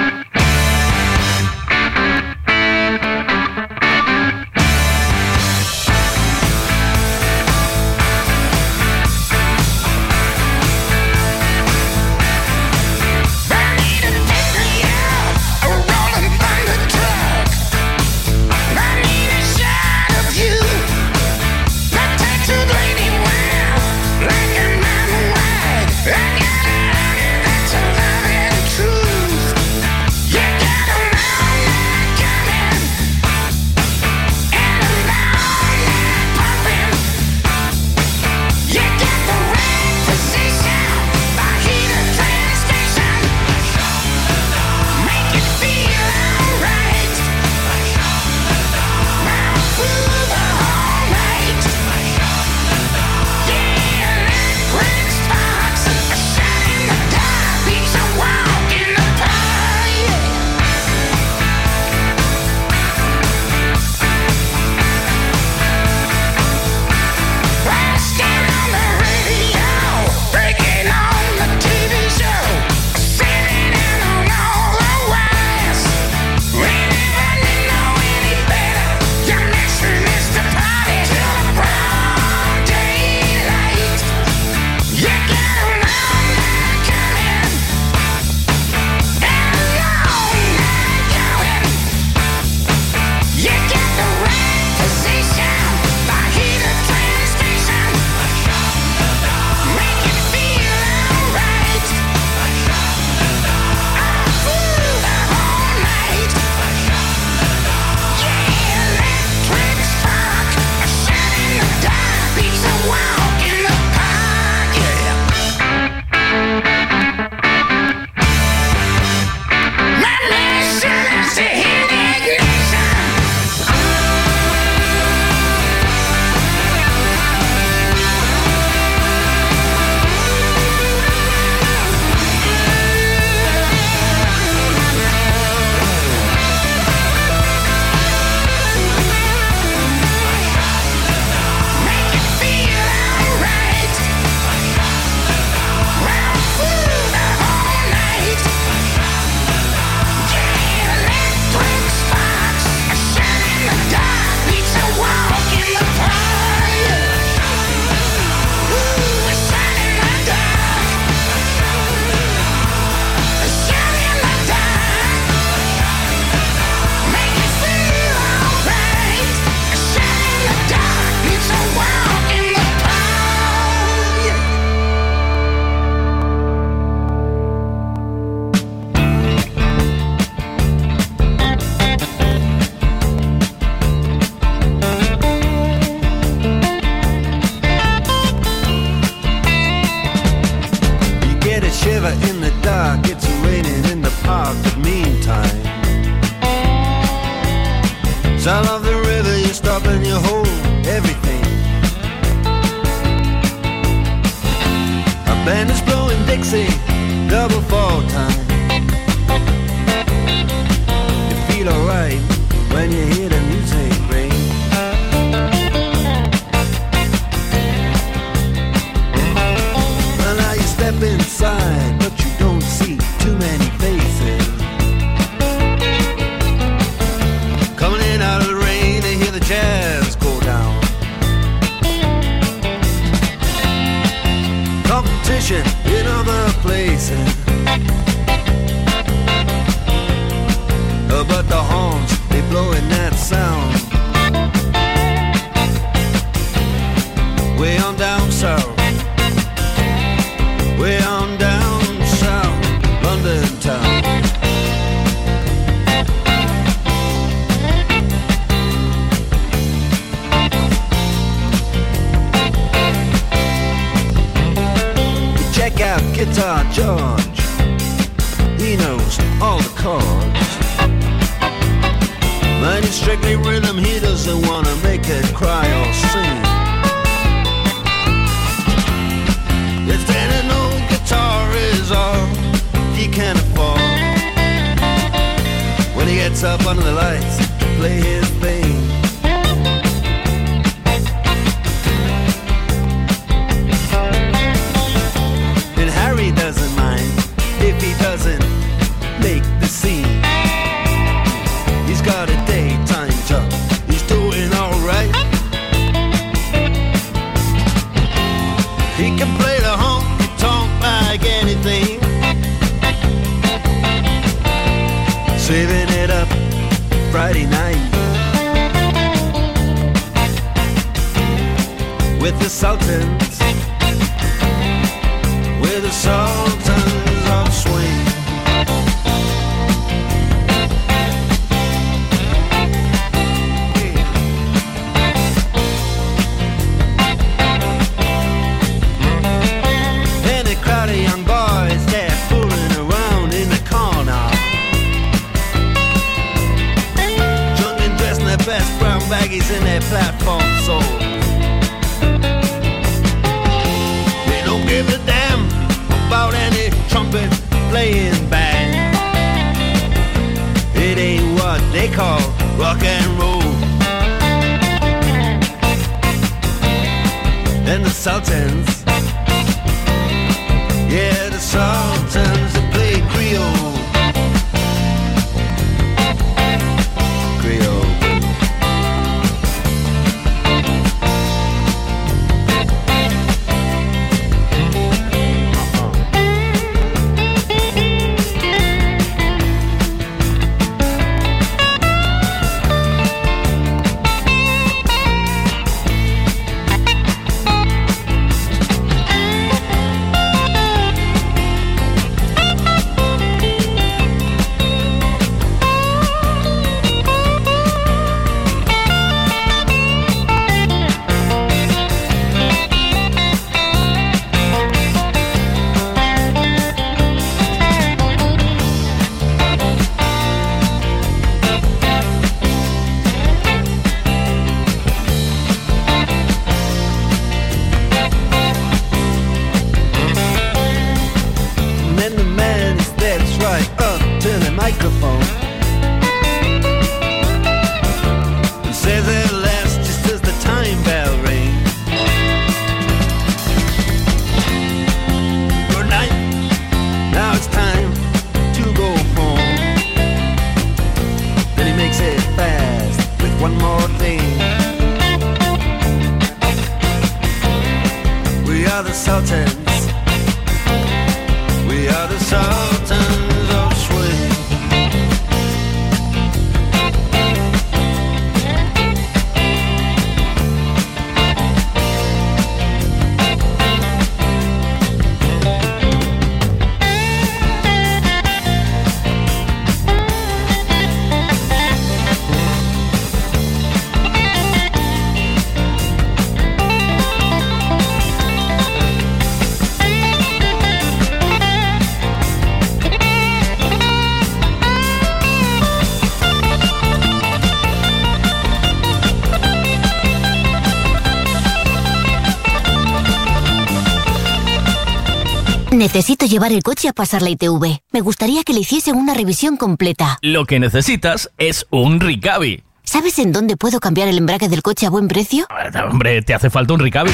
[505.94, 507.80] Necesito llevar el coche a pasar la ITV.
[507.92, 510.16] Me gustaría que le hiciesen una revisión completa.
[510.22, 512.64] Lo que necesitas es un Ricavi.
[512.82, 515.46] ¿Sabes en dónde puedo cambiar el embrague del coche a buen precio?
[515.50, 517.10] Ah, hombre, te hace falta un Ricavi.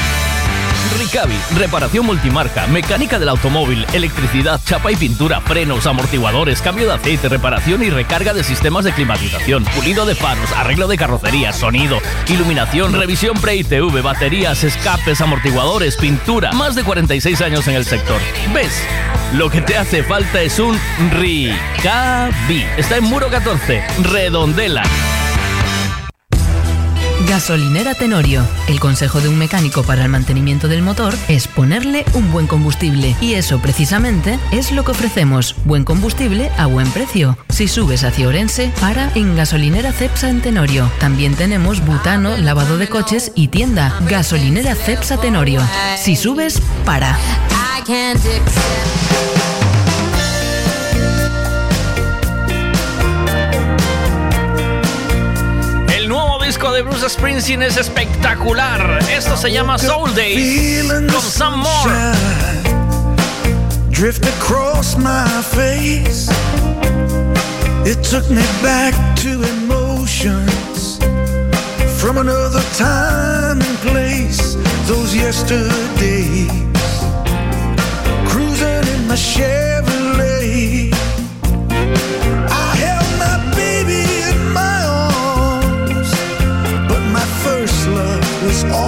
[0.97, 7.29] Ricavi, reparación multimarca, mecánica del automóvil, electricidad, chapa y pintura, frenos, amortiguadores, cambio de aceite,
[7.29, 12.93] reparación y recarga de sistemas de climatización, pulido de faros, arreglo de carrocería, sonido, iluminación,
[12.93, 16.51] revisión pre-ITV, baterías, escapes, amortiguadores, pintura.
[16.53, 18.19] Más de 46 años en el sector.
[18.53, 18.83] ¿Ves?
[19.33, 20.77] Lo que te hace falta es un
[21.11, 22.65] Ricavi.
[22.77, 24.83] Está en Muro 14, Redondela.
[27.29, 28.43] Gasolinera Tenorio.
[28.67, 33.15] El consejo de un mecánico para el mantenimiento del motor es ponerle un buen combustible.
[33.21, 35.55] Y eso precisamente es lo que ofrecemos.
[35.63, 37.37] Buen combustible a buen precio.
[37.49, 40.91] Si subes hacia Orense, para en Gasolinera Cepsa en Tenorio.
[40.99, 43.95] También tenemos butano, lavado de coches y tienda.
[44.09, 45.61] Gasolinera Cepsa Tenorio.
[45.97, 47.15] Si subes, para.
[56.79, 58.99] De Bruce Springsteen es espectacular.
[59.09, 62.13] Esto se llama Soul Days con Some More.
[63.89, 66.29] drift across my face.
[67.85, 70.99] It took me back to emotions
[71.97, 74.55] from another time and place.
[74.87, 76.49] Those yesterdays,
[78.29, 79.78] cruising in my Chevrolet.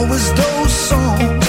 [0.02, 1.41] Always those songs.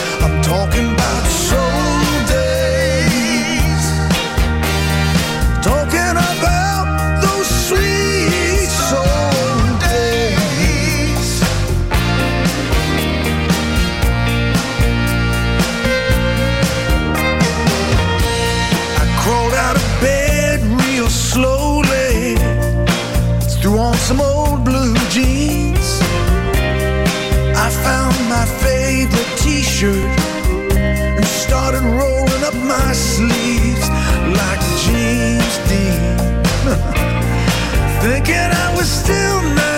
[29.23, 30.21] Favorite t-shirt
[30.77, 33.89] and started rolling up my sleeves
[34.39, 36.43] like James Dean.
[38.03, 39.72] Thinking I was still 19.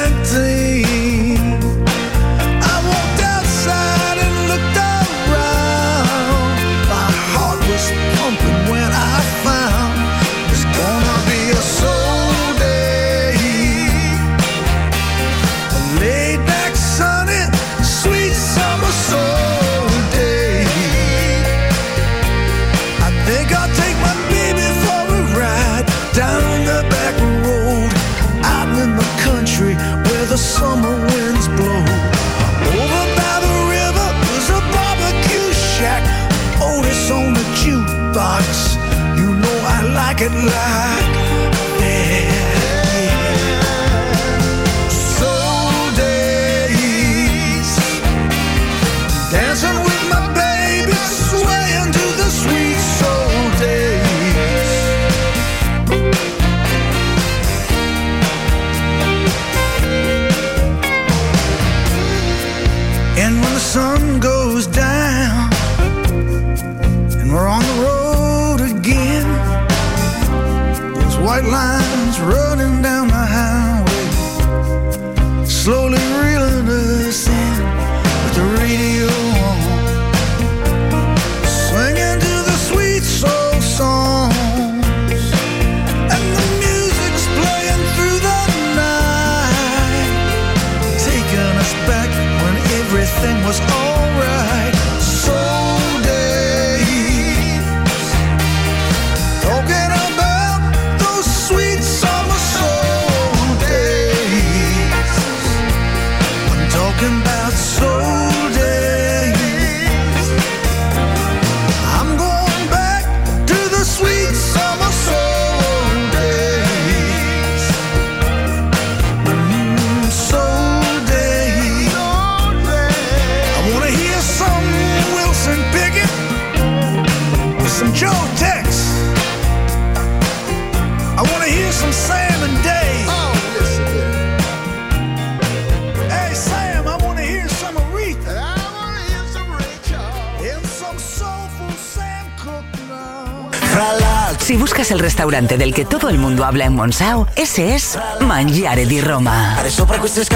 [144.75, 149.01] Buscas el restaurante del que todo el mundo habla en Monsao, ese es Mangiare di
[149.01, 149.57] Roma.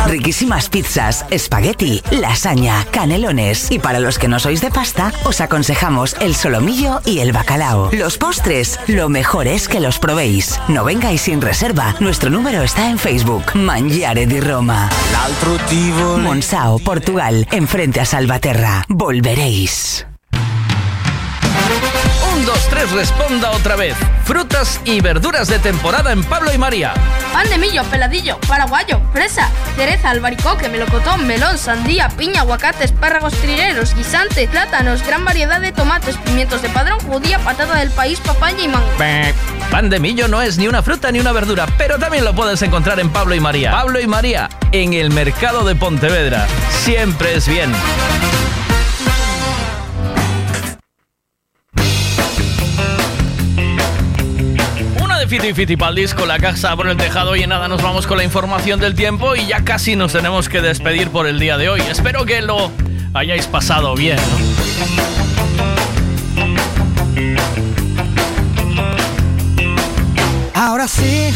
[0.07, 3.69] Riquísimas pizzas, espagueti, lasaña, canelones.
[3.73, 7.91] Y para los que no sois de pasta, os aconsejamos el solomillo y el bacalao.
[7.93, 10.61] Los postres, lo mejor es que los probéis.
[10.69, 11.97] No vengáis sin reserva.
[11.99, 13.57] Nuestro número está en Facebook.
[13.57, 14.89] Mangiare di Roma.
[16.21, 18.85] Monsao, Portugal, enfrente a Salvaterra.
[18.89, 20.07] Volveréis.
[22.79, 23.97] 3 responda otra vez.
[24.25, 26.95] Frutas y verduras de temporada en Pablo y María.
[27.33, 33.97] Pan de millo, peladillo, paraguayo, fresa, cereza, albaricoque, melocotón, melón, sandía, piña, aguacate, espárragos trileros,
[33.97, 38.69] guisante, plátanos, gran variedad de tomates, pimientos de padrón, judía, patata del país, papaya y
[38.69, 38.89] mango.
[39.73, 42.63] Pan de millo no es ni una fruta ni una verdura, pero también lo puedes
[42.63, 43.73] encontrar en Pablo y María.
[43.73, 46.47] Pablo y María, en el mercado de Pontevedra.
[46.85, 47.73] Siempre es bien.
[55.29, 58.07] Fiti Fiti para el disco, la casa por el tejado y en nada nos vamos
[58.07, 61.59] con la información del tiempo y ya casi nos tenemos que despedir por el día
[61.59, 61.83] de hoy.
[61.83, 62.73] Espero que lo
[63.13, 64.19] hayáis pasado bien.
[70.55, 71.31] Ahora sí.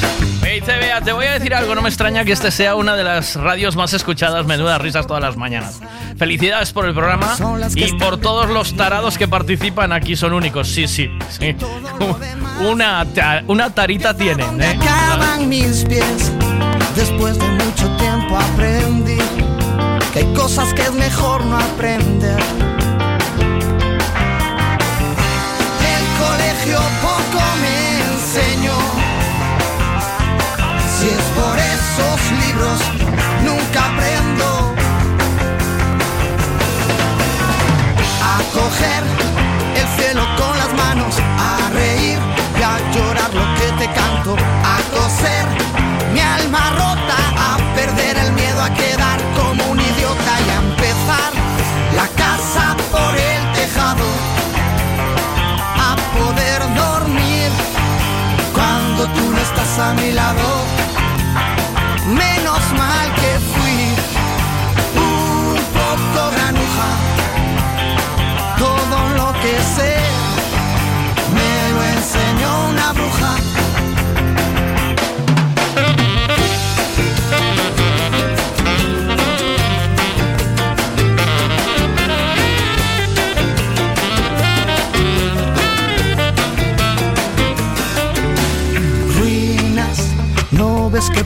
[0.55, 0.61] Hey,
[1.03, 3.75] te voy a decir algo, no me extraña que este sea una de las radios
[3.75, 5.81] más escuchadas, menudas risas todas las mañanas.
[6.19, 7.35] Felicidades por el programa
[7.75, 11.57] y por todos los tarados que participan aquí, son únicos, sí, sí, sí.
[12.69, 13.07] Una,
[13.49, 14.79] una tarita tienen, ¿eh?
[14.79, 16.31] Acaban mis pies.
[16.97, 19.17] Después de mucho tiempo aprendí
[20.13, 22.39] que hay cosas que es mejor no aprender.
[25.97, 26.79] El colegio
[31.93, 32.79] esos libros,
[33.45, 34.75] nunca aprendo.
[38.33, 39.03] A coger
[39.81, 42.19] el cielo con las manos, a reír
[42.59, 44.37] y a llorar lo que te canto,
[44.75, 45.47] a coser
[46.15, 51.31] mi alma rota, a perder el miedo a quedar como un idiota y a empezar
[51.95, 54.07] la casa por el tejado,
[55.89, 57.51] a poder dormir
[58.55, 60.52] cuando tú no estás a mi lado.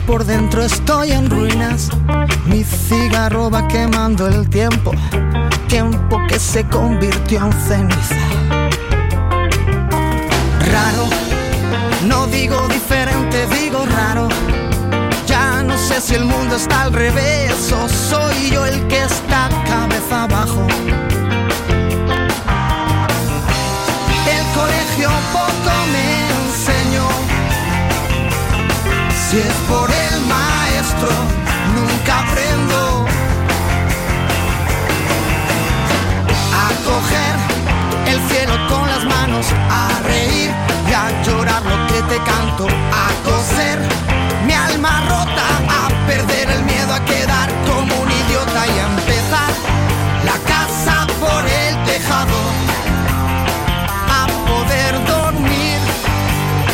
[0.07, 1.89] Por dentro estoy en ruinas.
[2.45, 4.91] Mi cigarro va quemando el tiempo,
[5.67, 8.15] tiempo que se convirtió en ceniza.
[10.71, 11.05] Raro,
[12.07, 14.29] no digo diferente, digo raro.
[15.27, 19.49] Ya no sé si el mundo está al revés o soy yo el que está
[19.65, 20.65] cabeza abajo.
[24.35, 25.46] El colegio poco
[42.07, 43.79] te canto, a coser
[44.45, 49.51] mi alma rota, a perder el miedo a quedar como un idiota y a empezar
[50.23, 52.39] la casa por el tejado,
[54.19, 55.79] a poder dormir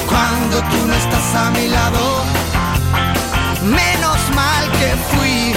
[0.08, 2.24] cuando tú no estás a mi lado.
[3.64, 5.56] Menos mal que fui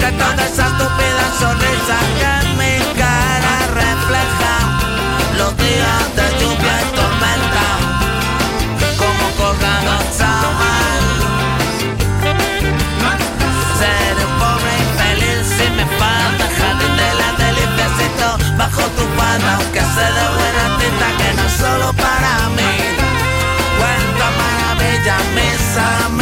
[0.00, 4.54] que toda esa estúpida sonrisa que en mi cara refleja.
[5.38, 7.66] Los días de lluvia y tormenta
[9.00, 9.84] Como colgan
[10.62, 11.02] mal.
[13.80, 19.80] Ser un pobre infeliz si me falta jardín de la deliciacito Bajo tu palma aunque
[19.80, 22.72] sé de buena tinta que no es solo para mí.
[23.78, 26.19] Cuenta maravilla mis amigos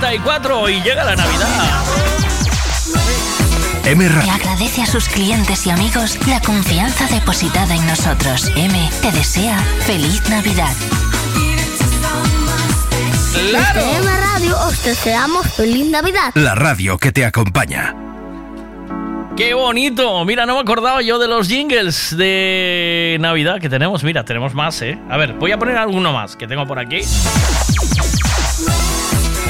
[0.00, 1.84] 11.44 y llega la Navidad.
[3.84, 8.52] M agradece a sus clientes y amigos la confianza depositada en nosotros.
[8.54, 10.72] M te desea feliz Navidad.
[13.50, 13.80] ¡Claro!
[13.80, 16.32] Desde M Radio os deseamos feliz Navidad.
[16.34, 17.94] La radio que te acompaña.
[19.36, 20.24] ¡Qué bonito!
[20.24, 24.04] Mira, no me acordaba yo de los jingles de Navidad que tenemos.
[24.04, 24.98] Mira, tenemos más, ¿eh?
[25.08, 27.00] A ver, voy a poner alguno más que tengo por aquí.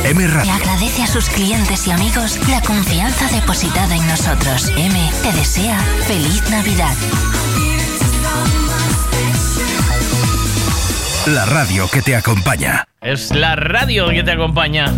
[0.05, 0.53] M Radio.
[0.53, 4.73] Agradece a sus clientes y amigos la confianza depositada en nosotros.
[4.77, 6.95] M te desea feliz Navidad.
[11.27, 12.85] La radio que te acompaña.
[13.01, 14.93] Es la radio que te acompaña.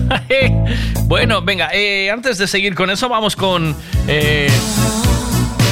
[1.04, 3.74] bueno, venga, eh, antes de seguir con eso, vamos con...
[4.06, 4.50] Eh,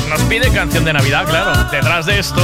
[0.09, 1.65] nos pide canción de Navidad, claro.
[1.71, 2.43] Detrás de esto...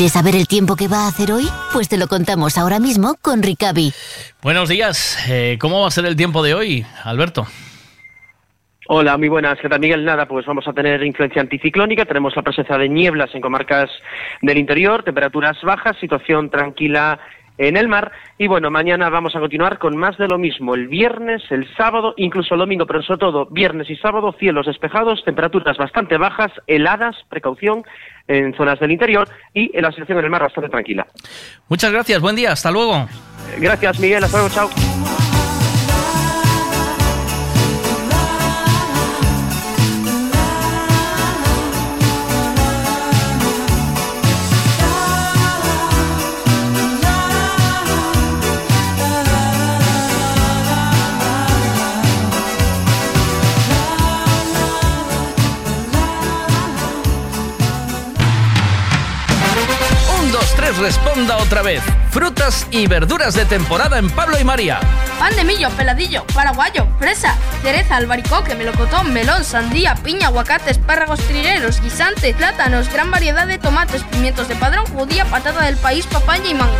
[0.00, 1.44] ¿Quieres saber el tiempo que va a hacer hoy?
[1.74, 3.92] Pues te lo contamos ahora mismo con Ricavi.
[4.42, 5.28] Buenos días.
[5.28, 7.46] Eh, ¿Cómo va a ser el tiempo de hoy, Alberto?
[8.88, 9.58] Hola, muy buenas.
[9.60, 10.06] ¿Qué tal, Miguel?
[10.06, 12.06] Nada, pues vamos a tener influencia anticiclónica.
[12.06, 13.90] Tenemos la presencia de nieblas en comarcas
[14.40, 17.20] del interior, temperaturas bajas, situación tranquila
[17.58, 18.10] en el mar.
[18.40, 20.74] Y bueno, mañana vamos a continuar con más de lo mismo.
[20.74, 25.22] El viernes, el sábado, incluso el domingo, pero sobre todo viernes y sábado, cielos despejados,
[25.26, 27.84] temperaturas bastante bajas, heladas, precaución
[28.28, 31.06] en zonas del interior y en la situación en el mar bastante tranquila.
[31.68, 33.06] Muchas gracias, buen día, hasta luego.
[33.58, 35.19] Gracias, Miguel, hasta luego, chao.
[60.80, 61.82] Responda otra vez.
[62.10, 64.80] Frutas y verduras de temporada en Pablo y María.
[65.18, 71.80] Pan de millo, peladillo, paraguayo, fresa, cereza, albaricoque, melocotón, melón, sandía, piña, aguacate, espárragos trileros,
[71.82, 76.54] guisante, plátanos, gran variedad de tomates, pimientos de padrón, judía, patata del país, papaya y
[76.54, 76.74] mango.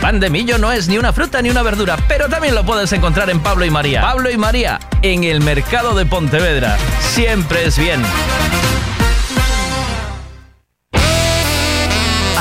[0.00, 2.92] Pan de millo no es ni una fruta ni una verdura, pero también lo puedes
[2.92, 4.02] encontrar en Pablo y María.
[4.02, 6.76] Pablo y María, en el mercado de Pontevedra.
[7.00, 8.02] Siempre es bien.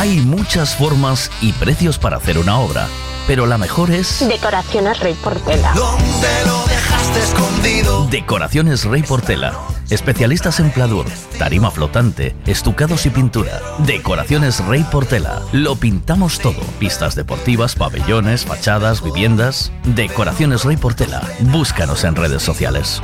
[0.04, 2.90] Hay muchas formas y precios para hacer una obra,
[3.26, 5.72] pero la mejor es Decoraciones Rey Portela.
[5.74, 8.06] ¿Dónde lo dejaste escondido?
[8.08, 9.58] Decoraciones Rey Portela.
[9.90, 11.06] Especialistas en pladur,
[11.40, 13.62] tarima flotante, estucados y pintura.
[13.78, 15.42] Decoraciones Rey Portela.
[15.54, 16.60] Lo pintamos todo.
[16.80, 19.72] Pistas deportivas, pabellones, fachadas, viviendas.
[19.86, 21.22] Decoraciones Rey Portela.
[21.40, 23.02] Búscanos en redes sociales.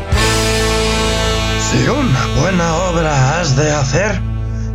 [1.61, 4.19] Si una buena obra has de hacer,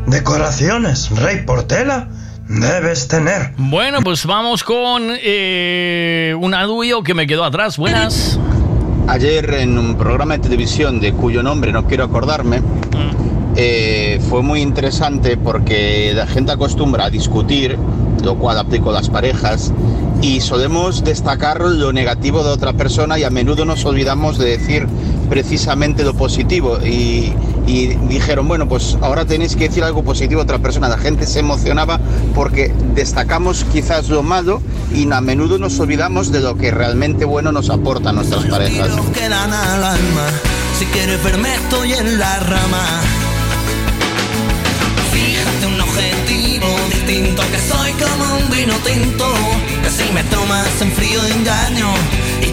[0.07, 2.08] decoraciones Rey Portela
[2.49, 3.52] debes tener.
[3.57, 7.78] Bueno, pues vamos con eh, un audio que me quedó atrás.
[7.78, 8.39] Buenas.
[9.07, 12.62] Ayer en un programa de televisión de cuyo nombre no quiero acordarme,
[13.57, 17.78] eh, fue muy interesante porque la gente acostumbra a discutir,
[18.23, 19.73] lo cual aplico a las parejas,
[20.23, 24.86] y solemos destacar lo negativo de otra persona y a menudo nos olvidamos de decir
[25.28, 26.78] precisamente lo positivo.
[26.84, 27.33] Y,
[27.66, 30.88] y dijeron, bueno, pues ahora tenéis que decir algo positivo a otra persona.
[30.88, 32.00] La gente se emocionaba
[32.34, 34.60] porque destacamos quizás lo malo
[34.92, 38.90] y a menudo nos olvidamos de lo que realmente bueno nos aporta a nuestras parejas.
[40.78, 42.84] Si quieres verme, estoy en la rama.
[45.12, 49.32] Fíjate un objetivo distinto, que soy como un vino tinto.
[49.82, 51.94] Que si me tomas en frío engaño,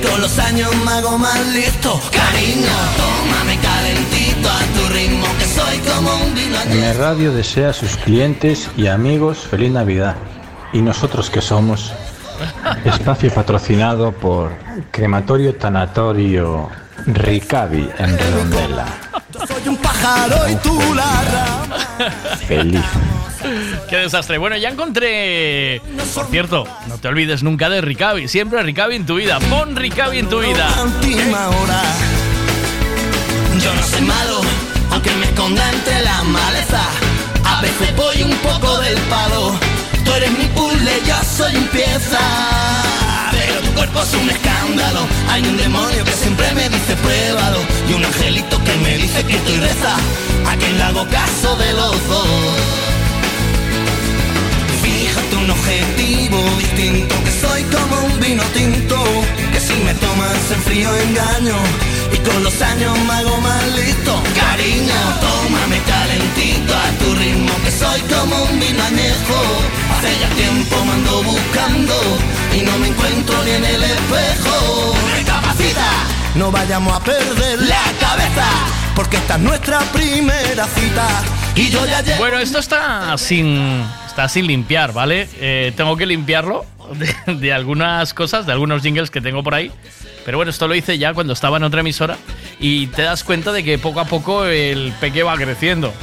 [0.01, 1.99] con los años me hago más listo.
[2.11, 7.73] Cariño, tómame calentito a tu ritmo, que soy como un vino M Radio desea a
[7.73, 10.15] sus clientes y amigos feliz Navidad.
[10.73, 11.91] ¿Y nosotros qué somos?
[12.85, 14.51] Espacio patrocinado por
[14.91, 16.69] Crematorio Tanatorio
[17.05, 18.85] Ricavi en Redondela.
[19.47, 21.77] Soy un pájaro y tú la rama.
[22.47, 22.85] Feliz.
[23.89, 24.37] Qué desastre.
[24.37, 25.81] Bueno, ya encontré.
[26.13, 28.27] Por cierto, no te olvides nunca de Ricavi.
[28.27, 29.39] Siempre Ricavi en tu vida.
[29.49, 30.69] Pon Ricavi en tu vida.
[33.61, 34.41] Yo no soy malo,
[34.91, 36.81] aunque me esconda entre la maleza.
[37.45, 39.55] A veces voy un poco del palo.
[40.03, 42.19] Tú eres mi puzzle, yo soy un pieza.
[43.31, 45.01] Pero tu cuerpo es un escándalo.
[45.29, 47.59] Hay un demonio que siempre me dice pruébalo.
[47.87, 49.95] Y un angelito que me dice que estoy reza.
[50.49, 52.80] A quien le hago caso de los dos.
[55.37, 58.97] Un objetivo distinto Que soy como un vino tinto
[59.51, 61.55] Que si me tomas en frío engaño
[62.13, 64.21] Y con los años me hago más listo.
[64.35, 69.39] Cariño, tómame calentito a tu ritmo Que soy como un vino añejo.
[69.97, 71.93] Hace ya tiempo me ando buscando
[72.55, 74.95] Y no me encuentro ni en el espejo.
[75.15, 75.89] Recapacita,
[76.35, 78.47] no vayamos a perder la cabeza
[78.95, 81.07] Porque esta es nuestra primera cita
[81.55, 84.00] Y yo ya Bueno, esto está sin.
[84.11, 85.29] Está sin limpiar, ¿vale?
[85.39, 86.65] Eh, tengo que limpiarlo
[87.27, 89.71] de, algunas cosas, de algunos jingles que tengo por ahí.
[90.25, 92.17] Pero bueno, esto lo hice ya cuando estaba en otra emisora.
[92.59, 95.93] Y te das cuenta de que poco a poco el peque va creciendo.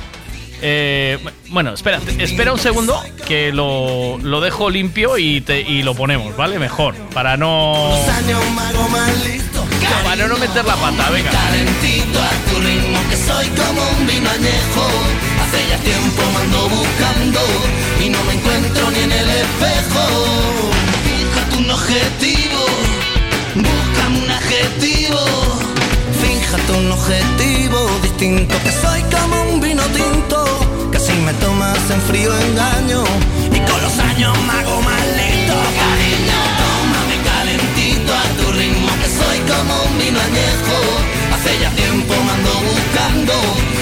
[0.63, 1.19] Eh,
[1.51, 6.59] bueno, espera, espera un segundo que lo, lo dejo limpio y, te, lo ponemos, ¿vale?
[6.59, 7.95] Mejor, para no...
[10.03, 11.31] Para no meter la pata, venga.
[11.31, 14.31] Calentito a tu ritmo que soy como un vino
[15.49, 17.41] Hace ya tiempo me ando buscando
[18.05, 20.05] Y no me encuentro ni en el espejo
[21.05, 22.67] Fíjate un objetivo
[23.55, 25.21] Búscame un adjetivo
[26.21, 30.45] Fíjate un objetivo distinto Que soy como un vino tinto
[30.93, 33.05] Que si me tomas en frío engaño
[33.51, 35.55] Y con los años me hago maldito.
[35.81, 41.18] Cariño, tómame calentito a tu ritmo, que soy como un vino añejo.
[41.49, 43.33] Hace tiempo me ando buscando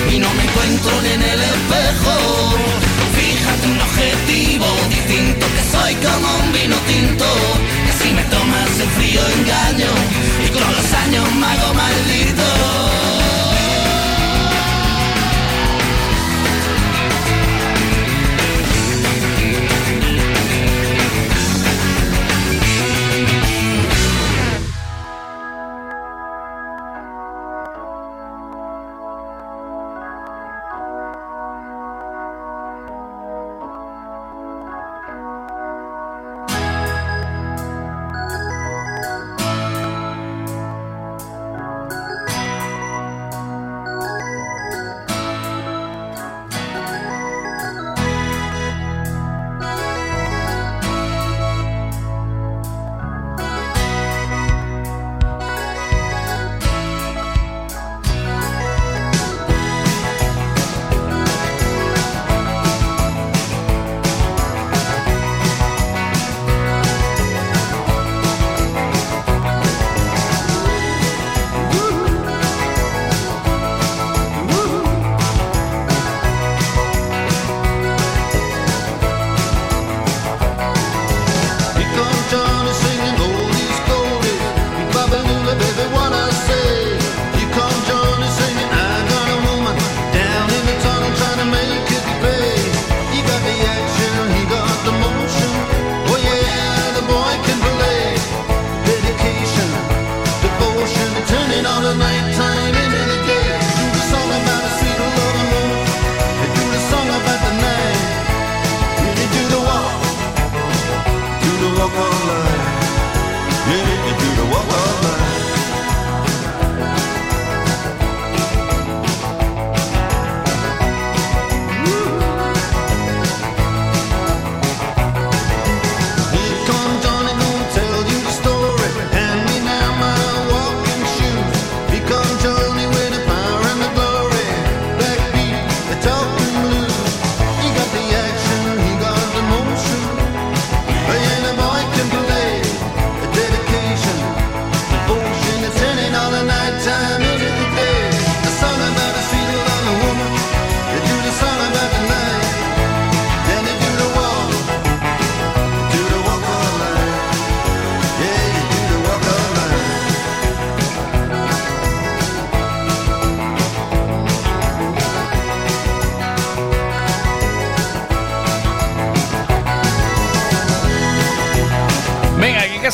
[0.08, 2.54] y no me encuentro ni en el espejo.
[3.16, 7.24] Fíjate un objetivo distinto, que soy como un vino tinto.
[7.86, 9.90] Que si me tomas el frío engaño
[10.44, 13.05] y con los años me hago maldito.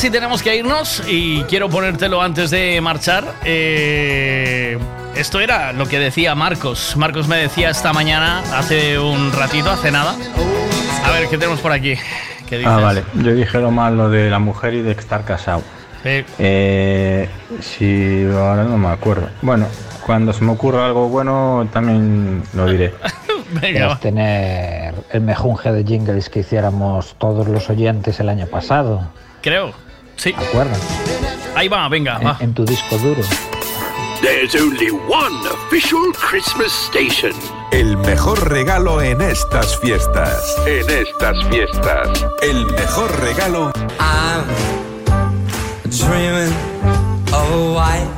[0.03, 3.25] Casi tenemos que irnos y quiero ponértelo antes de marchar.
[3.45, 4.77] Eh,
[5.15, 6.97] esto era lo que decía Marcos.
[6.97, 10.17] Marcos me decía esta mañana, hace un ratito, hace nada.
[11.05, 11.95] A ver, ¿qué tenemos por aquí?
[12.49, 12.73] ¿Qué dices?
[12.73, 13.05] Ah, vale.
[13.15, 15.63] Yo dije lo malo de la mujer y de estar casado.
[16.03, 16.25] Sí.
[16.37, 17.29] Eh,
[17.61, 19.29] si ahora no me acuerdo.
[19.41, 19.69] Bueno,
[20.05, 22.93] cuando se me ocurra algo bueno también lo diré.
[23.63, 29.09] Venga, tener el mejunje de jingles que hiciéramos todos los oyentes el año pasado.
[29.43, 29.82] Creo.
[30.23, 30.33] Sí.
[30.33, 30.81] ¿Te acuerdas?
[31.57, 32.37] Ahí va, venga, En, va.
[32.41, 33.23] en tu disco duro.
[34.21, 37.33] There's only one official Christmas station.
[37.73, 40.41] El mejor regalo en estas fiestas.
[40.65, 42.25] En estas fiestas.
[42.41, 43.73] El mejor regalo.
[43.99, 44.45] I'm
[45.91, 46.53] dreaming
[47.33, 48.09] of a white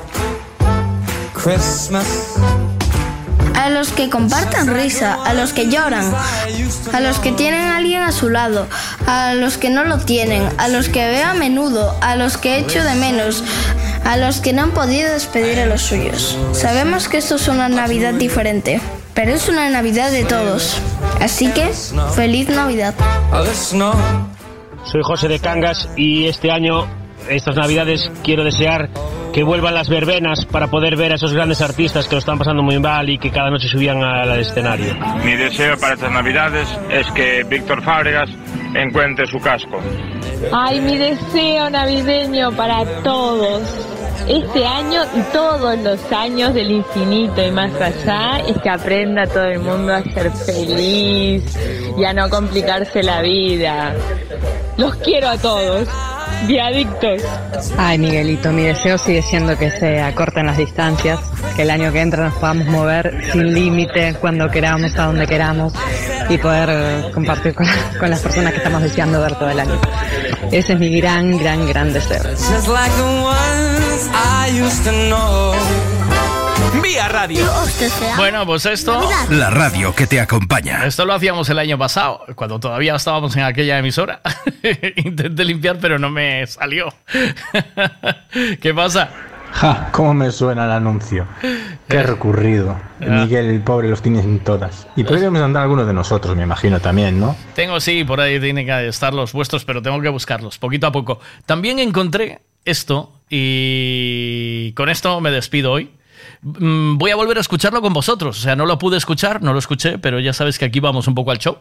[1.32, 2.36] Christmas.
[3.64, 6.12] A los que compartan risa, a los que lloran,
[6.92, 8.66] a los que tienen a alguien a su lado,
[9.06, 12.58] a los que no lo tienen, a los que veo a menudo, a los que
[12.58, 13.42] echo de menos,
[14.04, 16.36] a los que no han podido despedir a los suyos.
[16.52, 18.82] Sabemos que esto es una Navidad diferente,
[19.14, 20.76] pero es una Navidad de todos.
[21.22, 21.72] Así que,
[22.14, 22.92] feliz Navidad.
[24.84, 26.86] Soy José de Cangas y este año,
[27.30, 28.90] estas navidades, quiero desear
[29.34, 32.62] que vuelvan las verbenas para poder ver a esos grandes artistas que lo están pasando
[32.62, 34.94] muy mal y que cada noche subían al escenario.
[35.24, 38.30] Mi deseo para estas navidades es que Víctor Fábregas
[38.76, 39.80] encuentre su casco.
[40.52, 43.62] Ay, mi deseo navideño para todos.
[44.28, 49.46] Este año y todos los años del infinito y más allá es que aprenda todo
[49.46, 51.58] el mundo a ser feliz
[51.98, 53.94] y a no complicarse la vida.
[54.76, 55.88] Los quiero a todos.
[56.46, 57.22] Viadictos.
[57.78, 61.18] Ay, Miguelito, mi deseo sigue siendo que se acorten las distancias,
[61.56, 65.72] que el año que entra nos podamos mover sin límite, cuando queramos, a donde queramos,
[66.28, 67.66] y poder eh, compartir con,
[67.98, 69.78] con las personas que estamos deseando ver todo el año.
[70.50, 72.22] Ese es mi gran, gran, gran deseo.
[76.82, 77.46] Vía Radio.
[78.16, 79.08] Bueno, pues esto.
[79.30, 80.84] La radio que te acompaña.
[80.86, 84.20] Esto lo hacíamos el año pasado, cuando todavía estábamos en aquella emisora.
[84.96, 86.92] Intenté limpiar, pero no me salió.
[88.60, 89.10] ¿Qué pasa?
[89.52, 91.26] Ja, cómo me suena el anuncio.
[91.88, 92.76] Qué recurrido.
[92.98, 94.88] Miguel, el pobre, los tienes en todas.
[94.96, 97.36] Y podríamos andar algunos de nosotros, me imagino también, ¿no?
[97.54, 100.92] Tengo, sí, por ahí tienen que estar los vuestros, pero tengo que buscarlos, poquito a
[100.92, 101.20] poco.
[101.46, 105.90] También encontré esto y con esto me despido hoy.
[106.44, 108.38] Mm, Voy a volver a escucharlo con vosotros.
[108.38, 111.08] O sea, no lo pude escuchar, no lo escuché, pero ya sabes que aquí vamos
[111.08, 111.58] un poco al show.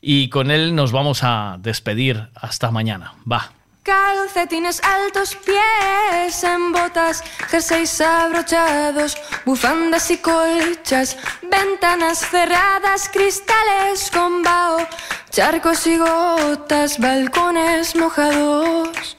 [0.00, 3.14] Y con él nos vamos a despedir hasta mañana.
[3.30, 3.52] Va.
[3.82, 11.16] Calcetines altos, pies en botas, jerseys abrochados, bufandas y colchas,
[11.50, 14.86] ventanas cerradas, cristales con vaho,
[15.30, 19.16] charcos y gotas, balcones mojados.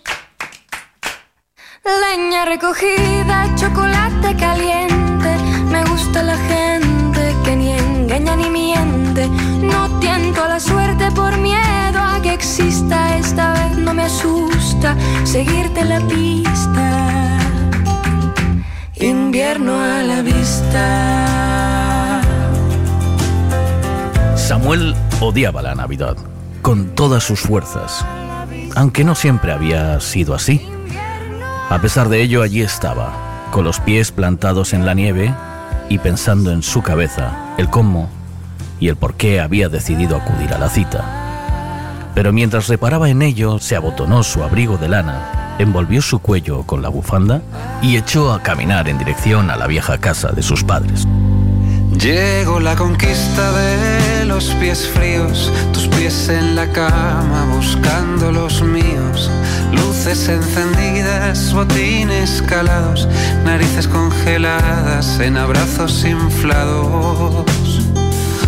[1.84, 5.36] Leña recogida, chocolate caliente,
[5.72, 9.28] me gusta la gente que ni engaña ni miente.
[9.64, 14.96] No tiento a la suerte por miedo a que exista, esta vez no me asusta
[15.24, 17.40] seguirte la pista.
[18.96, 22.22] Invierno a la vista.
[24.36, 26.16] Samuel odiaba la Navidad
[26.62, 28.06] con todas sus fuerzas,
[28.76, 30.62] aunque no siempre había sido así.
[31.72, 33.14] A pesar de ello, allí estaba,
[33.50, 35.34] con los pies plantados en la nieve
[35.88, 38.10] y pensando en su cabeza el cómo
[38.82, 42.12] y el por qué había decidido acudir a la cita.
[42.14, 46.82] Pero mientras reparaba en ello, se abotonó su abrigo de lana, envolvió su cuello con
[46.82, 47.42] la bufanda
[47.82, 51.08] y echó a caminar en dirección a la vieja casa de sus padres.
[51.98, 59.30] Llegó la conquista de los pies fríos, tus pies en la cama buscando los míos,
[59.72, 63.08] luces encendidas, botines calados,
[63.44, 67.46] narices congeladas en abrazos inflados.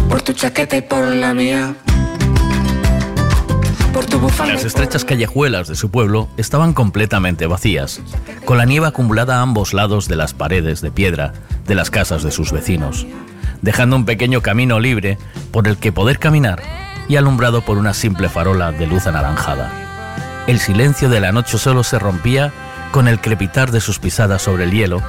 [0.10, 1.76] Por tu chaqueta y por la mía.
[3.94, 4.54] Por tu bufanda.
[4.54, 8.02] Las estrechas callejuelas de su pueblo estaban completamente vacías,
[8.46, 11.34] con la nieve acumulada a ambos lados de las paredes de piedra
[11.68, 13.06] de las casas de sus vecinos,
[13.62, 15.18] dejando un pequeño camino libre
[15.52, 16.62] por el que poder caminar
[17.08, 19.93] y alumbrado por una simple farola de luz anaranjada.
[20.46, 22.52] El silencio de la noche solo se rompía
[22.92, 25.02] con el crepitar de sus pisadas sobre el hielo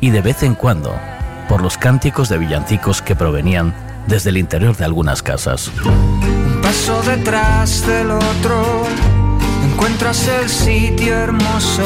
[0.00, 0.98] y de vez en cuando
[1.46, 3.74] por los cánticos de villancicos que provenían
[4.06, 5.70] desde el interior de algunas casas.
[5.84, 8.86] Un paso detrás del otro,
[9.70, 11.84] encuentras el sitio hermoso.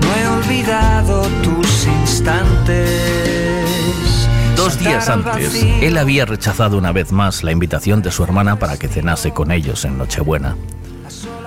[0.00, 2.88] No he olvidado tus instantes.
[4.54, 8.76] Dos días antes, él había rechazado una vez más la invitación de su hermana para
[8.76, 10.54] que cenase con ellos en Nochebuena.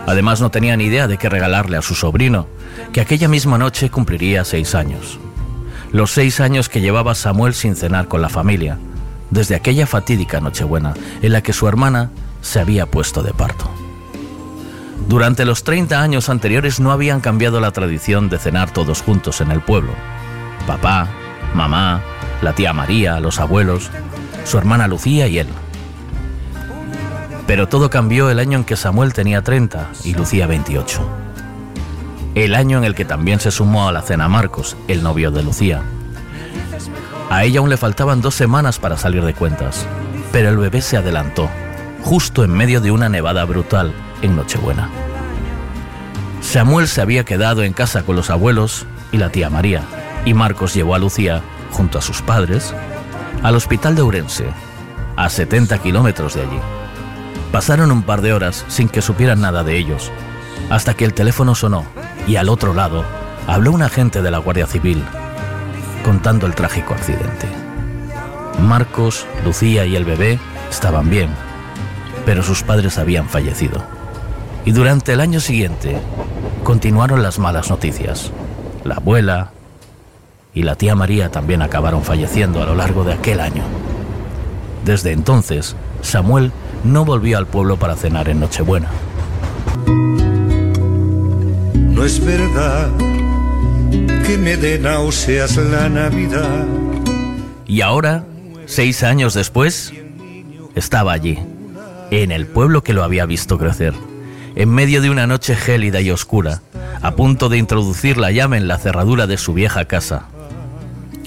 [0.08, 2.48] Además no tenía ni idea de qué regalarle a su sobrino,
[2.94, 5.20] que aquella misma noche cumpliría seis años.
[5.92, 8.80] Los seis años que llevaba Samuel sin cenar con la familia,
[9.32, 12.10] desde aquella fatídica Nochebuena en la que su hermana
[12.42, 13.70] se había puesto de parto.
[15.10, 19.52] Durante los 30 años anteriores no habían cambiado la tradición de cenar todos juntos en
[19.52, 19.92] el pueblo.
[20.66, 21.10] Papá,
[21.54, 22.02] mamá,
[22.42, 23.90] la tía María, los abuelos,
[24.46, 25.48] su hermana Lucía y él.
[27.48, 31.00] Pero todo cambió el año en que Samuel tenía 30 y Lucía 28.
[32.36, 35.44] El año en el que también se sumó a la cena Marcos, el novio de
[35.44, 35.82] Lucía.
[37.30, 39.88] A ella aún le faltaban dos semanas para salir de cuentas,
[40.32, 41.50] pero el bebé se adelantó,
[42.04, 44.90] justo en medio de una nevada brutal en Nochebuena.
[46.42, 49.82] Samuel se había quedado en casa con los abuelos y la tía María,
[50.26, 52.74] y Marcos llevó a Lucía, junto a sus padres,
[53.42, 54.46] al hospital de Ourense,
[55.16, 56.60] a 70 kilómetros de allí.
[57.52, 60.12] Pasaron un par de horas sin que supieran nada de ellos,
[60.70, 61.86] hasta que el teléfono sonó
[62.28, 63.06] y al otro lado
[63.48, 65.04] habló un agente de la Guardia Civil,
[66.04, 67.48] contando el trágico accidente.
[68.60, 71.30] Marcos, Lucía y el bebé estaban bien,
[72.26, 73.82] pero sus padres habían fallecido.
[74.66, 75.98] Y durante el año siguiente
[76.64, 78.32] continuaron las malas noticias.
[78.84, 79.52] La abuela
[80.54, 83.64] y la tía María también acabaron falleciendo a lo largo de aquel año.
[84.84, 86.52] Desde entonces, Samuel
[86.84, 88.90] no volvió al pueblo para cenar en Nochebuena.
[91.76, 92.90] No es verdad
[94.26, 96.66] que me dé náuseas la Navidad.
[97.66, 98.24] Y ahora,
[98.66, 99.94] seis años después,
[100.76, 101.40] estaba allí,
[102.12, 103.94] en el pueblo que lo había visto crecer,
[104.56, 106.62] en medio de una noche gélida y oscura,
[107.02, 110.26] a punto de introducir la llave en la cerradura de su vieja casa.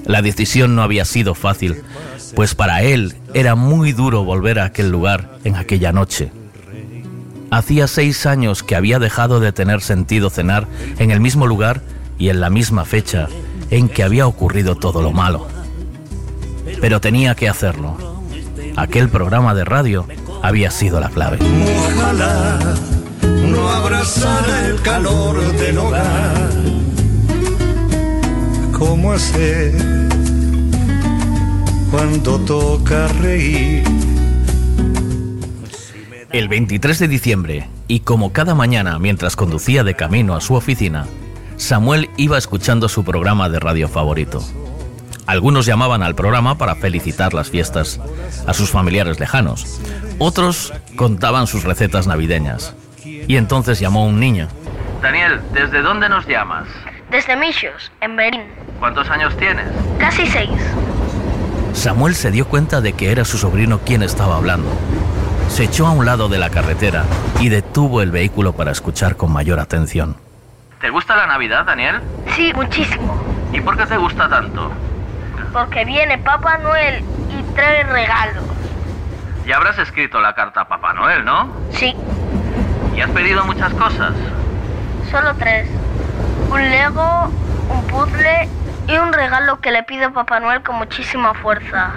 [0.04, 1.82] La decisión no había sido fácil,
[2.34, 6.32] pues para él era muy duro volver a aquel lugar en aquella noche.
[7.50, 10.66] Hacía seis años que había dejado de tener sentido cenar
[10.98, 11.82] en el mismo lugar
[12.18, 13.28] y en la misma fecha
[13.70, 15.46] en que había ocurrido todo lo malo.
[16.80, 17.96] Pero tenía que hacerlo.
[18.76, 20.06] Aquel programa de radio
[20.42, 21.38] había sido la clave.
[21.88, 22.58] Ojalá
[23.22, 26.50] no abrazara el calor del hogar.
[28.72, 29.14] ¿Cómo
[31.90, 33.84] cuando toca reír?
[36.32, 41.06] El 23 de diciembre, y como cada mañana mientras conducía de camino a su oficina,
[41.56, 44.40] Samuel iba escuchando su programa de radio favorito.
[45.26, 48.00] Algunos llamaban al programa para felicitar las fiestas
[48.46, 49.80] a sus familiares lejanos.
[50.18, 52.74] Otros contaban sus recetas navideñas.
[53.04, 54.48] Y entonces llamó un niño.
[55.02, 56.68] Daniel, ¿desde dónde nos llamas?
[57.10, 58.42] Desde Michos, en Berín.
[58.78, 59.66] ¿Cuántos años tienes?
[59.98, 60.50] Casi seis.
[61.72, 64.68] Samuel se dio cuenta de que era su sobrino quien estaba hablando.
[65.48, 67.04] Se echó a un lado de la carretera
[67.40, 70.16] y detuvo el vehículo para escuchar con mayor atención.
[70.80, 72.00] ¿Te gusta la Navidad, Daniel?
[72.36, 73.20] Sí, muchísimo.
[73.52, 74.70] ¿Y por qué te gusta tanto?
[75.52, 78.44] Porque viene Papá Noel y trae regalos.
[79.46, 81.48] Ya habrás escrito la carta a Papá Noel, ¿no?
[81.72, 81.94] Sí,
[82.96, 84.12] ¿Y has pedido muchas cosas?
[85.10, 85.68] solo tres.
[86.50, 87.30] Un Lego,
[87.68, 88.48] un puzzle
[88.90, 91.92] y un regalo que le pido a Papá Noel con muchísima fuerza.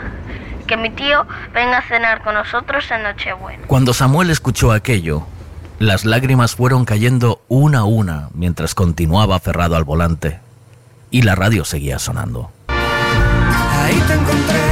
[0.68, 3.66] Que mi tío venga a cenar con nosotros en Nochebuena.
[3.68, 5.26] Cuando Samuel escuchó aquello,
[5.80, 10.40] las lágrimas fueron cayendo una a una mientras continuaba aferrado al volante.
[11.10, 12.52] Y la radio seguía sonando.
[12.68, 14.63] Ahí te encontré,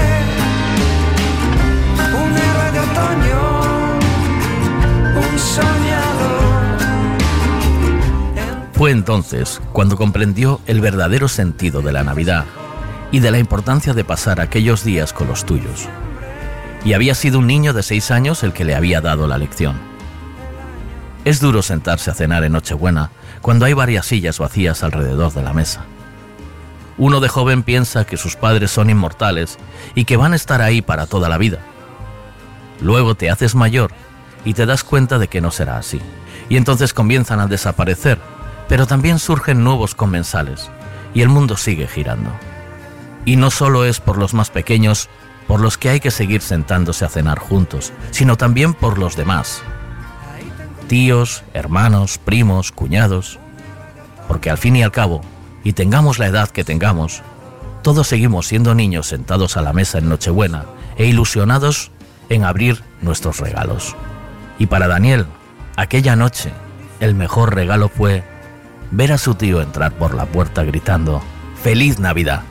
[8.82, 12.46] Fue entonces cuando comprendió el verdadero sentido de la Navidad
[13.12, 15.88] y de la importancia de pasar aquellos días con los tuyos.
[16.84, 19.76] Y había sido un niño de seis años el que le había dado la lección.
[21.26, 23.12] Es duro sentarse a cenar en Nochebuena
[23.44, 25.86] cuando hay varias sillas vacías alrededor de la mesa.
[26.98, 29.60] Uno de joven piensa que sus padres son inmortales
[29.94, 31.60] y que van a estar ahí para toda la vida.
[32.82, 33.92] Luego te haces mayor
[34.44, 36.02] y te das cuenta de que no será así.
[36.50, 38.18] Y entonces comienzan a desaparecer,
[38.72, 40.70] pero también surgen nuevos comensales
[41.14, 42.32] y el mundo sigue girando.
[43.26, 45.10] Y no solo es por los más pequeños
[45.46, 49.62] por los que hay que seguir sentándose a cenar juntos, sino también por los demás.
[50.88, 53.40] Tíos, hermanos, primos, cuñados.
[54.30, 55.20] Porque al fin y al cabo,
[55.66, 57.24] y tengamos la edad que tengamos,
[57.82, 60.64] todos seguimos siendo niños sentados a la mesa en Nochebuena
[60.96, 61.92] e ilusionados
[62.30, 63.98] en abrir nuestros regalos.
[64.60, 65.26] Y para Daniel,
[65.76, 66.54] aquella noche,
[67.02, 68.31] el mejor regalo fue
[68.92, 71.22] ver a su tío entrar por la puerta gritando,
[71.64, 72.44] ¡Feliz Navidad!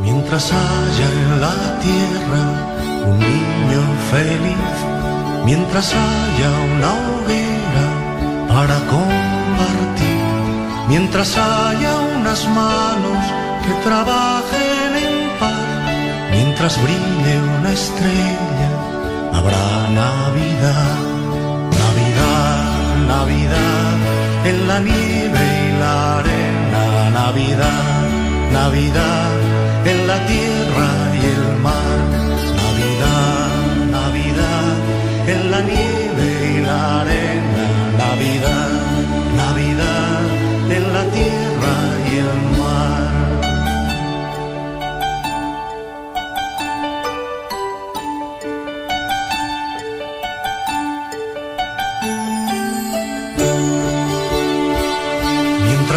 [0.00, 2.42] Mientras haya en la tierra
[3.06, 7.86] un niño feliz, mientras haya una hoguera
[8.48, 10.18] para compartir,
[10.88, 13.24] mientras haya unas manos
[13.64, 18.70] que trabajen en paz, mientras brille una estrella,
[19.32, 20.98] habrá Navidad,
[21.78, 24.01] Navidad, Navidad,
[24.44, 28.02] en la nieve y la arena, Navidad,
[28.52, 29.32] Navidad
[29.84, 30.88] en la tierra
[31.20, 31.98] y el mar.
[32.62, 33.50] Navidad,
[33.90, 34.76] Navidad,
[35.26, 35.91] en la nieve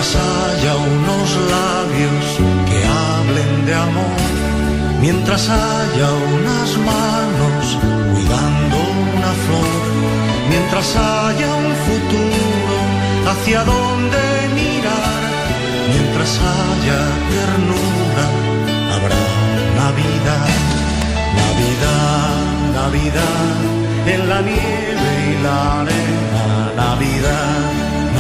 [0.06, 2.26] Mientras haya unos labios
[2.70, 4.22] que hablen de amor,
[5.02, 7.78] mientras haya unas manos
[8.14, 8.78] cuidando
[9.16, 9.82] una flor,
[10.48, 12.78] mientras haya un futuro
[13.32, 14.22] hacia donde
[14.54, 15.22] mirar,
[15.90, 17.00] mientras haya
[17.34, 18.26] ternura,
[18.94, 19.24] habrá
[19.82, 20.50] Navidad,
[21.42, 22.44] Navidad,
[22.80, 27.72] Navidad, en la nieve y la arena, Navidad,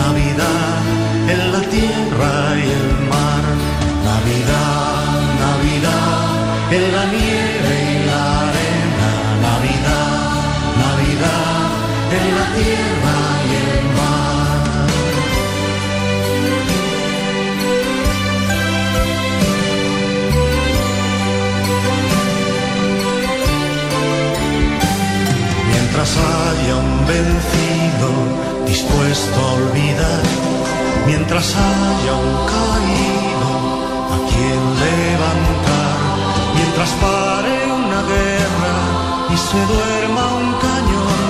[0.02, 0.95] Navidad,
[1.36, 3.44] en la tierra y el mar,
[4.10, 5.06] Navidad,
[5.46, 6.24] Navidad,
[6.78, 9.12] en la nieve y la arena,
[9.48, 10.34] Navidad,
[10.86, 11.68] Navidad,
[12.18, 14.60] en la tierra y el mar.
[25.72, 28.10] Mientras haya un vencido
[28.66, 30.24] dispuesto a olvidar,
[31.06, 33.50] mientras haya un caído
[34.14, 35.98] a quien levantar,
[36.56, 38.46] mientras pare una guerra
[39.38, 41.24] se duerma un cañón,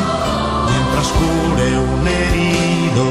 [0.70, 3.06] mientras cure un herido,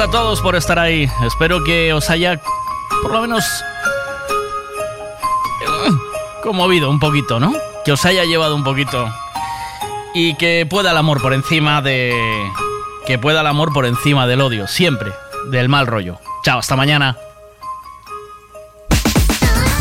[0.00, 1.10] Gracias a todos por estar ahí.
[1.26, 2.40] Espero que os haya,
[3.02, 3.44] por lo menos,
[6.42, 7.52] conmovido un poquito, ¿no?
[7.84, 9.10] Que os haya llevado un poquito.
[10.14, 12.14] Y que pueda el amor por encima de...
[13.06, 15.12] Que pueda el amor por encima del odio, siempre,
[15.50, 16.18] del mal rollo.
[16.44, 17.18] Chao, hasta mañana.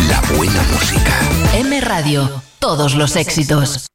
[0.09, 1.13] La buena música.
[1.53, 3.87] M Radio, todos los éxitos.